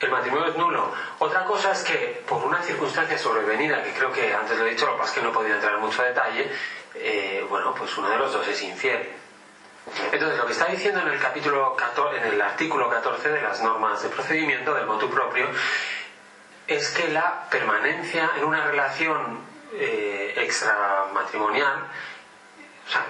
El 0.00 0.10
matrimonio 0.10 0.48
es 0.48 0.56
nulo. 0.56 0.92
Otra 1.18 1.44
cosa 1.44 1.72
es 1.72 1.82
que, 1.84 2.24
por 2.26 2.42
una 2.42 2.62
circunstancia 2.62 3.18
sobrevenida, 3.18 3.82
que 3.82 3.92
creo 3.92 4.10
que 4.12 4.34
antes 4.34 4.58
lo 4.58 4.66
he 4.66 4.70
dicho, 4.70 4.86
lo 4.86 4.92
que 4.92 4.98
pasa 4.98 5.10
es 5.12 5.18
que 5.18 5.22
no 5.22 5.30
he 5.30 5.32
podido 5.32 5.54
entrar 5.54 5.74
en 5.74 5.80
mucho 5.80 6.02
detalle, 6.02 6.50
eh, 6.94 7.46
bueno, 7.48 7.74
pues 7.74 7.96
uno 7.98 8.08
de 8.08 8.16
los 8.16 8.32
dos 8.32 8.48
es 8.48 8.62
infiel. 8.62 9.10
Entonces, 10.10 10.38
lo 10.38 10.46
que 10.46 10.52
está 10.52 10.66
diciendo 10.66 11.00
en 11.00 11.08
el 11.08 11.18
capítulo 11.18 11.76
14, 11.76 12.18
en 12.18 12.24
el 12.34 12.40
artículo 12.40 12.88
14 12.88 13.28
de 13.28 13.42
las 13.42 13.62
normas 13.62 14.02
de 14.02 14.08
procedimiento 14.08 14.74
del 14.74 14.86
motu 14.86 15.10
propio 15.10 15.46
es 16.70 16.90
que 16.90 17.08
la 17.08 17.48
permanencia 17.50 18.30
en 18.38 18.44
una 18.44 18.64
relación 18.64 19.40
eh, 19.74 20.34
extramatrimonial, 20.36 21.88
o 22.86 22.90
sea, 22.90 23.06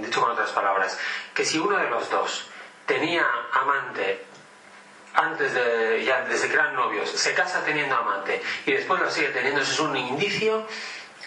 dicho 0.00 0.22
con 0.22 0.30
otras 0.30 0.50
palabras, 0.52 0.98
que 1.34 1.44
si 1.44 1.58
uno 1.58 1.76
de 1.76 1.90
los 1.90 2.08
dos 2.10 2.48
tenía 2.86 3.26
amante 3.52 4.24
antes 5.12 5.52
de, 5.52 6.02
ya 6.02 6.22
desde 6.22 6.48
que 6.48 6.54
eran 6.54 6.74
novios, 6.74 7.10
se 7.10 7.34
casa 7.34 7.62
teniendo 7.62 7.94
amante 7.94 8.40
y 8.64 8.72
después 8.72 9.00
lo 9.00 9.10
sigue 9.10 9.28
teniendo, 9.28 9.60
eso 9.60 9.72
es 9.72 9.80
un 9.80 9.96
indicio 9.96 10.66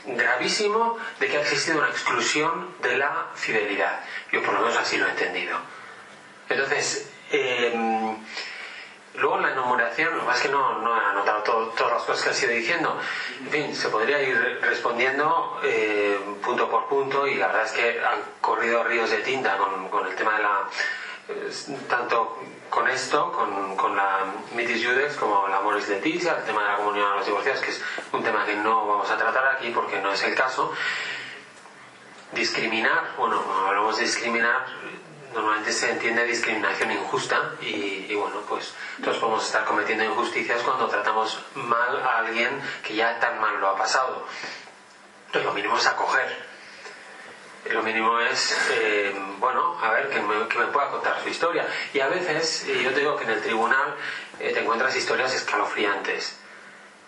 gravísimo 0.03 0.97
de 1.19 1.27
que 1.27 1.37
ha 1.37 1.41
existido 1.41 1.77
una 1.77 1.89
exclusión 1.89 2.73
de 2.81 2.97
la 2.97 3.27
fidelidad. 3.35 3.99
Yo 4.31 4.41
por 4.41 4.55
lo 4.55 4.61
menos 4.61 4.77
así 4.77 4.97
lo 4.97 5.05
he 5.05 5.11
entendido. 5.11 5.59
Entonces, 6.49 7.11
em, 7.29 8.17
luego 9.17 9.37
la 9.39 9.51
enumeración, 9.51 10.17
lo 10.17 10.23
más 10.23 10.41
que 10.41 10.49
no, 10.49 10.79
no 10.79 10.95
he 10.95 11.05
anotado 11.05 11.41
todas 11.41 11.91
las 11.93 12.03
cosas 12.03 12.23
que 12.23 12.29
has 12.29 12.43
ido 12.43 12.51
diciendo. 12.51 12.99
En 13.41 13.49
fin, 13.49 13.75
se 13.75 13.89
podría 13.89 14.21
ir 14.21 14.59
respondiendo 14.61 15.59
eh, 15.63 16.19
punto 16.43 16.69
por 16.69 16.87
punto 16.87 17.27
y 17.27 17.35
la 17.35 17.47
verdad 17.47 17.65
es 17.65 17.71
que 17.71 18.01
han 18.03 18.19
corrido 18.41 18.83
ríos 18.83 19.09
de 19.09 19.17
tinta 19.17 19.57
con, 19.57 19.89
con 19.89 20.07
el 20.07 20.15
tema 20.15 20.37
de 20.37 20.43
la 20.43 20.69
tanto 21.89 22.39
con 22.69 22.87
esto, 22.87 23.31
con, 23.31 23.75
con 23.75 23.95
la 23.95 24.25
Mitis 24.55 24.85
Judex 24.85 25.15
como 25.15 25.47
la 25.47 25.59
Moris 25.61 25.87
Leticia, 25.89 26.37
el 26.37 26.43
tema 26.43 26.63
de 26.63 26.69
la 26.69 26.77
comunión 26.77 27.11
a 27.11 27.15
los 27.15 27.25
divorciados, 27.25 27.61
que 27.61 27.71
es 27.71 27.83
un 28.11 28.23
tema 28.23 28.45
que 28.45 28.55
no 28.55 28.87
vamos 28.87 29.09
a 29.09 29.17
tratar 29.17 29.55
aquí 29.55 29.71
porque 29.71 29.99
no 29.99 30.11
es 30.11 30.23
el 30.23 30.35
caso. 30.35 30.71
Discriminar, 32.33 33.15
bueno, 33.17 33.41
cuando 33.41 33.67
hablamos 33.67 33.97
de 33.97 34.03
discriminar, 34.03 34.65
normalmente 35.37 35.71
se 35.71 35.91
entiende 35.91 36.25
discriminación 36.25 36.91
injusta 36.91 37.53
y, 37.61 38.13
bueno, 38.15 38.41
pues 38.47 38.73
todos 39.03 39.17
podemos 39.17 39.45
estar 39.45 39.65
cometiendo 39.65 40.03
injusticias 40.03 40.61
cuando 40.63 40.87
tratamos 40.87 41.39
mal 41.55 41.97
a 41.97 42.19
alguien 42.19 42.59
que 42.83 42.95
ya 42.95 43.19
tan 43.19 43.39
mal 43.39 43.59
lo 43.59 43.69
ha 43.69 43.77
pasado. 43.77 44.25
Entonces 45.27 45.45
lo 45.45 45.53
mínimo 45.53 45.77
es 45.77 45.85
acoger 45.85 46.47
lo 47.69 47.83
mínimo 47.83 48.17
es, 48.21 48.57
eh, 48.71 49.13
bueno, 49.39 49.77
a 49.81 49.91
ver, 49.91 50.09
que 50.09 50.21
me, 50.21 50.47
que 50.47 50.57
me, 50.57 50.67
pueda 50.67 50.89
contar 50.89 51.21
su 51.21 51.27
historia. 51.27 51.67
Y 51.93 51.99
a 51.99 52.07
veces, 52.07 52.65
yo 52.65 52.93
te 52.93 52.99
digo 53.01 53.17
que 53.17 53.25
en 53.25 53.31
el 53.31 53.41
tribunal 53.41 53.95
eh, 54.39 54.53
te 54.53 54.61
encuentras 54.61 54.95
historias 54.95 55.33
escalofriantes 55.33 56.39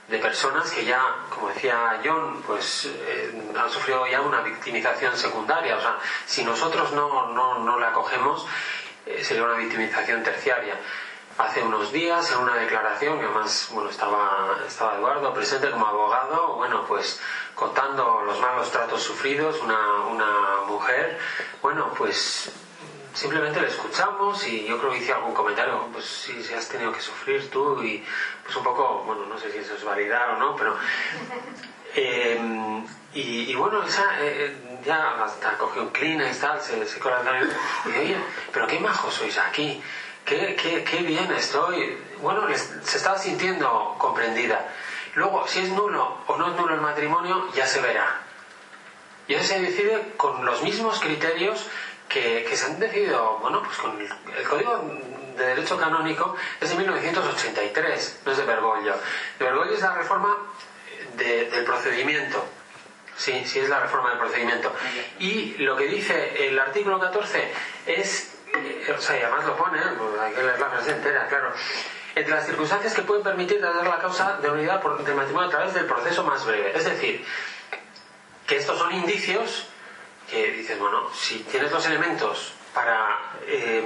de 0.10 0.18
personas 0.18 0.72
que 0.72 0.86
ya, 0.86 1.02
como 1.30 1.50
decía 1.50 2.02
John, 2.04 2.42
pues 2.46 2.86
eh, 2.86 3.54
han 3.58 3.70
sufrido 3.70 4.08
ya 4.08 4.22
una 4.22 4.42
victimización 4.42 5.16
secundaria. 5.16 5.78
O 5.78 5.82
sea, 5.82 5.98
si 6.26 6.44
nosotros 6.44 6.92
no, 6.94 7.28
no, 7.28 7.60
no 7.60 7.80
la 7.80 7.90
acogemos, 7.90 8.46
sería 9.22 9.44
una 9.44 9.56
victimización 9.56 10.24
terciaria 10.24 10.76
hace 11.40 11.64
unos 11.64 11.94
días 11.94 12.32
en 12.34 12.40
una 12.40 12.56
declaración 12.56 13.18
que 13.18 13.26
además 13.26 13.70
bueno 13.72 13.90
estaba 13.90 14.58
estaba 14.68 14.98
Eduardo 14.98 15.34
presente 15.34 15.72
como 15.72 15.88
abogado 15.88 16.56
bueno 16.56 16.84
pues 16.86 17.22
contando 17.56 18.24
los 18.26 18.40
malos 18.42 18.70
tratos 18.72 19.02
sufridos 19.02 19.62
una, 19.62 20.02
una 20.12 20.62
mujer 20.68 21.18
bueno 21.62 21.94
pues 21.98 22.52
simplemente 23.20 23.60
le 23.60 23.68
escuchamos 23.68 24.48
y 24.48 24.66
yo 24.66 24.80
creo 24.80 24.92
que 24.92 25.00
hice 25.00 25.12
algún 25.12 25.34
comentario 25.34 25.88
pues 25.92 26.06
si, 26.06 26.42
si 26.42 26.54
has 26.54 26.70
tenido 26.70 26.94
que 26.94 27.02
sufrir 27.02 27.50
tú 27.50 27.84
y 27.84 28.04
pues 28.44 28.56
un 28.56 28.64
poco 28.64 29.04
bueno 29.06 29.26
no 29.26 29.38
sé 29.38 29.52
si 29.52 29.58
eso 29.58 29.76
es 29.76 29.84
validar 29.84 30.30
o 30.32 30.38
no 30.38 30.56
pero 30.56 30.78
eh, 31.96 32.40
y, 33.14 33.52
y, 33.52 33.56
bueno 33.56 33.84
esa 33.84 34.06
eh, 34.22 34.80
ya 34.86 35.24
hasta 35.24 35.58
cogió 35.58 35.82
un 35.82 35.90
Kleenex 35.90 36.40
tal 36.40 36.62
se, 36.62 36.86
se 36.86 37.00
y 37.00 38.00
oye 38.00 38.18
pero 38.54 38.68
qué 38.68 38.80
majos 38.80 39.14
sois 39.14 39.38
aquí 39.38 39.82
qué, 40.30 40.56
qué, 40.56 40.84
qué 40.84 40.98
bien 40.98 41.32
estoy. 41.32 41.98
Bueno, 42.22 42.46
se 42.56 42.98
estaba 42.98 43.18
sintiendo 43.18 43.96
comprendida. 43.98 44.64
Luego, 45.16 45.48
si 45.48 45.60
es 45.60 45.70
nulo 45.70 46.18
o 46.28 46.38
no 46.38 46.52
es 46.52 46.56
nulo 46.56 46.76
el 46.76 46.82
matrimonio, 46.82 47.50
ya 47.56 47.66
se 47.66 47.82
verá. 47.82 48.22
Y 49.28 49.34
eso 49.34 49.46
se 49.46 49.60
decide 49.60 50.14
con 50.18 50.46
los 50.46 50.64
mismos 50.64 51.00
criterios 51.00 51.66
que, 52.10 52.44
que 52.44 52.58
se 52.58 52.66
han 52.66 52.80
decidido, 52.80 53.38
bueno, 53.40 53.62
pues 53.64 53.78
con 53.78 54.00
el, 54.00 54.10
el, 54.38 54.48
Código 54.48 54.84
de 55.38 55.46
Derecho 55.46 55.78
Canónico 55.78 56.36
es 56.60 56.70
de 56.70 56.76
1983, 56.76 58.22
no 58.26 58.32
es 58.32 58.38
de 58.38 58.44
Bergoglio. 58.44 58.96
De 59.38 59.46
Bergoglio 59.46 59.76
es 59.76 59.82
la 59.82 59.94
reforma 59.94 60.36
de, 61.16 61.50
del 61.50 61.64
procedimiento. 61.64 62.44
Sí, 63.16 63.44
sí 63.46 63.60
es 63.60 63.70
la 63.70 63.80
reforma 63.80 64.10
del 64.10 64.20
procedimiento. 64.20 64.74
Y 65.20 65.58
lo 65.60 65.76
que 65.76 65.86
dice 65.86 66.48
el 66.48 66.58
artículo 66.58 67.00
14 67.00 67.52
es 67.86 68.36
o 68.98 69.02
sea, 69.02 69.20
y 69.20 69.22
además 69.22 69.46
lo 69.46 69.56
pone, 69.56 69.80
pues 69.98 70.20
hay 70.20 70.34
que 70.34 70.42
leer 70.42 70.60
la 70.60 70.70
frase 70.70 70.92
entera, 70.92 71.28
claro. 71.28 71.54
Entre 72.16 72.34
las 72.34 72.46
circunstancias 72.46 72.94
que 72.94 73.04
pueden 73.04 73.24
permitir 73.24 73.62
dar 73.62 73.86
la 73.86 74.00
causa 74.00 74.38
de 74.42 74.50
unidad 74.50 74.82
del 74.82 75.16
matrimonio 75.16 75.48
a 75.48 75.52
través 75.52 75.74
del 75.74 75.86
proceso 75.86 76.24
más 76.24 76.46
breve. 76.46 76.76
Es 76.76 76.86
decir, 76.86 77.24
que 78.48 78.58
estos 78.58 78.78
son 78.80 78.94
indicios 78.94 79.68
que 80.30 80.52
dices, 80.52 80.78
bueno, 80.80 81.10
si 81.14 81.40
tienes 81.40 81.72
los 81.72 81.86
elementos 81.86 82.54
para, 82.74 83.34
eh, 83.48 83.84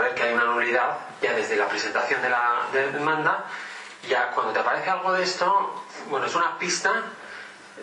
ver 0.00 0.14
que 0.14 0.22
hay 0.22 0.34
una 0.34 0.44
nulidad, 0.44 0.98
ya 1.20 1.32
desde 1.32 1.56
la 1.56 1.68
presentación 1.68 2.22
de 2.22 2.30
la 2.30 2.66
demanda, 2.72 3.44
ya 4.08 4.30
cuando 4.30 4.52
te 4.52 4.58
aparece 4.60 4.90
algo 4.90 5.12
de 5.12 5.22
esto, 5.22 5.84
bueno, 6.08 6.26
es 6.26 6.34
una 6.34 6.58
pista 6.58 6.92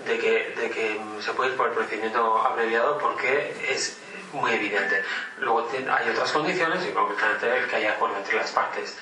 de 0.05 0.19
que, 0.19 0.53
de 0.57 0.69
que 0.69 1.01
se 1.21 1.33
puede 1.33 1.51
ir 1.51 1.57
por 1.57 1.67
el 1.67 1.73
procedimiento 1.73 2.37
abreviado 2.37 2.97
porque 2.97 3.55
es 3.69 3.97
muy 4.33 4.51
evidente. 4.51 5.03
Luego 5.39 5.67
hay 5.73 6.09
otras 6.09 6.31
condiciones 6.31 6.85
y 6.85 6.91
concretamente 6.91 7.57
el 7.57 7.67
que 7.67 7.75
haya 7.77 7.93
acuerdo 7.93 8.17
entre 8.17 8.35
las 8.37 8.51
partes. 8.51 8.97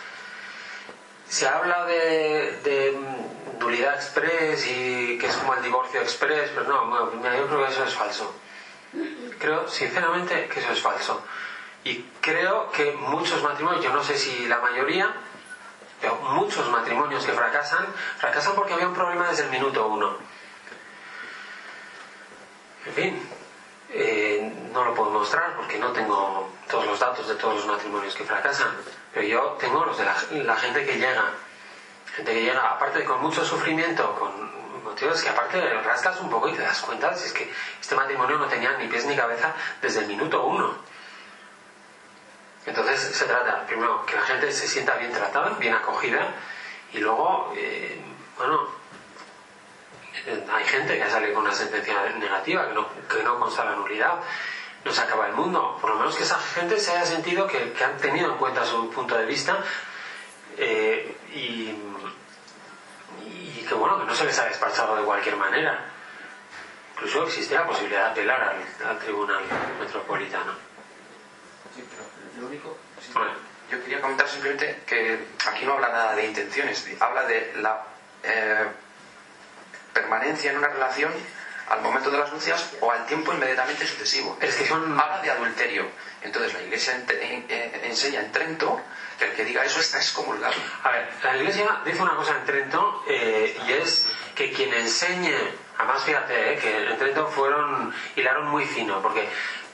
Se 1.27 1.47
habla 1.47 1.85
de 1.85 2.95
nulidad 3.59 3.95
express 3.95 4.67
y 4.67 5.17
que 5.17 5.27
es 5.27 5.35
como 5.37 5.53
el 5.55 5.63
divorcio 5.63 6.01
express, 6.01 6.51
pero 6.53 6.65
no, 6.65 6.85
bueno, 6.85 7.37
yo 7.37 7.47
creo 7.47 7.65
que 7.65 7.71
eso 7.71 7.83
es 7.83 7.93
falso. 7.93 8.33
Creo 9.39 9.67
sinceramente 9.67 10.47
que 10.47 10.59
eso 10.59 10.71
es 10.71 10.81
falso. 10.81 11.23
Y 11.83 12.03
creo 12.21 12.71
que 12.71 12.93
muchos 12.93 13.41
matrimonios, 13.43 13.83
yo 13.83 13.93
no 13.93 14.03
sé 14.03 14.17
si 14.17 14.47
la 14.47 14.59
mayoría, 14.59 15.13
pero 16.01 16.15
muchos 16.15 16.69
matrimonios 16.69 17.25
que 17.25 17.31
fracasan, 17.31 17.85
fracasan 18.17 18.55
porque 18.55 18.73
había 18.73 18.87
un 18.87 18.93
problema 18.93 19.29
desde 19.29 19.43
el 19.43 19.49
minuto 19.49 19.87
uno. 19.87 20.15
En 22.85 22.93
fin, 22.93 23.29
eh, 23.89 24.69
no 24.71 24.85
lo 24.85 24.93
puedo 24.93 25.11
mostrar 25.11 25.55
porque 25.55 25.77
no 25.77 25.91
tengo 25.91 26.49
todos 26.69 26.85
los 26.85 26.99
datos 26.99 27.27
de 27.27 27.35
todos 27.35 27.55
los 27.55 27.65
matrimonios 27.65 28.15
que 28.15 28.23
fracasan, 28.23 28.69
pero 29.13 29.27
yo 29.27 29.41
tengo 29.59 29.85
los 29.85 29.97
de 29.97 30.05
la, 30.05 30.15
la 30.31 30.55
gente 30.55 30.85
que 30.85 30.97
llega, 30.97 31.31
gente 32.17 32.33
que 32.33 32.41
llega, 32.41 32.71
aparte 32.71 32.99
de 32.99 33.05
con 33.05 33.21
mucho 33.21 33.45
sufrimiento, 33.45 34.15
con 34.15 34.83
motivos 34.83 35.21
que 35.21 35.29
aparte 35.29 35.61
rascas 35.83 36.19
un 36.19 36.31
poco 36.31 36.49
y 36.49 36.53
te 36.53 36.63
das 36.63 36.81
cuenta 36.81 37.15
si 37.15 37.27
es 37.27 37.33
que 37.33 37.53
este 37.79 37.95
matrimonio 37.95 38.39
no 38.39 38.47
tenía 38.47 38.75
ni 38.79 38.87
pies 38.87 39.05
ni 39.05 39.15
cabeza 39.15 39.53
desde 39.81 39.99
el 39.99 40.07
minuto 40.07 40.43
uno. 40.43 40.75
Entonces 42.65 42.99
se 42.99 43.25
trata, 43.25 43.65
primero, 43.67 44.03
que 44.05 44.15
la 44.15 44.23
gente 44.23 44.51
se 44.51 44.67
sienta 44.67 44.95
bien 44.95 45.11
tratada, 45.11 45.51
bien 45.59 45.75
acogida, 45.75 46.33
y 46.91 46.97
luego, 46.97 47.53
eh, 47.55 48.01
bueno, 48.35 48.67
hay 50.51 50.65
gente 50.65 50.97
que 50.97 51.09
sale 51.09 51.33
con 51.33 51.43
una 51.43 51.53
sentencia 51.53 52.01
negativa, 52.17 52.67
que 52.67 52.73
no, 52.73 52.87
que 53.07 53.23
no 53.23 53.39
consta 53.39 53.63
la 53.63 53.75
nulidad, 53.75 54.15
no 54.83 54.91
se 54.91 55.01
acaba 55.01 55.27
el 55.27 55.33
mundo. 55.33 55.77
Por 55.79 55.91
lo 55.91 55.97
menos 55.97 56.15
que 56.15 56.23
esa 56.23 56.39
gente 56.39 56.79
se 56.79 56.91
haya 56.91 57.05
sentido 57.05 57.47
que, 57.47 57.73
que 57.73 57.83
han 57.83 57.97
tenido 57.97 58.31
en 58.31 58.37
cuenta 58.37 58.65
su 58.65 58.89
punto 58.89 59.15
de 59.15 59.25
vista 59.25 59.63
eh, 60.57 61.17
y, 61.33 61.75
y, 63.25 63.65
que 63.67 63.73
bueno, 63.73 63.99
que 63.99 64.05
no 64.05 64.15
se 64.15 64.25
les 64.25 64.37
ha 64.39 64.45
despachado 64.45 64.95
de 64.95 65.03
cualquier 65.03 65.35
manera. 65.37 65.85
Incluso 66.95 67.25
existe 67.25 67.55
la 67.55 67.65
posibilidad 67.67 68.05
de 68.05 68.11
apelar 68.11 68.41
al, 68.41 68.87
al 68.89 68.99
Tribunal 68.99 69.43
Metropolitano. 69.79 70.53
Sí, 71.75 71.83
pero 71.89 72.03
lo 72.41 72.47
único... 72.47 72.77
Bueno. 73.13 73.47
Yo 73.69 73.83
quería 73.83 73.99
comentar 73.99 74.27
simplemente 74.29 74.81
que 74.87 75.27
aquí 75.45 75.65
no 75.65 75.73
habla 75.73 75.89
nada 75.89 76.15
de 76.15 76.25
intenciones, 76.25 76.87
habla 76.99 77.23
de 77.23 77.53
la... 77.57 77.83
Eh, 78.23 78.67
permanencia 79.93 80.51
en 80.51 80.57
una 80.57 80.67
relación 80.67 81.11
al 81.69 81.81
momento 81.81 82.09
de 82.11 82.17
las 82.19 82.31
nupcias 82.31 82.73
o 82.79 82.91
al 82.91 83.05
tiempo 83.07 83.33
inmediatamente 83.33 83.85
sucesivo. 83.85 84.37
Es 84.39 84.55
que 84.55 84.65
son... 84.65 84.97
Habla 84.97 85.21
de 85.21 85.31
adulterio. 85.31 85.85
Entonces 86.21 86.53
la 86.53 86.61
Iglesia 86.61 87.03
enseña 87.83 88.21
en 88.21 88.31
Trento 88.31 88.81
que 89.17 89.25
el 89.25 89.33
que 89.33 89.45
diga 89.45 89.63
eso 89.63 89.79
está 89.79 89.97
excomulgado. 89.97 90.53
A 90.83 90.89
ver, 90.89 91.09
la 91.23 91.37
Iglesia 91.37 91.81
dice 91.85 92.01
una 92.01 92.15
cosa 92.15 92.37
en 92.37 92.45
Trento 92.45 93.03
eh, 93.07 93.59
y 93.67 93.73
es 93.73 94.05
que 94.35 94.51
quien 94.51 94.73
enseñe, 94.73 95.35
además 95.77 96.03
fíjate, 96.03 96.53
eh, 96.53 96.57
que 96.59 96.91
en 96.91 96.97
Trento 96.97 97.27
fueron, 97.27 97.93
hilaron 98.15 98.47
muy 98.47 98.65
fino, 98.65 99.01
porque 99.01 99.27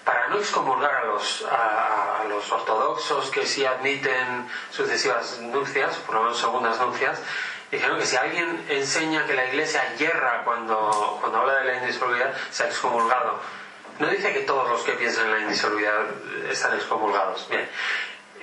para 0.03 0.27
no 0.27 0.37
excomulgar 0.37 0.93
a 0.95 1.05
los, 1.05 1.45
a, 1.49 2.21
a 2.21 2.23
los 2.25 2.51
ortodoxos 2.51 3.29
que 3.31 3.45
sí 3.45 3.65
admiten 3.65 4.49
sucesivas 4.69 5.39
nupcias, 5.39 5.95
por 5.97 6.15
lo 6.15 6.23
menos 6.23 6.39
segundas 6.39 6.79
nupcias, 6.79 7.19
dijeron 7.71 7.99
que 7.99 8.05
si 8.05 8.15
alguien 8.15 8.65
enseña 8.69 9.25
que 9.25 9.33
la 9.33 9.45
iglesia 9.45 9.95
yerra 9.95 10.43
cuando, 10.43 11.17
cuando 11.21 11.39
habla 11.39 11.55
de 11.55 11.65
la 11.65 11.75
indisolubilidad, 11.77 12.33
se 12.51 12.63
ha 12.63 12.67
excomulgado. 12.67 13.39
No 13.99 14.07
dice 14.07 14.33
que 14.33 14.41
todos 14.41 14.69
los 14.69 14.83
que 14.83 14.93
piensan 14.93 15.25
en 15.25 15.31
la 15.31 15.39
indisolubilidad 15.39 16.01
están 16.49 16.73
excomulgados. 16.73 17.47
Bien, 17.49 17.67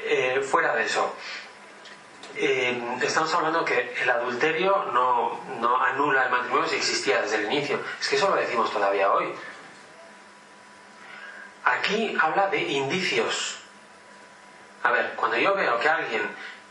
eh, 0.05 0.41
fuera 0.43 0.75
de 0.75 0.85
eso, 0.85 1.15
eh, 2.37 2.81
estamos 3.03 3.33
hablando 3.35 3.65
que 3.65 3.95
el 4.01 4.09
adulterio 4.09 4.87
no, 4.93 5.41
no 5.61 5.83
anula 5.83 6.25
el 6.25 6.31
matrimonio 6.31 6.69
si 6.69 6.77
existía 6.77 7.21
desde 7.23 7.37
el 7.37 7.53
inicio. 7.53 7.81
Es 8.01 8.09
que 8.09 8.17
eso 8.17 8.31
lo 8.31 8.37
decimos 8.37 8.71
todavía 8.73 9.13
hoy. 9.13 9.35
aquí 11.65 12.17
habla 12.21 12.47
de 12.49 12.61
indicios. 12.61 13.59
A 14.83 14.91
ver, 14.93 15.13
cuando 15.17 15.37
yo 15.37 15.55
veo 15.55 15.79
que 15.79 15.89
alguien 15.89 16.23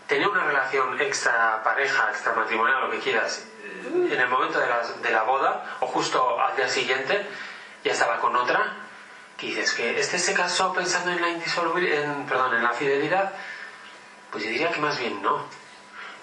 tenía 0.08 0.28
una 0.28 0.44
relación 0.44 1.00
extra 1.00 1.62
pareja, 1.64 2.10
extra 2.10 2.34
matrimonial, 2.34 2.82
lo 2.82 2.92
que 2.92 3.00
quieras, 3.00 3.46
en 3.86 4.20
el 4.20 4.28
momento 4.28 4.60
de 4.60 4.68
la, 4.68 4.82
de 4.82 5.12
la 5.12 5.24
boda 5.24 5.78
o 5.82 5.88
justo 5.88 6.40
al 6.42 6.56
día 6.56 6.68
siguiente, 6.68 7.28
ya 7.84 7.92
estaba 7.92 8.20
con 8.20 8.36
otra, 8.36 8.74
que 9.40 9.48
dices 9.48 9.74
que 9.74 10.00
este 10.00 10.20
se 10.20 10.34
casó 10.34 10.74
pensando 10.74 11.12
en 11.12 11.22
la 11.22 11.30
indisolubilidad, 11.30 12.04
en, 12.04 12.26
perdón, 12.26 12.56
en 12.56 12.64
la 12.64 12.72
fidelidad, 12.72 13.34
pues 14.32 14.44
yo 14.44 14.50
diría 14.50 14.72
que 14.72 14.82
más 14.82 15.00
bien 15.00 15.22
no. 15.22 15.46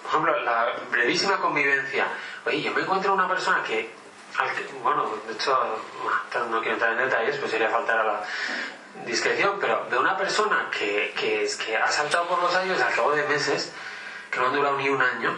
Por 0.03 0.09
ejemplo, 0.09 0.39
la 0.43 0.73
brevísima 0.91 1.37
convivencia. 1.37 2.07
Oye, 2.45 2.61
yo 2.61 2.71
me 2.71 2.81
encuentro 2.81 3.13
una 3.13 3.27
persona 3.27 3.63
que, 3.63 3.91
bueno, 4.83 5.11
de 5.27 5.33
hecho, 5.33 5.79
no 6.49 6.59
quiero 6.59 6.75
entrar 6.75 6.93
en 6.93 7.09
detalles, 7.09 7.37
pues 7.37 7.51
sería 7.51 7.69
faltar 7.69 7.99
a 7.99 8.03
la 8.03 8.23
discreción, 9.05 9.57
pero 9.59 9.85
de 9.89 9.97
una 9.97 10.15
persona 10.15 10.69
que, 10.71 11.13
que, 11.17 11.43
es, 11.43 11.55
que 11.57 11.75
ha 11.75 11.91
saltado 11.91 12.27
por 12.27 12.41
los 12.41 12.55
años 12.55 12.79
al 12.79 12.93
cabo 12.93 13.11
de 13.11 13.23
meses, 13.23 13.73
que 14.31 14.39
no 14.39 14.47
han 14.47 14.53
durado 14.53 14.77
ni 14.77 14.89
un 14.89 15.01
año, 15.01 15.35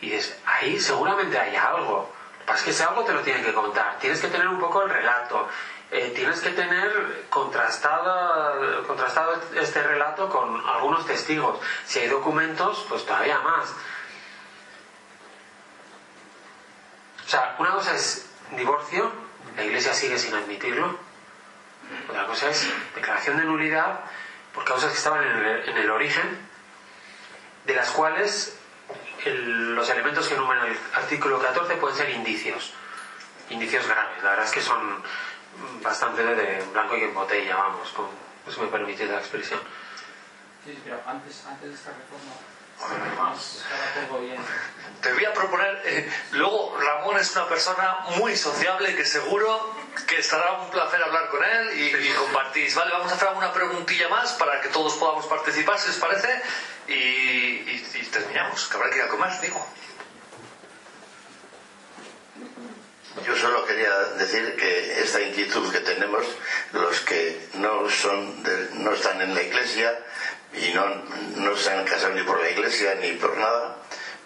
y 0.00 0.14
es, 0.14 0.36
ahí 0.46 0.80
seguramente 0.80 1.38
hay 1.38 1.54
algo. 1.54 2.10
Lo 2.46 2.64
que 2.64 2.70
ese 2.70 2.82
algo 2.82 3.04
te 3.04 3.12
lo 3.12 3.20
tienen 3.20 3.44
que 3.44 3.52
contar. 3.52 3.98
Tienes 4.00 4.20
que 4.20 4.26
tener 4.26 4.48
un 4.48 4.58
poco 4.58 4.82
el 4.82 4.90
relato. 4.90 5.48
Eh, 5.92 6.12
tienes 6.14 6.40
que 6.40 6.50
tener 6.50 7.26
contrastado, 7.30 8.86
contrastado 8.86 9.42
este 9.56 9.82
relato 9.82 10.28
con 10.28 10.64
algunos 10.68 11.04
testigos. 11.04 11.58
Si 11.84 11.98
hay 11.98 12.08
documentos, 12.08 12.86
pues 12.88 13.04
todavía 13.04 13.40
más. 13.40 13.74
O 17.26 17.28
sea, 17.28 17.56
una 17.58 17.72
cosa 17.72 17.94
es 17.94 18.30
divorcio, 18.56 19.10
la 19.56 19.64
iglesia 19.64 19.92
sigue 19.92 20.18
sin 20.18 20.34
admitirlo. 20.34 20.96
Otra 22.08 22.26
cosa 22.26 22.50
es 22.50 22.68
declaración 22.94 23.38
de 23.38 23.44
nulidad 23.44 24.00
por 24.54 24.64
causas 24.64 24.92
que 24.92 24.98
estaban 24.98 25.24
en 25.24 25.44
el, 25.44 25.68
en 25.70 25.76
el 25.76 25.90
origen, 25.90 26.38
de 27.64 27.74
las 27.74 27.90
cuales 27.90 28.56
los 29.26 29.88
elementos 29.90 30.28
que 30.28 30.34
enumeran 30.34 30.68
el 30.68 30.78
artículo 30.94 31.40
14 31.40 31.74
pueden 31.76 31.96
ser 31.96 32.10
indicios, 32.10 32.72
indicios 33.50 33.86
graves. 33.86 34.22
La 34.22 34.30
verdad 34.30 34.46
es 34.46 34.52
que 34.52 34.60
son 34.60 35.02
bastante 35.82 36.22
de 36.22 36.62
blanco 36.72 36.96
y 36.96 37.04
en 37.04 37.14
botella, 37.14 37.56
vamos, 37.56 37.90
con, 37.90 38.06
eso 38.46 38.62
me 38.62 38.68
permite 38.68 39.06
la 39.06 39.18
expresión. 39.18 39.60
Sí, 40.64 40.78
pero 40.84 41.00
antes, 41.06 41.44
antes 41.46 41.68
de 41.68 41.74
esta 41.74 41.90
reforma, 41.90 42.34
te 45.02 45.12
voy 45.12 45.24
a 45.24 45.32
proponer, 45.32 45.82
eh, 45.84 46.12
luego 46.32 46.76
Ramón 46.78 47.18
es 47.18 47.34
una 47.36 47.48
persona 47.48 47.98
muy 48.16 48.36
sociable 48.36 48.94
que 48.94 49.04
seguro 49.04 49.74
que 50.06 50.18
estará 50.20 50.52
un 50.60 50.70
placer 50.70 51.02
hablar 51.02 51.28
con 51.30 51.42
él 51.44 51.78
y, 51.78 52.08
y 52.08 52.12
compartís. 52.14 52.74
Vale, 52.74 52.92
vamos 52.92 53.10
a 53.12 53.14
hacer 53.14 53.28
una 53.28 53.52
preguntilla 53.52 54.08
más 54.08 54.32
para 54.32 54.60
que 54.60 54.68
todos 54.68 54.94
podamos 54.94 55.26
participar, 55.26 55.78
si 55.78 55.90
os 55.90 55.96
parece, 55.96 56.42
y, 56.88 56.92
y, 56.92 58.08
terminamos, 58.12 58.68
que 58.68 58.76
habrá 58.76 58.90
que 58.90 58.96
ir 58.96 59.02
a 59.02 59.08
comer, 59.08 59.40
digo. 59.40 59.66
Yo 63.30 63.36
solo 63.36 63.64
quería 63.64 63.94
decir 64.18 64.56
que 64.56 65.00
esta 65.00 65.20
inquietud 65.20 65.70
que 65.70 65.78
tenemos, 65.78 66.26
los 66.72 67.00
que 67.02 67.38
no 67.54 67.88
son 67.88 68.42
no 68.82 68.92
están 68.92 69.20
en 69.20 69.36
la 69.36 69.42
iglesia 69.42 69.96
y 70.52 70.72
no, 70.74 70.84
no 71.36 71.56
se 71.56 71.70
han 71.70 71.84
casado 71.84 72.12
ni 72.14 72.24
por 72.24 72.40
la 72.40 72.50
iglesia 72.50 72.96
ni 72.96 73.12
por 73.12 73.36
nada, 73.36 73.76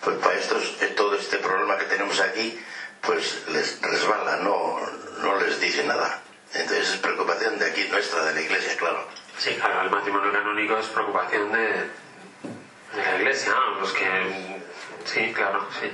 pues 0.02 0.16
para 0.16 0.36
estos, 0.36 0.78
todo 0.96 1.16
este 1.16 1.36
problema 1.36 1.76
que 1.76 1.84
tenemos 1.84 2.18
aquí, 2.18 2.58
pues 3.02 3.42
les 3.48 3.78
resbala, 3.82 4.36
no, 4.36 4.80
no 5.20 5.38
les 5.38 5.60
dice 5.60 5.84
nada. 5.84 6.22
Entonces 6.54 6.94
es 6.94 6.96
preocupación 6.96 7.58
de 7.58 7.66
aquí 7.66 7.86
nuestra, 7.90 8.24
de 8.24 8.32
la 8.32 8.40
iglesia, 8.40 8.74
claro. 8.78 9.06
Sí, 9.36 9.54
claro, 9.56 9.82
el 9.82 9.90
matrimonio 9.90 10.32
canónico 10.32 10.78
es 10.78 10.86
preocupación 10.86 11.52
de, 11.52 11.60
de 11.60 13.02
la 13.04 13.16
iglesia, 13.18 13.52
los 13.78 13.92
que... 13.92 14.62
Sí, 15.04 15.30
claro, 15.34 15.68
sí. 15.78 15.90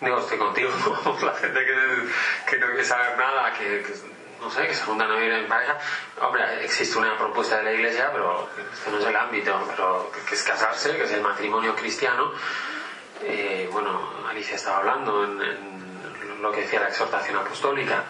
Digo, 0.00 0.18
estoy 0.18 0.38
contigo, 0.38 0.70
la 1.22 1.34
gente 1.34 1.60
que, 1.60 2.50
que 2.50 2.58
no 2.58 2.66
quiere 2.68 2.84
saber 2.84 3.18
nada, 3.18 3.52
que, 3.52 3.84
no 4.40 4.50
sé, 4.50 4.66
que 4.66 4.74
se 4.74 4.84
juntan 4.84 5.10
a 5.10 5.16
vivir 5.16 5.32
en 5.32 5.46
pareja. 5.46 5.78
Hombre, 6.22 6.64
existe 6.64 6.98
una 6.98 7.18
propuesta 7.18 7.58
de 7.58 7.64
la 7.64 7.72
iglesia, 7.72 8.10
pero 8.10 8.48
este 8.72 8.90
no 8.90 8.98
es 8.98 9.04
el 9.04 9.16
ámbito, 9.16 9.62
pero 9.68 10.10
que 10.26 10.34
es 10.34 10.42
casarse, 10.42 10.96
que 10.96 11.04
es 11.04 11.12
el 11.12 11.20
matrimonio 11.20 11.76
cristiano. 11.76 12.32
Eh, 13.22 13.68
bueno, 13.70 14.26
Alicia 14.26 14.56
estaba 14.56 14.78
hablando 14.78 15.24
en, 15.24 15.42
en 15.42 16.42
lo 16.42 16.50
que 16.50 16.62
decía 16.62 16.80
la 16.80 16.88
exhortación 16.88 17.36
apostólica. 17.36 18.04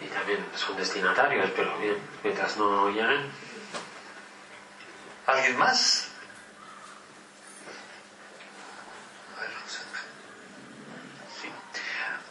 Y 0.00 0.06
también 0.06 0.46
son 0.54 0.76
destinatarios, 0.76 1.50
pero 1.56 1.76
bien, 1.78 1.98
mientras 2.22 2.56
no 2.56 2.88
lleguen. 2.90 3.32
¿Alguien 5.26 5.58
más? 5.58 6.12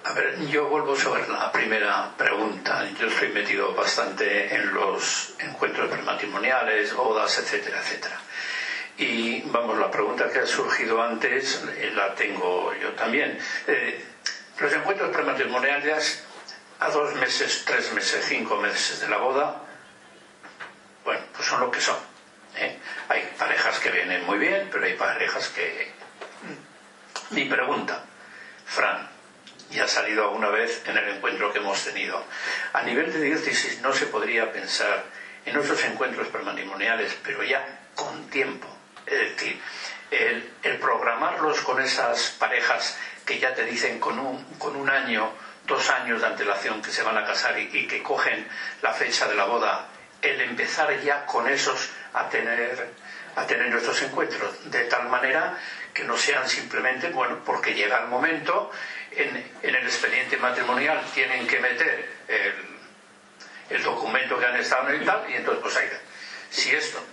A 0.07 0.13
ver, 0.13 0.39
yo 0.47 0.69
vuelvo 0.69 0.95
sobre 0.95 1.27
la 1.27 1.51
primera 1.51 2.13
pregunta. 2.17 2.87
Yo 2.97 3.07
estoy 3.07 3.27
metido 3.27 3.75
bastante 3.75 4.55
en 4.55 4.73
los 4.73 5.33
encuentros 5.37 5.89
prematrimoniales, 5.89 6.93
bodas, 6.93 7.37
etcétera, 7.39 7.79
etcétera. 7.81 8.17
Y 8.97 9.41
vamos, 9.47 9.77
la 9.77 9.91
pregunta 9.91 10.29
que 10.31 10.39
ha 10.39 10.45
surgido 10.45 11.03
antes 11.03 11.61
eh, 11.75 11.91
la 11.93 12.15
tengo 12.15 12.73
yo 12.75 12.93
también. 12.93 13.37
Eh, 13.67 14.01
los 14.57 14.71
encuentros 14.71 15.11
prematrimoniales 15.11 16.23
a 16.79 16.89
dos 16.89 17.13
meses, 17.15 17.65
tres 17.65 17.91
meses, 17.91 18.25
cinco 18.29 18.55
meses 18.55 19.01
de 19.01 19.09
la 19.09 19.17
boda, 19.17 19.61
bueno, 21.03 21.21
pues 21.35 21.45
son 21.45 21.59
lo 21.59 21.69
que 21.69 21.81
son. 21.81 21.97
¿eh? 22.55 22.77
Hay 23.09 23.29
parejas 23.37 23.77
que 23.79 23.91
vienen 23.91 24.25
muy 24.25 24.37
bien, 24.37 24.69
pero 24.71 24.85
hay 24.85 24.93
parejas 24.93 25.49
que... 25.49 25.91
Mi 27.31 27.43
pregunta, 27.43 28.05
Fran, 28.65 29.16
ya 29.71 29.85
ha 29.85 29.87
salido 29.87 30.23
alguna 30.23 30.49
vez 30.49 30.81
en 30.85 30.97
el 30.97 31.09
encuentro 31.09 31.51
que 31.51 31.59
hemos 31.59 31.83
tenido. 31.83 32.23
A 32.73 32.81
nivel 32.83 33.11
de 33.11 33.21
diócesis 33.21 33.81
no 33.81 33.93
se 33.93 34.07
podría 34.07 34.51
pensar 34.51 35.03
en 35.45 35.53
nuestros 35.53 35.83
encuentros 35.85 36.27
prematrimoniales, 36.27 37.15
pero 37.23 37.43
ya 37.43 37.65
con 37.95 38.29
tiempo. 38.29 38.67
Es 39.05 39.19
decir, 39.35 39.59
el, 40.11 40.51
el, 40.63 40.77
programarlos 40.77 41.61
con 41.61 41.81
esas 41.81 42.31
parejas 42.39 42.97
que 43.25 43.39
ya 43.39 43.53
te 43.53 43.63
dicen 43.63 43.99
con 43.99 44.19
un, 44.19 44.43
con 44.57 44.75
un 44.75 44.89
año, 44.89 45.31
dos 45.65 45.89
años 45.89 46.21
de 46.21 46.27
antelación 46.27 46.81
que 46.81 46.91
se 46.91 47.03
van 47.03 47.17
a 47.17 47.25
casar 47.25 47.57
y, 47.59 47.69
y 47.73 47.87
que 47.87 48.03
cogen 48.03 48.47
la 48.81 48.93
fecha 48.93 49.27
de 49.27 49.35
la 49.35 49.45
boda, 49.45 49.87
el 50.21 50.41
empezar 50.41 50.99
ya 51.01 51.25
con 51.25 51.47
esos 51.47 51.89
a 52.13 52.29
tener, 52.29 52.89
a 53.35 53.45
tener 53.45 53.67
encuentros, 54.01 54.71
de 54.71 54.83
tal 54.85 55.09
manera 55.09 55.57
que 55.93 56.03
no 56.03 56.17
sean 56.17 56.47
simplemente, 56.47 57.09
bueno, 57.09 57.39
porque 57.45 57.73
llega 57.73 58.01
el 58.01 58.07
momento, 58.07 58.71
en, 59.17 59.51
el 59.63 59.75
expediente 59.75 60.37
matrimonial 60.37 61.03
tienen 61.13 61.47
que 61.47 61.59
meter 61.59 62.09
el, 62.27 62.53
el, 63.69 63.83
documento 63.83 64.37
que 64.37 64.45
han 64.45 64.55
estado 64.55 64.89
en 64.89 65.01
el 65.01 65.05
tal, 65.05 65.25
y 65.29 65.33
entonces, 65.33 65.61
pues 65.63 65.77
hay 65.77 65.89
Si 66.49 66.71
esto, 66.71 67.03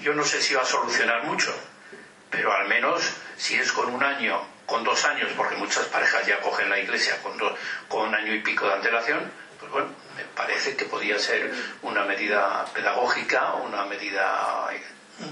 yo 0.00 0.14
no 0.14 0.24
sé 0.24 0.40
si 0.40 0.54
va 0.54 0.62
a 0.62 0.66
solucionar 0.66 1.24
mucho, 1.24 1.54
pero 2.30 2.52
al 2.52 2.68
menos 2.68 3.02
si 3.36 3.56
es 3.56 3.72
con 3.72 3.92
un 3.92 4.02
año, 4.02 4.40
con 4.66 4.84
dos 4.84 5.04
años, 5.04 5.30
porque 5.36 5.56
muchas 5.56 5.84
parejas 5.86 6.26
ya 6.26 6.40
cogen 6.40 6.70
la 6.70 6.78
iglesia 6.78 7.16
con, 7.22 7.38
con 7.88 8.08
un 8.08 8.14
año 8.14 8.34
y 8.34 8.40
pico 8.40 8.66
de 8.66 8.74
antelación, 8.74 9.30
pues 9.58 9.70
bueno, 9.70 9.88
me 10.16 10.24
parece 10.24 10.76
que 10.76 10.84
podría 10.84 11.18
ser 11.18 11.52
una 11.82 12.04
medida 12.04 12.64
pedagógica, 12.72 13.54
una 13.54 13.84
medida 13.84 14.70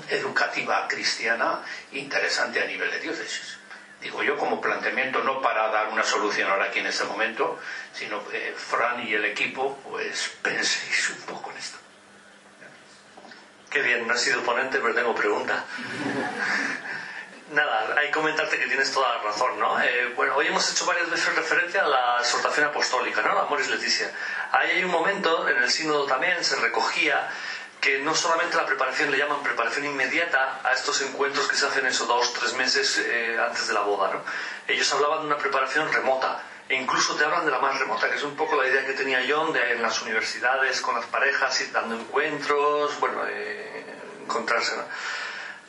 educativa 0.08 0.86
cristiana 0.88 1.60
interesante 1.92 2.62
a 2.62 2.66
nivel 2.66 2.90
de 2.90 3.00
diócesis. 3.00 3.58
Digo 4.02 4.22
yo 4.24 4.36
como 4.36 4.60
planteamiento 4.60 5.22
no 5.22 5.40
para 5.40 5.68
dar 5.68 5.88
una 5.88 6.02
solución 6.02 6.50
ahora 6.50 6.66
aquí 6.66 6.80
en 6.80 6.86
este 6.86 7.04
momento, 7.04 7.58
sino 7.94 8.20
eh, 8.32 8.52
Fran 8.56 9.06
y 9.06 9.14
el 9.14 9.24
equipo 9.24 9.78
pues 9.88 10.36
penséis 10.42 11.10
un 11.10 11.34
poco 11.34 11.50
en 11.52 11.58
esto. 11.58 11.78
Qué 13.70 13.80
bien, 13.80 14.06
no 14.06 14.12
has 14.12 14.20
sido 14.20 14.42
ponente, 14.42 14.78
pero 14.80 14.94
tengo 14.94 15.14
pregunta. 15.14 15.64
Nada, 17.52 17.94
hay 17.96 18.06
que 18.06 18.12
comentarte 18.12 18.58
que 18.58 18.66
tienes 18.66 18.92
toda 18.92 19.16
la 19.16 19.22
razón, 19.22 19.58
¿no? 19.58 19.80
Eh, 19.80 20.12
bueno, 20.16 20.36
hoy 20.36 20.48
hemos 20.48 20.70
hecho 20.70 20.84
varias 20.84 21.08
veces 21.10 21.34
referencia 21.34 21.82
a 21.82 21.88
la 21.88 22.18
exhortación 22.20 22.66
apostólica, 22.66 23.22
¿no? 23.22 23.34
La 23.34 23.44
Moris 23.44 23.68
Leticia. 23.68 24.10
Ahí 24.52 24.72
hay 24.72 24.84
un 24.84 24.90
momento, 24.90 25.48
en 25.48 25.62
el 25.62 25.70
sínodo 25.70 26.06
también 26.06 26.42
se 26.44 26.56
recogía 26.56 27.30
que 27.82 27.98
no 27.98 28.14
solamente 28.14 28.56
la 28.56 28.64
preparación 28.64 29.10
le 29.10 29.18
llaman 29.18 29.42
preparación 29.42 29.84
inmediata 29.84 30.60
a 30.62 30.72
estos 30.72 31.02
encuentros 31.02 31.48
que 31.48 31.56
se 31.56 31.66
hacen 31.66 31.84
esos 31.84 32.06
dos, 32.06 32.32
tres 32.32 32.54
meses 32.54 32.96
eh, 32.98 33.36
antes 33.44 33.66
de 33.66 33.74
la 33.74 33.80
boda, 33.80 34.12
¿no? 34.12 34.20
Ellos 34.68 34.90
hablaban 34.92 35.22
de 35.22 35.26
una 35.26 35.36
preparación 35.36 35.92
remota, 35.92 36.40
e 36.68 36.76
incluso 36.76 37.16
te 37.16 37.24
hablan 37.24 37.44
de 37.44 37.50
la 37.50 37.59
más 37.59 37.76
remota, 37.76 38.09
que 38.09 38.14
es 38.14 38.22
un 38.22 38.36
poco 38.36 38.54
la 38.54 38.68
idea 38.68 38.86
que 38.86 38.92
tenía 38.92 39.20
John 39.28 39.52
de 39.52 39.72
en 39.72 39.82
las 39.82 40.00
universidades, 40.00 40.80
con 40.80 40.94
las 40.94 41.06
parejas, 41.06 41.60
ir 41.60 41.72
dando 41.72 41.96
encuentros, 41.96 43.00
bueno, 43.00 43.24
eh, 43.28 43.84
encontrarse. 44.22 44.76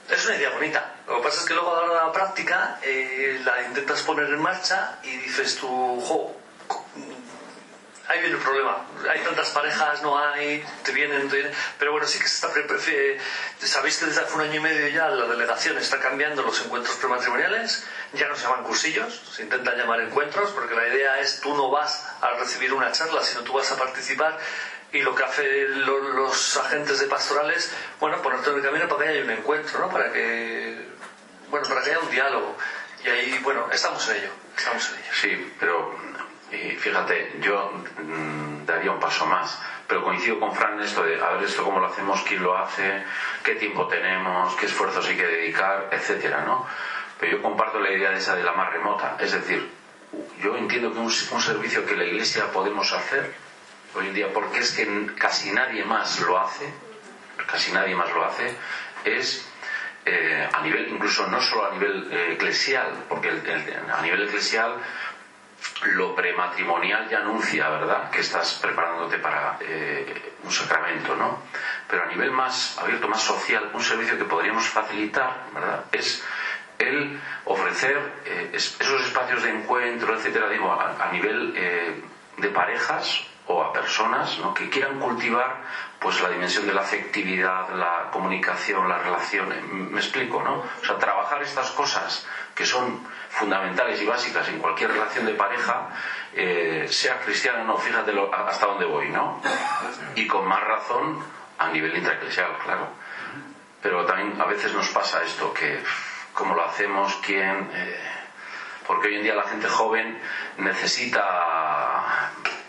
Es 0.08 0.24
una 0.28 0.36
idea 0.36 0.52
bonita. 0.52 0.94
Lo 1.08 1.18
que 1.18 1.24
pasa 1.24 1.40
es 1.42 1.46
que 1.48 1.56
luego 1.56 1.76
a 1.76 1.80
la 1.80 1.82
hora 1.82 2.00
de 2.00 2.06
la 2.06 2.12
práctica 2.12 2.80
eh, 2.84 3.42
la 3.44 3.64
intentas 3.64 4.04
poner 4.04 4.28
en 4.28 4.40
marcha 4.40 5.00
y 5.02 5.18
dices 5.18 5.58
tú, 5.58 5.68
jo, 5.68 6.36
ahí 8.14 8.22
viene 8.22 8.36
el 8.38 8.42
problema. 8.42 8.86
Hay 9.10 9.20
tantas 9.22 9.50
parejas, 9.50 10.02
no 10.04 10.18
hay, 10.18 10.64
te 10.84 10.92
vienen, 10.92 11.28
te 11.30 11.36
vienen. 11.36 11.54
Pero 11.80 11.92
bueno, 11.92 12.08
sí 12.08 12.20
que 12.20 12.28
se 12.28 12.36
está. 12.36 12.50
Sabéis 13.60 13.98
que 13.98 14.06
desde 14.06 14.22
hace 14.22 14.34
un 14.34 14.42
año 14.42 14.56
y 14.56 14.60
medio 14.60 14.88
ya 14.90 15.10
la 15.10 15.26
delegación 15.26 15.78
está 15.78 16.00
cambiando 16.00 16.44
los 16.44 16.64
encuentros 16.64 16.96
prematrimoniales. 16.98 17.86
Ya 18.14 18.28
no 18.28 18.36
se 18.36 18.44
llaman 18.44 18.64
cursillos, 18.64 19.22
se 19.32 19.44
intentan 19.44 19.78
llamar 19.78 20.02
encuentros, 20.02 20.52
porque 20.52 20.76
la 20.76 20.88
idea 20.88 21.20
es 21.20 21.42
tú 21.42 21.56
no 21.56 21.72
vas 21.72 22.08
a 22.22 22.30
recibir 22.32 22.74
una 22.74 22.92
charla, 22.92 23.24
sino 23.24 23.42
tú 23.42 23.54
vas 23.54 23.72
a 23.72 23.78
participar 23.78 24.40
y 24.92 25.02
lo 25.02 25.16
que 25.16 25.24
hacen 25.24 25.86
los 25.86 26.58
agentes 26.58 27.00
de 27.00 27.08
pastorales, 27.08 27.72
bueno, 28.00 28.22
ponerte 28.22 28.52
en 28.52 28.58
el 28.58 28.62
camino 28.62 28.88
para 28.88 29.06
que 29.06 29.10
haya 29.10 29.24
un 29.24 29.32
encuentro, 29.32 29.80
¿no? 29.80 29.90
Para 29.90 30.14
que, 30.14 30.88
bueno, 31.50 31.68
para 31.68 31.82
que 31.82 31.90
haya 31.90 32.00
un 32.00 32.12
diálogo. 32.12 32.56
Y 33.04 33.10
ahí, 33.10 33.40
bueno, 33.40 33.68
estamos 33.72 34.08
en 34.10 34.18
ello, 34.18 34.30
estamos 34.56 34.88
en 34.90 34.96
ello. 35.00 35.14
Sí, 35.20 35.54
pero 35.60 36.03
y 36.54 36.72
fíjate, 36.76 37.38
yo 37.42 37.72
mm, 37.98 38.66
daría 38.66 38.92
un 38.92 39.00
paso 39.00 39.26
más, 39.26 39.60
pero 39.88 40.04
coincido 40.04 40.40
con 40.40 40.56
Fran 40.56 40.74
en 40.74 40.82
esto 40.82 41.04
de, 41.04 41.22
a 41.22 41.32
ver, 41.32 41.44
esto 41.44 41.64
cómo 41.64 41.80
lo 41.80 41.88
hacemos, 41.88 42.22
quién 42.28 42.44
lo 42.44 42.56
hace, 42.58 43.04
qué 43.44 43.56
tiempo 43.56 43.88
tenemos, 43.88 44.56
qué 44.56 44.68
esfuerzos 44.68 45.08
hay 45.08 45.18
que 45.18 45.26
dedicar, 45.26 45.90
etcétera, 45.92 46.44
¿no? 46.46 46.66
Pero 47.20 47.38
yo 47.38 47.42
comparto 47.42 47.80
la 47.80 47.92
idea 47.92 48.12
de 48.12 48.18
esa 48.18 48.36
de 48.36 48.44
la 48.44 48.54
más 48.54 48.72
remota, 48.72 49.18
es 49.20 49.32
decir, 49.32 49.68
yo 50.42 50.56
entiendo 50.56 50.94
que 50.94 51.00
un, 51.00 51.06
un 51.06 51.42
servicio 51.42 51.86
que 51.86 51.96
la 51.96 52.06
Iglesia 52.06 52.52
podemos 52.52 52.92
hacer 52.94 53.34
hoy 53.96 54.08
en 54.08 54.14
día, 54.14 54.28
porque 54.34 54.60
es 54.60 54.74
que 54.74 55.08
casi 55.16 55.52
nadie 55.52 55.84
más 55.84 56.20
lo 56.22 56.40
hace, 56.40 56.72
casi 57.48 57.72
nadie 57.72 57.96
más 57.96 58.12
lo 58.14 58.26
hace, 58.26 58.56
es 59.06 59.48
eh, 60.06 60.50
a 60.52 60.62
nivel, 60.62 60.90
incluso 60.90 61.28
no 61.28 61.40
solo 61.42 61.66
a 61.66 61.72
nivel 61.72 62.12
eh, 62.12 62.34
eclesial, 62.34 63.06
porque 63.08 63.30
a 63.30 64.02
nivel 64.02 64.24
eclesial 64.24 64.76
lo 65.94 66.16
prematrimonial 66.16 67.10
ya 67.10 67.20
anuncia, 67.20 67.70
¿verdad?, 67.70 68.10
que 68.10 68.22
estás 68.22 68.60
preparándote 68.62 69.18
para 69.18 69.58
eh, 69.62 70.34
un 70.44 70.52
sacramento, 70.52 71.16
¿no? 71.16 71.44
Pero 71.88 72.04
a 72.04 72.06
nivel 72.08 72.32
más 72.32 72.78
abierto, 72.78 73.08
más 73.08 73.22
social, 73.22 73.70
un 73.74 73.82
servicio 73.82 74.18
que 74.18 74.26
podríamos 74.26 74.68
facilitar, 74.68 75.46
¿verdad?, 75.54 75.86
es 75.92 76.24
el 76.80 77.20
ofrecer 77.46 77.98
esos 78.52 79.06
espacios 79.06 79.44
de 79.44 79.52
encuentro, 79.52 80.16
etcétera, 80.18 80.50
digo, 80.50 80.72
a, 80.72 81.10
nivel 81.12 81.54
de 81.54 82.48
parejas 82.50 83.26
o 83.54 83.64
a 83.64 83.74
personas 83.74 84.38
¿no? 84.40 84.54
que 84.54 84.70
quieran 84.70 85.00
cultivar 85.00 85.58
pues 86.00 86.22
la 86.22 86.30
dimensión 86.30 86.68
de 86.68 86.74
la 86.74 86.82
afectividad, 86.82 87.70
la 87.70 88.10
comunicación, 88.12 88.90
las 88.90 89.04
relaciones. 89.04 89.64
Me 89.64 90.00
explico, 90.00 90.44
¿no? 90.44 90.56
O 90.56 90.86
sea, 90.86 90.98
trabajar 90.98 91.42
estas 91.42 91.72
cosas 91.72 92.28
que 92.54 92.66
son 92.66 93.08
fundamentales 93.30 94.02
y 94.02 94.06
básicas 94.06 94.48
en 94.50 94.60
cualquier 94.60 94.92
relación 94.92 95.26
de 95.26 95.34
pareja, 95.34 95.88
eh, 96.34 96.88
sea 96.90 97.20
cristiana 97.22 97.62
o 97.62 97.66
no, 97.66 97.78
fíjate 97.78 98.12
hasta 98.34 98.66
dónde 98.66 98.86
voy, 98.86 99.10
¿no? 99.10 99.42
Y 100.16 100.28
con 100.28 100.46
más 100.46 100.62
razón 100.62 101.24
a 101.58 101.70
nivel 101.70 101.96
intraeclesial, 101.96 102.58
claro. 102.64 102.90
Pero 103.82 104.06
también 104.06 104.40
a 104.42 104.46
veces 104.46 104.74
nos 104.74 104.90
pasa 104.90 105.24
esto, 105.24 105.54
que 105.54 105.82
cómo 106.34 106.54
lo 106.56 106.66
hacemos, 106.66 107.18
quién... 107.26 107.70
Eh, 107.74 108.10
porque 108.86 109.08
hoy 109.08 109.16
en 109.16 109.24
día 109.24 109.36
la 109.36 109.44
gente 109.44 109.70
joven 109.70 110.20
necesita 110.58 111.22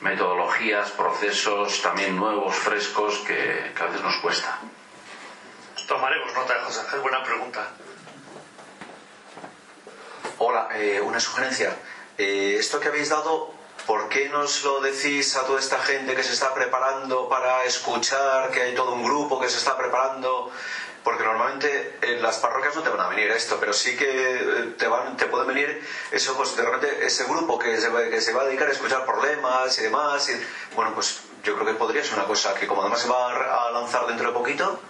metodologías, 0.05 0.91
procesos 0.91 1.81
también 1.81 2.15
nuevos, 2.15 2.55
frescos, 2.55 3.21
que, 3.27 3.73
a 3.81 3.85
veces 3.87 4.03
nos 4.03 4.17
cuesta. 4.17 4.59
Tomaremos 5.89 6.33
nota, 6.35 6.61
José 6.63 6.81
Ángel, 6.81 7.01
buena 7.01 7.25
pregunta. 7.25 7.71
Hola, 10.39 10.69
eh, 10.75 11.01
una 11.01 11.19
sugerencia. 11.19 11.75
Eh, 12.19 12.57
esto 12.59 12.81
que 12.81 12.89
habéis 12.89 13.09
dado, 13.09 13.55
¿por 13.87 14.11
qué 14.11 14.29
nos 14.29 14.63
lo 14.63 14.81
decís 14.83 15.37
a 15.37 15.47
toda 15.47 15.59
esta 15.59 15.79
gente 15.79 16.15
que 16.15 16.23
se 16.23 16.35
está 16.35 16.53
preparando 16.53 17.27
para 17.31 17.65
escuchar, 17.65 18.51
que 18.51 18.61
hay 18.61 18.75
todo 18.75 18.93
un 18.93 19.05
grupo 19.05 19.41
que 19.41 19.49
se 19.49 19.57
está 19.57 19.75
preparando? 19.75 20.53
Porque 21.05 21.23
normalmente 21.23 21.99
en 22.01 22.23
las 22.23 22.39
parroquias 22.39 22.75
no 22.75 22.83
te 22.83 22.89
van 22.89 23.01
a 23.01 23.09
venir 23.09 23.31
esto, 23.31 23.59
pero 23.61 23.75
sí 23.75 23.95
que 23.95 24.37
eh, 24.37 24.75
te, 24.79 24.89
van, 24.89 25.17
te 25.19 25.27
pueden 25.27 25.47
venir 25.47 25.87
eso, 26.11 26.35
pues 26.35 26.57
de 26.57 26.63
repente 26.63 27.05
ese 27.05 27.25
grupo 27.25 27.59
que 27.59 27.79
se, 27.79 27.93
que 28.11 28.21
se 28.23 28.33
va 28.33 28.43
a 28.43 28.45
dedicar 28.47 28.69
a 28.69 28.73
escuchar 28.73 29.05
problemas 29.05 29.79
y 29.79 29.83
demás. 29.83 30.29
Y, 30.31 30.75
bueno, 30.75 30.95
pues 30.95 31.21
yo 31.43 31.55
creo 31.55 31.67
que 31.67 31.75
podría 31.75 32.03
ser 32.03 32.15
una 32.15 32.25
cosa 32.25 32.55
que 32.55 32.67
como 32.67 32.81
además 32.81 33.03
se 33.03 33.09
va 33.09 33.67
a 33.67 33.71
lanzar 33.71 34.07
dentro 34.07 34.29
de 34.29 34.33
poquito, 34.33 34.81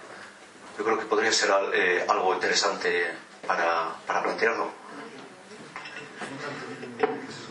yo 0.77 0.83
creo 0.85 0.97
que 0.97 1.05
podría 1.05 1.33
ser 1.33 1.53
eh, 1.73 2.05
algo 2.07 2.33
interesante 2.33 3.11
para, 3.45 3.89
para 4.07 4.23
plantearlo. 4.23 4.71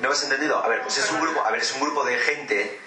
¿No 0.00 0.10
has 0.10 0.22
entendido? 0.22 0.62
A 0.62 0.68
ver, 0.68 0.82
pues 0.82 0.96
es 0.98 1.10
un 1.10 1.20
grupo, 1.20 1.44
a 1.44 1.50
ver, 1.50 1.60
es 1.60 1.72
un 1.72 1.80
grupo 1.80 2.04
de 2.04 2.18
gente 2.18 2.80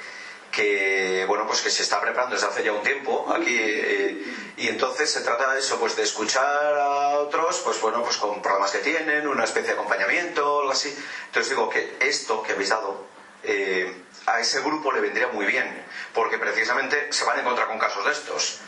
que 0.57 1.23
bueno 1.27 1.45
pues 1.45 1.61
que 1.61 1.69
se 1.69 1.83
está 1.83 2.01
preparando 2.01 2.33
desde 2.33 2.47
hace 2.47 2.63
ya 2.63 2.71
un 2.71 2.81
tiempo 2.81 3.31
aquí 3.31 3.55
eh, 3.55 4.23
y 4.57 4.67
entonces 4.69 5.13
se 5.13 5.21
trata 5.21 5.53
de 5.53 5.59
eso 5.59 5.79
pues 5.79 5.95
de 5.95 6.01
escuchar 6.01 6.73
a 6.79 7.09
otros 7.19 7.61
pues 7.63 7.79
bueno 7.79 8.03
pues 8.03 8.17
con 8.17 8.41
programas 8.41 8.71
que 8.71 8.79
tienen 8.79 9.27
una 9.27 9.43
especie 9.43 9.67
de 9.67 9.73
acompañamiento 9.73 10.61
algo 10.61 10.71
así. 10.71 10.89
Entonces 11.27 11.51
digo 11.51 11.69
que 11.69 11.97
esto 11.99 12.41
que 12.41 12.53
habéis 12.53 12.69
dado 12.69 13.05
eh, 13.43 14.01
a 14.25 14.39
ese 14.39 14.61
grupo 14.61 14.91
le 14.91 14.99
vendría 14.99 15.27
muy 15.27 15.45
bien 15.45 15.85
porque 16.11 16.39
precisamente 16.39 17.13
se 17.13 17.23
van 17.23 17.37
a 17.37 17.41
encontrar 17.41 17.67
con 17.67 17.77
casos 17.77 18.03
de 18.05 18.11
estos. 18.13 18.59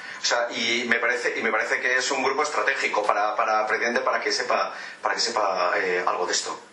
Y 0.52 0.84
me 0.88 0.99
parece 0.99 1.40
y 1.40 1.41
me 1.41 1.52
parece 1.52 1.80
que 1.80 1.95
es 1.98 2.11
un 2.11 2.22
grupo 2.22 2.44
estratégico 2.44 3.02
para 3.02 3.36
para 3.36 3.66
para 3.66 4.22
que 4.22 4.32
sepa 4.32 4.76
para 5.02 5.16
que 5.16 5.22
sepa 5.22 5.72
eh, 5.76 6.03
algo 6.06 6.28
de 6.28 6.34
esto 6.34 6.68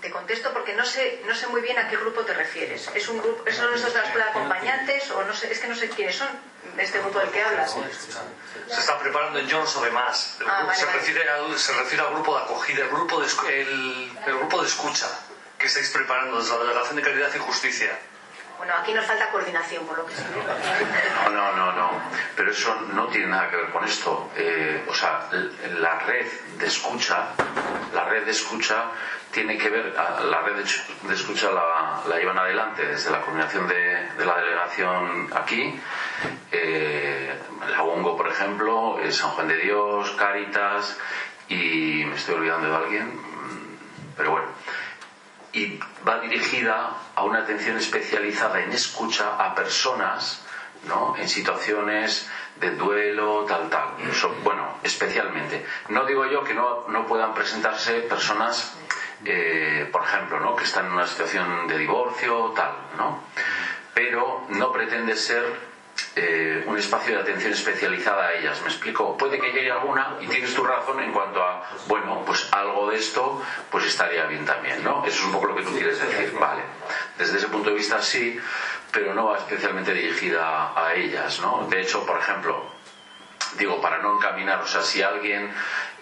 te 0.00 0.10
contesto 0.10 0.52
porque 0.52 0.74
no 0.74 0.84
sé, 0.84 1.22
no 1.26 1.34
sé 1.34 1.46
muy 1.48 1.60
bien 1.60 1.78
a 1.78 1.88
qué 1.88 1.96
grupo 1.96 2.22
te 2.22 2.34
refieres. 2.34 2.88
¿Es 2.94 3.08
un 3.08 3.18
grupo, 3.18 3.44
¿Son 3.50 3.74
esos 3.74 3.92
de 3.92 4.00
la 4.00 4.04
escuela 4.06 4.24
de 4.26 4.30
acompañantes 4.30 5.10
o 5.10 5.22
no 5.24 5.34
sé, 5.34 5.52
es 5.52 5.58
que 5.58 5.68
no 5.68 5.74
sé 5.74 5.88
quiénes 5.88 6.16
son 6.16 6.28
de 6.76 6.82
este 6.82 7.00
grupo 7.00 7.18
del 7.18 7.30
que 7.30 7.42
hablas? 7.42 7.76
Se 8.68 8.80
está 8.80 8.98
preparando 8.98 9.38
en 9.38 9.50
Jones 9.50 9.74
o 9.76 9.82
demás. 9.82 10.38
Ah, 10.46 10.72
se, 10.74 10.86
Refiere 10.86 11.28
al, 11.28 11.58
se 11.58 11.72
refiere 11.72 12.04
al 12.04 12.14
grupo 12.14 12.36
de 12.36 12.44
acogida, 12.44 12.84
el 12.84 12.90
grupo 12.90 13.20
de, 13.20 13.28
el, 13.60 14.12
el 14.26 14.38
grupo 14.38 14.60
de 14.62 14.68
escucha 14.68 15.08
que 15.58 15.66
estáis 15.66 15.90
preparando 15.90 16.38
desde 16.38 16.52
la 16.52 16.64
Delegación 16.64 16.96
de 16.96 17.02
Caridad 17.02 17.34
y 17.34 17.38
Justicia. 17.38 17.98
Bueno, 18.58 18.74
aquí 18.76 18.92
nos 18.92 19.06
falta 19.06 19.30
coordinación, 19.30 19.86
por 19.86 19.98
lo 19.98 20.04
que 20.04 20.14
se 20.14 20.22
ve. 20.22 20.42
No, 21.32 21.52
no, 21.52 21.72
no. 21.72 21.90
Pero 22.36 22.50
eso 22.50 22.74
no 22.92 23.06
tiene 23.06 23.28
nada 23.28 23.48
que 23.48 23.56
ver 23.56 23.70
con 23.70 23.84
esto. 23.84 24.30
Eh, 24.36 24.84
o 24.88 24.92
sea, 24.92 25.28
la 25.78 26.00
red 26.00 26.26
de 26.58 26.66
escucha, 26.66 27.28
la 27.94 28.04
red 28.06 28.24
de 28.24 28.32
escucha 28.32 28.90
tiene 29.30 29.56
que 29.56 29.70
ver, 29.70 29.94
la 29.94 30.40
red 30.42 30.56
de 30.56 31.14
escucha 31.14 31.50
la, 31.52 32.18
llevan 32.18 32.38
adelante 32.38 32.84
desde 32.84 33.10
la 33.10 33.20
coordinación 33.20 33.68
de, 33.68 34.08
la 34.26 34.40
delegación 34.40 35.30
aquí. 35.36 35.80
Eh, 36.50 37.38
la 37.70 37.82
UNGO, 37.84 38.16
por 38.16 38.26
ejemplo, 38.28 38.98
San 39.10 39.30
Juan 39.30 39.46
de 39.46 39.56
Dios, 39.56 40.10
Cáritas 40.18 40.98
y 41.48 42.04
me 42.06 42.16
estoy 42.16 42.34
olvidando 42.34 42.68
de 42.70 42.76
alguien, 42.76 43.06
mm, 43.06 44.14
pero 44.16 44.32
bueno 44.32 44.48
y 45.52 45.78
va 46.06 46.20
dirigida 46.20 46.92
a 47.14 47.24
una 47.24 47.40
atención 47.40 47.76
especializada 47.76 48.60
en 48.60 48.72
escucha 48.72 49.36
a 49.36 49.54
personas 49.54 50.44
¿no? 50.86 51.14
en 51.18 51.28
situaciones 51.28 52.28
de 52.56 52.72
duelo, 52.72 53.44
tal, 53.46 53.68
tal. 53.68 53.94
bueno, 54.42 54.78
especialmente. 54.82 55.64
No 55.88 56.04
digo 56.04 56.26
yo 56.26 56.44
que 56.44 56.54
no, 56.54 56.86
no 56.88 57.06
puedan 57.06 57.34
presentarse 57.34 58.00
personas, 58.00 58.76
eh, 59.24 59.88
por 59.92 60.02
ejemplo, 60.02 60.40
¿no? 60.40 60.56
que 60.56 60.64
están 60.64 60.86
en 60.86 60.92
una 60.92 61.06
situación 61.06 61.66
de 61.68 61.78
divorcio, 61.78 62.52
tal, 62.54 62.72
¿no? 62.96 63.22
Pero 63.94 64.46
no 64.50 64.72
pretende 64.72 65.16
ser 65.16 65.44
eh, 66.16 66.64
un 66.66 66.76
espacio 66.76 67.14
de 67.14 67.22
atención 67.22 67.52
especializada 67.52 68.26
a 68.26 68.32
ellas. 68.34 68.60
¿Me 68.62 68.68
explico? 68.68 69.16
Puede 69.16 69.38
que 69.38 69.52
llegue 69.52 69.70
alguna 69.70 70.16
y 70.20 70.26
tienes 70.26 70.54
tu 70.54 70.64
razón 70.64 71.00
en 71.00 71.12
cuanto 71.12 71.42
a, 71.42 71.68
bueno, 71.86 72.22
pues 72.24 72.48
algo 72.52 72.90
de 72.90 72.96
esto, 72.96 73.42
pues 73.70 73.86
estaría 73.86 74.26
bien 74.26 74.44
también, 74.44 74.82
¿no? 74.82 75.04
Eso 75.06 75.18
es 75.18 75.24
un 75.24 75.32
poco 75.32 75.46
lo 75.46 75.56
que 75.56 75.62
tú 75.62 75.72
quieres 75.72 76.00
decir. 76.00 76.36
Vale. 76.38 76.62
Desde 77.16 77.38
ese 77.38 77.48
punto 77.48 77.70
de 77.70 77.76
vista 77.76 78.02
sí, 78.02 78.38
pero 78.90 79.14
no 79.14 79.26
va 79.26 79.38
especialmente 79.38 79.92
dirigida 79.92 80.72
a 80.76 80.94
ellas, 80.94 81.40
¿no? 81.40 81.66
De 81.68 81.80
hecho, 81.80 82.04
por 82.06 82.18
ejemplo, 82.18 82.64
digo, 83.58 83.80
para 83.80 83.98
no 83.98 84.16
encaminar, 84.16 84.60
o 84.60 84.66
sea, 84.66 84.82
si 84.82 85.02
alguien 85.02 85.52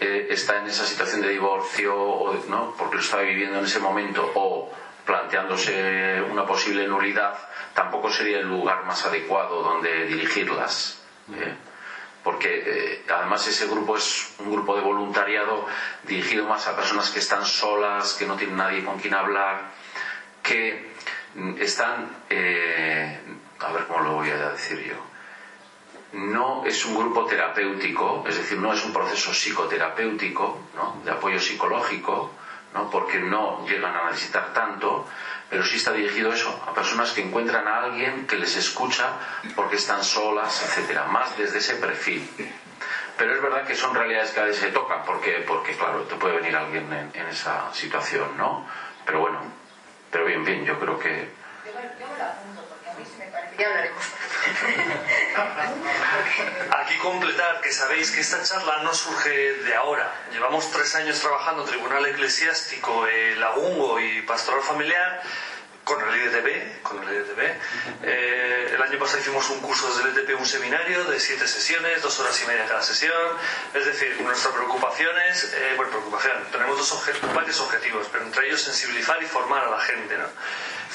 eh, 0.01 0.29
está 0.31 0.59
en 0.59 0.67
esa 0.67 0.85
situación 0.85 1.21
de 1.23 1.29
divorcio, 1.29 1.97
o, 1.97 2.35
¿no? 2.49 2.75
Porque 2.79 2.97
lo 2.97 3.01
está 3.01 3.19
viviendo 3.19 3.59
en 3.59 3.65
ese 3.65 3.81
momento, 3.81 4.31
o 4.35 4.73
planteándose 5.05 6.23
una 6.31 6.45
posible 6.45 6.87
nulidad, 6.87 7.39
tampoco 7.77 8.11
sería 8.11 8.39
el 8.39 8.49
lugar 8.49 8.85
más 8.87 9.05
adecuado 9.05 9.63
donde 9.63 10.07
dirigirlas. 10.07 10.99
¿eh? 11.33 11.55
Porque 12.25 12.63
eh, 12.67 13.05
además 13.09 13.47
ese 13.47 13.67
grupo 13.67 13.97
es 13.97 14.35
un 14.39 14.51
grupo 14.51 14.75
de 14.75 14.81
voluntariado 14.81 15.67
dirigido 16.05 16.47
más 16.47 16.67
a 16.67 16.75
personas 16.75 17.11
que 17.11 17.21
están 17.21 17.45
solas, 17.45 18.15
que 18.15 18.27
no 18.27 18.35
tienen 18.35 18.57
nadie 18.57 18.83
con 18.83 18.99
quien 18.99 19.15
hablar, 19.15 19.71
que 20.43 20.91
están, 21.59 22.17
eh, 22.31 23.21
a 23.61 23.73
ver 23.73 23.85
cómo 23.87 24.01
lo 24.01 24.15
voy 24.15 24.31
a 24.31 24.51
decir 24.51 24.83
yo, 24.83 24.97
no 26.15 26.65
es 26.65 26.83
un 26.87 26.97
grupo 26.97 27.27
terapéutico, 27.27 28.25
es 28.27 28.39
decir, 28.39 28.59
no 28.59 28.73
es 28.73 28.83
un 28.87 28.93
proceso 28.95 29.33
psicoterapéutico, 29.33 30.63
¿no? 30.75 31.03
de 31.05 31.11
apoyo 31.11 31.39
psicológico, 31.39 32.33
¿no? 32.73 32.91
porque 32.91 33.19
no 33.19 33.67
llegan 33.67 33.95
a 33.95 34.11
necesitar 34.11 34.53
tanto, 34.55 35.07
pero 35.49 35.65
sí 35.65 35.77
está 35.77 35.93
dirigido 35.93 36.33
eso, 36.33 36.63
a 36.67 36.75
personas 36.75 37.13
que 37.13 37.23
encuentran 37.23 37.67
a 37.69 37.85
alguien 37.85 38.27
que 38.27 38.37
les 38.37 38.57
escucha 38.57 39.11
porque 39.55 39.77
están 39.77 40.03
solas, 40.03 40.63
etcétera, 40.63 41.05
más 41.05 41.37
desde 41.39 41.59
ese 41.59 41.75
perfil. 41.77 42.29
Pero 43.17 43.35
es 43.35 43.41
verdad 43.41 43.67
que 43.67 43.75
son 43.75 43.95
realidades 43.95 44.33
que 44.33 44.41
a 44.41 44.45
veces 44.45 44.61
se 44.61 44.71
tocan, 44.71 45.05
porque, 45.05 45.45
porque 45.47 45.75
claro, 45.77 46.03
te 46.03 46.17
puede 46.17 46.37
venir 46.37 46.55
alguien 46.57 46.93
en, 46.93 47.27
esa 47.27 47.73
situación, 47.73 48.37
¿no? 48.37 48.67
Pero 49.07 49.21
bueno, 49.21 49.41
pero 50.11 50.25
bien, 50.27 50.45
bien, 50.45 50.65
yo 50.65 50.79
creo 50.79 50.99
que 50.99 51.31
Yo 51.65 51.73
me 51.73 52.19
lo 52.19 52.25
apunto 52.25 52.63
porque 52.69 52.91
a 52.91 52.95
mí 52.95 53.05
se 53.05 53.25
me 53.25 53.31
parece. 53.31 53.57
Ya 53.57 53.69
hablaremos. 53.69 54.05
Aquí 56.71 56.97
completar 56.99 57.61
que 57.61 57.73
sabéis 57.73 58.11
que 58.11 58.21
esta 58.21 58.43
charla 58.43 58.83
no 58.83 58.95
surge 58.95 59.55
de 59.55 59.75
ahora. 59.75 60.13
Llevamos 60.33 60.71
tres 60.71 60.95
años 60.95 61.21
trabajando 61.21 61.65
Tribunal 61.65 62.07
Eclesiástico, 62.07 63.07
eh, 63.07 63.37
Lagungo 63.37 64.01
y 64.01 64.23
Pastoral 64.23 64.63
Familiar 64.63 65.23
con 65.87 66.03
el 66.03 66.21
IDTB. 66.21 66.83
Con 66.83 67.01
el, 67.03 67.15
IDTB. 67.15 67.41
Eh, 68.03 68.73
el 68.75 68.83
año 68.83 68.99
pasado 68.99 69.21
hicimos 69.21 69.49
un 69.51 69.61
curso 69.61 69.87
desde 69.89 70.11
el 70.11 70.19
IDTB, 70.19 70.39
un 70.39 70.47
seminario 70.47 71.05
de 71.05 71.21
siete 71.21 71.47
sesiones, 71.47 72.03
dos 72.03 72.19
horas 72.19 72.43
y 72.43 72.47
media 72.49 72.67
cada 72.67 72.83
sesión. 72.83 73.37
Es 73.73 73.87
decir, 73.87 74.21
nuestra 74.21 74.51
preocupación 74.51 75.17
es, 75.31 75.45
eh, 75.55 75.75
bueno, 75.77 75.93
preocupación, 75.93 76.45
tenemos 76.51 76.77
dos 76.77 77.05
varios 77.33 77.61
objetivos, 77.61 78.09
pero 78.11 78.25
entre 78.25 78.49
ellos 78.49 78.63
sensibilizar 78.63 79.23
y 79.23 79.27
formar 79.27 79.65
a 79.65 79.71
la 79.71 79.81
gente, 79.81 80.19
¿no? 80.19 80.27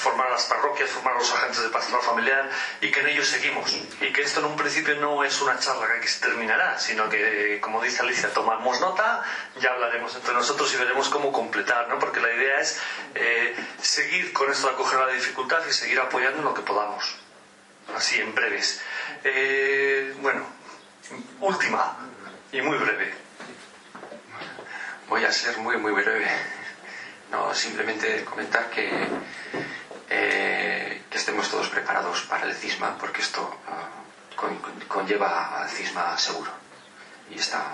Formar 0.02 0.26
a 0.26 0.30
las 0.30 0.44
parroquias, 0.44 0.90
formar 0.90 1.14
a 1.14 1.18
los 1.18 1.32
agentes 1.32 1.62
de 1.62 1.68
pastoral 1.68 2.02
familiar 2.02 2.50
y 2.80 2.90
que 2.90 3.00
en 3.00 3.08
ello 3.08 3.24
seguimos. 3.24 3.72
Y 4.00 4.12
que 4.12 4.22
esto 4.22 4.40
en 4.40 4.46
un 4.46 4.56
principio 4.56 4.96
no 4.96 5.22
es 5.24 5.40
una 5.40 5.58
charla 5.58 5.86
que 6.00 6.08
se 6.08 6.20
terminará, 6.20 6.78
sino 6.78 7.08
que, 7.08 7.58
como 7.60 7.80
dice 7.80 8.02
Alicia, 8.02 8.32
tomamos 8.32 8.80
nota, 8.80 9.22
ya 9.60 9.70
hablaremos 9.70 10.14
entre 10.16 10.34
nosotros 10.34 10.72
y 10.74 10.76
veremos 10.76 11.08
cómo 11.08 11.32
completar, 11.32 11.88
¿no? 11.88 11.98
porque 11.98 12.20
la 12.20 12.32
idea 12.32 12.60
es 12.60 12.80
eh, 13.14 13.54
seguir 13.80 14.32
con 14.32 14.50
esto 14.50 14.66
de 14.66 14.74
acoger 14.74 14.98
la 14.98 15.12
dificultad 15.12 15.64
y 15.68 15.72
seguir 15.72 16.00
apoyando 16.00 16.38
en 16.38 16.44
lo 16.44 16.54
que 16.54 16.62
podamos. 16.62 17.16
Así, 17.96 18.20
en 18.20 18.34
breves. 18.34 18.82
Eh, 19.24 20.14
bueno, 20.20 20.46
última 21.40 21.96
y 22.50 22.60
muy 22.60 22.76
breve. 22.76 23.14
Voy 25.08 25.24
a 25.24 25.32
ser 25.32 25.58
muy, 25.58 25.76
muy 25.76 25.92
breve. 25.92 26.26
No, 27.30 27.54
simplemente 27.54 28.24
comentar 28.24 28.68
que, 28.70 28.90
eh, 30.14 31.02
que 31.10 31.16
estemos 31.18 31.48
todos 31.50 31.68
preparados 31.68 32.22
para 32.22 32.44
el 32.46 32.54
cisma, 32.54 32.96
porque 32.98 33.22
esto 33.22 33.42
ah, 33.68 33.88
con- 34.36 34.56
con- 34.58 34.80
conlleva 34.88 35.60
al 35.62 35.68
cisma 35.70 36.16
seguro. 36.18 36.50
Y 37.30 37.38
está 37.38 37.64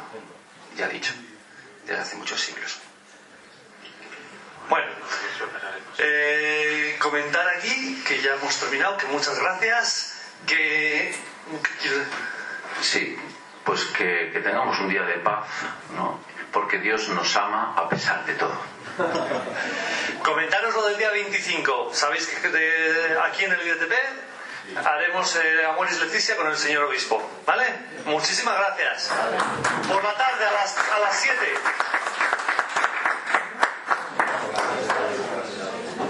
ya 0.77 0.87
dicho, 0.89 1.13
desde 1.85 2.01
hace 2.03 2.17
muchos 2.17 2.41
siglos. 2.41 2.79
Bueno, 4.69 4.87
eh, 5.99 6.97
comentar 7.01 7.49
aquí 7.57 8.03
que 8.07 8.21
ya 8.21 8.35
hemos 8.35 8.55
terminado, 8.61 8.97
que 8.99 9.07
muchas 9.07 9.39
gracias, 9.39 10.21
que... 10.47 11.15
Sí, 12.83 13.17
pues 13.65 13.85
que, 13.87 14.31
que 14.33 14.41
tengamos 14.41 14.79
un 14.81 14.89
día 14.91 15.03
de 15.03 15.15
paz, 15.15 15.47
¿no? 15.97 16.21
Porque 16.53 16.79
Dios 16.79 17.09
nos 17.09 17.35
ama 17.37 17.75
a 17.77 17.89
pesar 17.89 18.25
de 18.27 18.35
todo. 18.35 18.57
Comentaros 20.23 20.75
lo 20.75 20.89
del 20.89 20.99
día 20.99 21.11
25. 21.11 21.91
¿Sabéis 21.93 22.27
que 22.27 23.17
aquí 23.25 23.45
en 23.45 23.53
el 23.53 23.67
IDTP 23.67 23.93
haremos 24.85 25.37
eh, 25.37 25.65
Amores 25.67 25.99
Leticia 26.01 26.37
con 26.37 26.49
el 26.49 26.57
señor 26.57 26.85
obispo? 26.85 27.23
¿Vale? 27.47 27.65
Muchísimas 28.07 28.57
gracias. 28.59 29.11
Por 29.89 30.03
la 30.03 30.15
tarde 30.15 30.45
a 30.47 30.53
las, 30.53 30.77
a 30.77 30.99
las 31.01 31.21
7. 31.21 31.37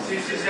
Sí, 0.09 0.25
sí, 0.27 0.39
sí, 0.39 0.49